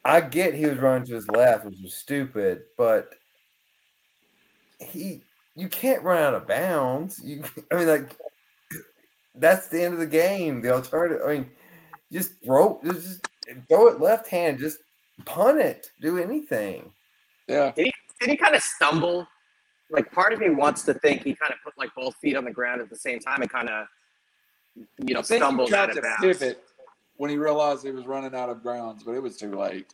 I 0.04 0.20
get 0.22 0.56
he 0.56 0.66
was 0.66 0.80
running 0.80 1.06
to 1.06 1.14
his 1.14 1.28
left, 1.30 1.66
which 1.66 1.78
was 1.84 1.94
stupid, 1.94 2.64
but 2.80 3.14
he 4.80 5.22
you 5.56 5.70
can't 5.70 6.02
run 6.02 6.18
out 6.24 6.34
of 6.34 6.48
bounds. 6.48 7.22
You, 7.24 7.44
I 7.72 7.76
mean, 7.76 7.88
like 7.88 8.18
that's 9.36 9.68
the 9.68 9.84
end 9.84 9.94
of 9.94 10.00
the 10.00 10.08
game. 10.08 10.62
The 10.62 10.74
alternative, 10.74 11.22
I 11.24 11.34
mean, 11.34 11.52
just 12.12 12.32
throw, 12.44 12.82
just 12.86 13.28
throw 13.68 13.88
it 13.88 14.02
left 14.02 14.28
hand, 14.28 14.58
just 14.58 14.80
punt 15.26 15.60
it, 15.60 15.92
do 16.02 16.18
anything. 16.18 16.92
Yeah. 17.48 17.72
Did 17.76 17.92
he 18.22 18.36
kind 18.36 18.56
of 18.56 18.64
stumble? 18.64 19.28
Like 19.90 20.12
part 20.12 20.34
of 20.34 20.40
me 20.40 20.50
wants 20.50 20.84
to 20.84 20.94
think 20.94 21.24
he 21.24 21.34
kind 21.34 21.52
of 21.52 21.58
put 21.64 21.78
like 21.78 21.90
both 21.96 22.16
feet 22.18 22.36
on 22.36 22.46
the 22.46 22.52
ground 22.52 22.82
at 22.82 22.90
the 22.90 22.96
same 22.96 23.20
time 23.20 23.42
and 23.42 23.50
kind 23.50 23.70
of, 23.70 23.88
you 25.04 25.14
know, 25.14 25.20
I 25.20 25.24
think 25.24 25.42
stumbled 25.44 25.74
out 25.74 25.92
to 25.92 25.98
of 25.98 26.04
bounds. 26.04 26.22
pivot 26.22 26.64
when 27.18 27.30
he 27.30 27.38
realized 27.38 27.84
he 27.84 27.92
was 27.92 28.06
running 28.06 28.36
out 28.36 28.50
of 28.50 28.62
grounds, 28.62 29.04
but 29.04 29.14
it 29.14 29.22
was 29.22 29.36
too 29.36 29.52
late. 29.56 29.94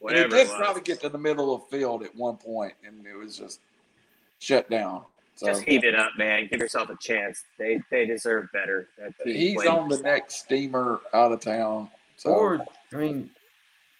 Whatever 0.00 0.24
and 0.24 0.32
he 0.32 0.38
did 0.38 0.48
was. 0.48 0.56
probably 0.56 0.82
get 0.82 1.00
to 1.02 1.08
the 1.08 1.18
middle 1.18 1.54
of 1.54 1.62
the 1.70 1.78
field 1.78 2.02
at 2.02 2.14
one 2.16 2.36
point, 2.36 2.74
and 2.86 3.06
it 3.06 3.16
was 3.16 3.36
just 3.36 3.60
shut 4.38 4.68
down. 4.70 5.02
So 5.36 5.46
Just 5.46 5.62
heat 5.62 5.82
it 5.84 5.94
up, 5.94 6.10
man. 6.16 6.46
Give 6.50 6.60
yourself 6.60 6.90
a 6.90 6.96
chance. 7.00 7.44
They 7.58 7.80
they 7.90 8.06
deserve 8.06 8.48
better. 8.52 8.88
That 8.98 9.12
team 9.24 9.34
he's 9.34 9.54
played- 9.56 9.68
on 9.68 9.88
the 9.88 9.98
next 9.98 10.36
steamer 10.44 11.00
out 11.12 11.32
of 11.32 11.40
town. 11.40 11.90
So 12.16 12.30
Or 12.30 12.64
I 12.92 12.96
mean, 12.96 13.30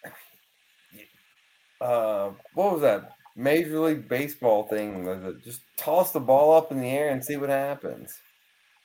uh, 1.81 2.31
what 2.55 2.73
was 2.73 2.81
that 2.83 3.14
Major 3.37 3.81
League 3.81 4.09
Baseball 4.09 4.65
thing? 4.69 5.05
Was 5.05 5.23
it 5.25 5.43
just 5.43 5.63
toss 5.77 6.13
the 6.13 6.21
ball 6.21 6.57
up 6.57 6.71
in 6.71 6.81
the 6.81 6.89
air 6.89 7.11
and 7.11 7.25
see 7.25 7.37
what 7.37 7.51
happens? 7.51 8.13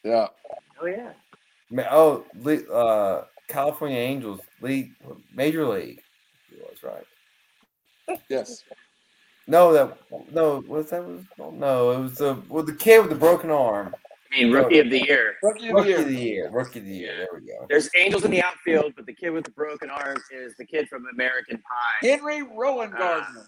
yeah, 0.04 0.28
Oh 0.82 0.86
yeah. 0.86 1.12
Oh, 1.92 2.24
uh, 2.74 3.26
California 3.48 3.98
Angels 3.98 4.40
League, 4.62 4.94
Major 5.34 5.68
League. 5.68 6.02
It 6.52 6.62
was 6.62 6.84
right. 6.84 8.20
yes, 8.30 8.64
No, 9.46 9.72
that 9.74 9.98
no, 10.32 10.64
was 10.68 10.90
that 10.90 11.04
was 11.04 11.24
no, 11.38 11.92
it 11.92 12.00
was 12.00 12.16
the 12.16 12.42
well, 12.50 12.64
the 12.64 12.74
kid 12.74 13.02
with 13.02 13.10
the 13.10 13.16
broken 13.16 13.52
arm. 13.52 13.94
I 14.32 14.44
mean, 14.44 14.54
rookie 14.54 14.80
of 14.80 14.90
the 14.90 15.00
year. 15.04 15.36
rookie 15.42 15.70
of 15.70 15.76
the 15.76 15.82
Rookie 15.82 15.94
of 15.94 16.08
the 16.08 16.16
year. 16.16 16.50
Rookie 16.52 16.80
of 16.80 16.86
the 16.86 16.92
year. 16.94 17.18
There 17.18 17.28
we 17.40 17.48
go. 17.48 17.66
There's 17.68 17.90
Angels 17.98 18.26
in 18.26 18.32
the 18.32 18.44
outfield, 18.44 18.94
but 18.96 19.08
the 19.08 19.14
kid 19.14 19.32
with 19.32 19.44
the 19.44 19.52
broken 19.52 19.90
arm 19.90 20.18
is 20.32 20.56
the 20.58 20.66
kid 20.66 20.88
from 20.88 21.06
American 21.12 21.58
Pie. 21.58 22.08
Henry 22.08 22.42
Rowengartner. 22.44 23.46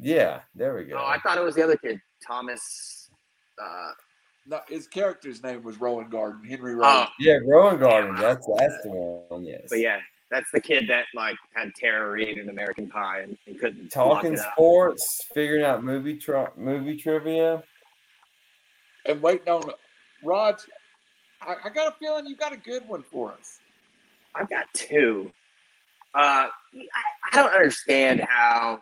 Yeah, 0.00 0.40
there 0.54 0.74
we 0.76 0.84
go. 0.84 0.96
Oh, 0.98 1.06
I 1.06 1.18
thought 1.18 1.36
it 1.38 1.44
was 1.44 1.54
the 1.54 1.62
other 1.62 1.76
kid, 1.76 2.00
Thomas. 2.26 3.10
Uh, 3.62 3.90
No, 4.46 4.60
his 4.68 4.86
character's 4.86 5.42
name 5.42 5.62
was 5.62 5.78
Rowan 5.80 6.08
Garden. 6.08 6.42
Henry 6.44 6.72
oh, 6.72 6.78
Rowan. 6.78 7.08
yeah, 7.18 7.38
Rowan 7.46 7.78
Garden. 7.78 8.14
That's 8.16 8.46
that's 8.58 8.82
the 8.82 8.88
one. 9.28 9.44
Yes. 9.44 9.66
but 9.68 9.78
yeah, 9.78 10.00
that's 10.30 10.50
the 10.52 10.60
kid 10.60 10.88
that 10.88 11.04
like 11.14 11.36
had 11.54 11.74
Tara 11.74 12.10
Reid 12.10 12.38
in 12.38 12.48
American 12.48 12.88
Pie 12.88 13.20
and, 13.20 13.36
and 13.46 13.58
couldn't 13.60 13.94
lock 13.94 14.22
Talking 14.22 14.32
it 14.34 14.40
up. 14.40 14.52
sports, 14.54 15.20
figuring 15.34 15.64
out 15.64 15.84
movie 15.84 16.16
tri- 16.16 16.48
movie 16.56 16.96
trivia. 16.96 17.62
And 19.06 19.20
waiting 19.20 19.48
on 19.48 19.70
Rod. 20.24 20.56
I, 21.42 21.56
I 21.64 21.68
got 21.70 21.88
a 21.88 21.96
feeling 21.98 22.26
you 22.26 22.36
got 22.36 22.52
a 22.52 22.56
good 22.58 22.86
one 22.88 23.02
for 23.02 23.32
us. 23.32 23.58
I've 24.34 24.48
got 24.50 24.66
two. 24.74 25.30
Uh, 26.14 26.48
I, 26.48 26.50
I 27.32 27.36
don't 27.36 27.52
understand 27.54 28.20
how. 28.20 28.80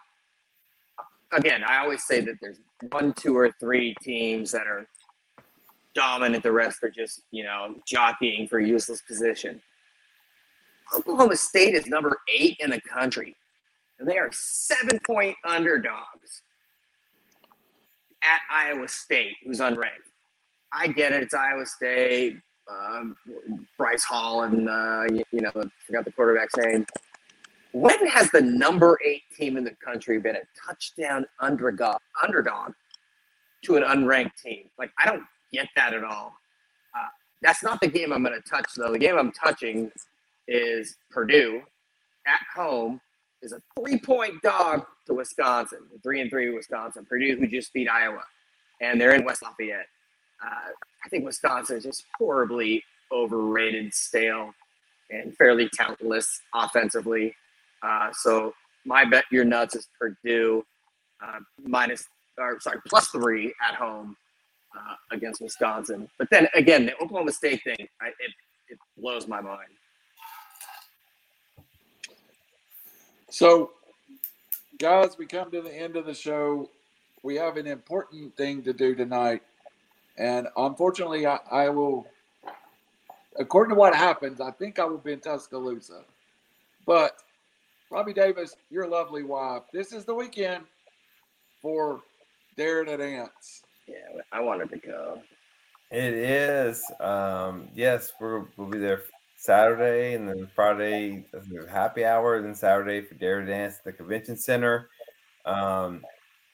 Again, 1.33 1.63
I 1.65 1.79
always 1.79 2.05
say 2.05 2.21
that 2.21 2.37
there's 2.41 2.59
one, 2.91 3.13
two, 3.13 3.37
or 3.37 3.53
three 3.61 3.95
teams 4.03 4.51
that 4.53 4.67
are 4.67 4.87
dominant. 5.95 6.43
The 6.43 6.53
rest 6.53 6.83
are 6.83 6.91
just 6.91 7.23
you 7.31 7.45
know 7.45 7.75
jockeying 7.87 8.49
for 8.49 8.61
useless 8.61 9.03
position. 9.03 9.61
Oklahoma 10.97 11.37
State 11.37 11.75
is 11.75 11.87
number 11.87 12.19
eight 12.35 12.57
in 12.61 12.71
the 12.71 12.81
country, 12.81 13.37
and 13.99 14.09
they 14.09 14.17
are 14.17 14.31
seven 14.33 14.99
point 15.07 15.37
underdogs 15.45 16.43
at 18.23 18.41
Iowa 18.51 18.89
State, 18.89 19.37
who's 19.45 19.61
unranked. 19.61 20.09
I 20.73 20.89
get 20.89 21.13
it; 21.13 21.23
it's 21.23 21.35
Iowa 21.35 21.67
State. 21.67 22.37
Um, 22.71 23.17
Breece 23.81 24.05
Hall 24.05 24.43
and 24.43 24.69
uh, 24.69 25.05
you, 25.11 25.25
you 25.33 25.41
know, 25.41 25.51
forgot 25.87 26.05
the 26.05 26.13
quarterback's 26.13 26.55
name. 26.57 26.85
When 27.79 28.09
has 28.09 28.29
the 28.33 28.41
number 28.41 28.99
eight 29.07 29.23
team 29.37 29.57
in 29.57 29.63
the 29.63 29.71
country 29.71 30.19
been 30.19 30.35
a 30.35 30.43
touchdown 30.67 31.25
underdog, 31.39 31.99
underdog 32.21 32.73
to 33.67 33.77
an 33.77 33.85
unranked 33.85 34.35
team? 34.43 34.65
Like, 34.81 34.91
I 34.99 35.07
don't 35.07 35.23
get 35.53 35.69
that 35.77 35.95
at 35.95 36.03
all. 36.03 36.35
Uh, 36.93 37.07
that's 37.41 37.63
not 37.63 37.81
the 37.81 37.87
game 37.87 38.13
I'm 38.13 38.25
going 38.25 38.35
to 38.35 38.51
touch, 38.51 38.67
though. 38.77 38.91
The 38.91 38.99
game 38.99 39.17
I'm 39.17 39.31
touching 39.31 39.93
is 40.49 40.97
Purdue 41.13 41.63
at 42.27 42.41
home 42.53 43.01
is 43.43 43.53
a 43.53 43.63
three-point 43.79 44.43
dog 44.43 44.85
to 45.07 45.15
Wisconsin, 45.15 45.79
three 46.03 46.21
and 46.21 46.29
three 46.29 46.51
Wisconsin. 46.51 47.07
Purdue, 47.09 47.37
who 47.37 47.47
just 47.47 47.73
beat 47.73 47.89
Iowa, 47.89 48.25
and 48.81 49.01
they're 49.01 49.15
in 49.15 49.25
West 49.25 49.43
Lafayette. 49.43 49.87
Uh, 50.45 50.73
I 51.05 51.09
think 51.11 51.25
Wisconsin 51.25 51.77
is 51.77 51.85
just 51.85 52.03
horribly 52.19 52.83
overrated, 53.13 53.95
stale, 53.95 54.53
and 55.11 55.37
fairly 55.37 55.71
talentless 55.73 56.41
offensively. 56.53 57.37
Uh, 57.83 58.11
so 58.13 58.55
my 58.85 59.05
bet 59.05 59.25
your 59.31 59.45
nuts 59.45 59.75
is 59.75 59.89
Purdue 59.99 60.65
uh, 61.23 61.39
minus, 61.63 62.07
or 62.39 62.59
sorry, 62.61 62.79
plus 62.87 63.09
three 63.09 63.53
at 63.69 63.75
home 63.75 64.17
uh, 64.77 64.95
against 65.11 65.41
Wisconsin. 65.41 66.09
But 66.19 66.29
then 66.31 66.49
again, 66.55 66.87
the 66.87 66.95
Oklahoma 66.95 67.33
State 67.33 67.63
thing, 67.65 67.89
I, 68.01 68.09
it 68.09 68.33
it 68.69 68.79
blows 68.97 69.27
my 69.27 69.41
mind. 69.41 69.71
So, 73.31 73.73
guys, 74.79 75.17
we 75.19 75.27
come 75.27 75.51
to 75.51 75.61
the 75.61 75.75
end 75.75 75.97
of 75.97 76.07
the 76.07 76.15
show. 76.15 76.71
We 77.23 77.37
have 77.37 77.57
an 77.57 77.67
important 77.67 78.37
thing 78.37 78.63
to 78.63 78.73
do 78.73 78.95
tonight. 78.95 79.43
And 80.17 80.49
unfortunately, 80.57 81.27
I, 81.27 81.39
I 81.51 81.69
will, 81.69 82.07
according 83.39 83.75
to 83.75 83.79
what 83.79 83.95
happens, 83.95 84.41
I 84.41 84.51
think 84.51 84.79
I 84.79 84.85
will 84.85 84.99
be 84.99 85.13
in 85.13 85.21
Tuscaloosa. 85.21 86.03
But, 86.87 87.17
Robbie 87.91 88.13
Davis, 88.13 88.55
your 88.71 88.87
lovely 88.87 89.23
wife, 89.23 89.63
this 89.73 89.93
is 89.93 90.05
the 90.05 90.15
weekend 90.15 90.65
for 91.63 92.01
Dare 92.57 92.85
to 92.85 92.97
Dance. 92.97 93.63
Yeah, 93.87 94.21
I 94.31 94.41
wanted 94.41 94.71
to 94.71 94.79
go. 94.79 95.23
It 95.91 96.13
is. 96.13 96.85
Um, 97.01 97.69
yes, 97.75 98.13
we're, 98.21 98.45
we'll 98.57 98.69
be 98.69 98.79
there 98.79 99.05
Saturday 99.39 100.15
and 100.15 100.29
then 100.29 100.49
Friday 100.55 101.25
I 101.33 101.73
happy 101.73 102.05
hour, 102.05 102.37
and 102.37 102.45
then 102.45 102.55
Saturday 102.55 103.01
for 103.01 103.15
Dare 103.15 103.41
to 103.41 103.47
Dance 103.47 103.77
at 103.79 103.85
the 103.85 103.93
convention 103.93 104.37
center. 104.37 104.91
Um, 105.47 106.03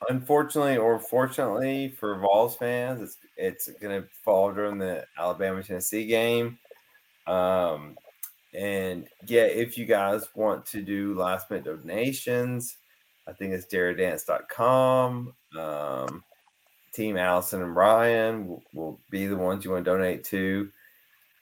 unfortunately 0.08 0.76
or 0.76 1.00
fortunately 1.00 1.88
for 1.88 2.18
Vols 2.18 2.56
fans, 2.56 3.00
it's 3.00 3.16
it's 3.36 3.78
gonna 3.80 4.04
fall 4.24 4.52
during 4.52 4.78
the 4.78 5.04
Alabama 5.18 5.64
Tennessee 5.64 6.06
game. 6.06 6.58
Um, 7.26 7.96
and 8.54 9.08
yeah, 9.26 9.42
if 9.42 9.76
you 9.76 9.84
guys 9.84 10.28
want 10.34 10.64
to 10.66 10.82
do 10.82 11.14
last 11.14 11.50
minute 11.50 11.64
donations, 11.64 12.76
I 13.26 13.32
think 13.32 13.52
it's 13.52 13.66
daredance.com. 13.66 15.34
Um, 15.58 16.24
Team 16.92 17.16
Allison 17.16 17.62
and 17.62 17.74
Ryan 17.74 18.46
will, 18.46 18.62
will 18.72 19.00
be 19.10 19.26
the 19.26 19.36
ones 19.36 19.64
you 19.64 19.72
want 19.72 19.84
to 19.84 19.90
donate 19.90 20.24
to. 20.24 20.70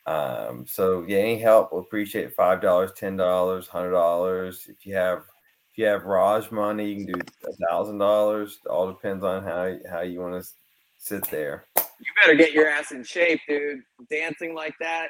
Um, 0.06 0.66
so 0.66 1.04
yeah, 1.06 1.18
any 1.18 1.38
help, 1.38 1.72
we'll 1.72 1.82
appreciate 1.82 2.34
five 2.34 2.60
dollars, 2.60 2.92
ten 2.96 3.16
dollars, 3.16 3.68
hundred 3.68 3.92
dollars. 3.92 4.66
If 4.68 4.86
you 4.86 4.94
have 4.96 5.18
if 5.18 5.78
you 5.78 5.84
have 5.86 6.04
Raj 6.04 6.50
money, 6.50 6.92
you 6.92 7.04
can 7.04 7.14
do 7.14 7.20
a 7.48 7.66
thousand 7.68 7.98
dollars. 7.98 8.58
All 8.68 8.88
depends 8.88 9.22
on 9.22 9.44
how 9.44 9.76
how 9.90 10.00
you 10.00 10.20
want 10.20 10.42
to 10.42 10.48
sit 10.98 11.24
there. 11.30 11.66
You 11.76 12.06
better 12.20 12.34
get 12.34 12.52
your 12.52 12.68
ass 12.68 12.90
in 12.90 13.04
shape, 13.04 13.40
dude. 13.46 13.82
Dancing 14.10 14.54
like 14.54 14.74
that, 14.80 15.08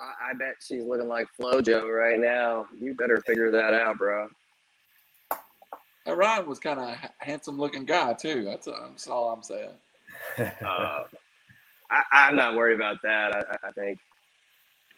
I, 0.00 0.30
I 0.30 0.34
bet 0.34 0.56
she's 0.60 0.84
looking 0.84 1.08
like 1.08 1.26
FloJo 1.40 1.84
right 1.88 2.18
now. 2.18 2.66
You 2.80 2.94
better 2.94 3.20
figure 3.20 3.50
that 3.50 3.74
out, 3.74 3.98
bro. 3.98 4.28
Now, 6.06 6.14
Ryan 6.14 6.46
was 6.48 6.58
kind 6.58 6.80
of 6.80 6.88
a 6.88 6.98
handsome 7.18 7.58
looking 7.58 7.84
guy, 7.84 8.14
too. 8.14 8.44
That's, 8.44 8.66
that's 8.66 9.06
all 9.08 9.30
I'm 9.30 9.42
saying. 9.42 9.70
Uh, 10.64 11.04
I, 11.90 12.02
I'm 12.12 12.36
not 12.36 12.54
worried 12.56 12.74
about 12.76 12.98
that. 13.02 13.34
I, 13.34 13.40
I- 13.40 13.68
I 13.68 13.72
think, 13.72 13.98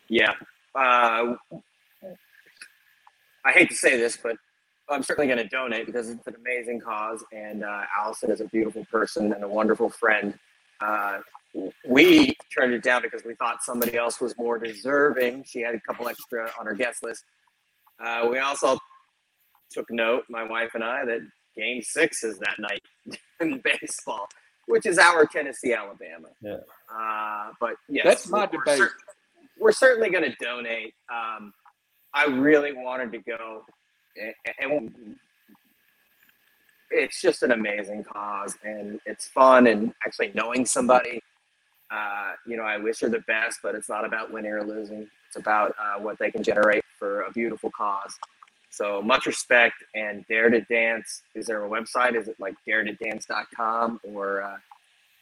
yeah. 0.08 0.32
Uh, 0.74 1.34
I 3.44 3.52
hate 3.52 3.70
to 3.70 3.74
say 3.74 3.96
this, 3.96 4.16
but 4.22 4.36
I'm 4.90 5.02
certainly 5.02 5.26
going 5.26 5.38
to 5.38 5.48
donate 5.48 5.86
because 5.86 6.10
it's 6.10 6.26
an 6.26 6.34
amazing 6.36 6.80
cause, 6.80 7.24
and 7.32 7.64
uh, 7.64 7.82
Allison 7.98 8.30
is 8.30 8.40
a 8.40 8.46
beautiful 8.46 8.84
person 8.90 9.32
and 9.32 9.42
a 9.44 9.48
wonderful 9.48 9.90
friend. 9.90 10.34
Uh, 10.80 11.18
we 11.86 12.36
turned 12.56 12.72
it 12.72 12.82
down 12.82 13.02
because 13.02 13.24
we 13.24 13.34
thought 13.34 13.62
somebody 13.62 13.96
else 13.96 14.20
was 14.20 14.36
more 14.38 14.58
deserving. 14.58 15.44
She 15.46 15.60
had 15.60 15.74
a 15.74 15.80
couple 15.80 16.08
extra 16.08 16.50
on 16.58 16.66
her 16.66 16.74
guest 16.74 17.02
list. 17.02 17.24
Uh, 18.02 18.26
we 18.30 18.38
also 18.38 18.78
took 19.70 19.90
note, 19.90 20.24
my 20.28 20.42
wife 20.42 20.70
and 20.74 20.82
I, 20.84 21.04
that 21.04 21.20
Game 21.56 21.82
Six 21.82 22.24
is 22.24 22.38
that 22.38 22.58
night 22.58 22.82
in 23.40 23.60
baseball, 23.62 24.28
which 24.66 24.86
is 24.86 24.98
our 24.98 25.26
Tennessee 25.26 25.74
Alabama. 25.74 26.28
Yeah. 26.40 26.56
Uh, 26.92 27.50
but 27.60 27.74
yes, 27.88 28.04
That's 28.04 28.28
my 28.28 28.48
we're 28.52 28.58
debate. 28.64 28.78
cer- 28.78 28.96
we're 29.58 29.72
certainly 29.72 30.10
going 30.10 30.24
to 30.24 30.34
donate. 30.44 30.94
Um, 31.12 31.52
I 32.14 32.26
really 32.26 32.72
wanted 32.72 33.12
to 33.12 33.18
go. 33.18 33.62
and, 34.16 34.34
and 34.60 35.16
it's 36.90 37.20
just 37.20 37.42
an 37.42 37.52
amazing 37.52 38.04
cause, 38.04 38.56
and 38.64 39.00
it's 39.06 39.26
fun. 39.28 39.66
And 39.66 39.94
actually 40.04 40.32
knowing 40.34 40.66
somebody, 40.66 41.22
uh, 41.92 42.32
you 42.46 42.56
know, 42.56 42.62
I 42.62 42.78
wish 42.78 43.00
her 43.00 43.08
the 43.08 43.20
best, 43.20 43.60
but 43.62 43.74
it's 43.74 43.88
not 43.88 44.04
about 44.04 44.32
winning 44.32 44.52
or 44.52 44.64
losing. 44.64 45.08
It's 45.28 45.36
about 45.36 45.74
uh, 45.78 46.00
what 46.00 46.18
they 46.18 46.30
can 46.30 46.42
generate 46.42 46.84
for 46.98 47.22
a 47.22 47.30
beautiful 47.32 47.70
cause. 47.70 48.14
So 48.70 49.02
much 49.02 49.26
respect 49.26 49.84
and 49.94 50.24
Dare 50.28 50.48
to 50.48 50.62
Dance. 50.62 51.22
Is 51.34 51.46
there 51.46 51.64
a 51.66 51.68
website? 51.68 52.16
Is 52.16 52.28
it 52.28 52.36
like 52.40 52.54
dare 52.66 52.82
to 52.82 52.92
daretodance.com 52.94 54.00
or 54.04 54.42
uh, 54.42 54.56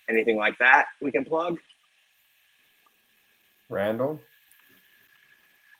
anything 0.08 0.36
like 0.36 0.56
that 0.58 0.86
we 1.00 1.10
can 1.10 1.24
plug? 1.24 1.58
Randall? 3.68 4.20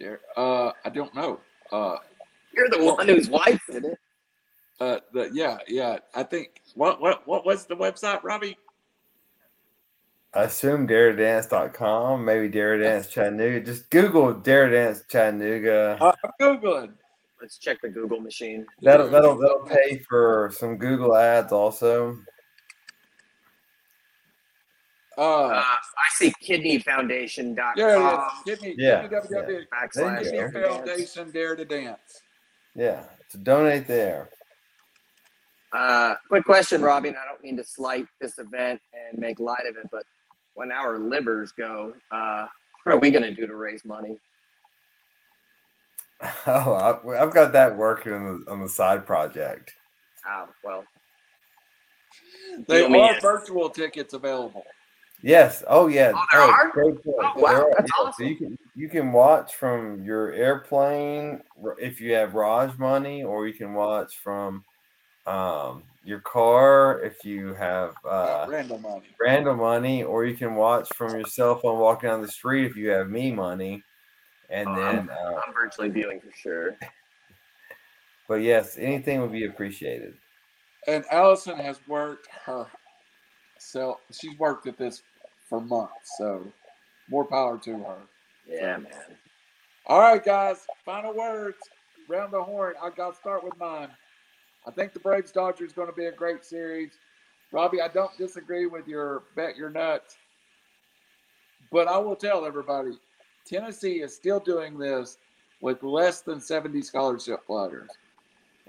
There, 0.01 0.21
uh, 0.37 0.73
I 0.85 0.89
don't 0.89 1.15
know. 1.15 1.39
Uh, 1.71 1.97
You're 2.53 2.71
the 2.71 2.83
one 2.83 3.07
whose 3.07 3.29
wife 3.29 3.61
did 3.71 3.85
it. 3.85 3.99
uh, 4.81 4.99
the, 5.12 5.31
yeah, 5.33 5.59
yeah. 5.69 5.99
I 6.15 6.25
think 6.25 6.62
what 6.75 7.01
what 7.01 7.29
what 7.29 7.45
was 7.47 7.67
the 7.67 7.77
website, 7.77 8.23
Robbie? 8.25 8.57
I 10.32 10.44
assume 10.44 10.86
daredance.com, 10.86 12.24
maybe 12.24 12.48
Dare 12.48 12.78
Dance 12.78 13.09
Chattanooga. 13.09 13.61
Just 13.61 13.90
Google 13.90 14.32
Dare 14.32 14.70
Dance 14.70 15.02
Chattanooga. 15.11 15.98
Uh, 16.01 16.12
I'm 16.24 16.31
googling. 16.40 16.93
Let's 17.40 17.59
check 17.59 17.81
the 17.82 17.89
Google 17.89 18.20
machine. 18.20 18.65
That'll 18.82 19.09
that'll 19.09 19.36
that'll 19.39 19.65
pay 19.66 19.98
for 20.09 20.52
some 20.55 20.77
Google 20.77 21.16
ads 21.16 21.52
also. 21.52 22.16
Uh, 25.19 25.23
Uh, 25.23 25.62
I 25.62 25.77
see 26.12 26.32
kidneyfoundation.com 26.43 27.73
yeah, 27.77 27.98
yeah. 27.98 28.28
Kidney, 28.44 28.74
Yeah, 28.78 29.02
kidney, 29.09 29.19
WW, 29.19 29.65
backslash 29.69 29.94
There 29.94 30.23
Kidney. 30.23 30.39
Dare 30.39 30.51
to 30.51 30.61
Dance. 30.61 30.77
Foundation 30.77 31.31
Dare 31.32 31.57
to 31.57 31.65
Dance. 31.65 32.23
Yeah. 32.77 33.02
So 33.28 33.39
donate 33.40 33.86
there. 33.89 34.28
Uh, 35.73 36.15
quick 36.28 36.44
question, 36.44 36.82
Robbie, 36.82 37.09
and 37.09 37.16
I 37.19 37.24
don't 37.24 37.43
mean 37.43 37.57
to 37.57 37.65
slight 37.65 38.07
this 38.20 38.39
event 38.39 38.81
and 38.93 39.19
make 39.19 39.40
light 39.40 39.66
of 39.69 39.77
it, 39.77 39.89
but 39.90 40.05
when 40.55 40.72
our 40.72 40.98
livers 40.98 41.52
go, 41.52 41.94
uh, 42.10 42.47
what 42.85 42.94
are 42.94 42.98
we 42.98 43.10
going 43.10 43.22
to 43.22 43.35
do 43.35 43.47
to 43.47 43.55
raise 43.55 43.85
money? 43.85 44.16
Oh, 46.47 46.74
I, 46.74 47.22
I've 47.22 47.32
got 47.32 47.52
that 47.55 47.74
working 47.78 48.12
on 48.12 48.44
the, 48.44 48.51
on 48.51 48.60
the 48.60 48.68
side 48.68 49.06
project. 49.06 49.72
Oh, 50.28 50.48
well, 50.62 50.85
They 52.68 52.85
are 52.85 53.14
it. 53.16 53.22
virtual 53.22 53.70
tickets 53.70 54.12
available. 54.12 54.64
Yes. 55.22 55.62
Oh, 55.66 55.86
yeah. 55.86 56.12
Oh, 56.14 56.24
there 56.32 56.43
are? 56.43 56.70
Great 56.72 57.02
point. 57.02 57.16
Oh, 57.20 57.32
wow, 57.36 57.48
There 57.48 57.62
are, 57.62 57.70
that's 57.78 57.90
yeah. 57.98 58.10
So 58.10 58.22
you 58.24 58.36
can 58.36 58.59
you 58.74 58.89
can 58.89 59.12
watch 59.12 59.55
from 59.55 60.02
your 60.02 60.32
airplane 60.32 61.43
if 61.78 62.01
you 62.01 62.12
have 62.12 62.35
Raj 62.35 62.77
money, 62.78 63.22
or 63.22 63.47
you 63.47 63.55
can 63.55 63.74
watch 63.74 64.16
from 64.22 64.64
um, 65.27 65.85
your 66.05 66.20
car 66.20 67.01
if 67.02 67.24
you 67.24 67.55
have 67.55 67.94
uh, 68.09 68.47
random 68.48 68.82
money. 68.82 69.06
random 69.20 69.59
money, 69.59 70.02
or 70.02 70.24
you 70.24 70.36
can 70.36 70.55
watch 70.55 70.89
from 70.94 71.14
your 71.14 71.24
cell 71.27 71.59
phone 71.59 71.78
walking 71.78 72.09
down 72.09 72.22
the 72.22 72.28
street 72.28 72.66
if 72.66 72.77
you 72.77 72.89
have 72.90 73.09
me 73.09 73.31
money. 73.32 73.82
And 74.48 74.68
Oh, 74.68 74.77
then, 74.77 75.10
uh, 75.10 75.40
I'm 75.47 75.55
virtually 75.55 75.90
viewing 75.90 76.20
for 76.20 76.32
sure. 76.36 76.77
but 78.28 78.36
yes, 78.36 78.77
anything 78.78 79.20
would 79.20 79.32
be 79.32 79.44
appreciated. 79.47 80.14
And 80.86 81.05
Allison 81.10 81.56
has 81.56 81.81
worked 81.86 82.28
her 82.47 82.66
so 83.60 84.01
she's 84.10 84.36
worked 84.39 84.66
at 84.66 84.78
this 84.78 85.02
for 85.48 85.60
months, 85.60 86.16
so 86.18 86.43
more 87.09 87.24
power 87.24 87.59
to 87.59 87.72
her. 87.85 87.98
Yeah, 88.48 88.78
man. 88.78 88.90
All 89.86 90.01
right, 90.01 90.24
guys, 90.24 90.64
final 90.85 91.14
words. 91.14 91.59
Round 92.09 92.32
the 92.32 92.43
horn. 92.43 92.74
I 92.82 92.90
got 92.90 93.10
to 93.10 93.16
start 93.16 93.44
with 93.44 93.56
mine. 93.59 93.90
I 94.70 94.72
think 94.72 94.92
the 94.92 95.01
Braves 95.01 95.32
Dodgers 95.32 95.70
is 95.70 95.72
going 95.72 95.88
to 95.88 95.92
be 95.92 96.05
a 96.05 96.12
great 96.12 96.44
series. 96.44 96.92
Robbie, 97.51 97.80
I 97.80 97.88
don't 97.88 98.16
disagree 98.16 98.66
with 98.66 98.86
your 98.86 99.24
bet 99.34 99.56
your 99.56 99.68
nuts, 99.68 100.16
but 101.72 101.88
I 101.88 101.98
will 101.98 102.14
tell 102.14 102.47
everybody 102.47 102.92
Tennessee 103.44 104.01
is 104.01 104.14
still 104.14 104.38
doing 104.38 104.78
this 104.78 105.18
with 105.60 105.82
less 105.82 106.20
than 106.20 106.40
70 106.40 106.82
scholarship 106.82 107.44
players. 107.44 107.90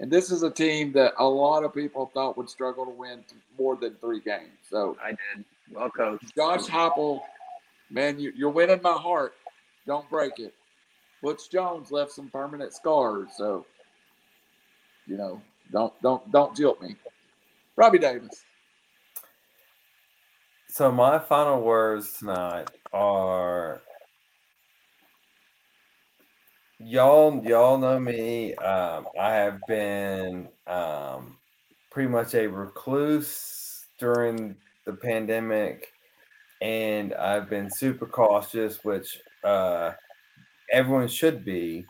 And 0.00 0.10
this 0.10 0.32
is 0.32 0.42
a 0.42 0.50
team 0.50 0.90
that 0.94 1.12
a 1.20 1.24
lot 1.24 1.62
of 1.62 1.72
people 1.72 2.10
thought 2.12 2.36
would 2.36 2.50
struggle 2.50 2.84
to 2.84 2.90
win 2.90 3.22
more 3.56 3.76
than 3.76 3.94
three 4.00 4.18
games. 4.18 4.58
So, 4.68 4.96
I 5.00 5.10
did. 5.10 5.44
Well 5.70 5.88
coached. 5.88 6.34
Josh 6.34 6.62
Heupel, 6.62 7.20
man, 7.90 8.18
you, 8.18 8.32
you're 8.34 8.50
winning 8.50 8.80
my 8.82 8.94
heart. 8.94 9.34
Don't 9.86 10.10
break 10.10 10.40
it. 10.40 10.52
Butch 11.22 11.48
Jones 11.48 11.92
left 11.92 12.10
some 12.10 12.28
permanent 12.28 12.72
scars, 12.74 13.28
so 13.36 13.64
you 15.06 15.16
know, 15.16 15.40
don't 15.70 15.92
don't 16.02 16.30
don't 16.32 16.56
jilt 16.56 16.80
me. 16.80 16.96
Robbie 17.76 17.98
Davis. 17.98 18.44
So 20.68 20.90
my 20.90 21.18
final 21.18 21.60
words 21.62 22.18
tonight 22.18 22.68
are 22.92 23.82
y'all 26.78 27.42
y'all 27.44 27.78
know 27.78 28.00
me. 28.00 28.54
Um, 28.54 29.06
I 29.20 29.32
have 29.34 29.60
been 29.68 30.48
um, 30.66 31.36
pretty 31.90 32.08
much 32.08 32.34
a 32.34 32.46
recluse 32.46 33.84
during 33.98 34.56
the 34.86 34.94
pandemic, 34.94 35.92
and 36.60 37.14
I've 37.14 37.48
been 37.48 37.70
super 37.70 38.06
cautious, 38.06 38.84
which 38.84 39.18
uh, 39.44 39.92
everyone 40.70 41.08
should 41.08 41.44
be. 41.44 41.86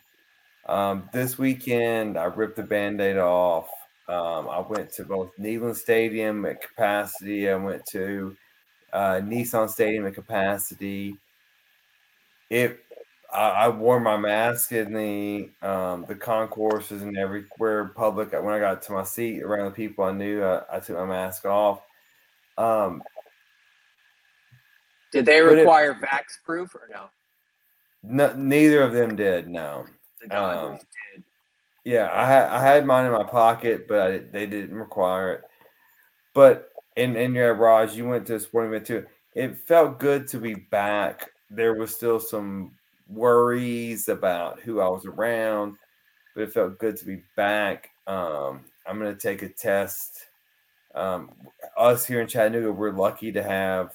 Um, 0.72 1.08
this 1.12 1.36
weekend, 1.38 2.16
I 2.16 2.24
ripped 2.24 2.56
the 2.56 2.62
band-aid 2.62 3.18
off. 3.18 3.68
Um, 4.08 4.48
I 4.48 4.60
went 4.60 4.90
to 4.94 5.04
both 5.04 5.30
Neyland 5.38 5.76
Stadium 5.76 6.46
at 6.46 6.62
capacity. 6.62 7.50
I 7.50 7.56
went 7.56 7.84
to 7.92 8.34
uh, 8.94 9.20
Nissan 9.22 9.68
Stadium 9.68 10.06
at 10.06 10.14
capacity. 10.14 11.14
It, 12.48 12.80
I, 13.32 13.48
I 13.50 13.68
wore 13.68 14.00
my 14.00 14.16
mask 14.16 14.72
in 14.72 14.94
the 14.94 15.50
um, 15.66 16.06
the 16.08 16.14
concourses 16.14 17.02
and 17.02 17.16
everywhere 17.18 17.88
public. 17.94 18.32
When 18.32 18.54
I 18.54 18.58
got 18.58 18.80
to 18.82 18.92
my 18.92 19.04
seat 19.04 19.42
around 19.42 19.66
the 19.66 19.70
people 19.72 20.04
I 20.04 20.12
knew, 20.12 20.42
I, 20.42 20.62
I 20.72 20.80
took 20.80 20.96
my 20.96 21.04
mask 21.06 21.44
off. 21.44 21.82
Um, 22.56 23.02
Did 25.12 25.26
they 25.26 25.40
But 25.42 25.52
it- 25.52 25.56
require 25.60 25.94
vax 25.94 26.42
proof 26.44 26.74
or 26.74 26.88
no? 26.90 27.10
no, 28.02 28.32
neither 28.34 28.82
of 28.82 28.92
them 28.94 29.16
did. 29.16 29.48
No. 29.48 29.86
The 30.22 30.28
Dodgers 30.28 30.80
Um. 30.80 30.86
Yeah, 31.84 32.10
I 32.12 32.26
had 32.26 32.48
I 32.48 32.62
had 32.62 32.86
mine 32.86 33.06
in 33.06 33.12
my 33.12 33.24
pocket, 33.24 33.88
but 33.88 34.00
I, 34.00 34.18
they 34.18 34.46
didn't 34.46 34.76
require 34.76 35.32
it. 35.32 35.42
But 36.34 36.70
and 36.96 37.16
and 37.16 37.34
yeah, 37.34 37.46
Raj, 37.46 37.94
you 37.94 38.06
went 38.06 38.26
to 38.28 38.36
a 38.36 38.40
sporting 38.40 38.72
event 38.72 38.86
too. 38.86 39.06
It 39.34 39.56
felt 39.56 39.98
good 39.98 40.28
to 40.28 40.38
be 40.38 40.54
back. 40.54 41.30
There 41.50 41.74
was 41.74 41.94
still 41.94 42.20
some 42.20 42.72
worries 43.08 44.08
about 44.08 44.60
who 44.60 44.80
I 44.80 44.88
was 44.88 45.06
around, 45.06 45.76
but 46.34 46.42
it 46.44 46.52
felt 46.52 46.78
good 46.78 46.96
to 46.98 47.04
be 47.04 47.22
back. 47.36 47.90
Um, 48.06 48.64
I'm 48.86 48.98
gonna 48.98 49.14
take 49.14 49.42
a 49.42 49.48
test. 49.48 50.26
Um, 50.94 51.30
us 51.76 52.06
here 52.06 52.20
in 52.20 52.28
Chattanooga, 52.28 52.72
we're 52.72 52.92
lucky 52.92 53.32
to 53.32 53.42
have 53.42 53.92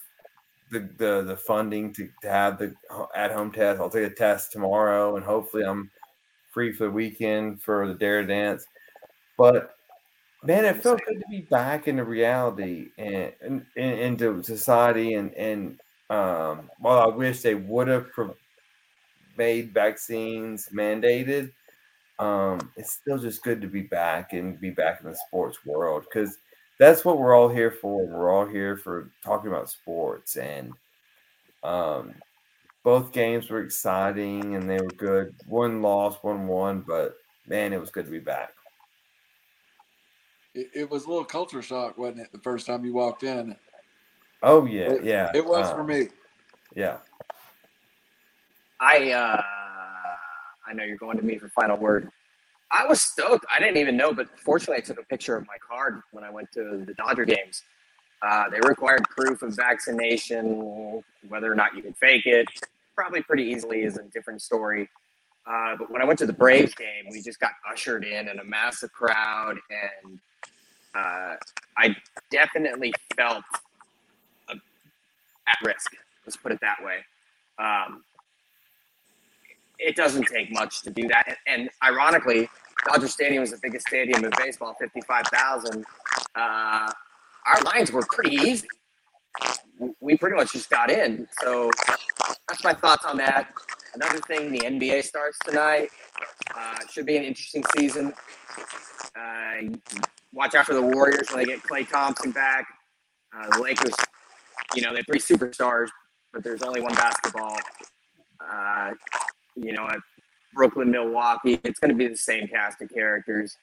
the 0.71 0.89
the, 0.97 1.23
the 1.23 1.37
funding 1.37 1.93
to, 1.93 2.09
to 2.21 2.29
have 2.29 2.59
the 2.59 2.75
at 3.15 3.31
home 3.31 3.51
test. 3.51 3.79
I'll 3.79 3.89
take 3.89 4.11
a 4.11 4.13
test 4.15 4.51
tomorrow, 4.51 5.15
and 5.15 5.25
hopefully, 5.25 5.63
I'm 5.63 5.89
free 6.57 6.73
for 6.73 6.85
the 6.85 6.91
weekend 6.91 7.61
for 7.61 7.87
the 7.87 7.93
Dare 7.93 8.25
Dance. 8.25 8.65
But 9.37 9.75
man, 10.43 10.65
it 10.65 10.81
felt 10.81 11.05
good 11.05 11.19
to 11.19 11.25
be 11.29 11.41
back 11.41 11.87
into 11.87 12.03
reality 12.03 12.89
and, 12.97 13.63
into 13.75 14.41
society. 14.41 15.13
And 15.13 15.31
and 15.35 15.79
um, 16.09 16.71
while 16.79 16.97
I 16.97 17.15
wish 17.15 17.43
they 17.43 17.53
would 17.53 17.87
have 17.89 18.11
pro- 18.11 18.35
made 19.37 19.71
vaccines 19.71 20.69
mandated, 20.73 21.51
um, 22.17 22.71
it's 22.75 22.93
still 22.93 23.19
just 23.19 23.43
good 23.43 23.61
to 23.61 23.67
be 23.67 23.83
back 23.83 24.33
and 24.33 24.59
be 24.59 24.71
back 24.71 25.01
in 25.03 25.11
the 25.11 25.15
sports 25.27 25.59
world 25.63 26.05
because 26.05 26.39
that's 26.79 27.05
what 27.05 27.19
we're 27.19 27.35
all 27.35 27.49
here 27.49 27.69
for. 27.69 28.03
We're 28.07 28.31
all 28.31 28.47
here 28.47 28.77
for 28.77 29.11
talking 29.23 29.51
about 29.51 29.69
sports 29.69 30.37
and 30.37 30.73
um, 31.63 32.15
both 32.87 33.11
games 33.11 33.49
were 33.49 33.61
exciting 33.63 34.55
and 34.55 34.69
they 34.69 34.79
were 34.79 34.87
good. 34.95 35.35
One 35.45 35.81
lost, 35.81 36.23
one 36.23 36.47
won, 36.47 36.85
but 36.87 37.17
man, 37.45 37.73
it 37.73 37.81
was 37.81 37.89
good 37.89 38.05
to 38.05 38.11
be 38.11 38.19
back. 38.19 38.53
It, 40.55 40.69
it 40.73 40.89
was 40.89 41.03
a 41.03 41.09
little 41.09 41.25
culture 41.25 41.61
shock, 41.61 41.97
wasn't 41.97 42.21
it, 42.21 42.31
the 42.31 42.39
first 42.39 42.65
time 42.65 42.85
you 42.85 42.93
walked 42.93 43.23
in? 43.23 43.57
Oh 44.41 44.65
yeah, 44.65 44.93
It- 44.93 45.03
yeah. 45.03 45.31
It 45.35 45.45
was 45.45 45.67
uh, 45.67 45.75
for 45.75 45.83
me. 45.83 46.07
Yeah. 46.77 46.99
I 48.79 49.11
uh, 49.11 49.41
I 50.65 50.73
know 50.73 50.85
you're 50.85 50.95
going 50.95 51.17
to 51.17 51.23
me 51.25 51.37
for 51.37 51.49
final 51.49 51.75
word. 51.75 52.09
I 52.71 52.87
was 52.87 53.01
stoked. 53.01 53.45
I 53.53 53.59
didn't 53.59 53.77
even 53.77 53.97
know, 53.97 54.13
but 54.13 54.29
fortunately, 54.39 54.77
I 54.77 54.85
took 54.85 54.97
a 54.97 55.05
picture 55.07 55.35
of 55.35 55.45
my 55.45 55.57
card 55.69 56.03
when 56.13 56.23
I 56.23 56.29
went 56.29 56.53
to 56.53 56.85
the 56.87 56.93
Dodger 56.93 57.25
games. 57.25 57.63
Uh, 58.21 58.49
they 58.49 58.61
required 58.61 59.03
proof 59.09 59.41
of 59.41 59.57
vaccination, 59.57 61.03
whether 61.27 61.51
or 61.51 61.55
not 61.55 61.75
you 61.75 61.81
could 61.81 61.97
fake 61.97 62.25
it. 62.25 62.47
Probably 62.97 63.21
pretty 63.21 63.43
easily 63.43 63.83
is 63.83 63.97
a 63.97 64.03
different 64.03 64.41
story. 64.41 64.89
Uh, 65.45 65.75
but 65.77 65.91
when 65.91 66.01
I 66.01 66.05
went 66.05 66.17
to 66.19 66.25
the 66.25 66.33
Braves 66.33 66.73
game, 66.73 67.05
we 67.11 67.21
just 67.21 67.39
got 67.39 67.51
ushered 67.71 68.03
in 68.03 68.27
in 68.27 68.39
a 68.39 68.43
massive 68.43 68.91
crowd, 68.91 69.55
and 69.69 70.19
uh, 70.95 71.35
I 71.77 71.95
definitely 72.31 72.91
felt 73.15 73.43
at 74.49 75.57
risk. 75.63 75.91
Let's 76.25 76.35
put 76.35 76.51
it 76.51 76.59
that 76.61 76.77
way. 76.83 76.97
Um, 77.59 78.03
it 79.79 79.95
doesn't 79.95 80.25
take 80.25 80.51
much 80.51 80.81
to 80.81 80.89
do 80.89 81.07
that, 81.07 81.27
and, 81.27 81.37
and 81.45 81.69
ironically, 81.83 82.49
Dodger 82.87 83.07
Stadium 83.07 83.43
is 83.43 83.51
the 83.51 83.59
biggest 83.61 83.87
stadium 83.87 84.25
in 84.25 84.31
baseball, 84.37 84.75
fifty-five 84.79 85.27
thousand. 85.27 85.85
Uh, 86.35 86.91
our 87.45 87.61
lines 87.63 87.91
were 87.91 88.05
pretty 88.11 88.35
easy. 88.35 88.67
We 89.99 90.17
pretty 90.17 90.35
much 90.35 90.53
just 90.53 90.69
got 90.69 90.89
in. 90.89 91.27
So 91.41 91.69
that's 92.47 92.63
my 92.63 92.73
thoughts 92.73 93.05
on 93.05 93.17
that. 93.17 93.49
Another 93.93 94.19
thing, 94.21 94.51
the 94.51 94.59
NBA 94.59 95.03
starts 95.03 95.37
tonight. 95.45 95.89
Uh, 96.55 96.75
should 96.91 97.05
be 97.05 97.17
an 97.17 97.23
interesting 97.23 97.63
season. 97.75 98.13
Uh, 99.15 99.75
watch 100.33 100.55
out 100.55 100.65
for 100.65 100.73
the 100.73 100.81
Warriors 100.81 101.29
when 101.31 101.39
they 101.39 101.45
get 101.45 101.63
Klay 101.63 101.87
Thompson 101.87 102.31
back. 102.31 102.65
Uh, 103.35 103.55
the 103.55 103.61
Lakers, 103.61 103.93
you 104.75 104.81
know, 104.81 104.91
they 104.91 104.97
have 104.97 105.05
three 105.05 105.19
superstars, 105.19 105.87
but 106.33 106.43
there's 106.43 106.63
only 106.63 106.81
one 106.81 106.93
basketball. 106.95 107.57
Uh, 108.39 108.91
you 109.55 109.73
know, 109.73 109.87
at 109.87 109.99
Brooklyn, 110.53 110.91
Milwaukee, 110.91 111.59
it's 111.63 111.79
going 111.79 111.91
to 111.91 111.97
be 111.97 112.07
the 112.07 112.17
same 112.17 112.47
cast 112.47 112.81
of 112.81 112.89
characters. 112.89 113.57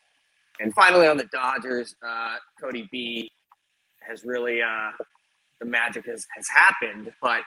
And 0.60 0.72
finally, 0.74 1.06
on 1.06 1.16
the 1.16 1.28
Dodgers, 1.32 1.94
uh, 2.06 2.36
Cody 2.60 2.88
B 2.92 3.30
has 4.06 4.24
really 4.24 4.62
uh, 4.62 4.90
the 5.60 5.66
magic 5.66 6.06
has, 6.06 6.26
has 6.36 6.46
happened. 6.48 7.12
But 7.20 7.42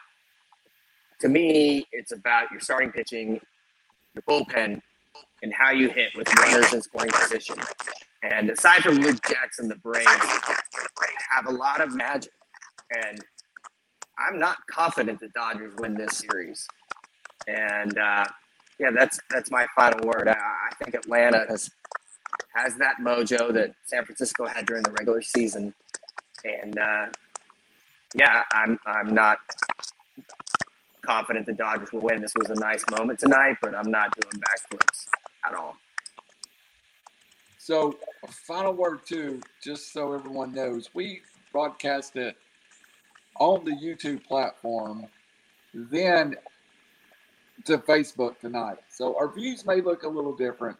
to 1.22 1.30
me, 1.30 1.86
it's 1.92 2.12
about 2.12 2.52
your 2.52 2.60
starting 2.60 2.92
pitching, 2.92 3.40
your 4.14 4.24
bullpen, 4.28 4.82
and 5.44 5.54
how 5.54 5.72
you 5.72 5.90
hit 5.90 6.16
with 6.16 6.34
runners 6.36 6.74
in 6.74 6.82
scoring 6.82 7.12
position. 7.12 7.58
And 8.24 8.50
aside 8.50 8.82
from 8.82 8.96
Luke 8.96 9.20
Jackson, 9.28 9.68
the 9.68 9.76
Braves 9.76 10.08
have 11.30 11.48
a 11.48 11.52
lot 11.52 11.82
of 11.82 11.94
magic. 11.94 12.32
And 13.06 13.20
I'm 14.18 14.40
not 14.40 14.58
confident 14.70 15.20
the 15.20 15.30
Dodgers 15.30 15.74
win 15.78 15.94
this 15.94 16.18
series. 16.18 16.68
And 17.48 17.98
uh, 17.98 18.26
yeah, 18.80 18.92
that's 18.92 19.20
that's 19.30 19.52
my 19.52 19.68
final 19.76 20.08
word. 20.08 20.28
I, 20.28 20.34
I 20.34 20.76
think 20.84 20.96
Atlanta 20.96 21.46
has 21.50 21.70
has 22.56 22.76
that 22.78 22.96
mojo 23.02 23.54
that 23.54 23.74
San 23.86 24.06
Francisco 24.06 24.46
had 24.46 24.66
during 24.66 24.84
the 24.84 24.92
regular 24.92 25.22
season, 25.22 25.74
and 26.44 26.78
uh, 26.78 27.06
yeah, 28.18 28.44
I'm 28.52 28.80
I'm 28.86 29.14
not 29.14 29.40
confident 31.06 31.46
the 31.46 31.54
Dodgers 31.54 31.92
will 31.94 32.02
win. 32.02 32.22
This 32.22 32.34
was 32.36 32.50
a 32.50 32.60
nice 32.60 32.84
moment 32.92 33.20
tonight, 33.20 33.58
but 33.62 33.76
I'm 33.76 33.90
not 33.90 34.14
doing 34.20 34.44
backflips 34.44 35.06
at 35.46 35.56
all. 35.56 35.76
So, 37.58 37.98
final 38.48 38.74
word 38.74 39.06
too, 39.06 39.42
just 39.64 39.92
so 39.94 40.14
everyone 40.14 40.54
knows, 40.54 40.90
we 40.94 41.22
broadcast 41.52 42.16
it 42.16 42.36
on 43.40 43.66
the 43.66 43.72
YouTube 43.72 44.24
platform, 44.26 45.06
then 45.74 46.36
to 47.66 47.78
Facebook 47.80 48.40
tonight. 48.40 48.78
So 48.90 49.18
our 49.18 49.28
views 49.32 49.66
may 49.66 49.82
look 49.82 50.04
a 50.04 50.08
little 50.08 50.36
different, 50.36 50.78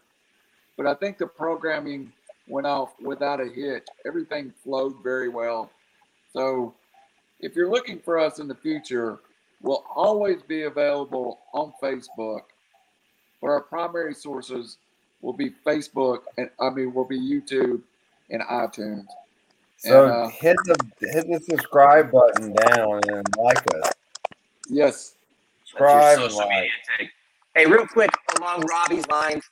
but 0.78 0.88
I 0.88 0.94
think 0.94 1.18
the 1.18 1.28
programming 1.28 2.12
went 2.48 2.68
off 2.68 2.94
without 3.02 3.42
a 3.42 3.46
hitch. 3.48 3.86
Everything 4.06 4.54
flowed 4.64 4.96
very 5.04 5.30
well. 5.30 5.70
So 6.32 6.74
if 7.40 7.56
you're 7.56 7.70
looking 7.70 8.00
for 8.00 8.20
us 8.20 8.40
in 8.40 8.48
the 8.48 8.56
future, 8.56 9.20
we'll 9.62 9.84
always 9.96 10.42
be 10.42 10.64
available 10.64 11.40
on 11.54 11.74
Facebook, 11.82 12.42
but 13.42 13.48
our 13.48 13.62
primary 13.62 14.14
sources 14.14 14.78
will 15.22 15.34
be 15.34 15.52
Facebook 15.66 16.20
and 16.38 16.50
I 16.60 16.70
mean 16.70 16.94
will 16.94 17.06
be 17.06 17.20
YouTube 17.20 17.82
and 18.30 18.42
iTunes. 18.44 19.06
So 19.78 20.06
And, 20.06 20.14
uh, 20.14 20.28
hit 20.30 20.58
the 20.66 20.78
hit 21.00 21.28
the 21.28 21.40
subscribe 21.40 22.12
button 22.12 22.54
down 22.54 23.02
and 23.10 23.26
like 23.38 23.64
us. 23.76 23.92
Yes, 24.70 25.14
Subscribe 25.68 26.20
and 26.20 26.34
like. 26.34 26.70
Hey, 27.56 27.66
real 27.66 27.86
quick, 27.86 28.12
along 28.38 28.64
Robbie's 28.68 29.08
lines, 29.08 29.44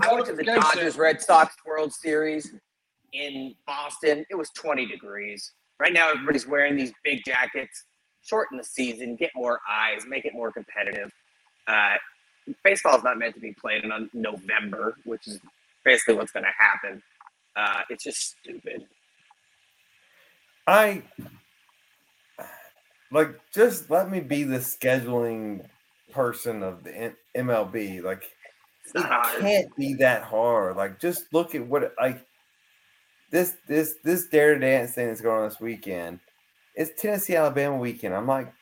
I 0.00 0.12
went 0.12 0.26
to 0.26 0.32
the 0.32 0.42
Dodgers 0.42 0.96
Red 0.96 1.20
Sox 1.20 1.54
World 1.64 1.92
Series 1.92 2.54
in 3.12 3.54
Boston. 3.66 4.24
It 4.30 4.34
was 4.34 4.50
20 4.50 4.86
degrees. 4.86 5.52
Right 5.78 5.92
now, 5.92 6.10
everybody's 6.10 6.46
wearing 6.46 6.76
these 6.76 6.92
big 7.02 7.24
jackets. 7.24 7.84
Shorten 8.24 8.56
the 8.56 8.64
season, 8.64 9.16
get 9.16 9.30
more 9.34 9.60
eyes, 9.68 10.04
make 10.06 10.24
it 10.24 10.32
more 10.32 10.50
competitive. 10.50 11.12
Uh, 11.66 11.96
baseball 12.62 12.96
is 12.96 13.04
not 13.04 13.18
meant 13.18 13.34
to 13.34 13.40
be 13.40 13.52
played 13.52 13.84
in 13.84 14.10
November, 14.14 14.96
which 15.04 15.26
is 15.26 15.40
basically 15.84 16.14
what's 16.14 16.32
going 16.32 16.44
to 16.44 16.52
happen. 16.56 17.02
Uh, 17.56 17.82
it's 17.90 18.04
just 18.04 18.36
stupid. 18.40 18.86
I 20.66 21.02
like 23.10 23.38
just 23.52 23.90
let 23.90 24.10
me 24.10 24.20
be 24.20 24.44
the 24.44 24.58
scheduling 24.58 25.66
person 26.10 26.62
of 26.62 26.84
the 26.84 27.14
MLB. 27.36 28.02
Like 28.02 28.30
it 28.94 29.40
can't 29.40 29.76
be 29.76 29.94
that 29.94 30.22
hard. 30.22 30.76
Like 30.76 31.00
just 31.00 31.32
look 31.32 31.54
at 31.54 31.66
what 31.66 31.92
like 32.00 32.26
this 33.34 33.56
this 33.66 33.96
this 34.04 34.28
dare 34.28 34.54
to 34.54 34.60
dance 34.60 34.92
thing 34.92 35.08
that's 35.08 35.20
going 35.20 35.42
on 35.42 35.48
this 35.48 35.58
weekend. 35.60 36.20
It's 36.76 37.02
Tennessee 37.02 37.34
Alabama 37.34 37.76
weekend. 37.76 38.14
I'm 38.14 38.28
like 38.28 38.52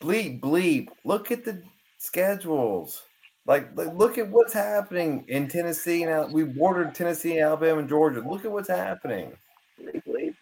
bleep 0.00 0.38
bleep. 0.40 0.86
Look 1.04 1.32
at 1.32 1.44
the 1.44 1.60
schedules. 1.98 3.02
Like, 3.46 3.76
like, 3.76 3.92
look 3.94 4.16
at 4.18 4.30
what's 4.30 4.52
happening 4.54 5.24
in 5.28 5.48
Tennessee 5.48 6.04
Al- 6.04 6.32
we 6.32 6.44
bordered 6.44 6.94
Tennessee, 6.94 7.40
Alabama, 7.40 7.80
and 7.80 7.88
Georgia. 7.88 8.20
Look 8.20 8.44
at 8.44 8.50
what's 8.52 8.68
happening. 8.70 9.36
Bleep, 9.82 10.02
bleep. 10.06 10.34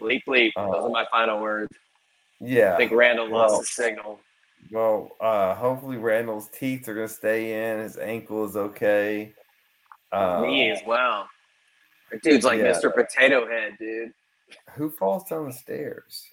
Bleep, 0.00 0.20
bleep. 0.26 0.50
Those 0.56 0.74
Uh, 0.74 0.86
are 0.86 0.88
my 0.88 1.06
final 1.12 1.40
words. 1.40 1.76
Yeah. 2.40 2.72
I 2.74 2.78
think 2.78 2.90
Randall 2.90 3.30
well- 3.30 3.52
lost 3.52 3.60
the 3.60 3.66
signal. 3.66 4.18
Well, 4.72 5.10
uh, 5.20 5.54
hopefully 5.54 5.96
Randall's 5.96 6.48
teeth 6.48 6.86
are 6.88 6.94
gonna 6.94 7.08
stay 7.08 7.72
in. 7.72 7.80
His 7.80 7.96
ankle 7.98 8.44
is 8.44 8.56
okay. 8.56 9.32
Uh, 10.12 10.42
Me 10.42 10.70
as 10.70 10.80
well. 10.86 11.28
That 12.10 12.22
dude's 12.22 12.44
like 12.44 12.58
yeah. 12.60 12.72
Mr. 12.72 12.92
Potato 12.94 13.46
Head, 13.48 13.76
dude. 13.78 14.12
who 14.74 14.90
falls 14.90 15.24
down 15.24 15.46
the 15.46 15.52
stairs? 15.52 16.24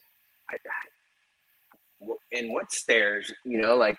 I, 0.49 0.55
I, 0.55 2.07
in 2.31 2.51
what 2.53 2.71
stairs? 2.71 3.31
You 3.43 3.59
know, 3.61 3.75
like, 3.75 3.97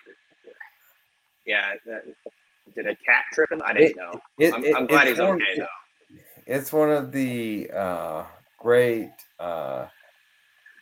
yeah. 1.46 1.72
That, 1.86 2.02
did 2.74 2.86
a 2.86 2.94
cat 2.96 3.24
trip 3.32 3.50
him? 3.50 3.62
I 3.64 3.72
didn't 3.72 3.90
It- 3.90 3.96
know. 3.96 4.20
It- 4.38 4.54
I'm, 4.54 4.64
it- 4.64 4.76
I'm 4.76 4.86
glad 4.86 5.08
he's 5.08 5.18
one- 5.18 5.30
okay 5.42 5.58
though. 5.58 5.66
It's 6.46 6.72
one 6.72 6.90
of 6.90 7.12
the 7.12 7.70
uh, 7.74 8.24
great 8.58 9.10
uh, 9.38 9.86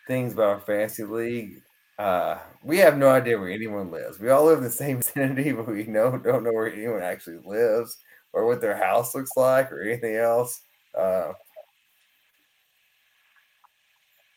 things 0.06 0.32
about 0.34 0.46
our 0.50 0.60
fantasy 0.60 1.02
league. 1.02 1.60
Uh, 1.98 2.38
we 2.62 2.78
have 2.78 2.98
no 2.98 3.08
idea 3.08 3.38
where 3.38 3.48
anyone 3.48 3.90
lives. 3.90 4.18
We 4.20 4.28
all 4.28 4.44
live 4.44 4.58
in 4.58 4.64
the 4.64 4.70
same 4.70 4.96
vicinity, 5.02 5.52
but 5.52 5.66
we 5.66 5.84
know 5.84 6.18
don't 6.18 6.44
know 6.44 6.52
where 6.52 6.72
anyone 6.72 7.02
actually 7.02 7.38
lives 7.44 7.98
or 8.32 8.46
what 8.46 8.60
their 8.60 8.76
house 8.76 9.14
looks 9.14 9.30
like 9.36 9.72
or 9.72 9.82
anything 9.82 10.16
else. 10.16 10.60
Uh, 10.96 11.32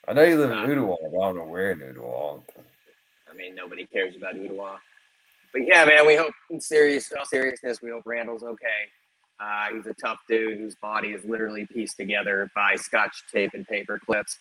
I 0.07 0.14
know 0.14 0.23
you 0.23 0.38
live 0.38 0.52
in. 0.52 0.57
Ooltewah, 0.57 0.95
but 1.11 1.19
I 1.19 1.26
don't 1.26 1.36
know 1.36 1.45
where 1.45 1.72
in 1.72 1.80
Ooltewah. 1.80 2.41
I 3.30 3.36
mean, 3.36 3.56
nobody 3.56 3.86
cares 3.86 4.15
about 4.15 4.36
Ooltewah. 4.36 4.77
But 5.52 5.68
yeah, 5.68 5.84
man, 5.86 6.07
we 6.07 6.15
hope 6.15 6.34
in 6.49 6.61
serious, 6.61 7.11
all 7.18 7.26
seriousness, 7.26 7.81
we 7.81 7.90
hope 7.90 8.03
Randall's 8.06 8.44
okay. 8.44 8.88
Uh, 9.40 9.73
he's 9.73 9.86
a 9.86 9.94
tough 9.94 10.19
dude 10.27 10.57
whose 10.57 10.76
body 10.76 11.10
is 11.10 11.23
literally 11.26 11.65
pieced 11.65 11.98
together 11.98 12.49
by 12.56 12.76
scotch 12.76 13.23
tape 13.31 13.52
and 13.53 13.65
paper 13.68 13.99
clips. 14.03 14.38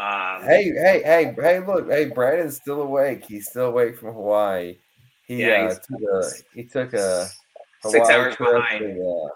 Um, 0.00 0.42
Hey, 0.48 0.64
hey, 0.72 1.02
hey, 1.04 1.34
hey! 1.36 1.58
Look, 1.60 1.90
hey, 1.90 2.06
Brandon's 2.06 2.56
still 2.56 2.80
awake. 2.80 3.22
He's 3.26 3.50
still 3.50 3.66
awake 3.66 3.98
from 3.98 4.14
Hawaii. 4.14 4.78
He 5.26 5.42
Yeah, 5.42 5.66
uh, 5.66 5.74
took 5.74 6.00
a 6.14 6.30
he 6.54 6.64
took 6.64 6.94
a 6.94 7.26
Six 7.86 8.08
hours 8.08 8.36
behind. 8.36 8.78
to, 8.80 9.28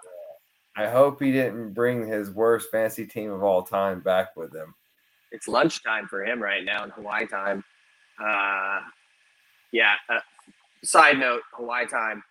uh, 0.77 0.81
I 0.81 0.89
hope 0.89 1.21
he 1.21 1.31
didn't 1.31 1.73
bring 1.73 2.07
his 2.07 2.31
worst 2.31 2.69
fantasy 2.71 3.05
team 3.05 3.31
of 3.31 3.43
all 3.43 3.61
time 3.63 4.01
back 4.01 4.35
with 4.35 4.53
him. 4.55 4.73
it's 5.31 5.47
lunchtime 5.47 6.07
for 6.07 6.23
him 6.25 6.41
right 6.41 6.65
now 6.65 6.83
in 6.83 6.89
Hawaii 6.91 7.27
time. 7.27 7.63
Uh, 8.19 8.79
yeah. 9.71 9.93
Uh, 10.09 10.19
side 10.83 11.19
note: 11.19 11.41
Hawaii 11.53 11.85
time. 11.85 12.23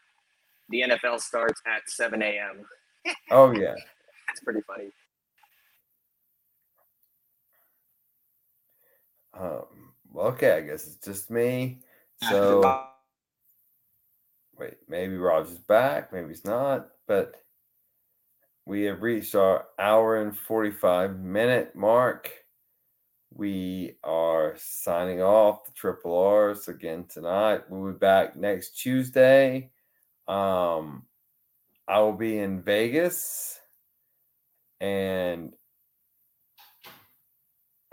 The 0.70 0.81
NFL 0.81 1.20
starts 1.20 1.61
at 1.66 1.89
7 1.89 2.20
a.m. 2.23 2.65
Oh 3.31 3.52
yeah, 3.52 3.74
That's 4.27 4.40
pretty 4.43 4.62
funny. 4.66 4.90
Um, 9.39 9.93
well, 10.12 10.27
okay. 10.28 10.52
I 10.56 10.61
guess 10.62 10.86
it's 10.86 11.05
just 11.05 11.31
me. 11.31 11.81
So 12.31 12.62
wait, 14.56 14.74
maybe 14.89 15.16
Rob's 15.16 15.51
is 15.51 15.59
back. 15.59 16.12
Maybe 16.12 16.28
he's 16.28 16.44
not. 16.44 16.89
But 17.06 17.35
we 18.66 18.82
have 18.85 19.02
reached 19.02 19.35
our 19.35 19.66
hour 19.78 20.23
and 20.23 20.36
forty-five 20.36 21.19
minute 21.19 21.74
mark. 21.74 22.31
we 23.36 23.97
are 24.05 24.55
signing 24.56 25.20
off 25.20 25.65
the 25.65 25.73
Triple 25.73 26.16
R's 26.16 26.69
again 26.69 27.05
tonight. 27.09 27.62
We'll 27.69 27.93
be 27.93 27.98
back 27.98 28.36
next 28.36 28.78
Tuesday. 28.78 29.70
Um, 30.28 31.05
I 31.89 31.98
will 32.01 32.12
be 32.15 32.39
in 32.39 32.62
Vegas 32.62 33.59
and 34.81 35.52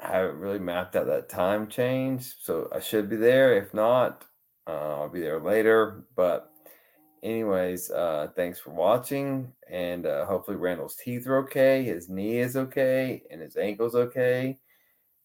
I 0.03 0.11
haven't 0.13 0.39
really 0.39 0.59
mapped 0.59 0.95
out 0.95 1.05
that 1.07 1.29
time 1.29 1.67
change, 1.67 2.33
so 2.41 2.67
I 2.73 2.79
should 2.79 3.09
be 3.09 3.17
there. 3.17 3.53
If 3.53 3.73
not, 3.73 4.25
uh, 4.67 5.01
I'll 5.01 5.09
be 5.09 5.21
there 5.21 5.39
later. 5.39 6.05
But, 6.15 6.51
anyways, 7.21 7.91
uh, 7.91 8.29
thanks 8.35 8.59
for 8.59 8.71
watching, 8.71 9.53
and 9.69 10.07
uh, 10.07 10.25
hopefully 10.25 10.57
Randall's 10.57 10.95
teeth 10.95 11.27
are 11.27 11.37
okay, 11.39 11.83
his 11.83 12.09
knee 12.09 12.39
is 12.39 12.57
okay, 12.57 13.23
and 13.29 13.41
his 13.41 13.57
ankle's 13.57 13.95
okay. 13.95 14.57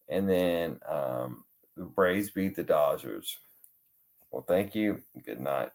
And 0.09 0.29
then 0.29 0.79
um, 0.87 1.43
the 1.75 1.85
Braves 1.85 2.29
beat 2.29 2.55
the 2.55 2.63
Dodgers. 2.63 3.37
Well, 4.31 4.45
thank 4.47 4.75
you. 4.75 5.01
Good 5.25 5.39
night. 5.39 5.71